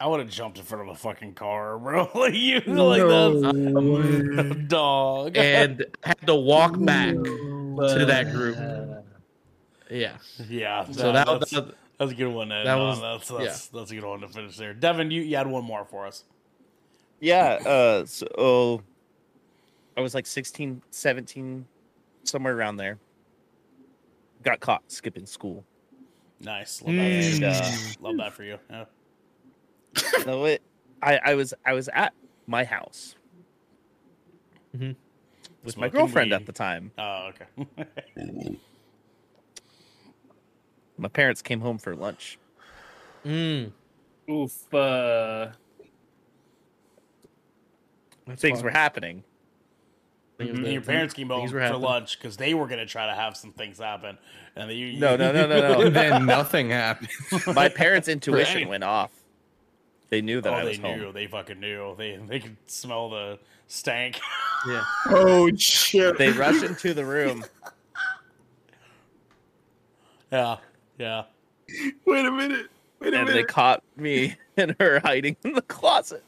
I 0.00 0.06
would 0.06 0.18
have 0.18 0.30
jumped 0.30 0.56
in 0.58 0.64
front 0.64 0.88
of 0.88 0.94
a 0.96 0.98
fucking 0.98 1.34
car, 1.34 1.78
bro. 1.78 2.08
like 2.14 2.34
you, 2.34 2.60
like 2.60 3.02
that's 3.02 3.54
No 3.54 4.52
dog. 4.66 5.36
And 5.36 5.84
had 6.02 6.18
to 6.26 6.34
walk 6.34 6.82
back 6.82 7.14
to 7.14 8.04
that 8.06 8.32
group. 8.32 8.56
Yeah. 9.90 10.16
yeah, 10.48 10.84
So 10.90 11.12
that, 11.12 11.26
that, 11.26 11.40
that's, 11.40 11.50
that 11.50 11.74
that's 11.98 12.12
a 12.12 12.14
good 12.14 12.28
one. 12.28 12.48
To 12.48 12.54
end 12.54 12.66
that 12.66 12.78
on. 12.78 12.86
was- 12.88 13.00
that's 13.00 13.28
that's, 13.28 13.66
that's 13.68 13.90
a 13.90 13.94
good 13.96 14.04
one 14.04 14.20
to 14.20 14.28
finish 14.28 14.56
there. 14.56 14.72
Devin, 14.72 15.10
you, 15.10 15.20
you 15.20 15.36
had 15.36 15.46
one 15.48 15.64
more 15.64 15.84
for 15.84 16.06
us. 16.06 16.24
Yeah. 17.20 17.58
Uh. 17.66 18.06
So 18.06 18.82
I 19.96 20.00
was 20.00 20.14
like 20.14 20.26
16, 20.26 20.80
17, 20.90 21.66
somewhere 22.24 22.56
around 22.56 22.76
there. 22.78 22.98
Got 24.44 24.60
caught 24.60 24.82
skipping 24.90 25.26
school. 25.26 25.64
Nice, 26.40 26.80
love 26.82 26.94
that, 26.96 27.02
for 27.12 27.12
you. 27.12 27.40
Mm. 27.40 28.00
love 28.00 28.16
that 28.16 28.32
for 28.32 28.44
you. 28.44 28.58
Yeah. 28.70 28.84
No, 30.26 30.44
it. 30.46 30.62
I 31.02 31.18
I 31.22 31.34
was 31.34 31.52
I 31.66 31.72
was 31.74 31.88
at 31.92 32.12
my 32.46 32.64
house 32.64 33.14
Mhm. 34.76 34.96
with 35.64 35.76
my 35.76 35.88
girlfriend 35.88 36.30
weed. 36.30 36.36
at 36.36 36.46
the 36.46 36.52
time. 36.52 36.92
Oh, 36.98 37.30
okay. 37.30 38.56
My 40.98 41.08
parents 41.08 41.40
came 41.40 41.60
home 41.60 41.78
for 41.78 41.96
lunch. 41.96 42.38
mm, 43.24 43.72
oof. 44.30 44.74
Uh, 44.74 45.48
Things 48.36 48.58
fun. 48.58 48.64
were 48.66 48.70
happening. 48.70 49.24
Mm-hmm. 50.40 50.46
Things 50.46 50.58
And 50.58 50.66
were- 50.66 50.72
your 50.72 50.82
parents 50.82 51.14
came 51.14 51.28
home 51.28 51.48
for 51.48 51.60
happening. 51.60 51.82
lunch 51.82 52.18
because 52.18 52.36
they 52.36 52.54
were 52.54 52.66
gonna 52.66 52.86
try 52.86 53.06
to 53.06 53.14
have 53.14 53.36
some 53.36 53.52
things 53.52 53.78
happen, 53.78 54.18
and 54.56 54.68
then 54.70 54.76
you, 54.76 54.98
No, 54.98 55.16
no, 55.16 55.32
no, 55.32 55.46
no, 55.46 55.60
no. 55.82 55.90
Then 55.90 56.26
nothing 56.26 56.70
happened. 56.70 57.10
My 57.54 57.68
parents' 57.68 58.08
intuition 58.08 58.62
Right. 58.62 58.68
went 58.68 58.84
off. 58.84 59.10
They 60.08 60.20
knew 60.22 60.40
that 60.40 60.52
oh, 60.52 60.56
I 60.56 60.62
they 60.62 60.68
was 60.70 60.78
knew. 60.80 61.04
home. 61.04 61.12
They 61.12 61.26
fucking 61.28 61.60
knew. 61.60 61.94
They 61.96 62.16
they 62.16 62.40
could 62.40 62.56
smell 62.66 63.10
the 63.10 63.38
stank. 63.68 64.18
Yeah. 64.66 64.82
Oh 65.06 65.50
shit! 65.56 66.18
They 66.18 66.30
rushed 66.32 66.64
into 66.64 66.92
the 66.94 67.04
room. 67.04 67.44
yeah, 70.32 70.56
yeah. 70.98 71.22
Wait 72.04 72.26
a 72.26 72.30
minute. 72.30 72.66
Wait 73.00 73.08
a 73.08 73.10
minute. 73.18 73.28
and 73.28 73.28
they 73.28 73.44
caught 73.44 73.82
me 73.96 74.36
and 74.56 74.74
her 74.80 75.00
hiding 75.00 75.36
in 75.44 75.52
the 75.54 75.62
closet. 75.62 76.22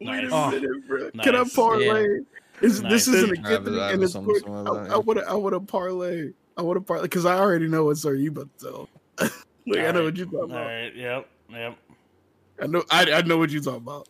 Wait 0.00 0.24
a 0.24 0.28
Nice. 0.28 0.52
minute, 0.52 0.88
bro. 0.88 1.04
Oh, 1.14 1.22
Can 1.22 1.34
I 1.36 1.42
Nice. 1.42 1.54
parlay? 1.54 2.18
Is, 2.62 2.80
Nice. 2.82 2.92
This 2.92 3.08
isn't 3.08 3.32
a 3.38 3.42
good 3.42 3.64
thing, 3.64 3.78
and 3.78 4.02
it's 4.02 4.12
something 4.12 4.34
I, 4.48 4.86
yeah. 4.86 4.96
would 4.96 5.22
I 5.24 5.34
would 5.34 5.52
have 5.52 5.66
parlay. 5.66 6.30
I 6.56 6.62
would 6.62 6.76
have 6.76 6.86
parlay 6.86 7.02
because 7.02 7.26
I 7.26 7.38
already 7.38 7.68
know 7.68 7.84
what 7.84 7.98
story 7.98 8.22
you 8.22 8.30
about 8.30 8.48
to 8.58 8.64
tell. 8.64 8.88
like 9.66 9.80
I 9.80 9.90
know 9.92 10.04
what 10.04 10.16
you 10.16 10.24
talking 10.24 10.50
about. 10.50 10.66
right. 10.66 10.94
Yep. 10.94 11.28
Yep. 11.50 11.76
I 12.62 12.66
know 12.66 12.82
I, 12.90 13.12
I 13.12 13.22
know 13.22 13.36
what 13.38 13.50
you 13.50 13.60
talking 13.60 13.78
about. 13.82 14.08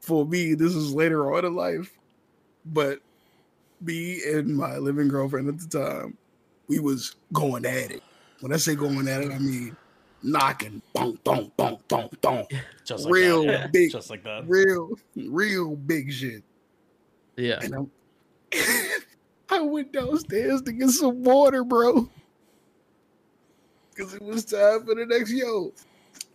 For 0.00 0.26
me, 0.26 0.54
this 0.54 0.74
is 0.74 0.92
later 0.94 1.32
on 1.34 1.44
in 1.44 1.54
life, 1.54 1.90
but 2.66 3.00
me 3.80 4.20
and 4.26 4.56
my 4.56 4.76
living 4.76 5.08
girlfriend 5.08 5.48
at 5.48 5.58
the 5.58 5.78
time, 5.78 6.16
we 6.68 6.78
was 6.78 7.16
going 7.32 7.64
at 7.64 7.90
it. 7.90 8.02
When 8.40 8.52
I 8.52 8.56
say 8.56 8.74
going 8.74 9.08
at 9.08 9.22
it, 9.22 9.32
I 9.32 9.38
mean 9.38 9.76
knocking, 10.22 10.82
bonk, 10.94 11.18
bonk, 11.20 11.52
bonk, 11.58 11.80
bonk, 11.88 12.10
bonk, 12.20 12.46
Just 12.84 13.04
like 13.04 13.12
real 13.12 13.46
that. 13.46 13.72
big, 13.72 13.90
Just 13.92 14.10
like 14.10 14.24
that. 14.24 14.44
real, 14.48 14.90
real 15.16 15.76
big 15.76 16.12
shit. 16.12 16.42
Yeah. 17.38 17.60
And 17.62 17.74
I'm 17.74 17.90
went 19.70 19.92
downstairs 19.92 20.60
to 20.62 20.72
get 20.72 20.90
some 20.90 21.22
water, 21.22 21.64
bro. 21.64 22.10
Because 23.94 24.14
it 24.14 24.22
was 24.22 24.44
time 24.44 24.84
for 24.84 24.94
the 24.94 25.06
next 25.06 25.30
yo. 25.30 25.72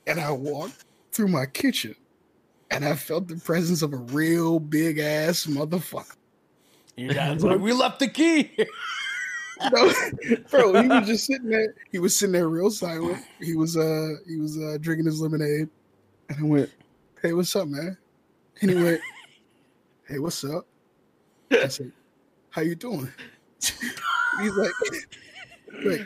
And 0.07 0.19
I 0.19 0.31
walked 0.31 0.85
through 1.11 1.27
my 1.27 1.45
kitchen 1.45 1.95
and 2.71 2.85
I 2.85 2.95
felt 2.95 3.27
the 3.27 3.35
presence 3.35 3.81
of 3.81 3.93
a 3.93 3.97
real 3.97 4.59
big 4.59 4.97
ass 4.97 5.45
motherfucker. 5.45 6.15
Your 6.95 7.13
dad's 7.13 7.43
like, 7.43 7.59
we 7.59 7.73
left 7.73 7.99
the 7.99 8.07
key. 8.07 8.51
No, 9.71 9.93
bro, 10.49 10.81
he 10.81 10.87
was 10.89 11.07
just 11.07 11.25
sitting 11.27 11.47
there. 11.47 11.75
He 11.89 11.99
was 11.99 12.17
sitting 12.17 12.33
there 12.33 12.49
real 12.49 12.71
silent. 12.71 13.23
He 13.39 13.55
was 13.55 13.77
uh 13.77 14.15
he 14.27 14.35
was 14.37 14.57
uh 14.57 14.77
drinking 14.81 15.05
his 15.05 15.21
lemonade. 15.21 15.69
And 16.27 16.37
I 16.37 16.43
went, 16.43 16.69
Hey, 17.21 17.31
what's 17.31 17.55
up, 17.55 17.69
man? 17.69 17.95
And 18.59 18.71
he 18.71 18.83
went, 18.83 18.99
Hey, 20.05 20.19
what's 20.19 20.43
up? 20.43 20.65
I 21.53 21.67
said, 21.67 21.91
How 22.49 22.61
you 22.61 22.75
doing? 22.75 23.11
He's 23.61 24.51
like, 24.57 24.71
like, 25.85 26.01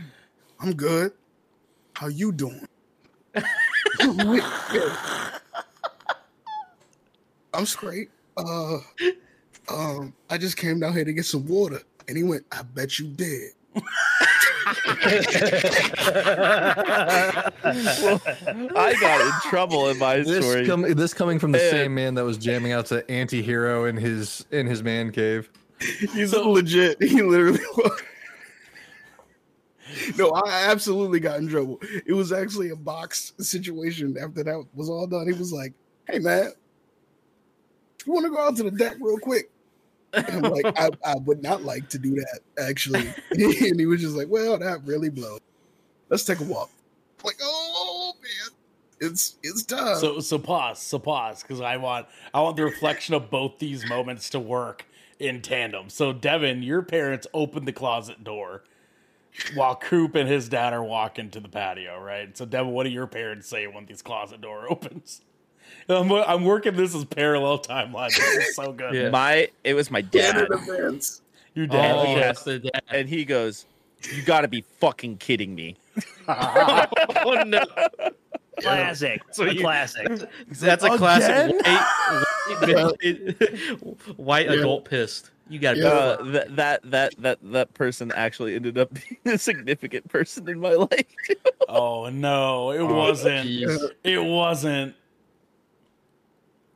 I'm 0.60 0.74
good. 0.74 1.12
How 1.94 2.08
you 2.08 2.32
doing? 2.32 2.68
I'm 7.54 7.66
straight. 7.66 8.10
Uh 8.36 8.80
um, 9.70 10.14
I 10.30 10.38
just 10.38 10.58
came 10.58 10.80
down 10.80 10.94
here 10.94 11.04
to 11.06 11.14
get 11.14 11.26
some 11.26 11.46
water. 11.46 11.82
And 12.08 12.18
he 12.18 12.24
went, 12.24 12.46
I 12.52 12.62
bet 12.64 13.00
you 13.00 13.08
did. 13.08 13.52
I 17.64 18.96
got 19.00 19.22
in 19.22 19.32
trouble 19.50 19.90
in 19.90 19.98
my 19.98 20.18
This, 20.18 20.46
story. 20.46 20.66
com- 20.66 20.94
this 20.94 21.14
coming 21.14 21.40
from 21.40 21.52
the 21.52 21.60
Yeah. 21.60 21.72
same 21.72 21.96
man 21.96 22.16
that 22.16 22.24
was 22.24 22.38
jamming 22.38 22.72
out 22.72 22.86
to 22.88 23.10
anti-hero 23.10 23.86
in 23.86 23.98
his 23.98 24.46
in 24.52 24.68
his 24.68 24.84
man 24.84 25.12
cave. 25.12 25.50
He's 25.80 26.34
legit. 26.34 27.02
He 27.02 27.22
literally 27.22 27.60
was. 27.78 28.02
No, 30.18 30.30
I 30.32 30.66
absolutely 30.70 31.20
got 31.20 31.40
in 31.40 31.48
trouble. 31.48 31.80
It 32.06 32.14
was 32.14 32.32
actually 32.34 32.70
a 32.72 32.76
box 32.76 33.34
situation 33.40 34.18
after 34.22 34.44
that 34.44 34.66
was 34.76 34.90
all 34.90 35.08
done. 35.08 35.28
He 35.32 35.38
was 35.38 35.54
like, 35.54 35.74
Hey 36.10 36.20
man, 36.20 36.52
you 38.06 38.14
want 38.14 38.26
to 38.26 38.32
go 38.32 38.40
out 38.40 38.56
to 38.58 38.64
the 38.64 38.72
deck 38.72 38.98
real 39.00 39.18
quick? 39.20 39.50
Like, 40.14 40.80
I, 40.80 40.90
I 41.06 41.16
would 41.26 41.44
not 41.44 41.64
like 41.64 41.90
to 41.90 42.00
do 42.00 42.16
that, 42.16 42.40
actually. 42.60 43.14
and 43.32 43.80
he 43.80 43.86
was 43.86 44.02
just 44.02 44.16
like, 44.16 44.28
Well, 44.30 44.58
that 44.58 44.82
really 44.86 45.10
blows. 45.10 45.40
Let's 46.10 46.24
take 46.24 46.40
a 46.40 46.44
walk. 46.44 46.70
Like, 47.24 47.38
oh 47.42 48.14
man, 48.22 48.58
it's 49.00 49.38
it's 49.44 49.64
time. 49.64 49.98
so 49.98 50.20
so 50.20 50.40
pause, 50.40 50.80
so 50.80 51.00
pause, 51.00 51.42
because 51.42 51.62
I 51.62 51.78
want 51.78 52.08
I 52.34 52.42
want 52.42 52.56
the 52.56 52.64
reflection 52.64 53.16
of 53.16 53.30
both 53.30 53.60
these 53.60 53.88
moments 53.90 54.30
to 54.32 54.40
work 54.40 54.86
in 55.20 55.42
tandem. 55.42 55.90
So 55.90 56.14
Devin, 56.14 56.64
your 56.64 56.82
parents 56.82 57.28
opened 57.34 57.68
the 57.68 57.74
closet 57.74 58.24
door 58.24 58.64
while 59.56 59.76
Coop 59.76 60.16
and 60.16 60.28
his 60.30 60.50
dad 60.50 60.74
are 60.74 60.84
walking 60.84 61.30
to 61.32 61.40
the 61.40 61.50
patio, 61.50 62.00
right? 62.00 62.36
So 62.38 62.46
Devin, 62.46 62.72
what 62.72 62.84
do 62.84 62.90
your 62.90 63.08
parents 63.08 63.48
say 63.48 63.68
when 63.68 63.86
this 63.86 64.02
closet 64.02 64.42
door 64.42 64.68
opens? 64.72 65.22
I'm, 65.90 66.12
I'm 66.12 66.44
working 66.44 66.76
this 66.76 66.94
as 66.96 67.06
parallel 67.06 67.60
timeline. 67.60 68.10
This 68.10 68.48
is 68.50 68.56
so 68.56 68.72
good. 68.74 68.94
Yeah. 68.94 69.10
My 69.10 69.50
it 69.64 69.74
was 69.74 69.90
my 69.90 70.02
dad, 70.02 70.48
Your 70.48 71.66
Oh, 71.66 71.68
dad. 71.68 71.96
okay. 71.96 72.16
yes. 72.16 72.44
the 72.44 72.60
dad. 72.60 72.82
and 72.90 73.08
he 73.10 73.24
goes, 73.26 73.66
"You 74.14 74.22
got 74.24 74.42
to 74.42 74.48
be 74.48 74.62
fucking 74.80 75.18
kidding 75.18 75.56
me!" 75.56 75.76
oh 76.28 77.44
no, 77.46 77.64
Classic. 78.60 79.22
So 79.32 79.44
a 79.46 79.54
you- 79.54 79.62
classic. 79.62 80.08
that's 80.50 80.84
a 80.84 80.98
classic 80.98 81.56
Again? 81.60 81.86
white, 82.60 82.68
white, 82.68 84.18
white 84.18 84.46
Yeah. 84.48 84.54
adult 84.54 84.86
pissed. 84.86 85.32
You 85.50 85.60
got 85.60 85.74
to 85.76 85.80
Yeah. 85.80 85.88
Uh, 85.88 86.24
that 86.32 86.56
that 86.58 86.92
that 86.92 87.14
that 87.22 87.40
that 87.44 87.74
person 87.74 88.12
actually 88.14 88.56
ended 88.56 88.78
up 88.78 88.92
being 89.24 89.36
a 89.36 89.38
significant 89.38 90.08
person 90.10 90.50
in 90.50 90.60
my 90.60 90.74
life. 90.74 91.06
Oh 91.70 92.10
no, 92.10 92.72
it 92.72 92.84
wasn't. 92.84 93.48
jeez. 93.48 93.92
It 94.04 94.20
wasn't. 94.24 94.94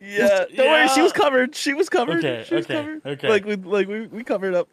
Yeah, 0.02 0.46
don't 0.56 0.68
worry, 0.68 0.88
she 0.90 1.02
was 1.02 1.14
covered. 1.14 1.56
She 1.56 1.74
was 1.74 1.90
covered. 1.90 2.18
Okay, 2.26 2.44
she 2.48 2.56
was 2.56 2.66
okay, 2.66 2.74
covered. 2.74 3.06
okay. 3.06 3.30
Like 3.30 3.46
we 3.46 3.56
like 3.56 3.88
we, 3.88 4.08
we 4.08 4.24
covered 4.24 4.56
up. 4.56 4.68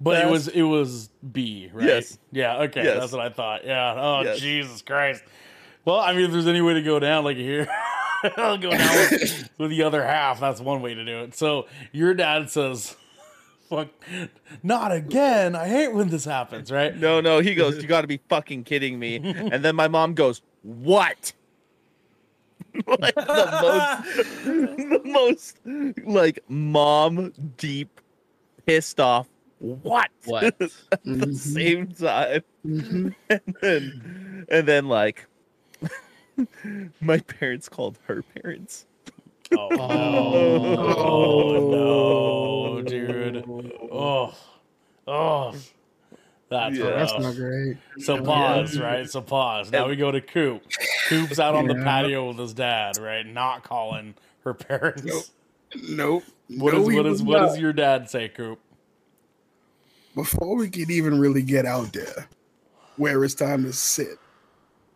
But 0.00 0.24
it 0.24 0.30
was 0.30 0.48
it 0.48 0.62
was 0.62 1.08
B, 1.32 1.70
right? 1.72 1.86
Yes. 1.86 2.18
Yeah. 2.30 2.58
Okay. 2.64 2.84
Yes. 2.84 3.00
That's 3.00 3.12
what 3.12 3.22
I 3.22 3.30
thought. 3.30 3.64
Yeah. 3.64 3.94
Oh 3.96 4.22
Yes. 4.22 4.38
Jesus 4.40 4.82
Christ. 4.82 5.22
Well, 5.84 5.98
I 5.98 6.12
mean, 6.12 6.26
if 6.26 6.32
there's 6.32 6.46
any 6.46 6.60
way 6.60 6.74
to 6.74 6.82
go 6.82 6.98
down 6.98 7.24
like 7.24 7.36
here, 7.38 7.66
I'll 8.36 8.58
go 8.58 8.70
down 8.70 8.96
with, 9.10 9.50
with 9.58 9.70
the 9.70 9.82
other 9.84 10.04
half. 10.04 10.38
That's 10.40 10.60
one 10.60 10.82
way 10.82 10.94
to 10.94 11.04
do 11.04 11.20
it. 11.20 11.34
So 11.34 11.66
your 11.92 12.12
dad 12.12 12.50
says, 12.50 12.96
"Fuck, 13.70 13.88
not 14.62 14.92
again." 14.92 15.54
I 15.56 15.66
hate 15.68 15.94
when 15.94 16.08
this 16.10 16.24
happens. 16.26 16.70
Right? 16.70 16.94
No, 16.94 17.20
no, 17.22 17.38
he 17.38 17.54
goes, 17.54 17.80
"You 17.80 17.88
got 17.88 18.02
to 18.02 18.06
be 18.06 18.20
fucking 18.28 18.64
kidding 18.64 18.98
me!" 18.98 19.16
And 19.16 19.64
then 19.64 19.76
my 19.76 19.88
mom 19.88 20.12
goes, 20.14 20.42
"What?" 20.62 21.32
like 23.00 23.14
the 23.14 23.48
most, 23.62 24.44
the 24.44 25.00
most 25.04 25.58
like 26.04 26.40
mom 26.48 27.32
deep, 27.56 28.00
pissed 28.66 29.00
off. 29.00 29.28
What? 29.58 30.10
What? 30.24 30.44
At 30.44 30.58
the 30.58 30.70
Mhm. 31.06 31.34
same 31.34 31.86
time, 31.88 32.42
Mhm. 32.66 33.14
and 33.30 33.40
then, 33.62 34.46
and 34.48 34.68
then 34.68 34.88
like, 34.88 35.26
my 37.00 37.18
parents 37.20 37.68
called 37.68 37.98
her 38.06 38.22
parents. 38.22 38.86
Oh, 39.52 39.68
no. 39.76 40.76
oh 40.78 42.80
no, 42.80 42.82
dude. 42.82 43.44
Oh, 43.92 44.34
oh. 45.06 45.54
That's 46.48 46.76
Yeah. 46.76 46.90
That's 46.90 47.12
not 47.18 47.34
great. 47.34 47.76
So 47.98 48.22
pause, 48.22 48.78
right? 48.78 49.08
So 49.10 49.20
pause. 49.20 49.70
Now 49.72 49.88
we 49.88 49.96
go 49.96 50.10
to 50.12 50.20
Coop. 50.20 50.62
Coop's 51.08 51.38
out 51.40 51.54
on 51.54 51.66
the 51.66 51.74
patio 51.74 52.28
with 52.28 52.38
his 52.38 52.54
dad, 52.54 52.98
right? 52.98 53.26
Not 53.26 53.64
calling 53.64 54.14
her 54.44 54.54
parents. 54.54 55.02
Nope. 55.04 55.24
Nope. 55.88 56.22
What 56.48 56.74
No, 56.74 56.82
is 56.82 56.88
he 56.88 56.94
what 56.96 57.04
was 57.06 57.22
what 57.22 57.40
not. 57.40 57.48
does 57.48 57.58
your 57.58 57.72
dad 57.72 58.08
say, 58.08 58.28
Coop? 58.28 58.60
before 60.14 60.56
we 60.56 60.70
could 60.70 60.90
even 60.90 61.18
really 61.20 61.42
get 61.42 61.66
out 61.66 61.92
there 61.92 62.26
where 62.96 63.22
it's 63.22 63.34
time 63.34 63.64
to 63.64 63.72
sit, 63.72 64.18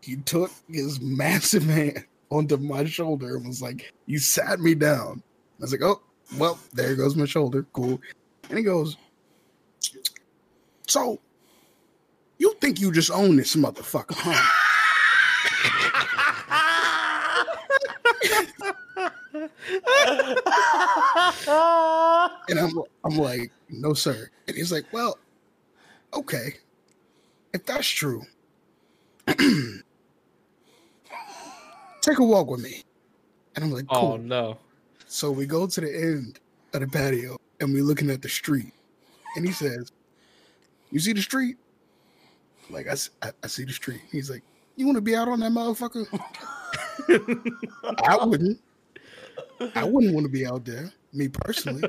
he 0.01 0.15
took 0.15 0.49
his 0.67 0.99
massive 1.01 1.63
hand 1.63 2.05
onto 2.31 2.57
my 2.57 2.85
shoulder 2.85 3.35
and 3.35 3.45
was 3.45 3.61
like, 3.61 3.91
You 4.07 4.17
sat 4.19 4.59
me 4.61 4.73
down. 4.73 5.21
I 5.59 5.61
was 5.61 5.71
like, 5.73 5.83
Oh, 5.83 6.01
well, 6.37 6.57
there 6.73 6.95
goes 6.95 7.15
my 7.15 7.25
shoulder. 7.25 7.67
Cool. 7.73 8.01
And 8.49 8.57
he 8.57 8.63
goes, 8.63 8.97
So, 10.87 11.19
you 12.41 12.55
think 12.59 12.81
you 12.81 12.91
just 12.91 13.11
own 13.11 13.35
this 13.35 13.55
motherfucker, 13.55 14.15
huh? 14.17 14.33
And 22.49 22.59
I'm, 22.59 22.71
I'm 23.05 23.17
like, 23.17 23.51
no, 23.69 23.93
sir. 23.93 24.27
And 24.47 24.57
he's 24.57 24.71
like, 24.71 24.85
well, 24.91 25.19
okay. 26.15 26.55
If 27.53 27.63
that's 27.67 27.87
true, 27.87 28.23
take 29.27 29.37
a 32.17 32.23
walk 32.23 32.47
with 32.47 32.61
me. 32.63 32.81
And 33.55 33.63
I'm 33.63 33.71
like, 33.71 33.85
oh, 33.89 33.99
cool. 33.99 34.11
Oh 34.13 34.17
no. 34.17 34.57
So 35.05 35.29
we 35.29 35.45
go 35.45 35.67
to 35.67 35.81
the 35.81 35.95
end 35.95 36.39
of 36.73 36.81
the 36.81 36.87
patio 36.87 37.37
and 37.59 37.71
we're 37.71 37.83
looking 37.83 38.09
at 38.09 38.23
the 38.23 38.29
street. 38.29 38.73
And 39.35 39.45
he 39.45 39.51
says, 39.51 39.91
You 40.89 40.99
see 40.99 41.13
the 41.13 41.21
street? 41.21 41.57
Like, 42.69 42.87
I, 42.87 43.31
I 43.43 43.47
see 43.47 43.65
the 43.65 43.73
street. 43.73 44.01
He's 44.11 44.29
like, 44.29 44.43
You 44.75 44.85
want 44.85 44.97
to 44.97 45.01
be 45.01 45.15
out 45.15 45.27
on 45.27 45.39
that 45.41 45.51
motherfucker? 45.51 46.05
I 48.07 48.25
wouldn't. 48.25 48.59
I 49.75 49.83
wouldn't 49.83 50.13
want 50.13 50.25
to 50.25 50.31
be 50.31 50.45
out 50.45 50.65
there, 50.65 50.91
me 51.13 51.27
personally. 51.27 51.83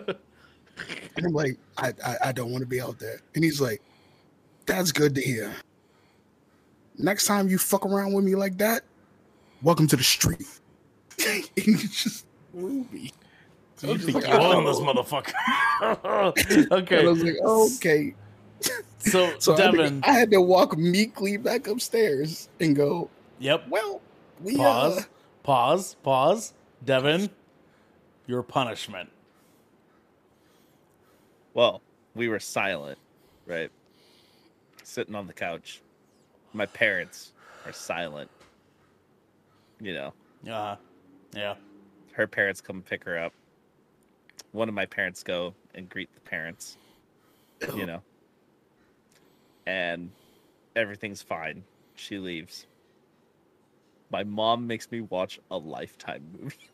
And 1.16 1.26
I'm 1.26 1.32
like, 1.32 1.58
I, 1.78 1.92
I, 2.04 2.16
I 2.26 2.32
don't 2.32 2.50
want 2.50 2.62
to 2.62 2.66
be 2.66 2.80
out 2.80 2.98
there. 2.98 3.20
And 3.34 3.44
he's 3.44 3.60
like, 3.60 3.80
That's 4.66 4.92
good 4.92 5.14
to 5.14 5.20
hear. 5.20 5.52
Next 6.98 7.26
time 7.26 7.48
you 7.48 7.58
fuck 7.58 7.86
around 7.86 8.12
with 8.12 8.24
me 8.24 8.34
like 8.34 8.58
that, 8.58 8.82
welcome 9.62 9.86
to 9.88 9.96
the 9.96 10.02
street. 10.02 10.46
and 11.26 11.44
he 11.56 11.74
just 11.74 12.26
me. 12.52 13.12
So 13.76 13.88
he's 13.88 14.04
just 14.04 14.14
like, 14.14 14.26
You 14.26 14.32
own 14.32 14.66
"Oh." 14.66 14.70
this 14.70 14.80
motherfucker. 14.80 15.32
And 15.82 16.68
I 16.72 16.76
okay, 16.76 17.06
was 17.06 17.22
like, 17.22 17.36
okay. 17.42 18.14
So, 19.02 19.34
So 19.38 19.54
I 19.54 19.60
had, 19.62 19.70
to, 19.72 19.76
Devin. 19.78 20.00
I 20.04 20.12
had 20.12 20.30
to 20.32 20.40
walk 20.40 20.76
meekly 20.76 21.36
back 21.36 21.66
upstairs 21.66 22.48
and 22.60 22.74
go, 22.76 23.10
Yep. 23.40 23.68
well, 23.68 24.00
we 24.42 24.56
Pause. 24.56 24.98
uh, 24.98 25.02
Pause. 25.42 25.96
Pause. 26.02 26.54
Devin, 26.84 27.30
your 28.26 28.42
punishment. 28.42 29.08
Well, 31.54 31.82
we 32.14 32.28
were 32.28 32.40
silent, 32.40 32.98
right? 33.46 33.70
Sitting 34.84 35.14
on 35.14 35.26
the 35.26 35.32
couch. 35.32 35.80
My 36.52 36.66
parents 36.66 37.32
are 37.66 37.72
silent. 37.72 38.30
You 39.80 39.94
know, 39.94 40.12
Uh, 40.50 40.76
yeah. 41.34 41.54
her 42.12 42.26
parents 42.26 42.60
come 42.60 42.82
pick 42.82 43.04
her 43.04 43.18
up. 43.18 43.32
One 44.52 44.68
of 44.68 44.74
my 44.74 44.86
parents 44.86 45.22
go 45.22 45.54
and 45.74 45.88
greet 45.88 46.12
the 46.14 46.20
parents. 46.20 46.76
you 47.74 47.86
know. 47.86 48.02
And 49.66 50.10
everything's 50.76 51.22
fine. 51.22 51.62
She 51.94 52.18
leaves. 52.18 52.66
My 54.10 54.24
mom 54.24 54.66
makes 54.66 54.90
me 54.90 55.02
watch 55.02 55.40
a 55.50 55.56
lifetime 55.56 56.22
movie. 56.40 56.56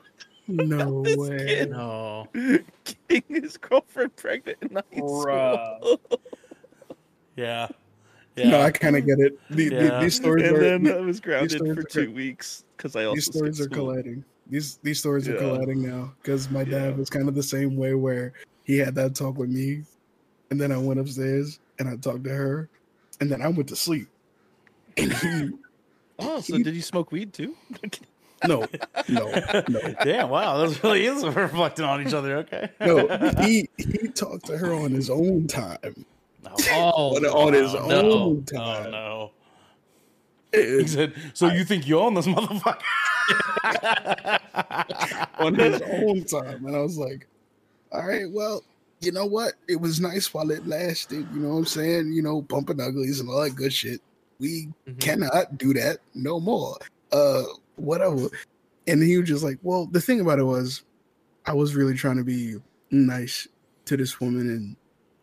No 0.51 1.03
This 1.03 1.17
way. 1.19 1.37
kid- 1.47 1.71
No. 1.71 2.27
Getting 2.33 3.43
his 3.43 3.59
girlfriend 3.59 4.17
pregnant 4.17 4.57
in 4.63 4.71
high 4.77 4.83
school. 4.97 6.01
Yeah. 7.37 7.69
Yeah. 8.35 8.49
No, 8.51 8.61
I 8.63 8.71
kind 8.71 8.97
of 8.97 9.05
get 9.05 9.19
it. 9.21 9.39
The, 9.51 9.69
the- 9.69 9.99
these 10.01 10.17
stories 10.17 10.49
and 10.49 10.57
are 10.57 10.61
then 10.61 10.83
the- 10.85 10.97
I 10.97 11.01
was 11.01 11.21
grounded 11.21 11.51
stories 11.59 11.75
for 11.75 11.81
are- 11.81 11.85
two 11.85 12.13
weeks 12.13 12.65
because 12.77 12.97
I 12.97 13.05
also 13.05 13.17
these 13.17 13.27
stories 13.27 13.61
are 13.61 13.65
school. 13.65 13.89
colliding. 13.89 14.25
These 14.49 14.79
these 14.83 14.99
stories 14.99 15.29
are 15.29 15.37
colliding 15.37 15.83
now 15.83 16.15
because 16.23 16.49
my 16.51 16.65
dad 16.65 16.91
Yeah. 16.93 16.97
was 16.97 17.11
kind 17.11 17.29
of 17.29 17.35
the 17.35 17.43
same 17.43 17.77
way 17.77 17.93
where 17.95 18.33
he 18.65 18.79
had 18.79 18.95
that 18.95 19.15
talk 19.15 19.37
with 19.37 19.51
me, 19.51 19.83
and 20.51 20.59
then 20.59 20.73
I 20.73 20.79
went 20.79 20.99
upstairs 20.99 21.61
and 21.79 21.89
I 21.89 21.97
talked 21.97 22.25
to 22.25 22.31
her, 22.31 22.71
and 23.21 23.31
then 23.31 23.43
I 23.43 23.49
went 23.49 23.69
to 23.71 23.77
sleep. 23.77 24.09
And 24.97 25.13
he 25.13 25.51
Oh, 26.21 26.41
so 26.41 26.59
did 26.59 26.75
you 26.75 26.83
smoke 26.83 27.13
weed 27.13 27.33
too? 27.33 27.55
no 28.47 28.67
no 29.09 29.35
no 29.69 29.95
Damn, 30.05 30.29
wow, 30.31 30.59
this 30.65 30.83
really 30.83 31.07
is 31.07 31.25
reflecting 31.25 31.85
on 31.85 32.07
each 32.07 32.15
other. 32.15 32.39
Okay. 32.39 32.69
no 32.81 33.07
he 33.41 33.69
he 33.77 34.09
talked 34.09 34.47
to 34.47 34.57
her 34.59 34.73
on 34.75 34.91
his 34.93 35.11
own 35.11 35.47
time 35.47 36.05
Oh, 36.71 37.17
on, 37.17 37.25
on 37.27 37.53
his 37.53 37.73
no. 37.75 37.81
own 37.81 37.91
Oh 37.93 38.41
time. 38.57 38.91
no. 38.93 39.31
He 40.53 40.87
said, 40.87 41.13
"So 41.35 41.49
you 41.49 41.63
think 41.65 41.87
you 41.87 41.99
own 42.01 42.15
this 42.15 42.27
motherfucker?" 42.27 42.81
on 45.39 45.55
his 45.57 45.83
own 45.83 46.25
time, 46.25 46.65
and 46.65 46.75
I 46.75 46.81
was 46.81 46.97
like, 46.97 47.27
all 47.93 48.07
right, 48.07 48.31
well. 48.31 48.63
You 49.01 49.13
know 49.13 49.27
what? 49.27 49.55
It 49.69 49.81
was 49.81 50.01
nice 50.01 50.33
while 50.35 50.51
it 50.51 50.67
lasted. 50.67 51.27
You 51.33 51.41
know 51.41 51.51
what 51.51 51.59
I'm 51.59 51.65
saying? 51.67 52.13
You 52.13 52.23
know, 52.23 52.43
bumping 52.43 52.81
uglies 52.81 53.21
and 53.21 53.29
all 53.29 53.43
that 53.43 53.55
good 53.55 53.73
shit. 53.73 54.01
We 54.41 54.69
Mhm. 54.87 55.01
cannot 55.01 55.59
do 55.59 55.73
that 55.75 55.99
no 56.15 56.41
more. 56.41 56.77
Uh, 57.13 57.45
whatever. 57.77 58.29
And 58.87 59.03
he 59.03 59.19
was 59.19 59.29
just 59.29 59.45
like, 59.45 59.59
well, 59.63 59.87
the 59.87 60.01
thing 60.01 60.21
about 60.21 60.39
it 60.39 60.45
was, 60.45 60.83
I 61.47 61.53
was 61.53 61.75
really 61.75 61.95
trying 61.95 62.17
to 62.17 62.25
be 62.25 62.57
nice 62.91 63.47
to 63.87 63.97
this 63.97 64.21
woman, 64.21 64.77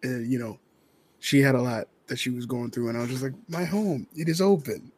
and 0.04 0.12
uh, 0.12 0.20
you 0.20 0.40
know, 0.40 0.60
she 1.20 1.42
had 1.42 1.56
a 1.56 1.62
lot 1.62 1.88
that 2.08 2.18
she 2.18 2.30
was 2.30 2.46
going 2.46 2.72
through, 2.72 2.90
and 2.90 2.98
I 2.98 3.02
was 3.02 3.10
just 3.10 3.24
like, 3.24 3.34
my 3.48 3.64
home, 3.66 4.08
it 4.16 4.30
is 4.30 4.42
open, 4.42 4.92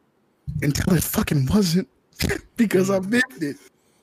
until 0.62 0.94
it 0.94 1.02
fucking 1.02 1.46
wasn't, 1.46 1.88
because 2.56 2.90
I 2.90 3.00
missed 3.00 3.42
it, 3.42 3.56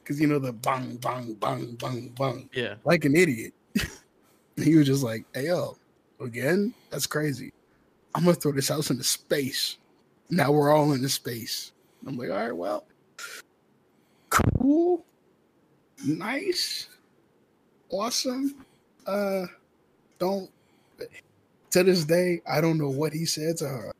because 0.03 0.19
you 0.19 0.27
know 0.27 0.39
the 0.39 0.53
bang, 0.53 0.97
bang, 0.97 1.33
bang, 1.33 1.75
bang, 1.75 2.13
bang, 2.17 2.49
yeah. 2.53 2.75
like 2.83 3.05
an 3.05 3.15
idiot. 3.15 3.53
he 4.57 4.75
was 4.75 4.87
just 4.87 5.03
like, 5.03 5.25
hey 5.33 5.47
yo, 5.47 5.77
again, 6.19 6.73
that's 6.89 7.07
crazy. 7.07 7.51
I'm 8.13 8.23
gonna 8.23 8.35
throw 8.35 8.51
this 8.53 8.69
house 8.69 8.89
into 8.89 9.03
space. 9.03 9.77
Now 10.29 10.51
we're 10.51 10.73
all 10.73 10.93
into 10.93 11.09
space. 11.09 11.71
I'm 12.07 12.17
like, 12.17 12.29
all 12.29 12.37
right, 12.37 12.55
well, 12.55 12.85
cool, 14.29 15.05
nice, 16.05 16.87
awesome. 17.89 18.55
Uh, 19.05 19.45
don't. 20.19 20.49
To 21.71 21.83
this 21.83 22.05
day, 22.05 22.41
I 22.49 22.61
don't 22.61 22.77
know 22.77 22.89
what 22.89 23.11
he 23.11 23.25
said 23.25 23.57
to 23.57 23.67
her, 23.67 23.91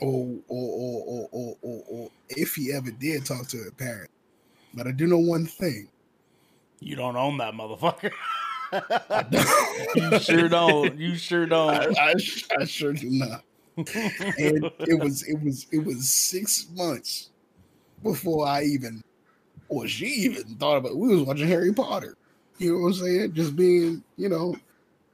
or 0.00 0.28
or 0.48 0.70
or 0.70 1.02
or 1.06 1.28
or, 1.32 1.56
or, 1.62 1.84
or 1.88 2.10
if 2.28 2.56
he 2.56 2.72
ever 2.72 2.90
did 2.90 3.24
talk 3.24 3.46
to 3.48 3.58
her 3.58 3.70
parent. 3.70 4.10
But 4.74 4.88
I 4.88 4.92
do 4.92 5.06
know 5.06 5.18
one 5.18 5.46
thing. 5.46 5.88
You 6.80 6.96
don't 6.96 7.16
own 7.16 7.38
that 7.38 7.54
motherfucker. 7.54 8.12
you 9.94 10.18
sure 10.18 10.48
don't. 10.48 10.98
You 10.98 11.16
sure 11.16 11.46
don't. 11.46 11.98
I, 11.98 12.14
I 12.58 12.64
sure 12.64 12.92
do 12.92 13.10
not. 13.10 13.42
and 13.76 14.70
it 14.80 14.98
was 14.98 15.22
it 15.28 15.38
was 15.42 15.66
it 15.70 15.84
was 15.84 16.08
six 16.08 16.66
months 16.74 17.30
before 18.02 18.46
I 18.46 18.64
even 18.64 19.02
or 19.68 19.86
she 19.86 20.06
even 20.06 20.56
thought 20.56 20.78
about 20.78 20.96
we 20.96 21.14
was 21.14 21.26
watching 21.26 21.48
Harry 21.48 21.72
Potter. 21.72 22.16
You 22.58 22.72
know 22.72 22.80
what 22.80 22.86
I'm 22.88 22.94
saying? 22.94 23.34
Just 23.34 23.54
being, 23.54 24.02
you 24.16 24.28
know, 24.28 24.56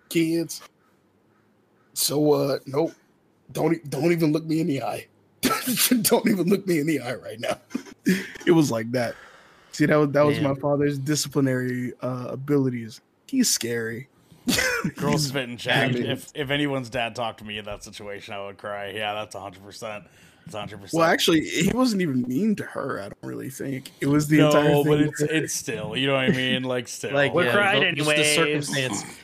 kids. 0.09 0.63
So 1.95 2.33
uh 2.33 2.59
nope. 2.67 2.93
Don't 3.51 3.91
don't 3.91 4.13
even 4.13 4.33
look 4.33 4.45
me 4.45 4.61
in 4.61 4.67
the 4.69 4.83
eye. 4.83 5.07
don't 5.43 6.29
even 6.29 6.49
look 6.49 6.67
me 6.67 6.79
in 6.79 6.87
the 6.87 7.01
eye 7.01 7.15
right 7.15 7.41
now. 7.41 7.59
it 8.47 8.53
was 8.53 8.71
like 8.71 8.91
that. 8.93 9.15
See, 9.73 9.87
that 9.87 9.97
was 9.97 10.11
that 10.11 10.23
was 10.23 10.41
my 10.41 10.55
father's 10.55 10.99
disciplinary 10.99 11.95
uh 12.01 12.29
abilities. 12.31 13.01
He's 13.33 13.49
scary. 13.51 14.09
Girl 14.97 15.17
spit 15.17 15.49
in 15.49 15.57
chat. 15.57 15.89
I 15.89 15.93
mean- 15.93 16.05
If 16.05 16.31
if 16.35 16.51
anyone's 16.51 16.91
dad 16.91 17.15
talked 17.17 17.39
to 17.39 17.45
me 17.47 17.57
in 17.57 17.65
that 17.65 17.83
situation, 17.83 18.35
I 18.35 18.45
would 18.45 18.59
cry. 18.59 18.91
Yeah, 18.91 19.15
that's 19.15 19.35
hundred 19.35 19.65
percent. 19.65 20.05
That's 20.45 20.55
hundred 20.55 20.83
percent. 20.83 20.99
Well, 21.01 21.09
actually, 21.09 21.41
he 21.49 21.71
wasn't 21.73 22.03
even 22.03 22.23
mean 22.29 22.55
to 22.57 22.65
her. 22.65 22.99
I 23.01 23.05
don't 23.05 23.17
really 23.23 23.49
think 23.49 23.91
it 24.03 24.07
was 24.07 24.29
the 24.29 24.41
entire 24.41 24.69
no, 24.69 24.85
thing. 24.85 24.93
but 24.93 25.01
it's 25.01 25.21
her. 25.21 25.27
it's 25.29 25.55
still. 25.55 25.97
You 25.97 26.09
know 26.09 26.15
what 26.15 26.25
I 26.25 26.29
mean? 26.31 26.63
Like 26.65 26.89
still. 26.89 27.15
Like 27.15 27.33
We're 27.33 27.47
yeah, 27.47 27.53
cried 27.55 27.97
just 27.97 28.11
the 28.11 28.25
circumstance. 28.35 29.03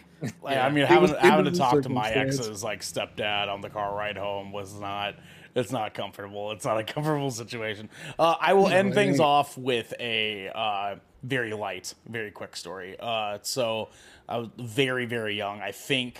Like, 0.43 0.55
Yeah. 0.57 0.67
I 0.67 0.71
mean, 0.71 0.83
It 0.83 0.89
having 0.89 1.03
was- 1.13 1.21
having 1.21 1.45
to 1.45 1.53
talk 1.53 1.81
to 1.83 1.89
my 1.91 2.11
ex's 2.11 2.65
like 2.65 2.81
stepdad 2.81 3.47
on 3.49 3.61
the 3.61 3.69
car 3.71 3.95
ride 3.95 4.17
home 4.17 4.51
was 4.53 4.75
not. 4.81 5.17
It's 5.55 5.71
not 5.71 5.93
comfortable. 5.95 6.51
It's 6.53 6.65
not 6.65 6.79
a 6.79 6.83
comfortable 6.85 7.31
situation. 7.31 7.89
Uh, 8.19 8.35
I 8.41 8.55
will 8.55 8.69
No, 8.69 8.75
end 8.77 8.95
things 8.95 9.21
off 9.21 9.57
with 9.59 9.93
a 10.01 10.49
uh, 10.55 10.97
very 11.23 11.53
light, 11.53 11.95
very 12.09 12.31
quick 12.31 12.57
story. 12.57 12.97
Uh, 12.99 13.39
so 13.43 13.89
I 14.28 14.39
was 14.39 14.49
very, 14.59 15.07
very 15.07 15.36
young. 15.36 15.61
I 15.61 15.73
think, 15.73 16.19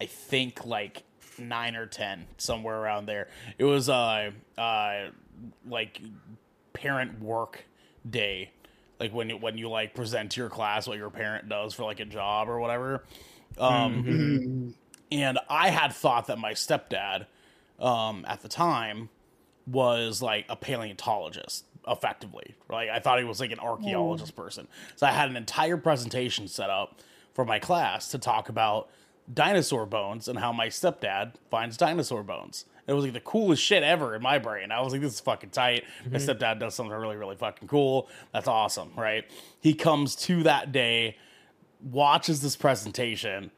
I 0.00 0.06
think 0.06 0.64
like 0.64 1.02
nine 1.38 1.76
or 1.76 1.86
ten, 1.86 2.26
somewhere 2.38 2.78
around 2.78 3.06
there. 3.06 3.28
It 3.58 3.64
was 3.64 3.88
uh, 3.88 4.30
uh, 4.58 5.10
like 5.68 6.00
parent 6.72 7.20
work 7.20 7.64
day 8.08 8.50
like 8.98 9.12
when 9.12 9.30
you 9.30 9.36
when 9.36 9.58
you 9.58 9.68
like 9.68 9.94
present 9.94 10.30
to 10.32 10.40
your 10.40 10.48
class 10.48 10.86
what 10.86 10.96
your 10.98 11.10
parent 11.10 11.48
does 11.48 11.74
for 11.74 11.84
like 11.84 12.00
a 12.00 12.04
job 12.04 12.48
or 12.48 12.60
whatever 12.60 13.04
um 13.58 14.04
Mm, 14.04 14.74
and 15.12 15.38
i 15.48 15.68
had 15.70 15.92
thought 15.92 16.26
that 16.28 16.38
my 16.38 16.52
stepdad 16.52 17.26
um 17.78 18.24
at 18.28 18.42
the 18.42 18.48
time 18.48 19.08
was 19.66 20.22
like 20.22 20.46
a 20.48 20.56
paleontologist 20.56 21.64
effectively 21.88 22.54
like 22.68 22.88
i 22.90 22.98
thought 22.98 23.18
he 23.18 23.24
was 23.24 23.40
like 23.40 23.52
an 23.52 23.58
archaeologist 23.58 24.32
hmm. 24.32 24.42
person 24.42 24.68
so 24.96 25.06
i 25.06 25.10
had 25.10 25.28
an 25.28 25.36
entire 25.36 25.76
presentation 25.76 26.46
set 26.46 26.70
up 26.70 27.00
for 27.32 27.44
my 27.44 27.58
class 27.58 28.08
to 28.08 28.18
talk 28.18 28.48
about 28.48 28.88
dinosaur 29.32 29.86
bones 29.86 30.28
and 30.28 30.38
how 30.38 30.52
my 30.52 30.66
stepdad 30.66 31.34
finds 31.50 31.76
dinosaur 31.76 32.22
bones 32.22 32.64
it 32.90 32.94
was 32.94 33.04
like 33.04 33.12
the 33.12 33.20
coolest 33.20 33.62
shit 33.62 33.84
ever 33.84 34.16
in 34.16 34.22
my 34.22 34.38
brain. 34.38 34.72
I 34.72 34.80
was 34.80 34.92
like, 34.92 35.00
this 35.00 35.14
is 35.14 35.20
fucking 35.20 35.50
tight. 35.50 35.84
My 36.04 36.18
mm-hmm. 36.18 36.28
stepdad 36.28 36.58
does 36.58 36.74
something 36.74 36.92
really, 36.92 37.16
really 37.16 37.36
fucking 37.36 37.68
cool. 37.68 38.08
That's 38.32 38.48
awesome, 38.48 38.90
right? 38.96 39.24
He 39.60 39.74
comes 39.74 40.16
to 40.16 40.42
that 40.42 40.72
day, 40.72 41.16
watches 41.80 42.40
this 42.40 42.56
presentation, 42.56 43.52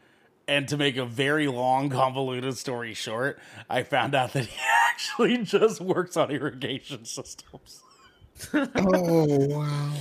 and 0.46 0.68
to 0.68 0.76
make 0.76 0.98
a 0.98 1.06
very 1.06 1.48
long, 1.48 1.88
convoluted 1.88 2.58
story 2.58 2.92
short, 2.92 3.38
I 3.70 3.84
found 3.84 4.14
out 4.14 4.34
that 4.34 4.44
he 4.44 4.58
actually 4.90 5.38
just 5.38 5.80
works 5.80 6.14
on 6.18 6.30
irrigation 6.30 7.06
systems. 7.06 7.82
Oh 8.54 9.46
wow! 9.48 9.92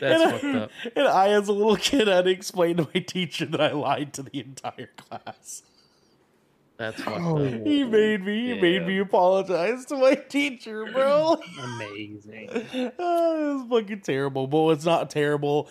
That's 0.00 0.22
and, 0.22 0.32
fucked 0.32 0.44
I, 0.44 0.58
up. 0.58 0.70
and 0.96 1.08
I, 1.08 1.28
as 1.30 1.48
a 1.48 1.52
little 1.52 1.76
kid, 1.76 2.08
had 2.08 2.24
to 2.24 2.30
explain 2.30 2.76
to 2.78 2.88
my 2.94 3.00
teacher 3.00 3.46
that 3.46 3.60
I 3.60 3.72
lied 3.72 4.12
to 4.14 4.22
the 4.22 4.40
entire 4.40 4.90
class. 4.96 5.62
That's 6.76 7.02
fucked 7.02 7.20
Oh, 7.20 7.44
up. 7.44 7.66
He 7.66 7.82
made 7.82 8.24
me, 8.24 8.54
he 8.54 8.60
made 8.60 8.86
me 8.86 8.98
apologize 8.98 9.84
to 9.86 9.96
my 9.96 10.14
teacher, 10.14 10.86
bro. 10.86 11.36
Amazing. 11.60 12.48
oh, 12.98 13.50
it 13.50 13.54
was 13.54 13.66
fucking 13.68 14.00
terrible. 14.02 14.46
But 14.46 14.58
what's 14.60 14.84
not 14.84 15.10
terrible 15.10 15.68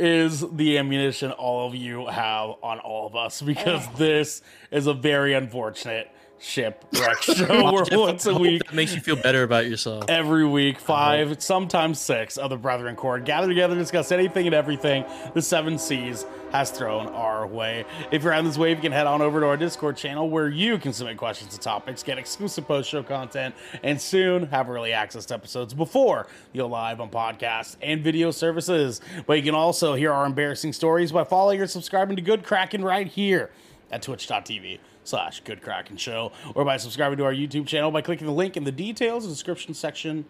is 0.00 0.44
the 0.52 0.78
ammunition 0.78 1.30
all 1.32 1.68
of 1.68 1.74
you 1.74 2.06
have 2.06 2.50
on 2.62 2.80
all 2.80 3.06
of 3.06 3.14
us 3.14 3.40
because 3.40 3.86
oh. 3.86 3.96
this 3.96 4.42
is 4.70 4.86
a 4.86 4.94
very 4.94 5.34
unfortunate 5.34 6.10
shipwreck 6.38 7.22
show 7.22 7.72
where 7.72 7.84
once 7.92 8.26
a 8.26 8.34
week 8.34 8.64
that 8.64 8.74
makes 8.74 8.94
you 8.94 9.00
feel 9.00 9.16
better 9.16 9.42
about 9.42 9.66
yourself. 9.66 10.04
every 10.08 10.46
week, 10.46 10.78
five, 10.78 11.42
sometimes 11.42 12.00
six 12.00 12.38
other 12.38 12.56
brethren 12.56 12.96
court 12.96 13.24
gather 13.24 13.48
together 13.48 13.74
to 13.74 13.80
discuss 13.80 14.12
anything 14.12 14.46
and 14.46 14.54
everything 14.54 15.04
the 15.34 15.42
seven 15.42 15.78
seas 15.78 16.24
has 16.52 16.70
thrown 16.70 17.06
our 17.08 17.46
way. 17.46 17.84
If 18.10 18.22
you're 18.22 18.32
on 18.32 18.44
this 18.44 18.56
wave, 18.56 18.78
you 18.78 18.82
can 18.82 18.92
head 18.92 19.06
on 19.06 19.20
over 19.20 19.40
to 19.40 19.46
our 19.46 19.56
Discord 19.56 19.96
channel 19.96 20.30
where 20.30 20.48
you 20.48 20.78
can 20.78 20.92
submit 20.92 21.16
questions 21.18 21.52
and 21.52 21.62
topics, 21.62 22.02
get 22.02 22.18
exclusive 22.18 22.66
post 22.66 22.88
show 22.88 23.02
content, 23.02 23.54
and 23.82 24.00
soon 24.00 24.46
have 24.46 24.70
early 24.70 24.92
access 24.92 25.26
to 25.26 25.34
episodes 25.34 25.74
before 25.74 26.26
you 26.52 26.62
go 26.62 26.66
live 26.66 27.00
on 27.00 27.10
podcasts 27.10 27.76
and 27.82 28.02
video 28.02 28.30
services. 28.30 29.00
But 29.26 29.34
you 29.34 29.42
can 29.42 29.54
also 29.54 29.94
hear 29.94 30.12
our 30.12 30.24
embarrassing 30.24 30.72
stories 30.72 31.12
by 31.12 31.24
following 31.24 31.60
or 31.60 31.66
subscribing 31.66 32.16
to 32.16 32.22
Good 32.22 32.44
Kraken 32.44 32.82
right 32.84 33.06
here 33.06 33.50
at 33.90 34.02
twitch.tv 34.02 34.78
slash 35.08 35.40
good 35.40 35.62
kraken 35.62 35.96
show 35.96 36.30
or 36.54 36.64
by 36.64 36.76
subscribing 36.76 37.16
to 37.18 37.24
our 37.24 37.32
youtube 37.32 37.66
channel 37.66 37.90
by 37.90 38.02
clicking 38.02 38.26
the 38.26 38.32
link 38.32 38.56
in 38.56 38.64
the 38.64 38.72
details 38.72 39.24
and 39.24 39.32
description 39.32 39.72
section 39.72 40.24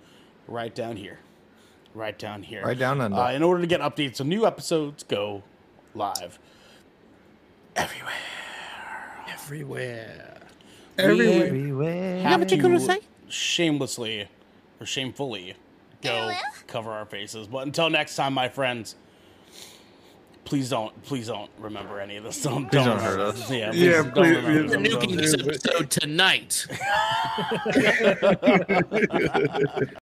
right 0.46 0.74
down 0.74 0.96
here 0.96 1.18
right 1.94 2.18
down 2.18 2.42
here 2.42 2.64
Right 2.64 2.78
down 2.78 3.00
under. 3.00 3.16
uh, 3.18 3.32
in 3.32 3.42
order 3.42 3.60
to 3.60 3.66
get 3.66 3.80
updates 3.80 4.20
on 4.20 4.28
new 4.28 4.46
episodes 4.46 5.02
go 5.02 5.42
live 5.94 6.38
everywhere 7.76 8.12
Everywhere. 9.30 10.42
Everywhere. 10.98 12.20
have 12.20 12.46
to 12.48 12.56
shamelessly 13.28 14.28
or 14.80 14.84
shamefully 14.86 15.54
go 16.02 16.32
cover 16.66 16.90
our 16.90 17.06
faces. 17.06 17.46
But 17.46 17.66
until 17.66 17.88
next 17.88 18.14
time, 18.16 18.34
my 18.34 18.48
friends, 18.48 18.94
please 20.48 20.70
don't, 20.70 21.02
please 21.02 21.26
don't 21.26 21.50
remember 21.58 22.00
any 22.00 22.16
of 22.16 22.24
this. 22.24 22.40
Don't, 22.42 22.70
Please 22.70 22.84
don't, 22.84 22.86
don't 22.86 23.00
hurt 23.00 23.20
us. 23.20 23.48
this. 23.48 23.50
Yeah, 23.50 23.72
Yeah, 23.72 24.02
please 24.02 24.04
don't 24.04 24.12
please- 24.14 24.36
remember 24.36 24.52
yeah. 24.52 24.62
this. 24.62 24.70
We're 24.94 25.00
nuking 25.00 25.16
this 25.16 25.34
episode 25.34 25.90
tonight. 25.90 26.66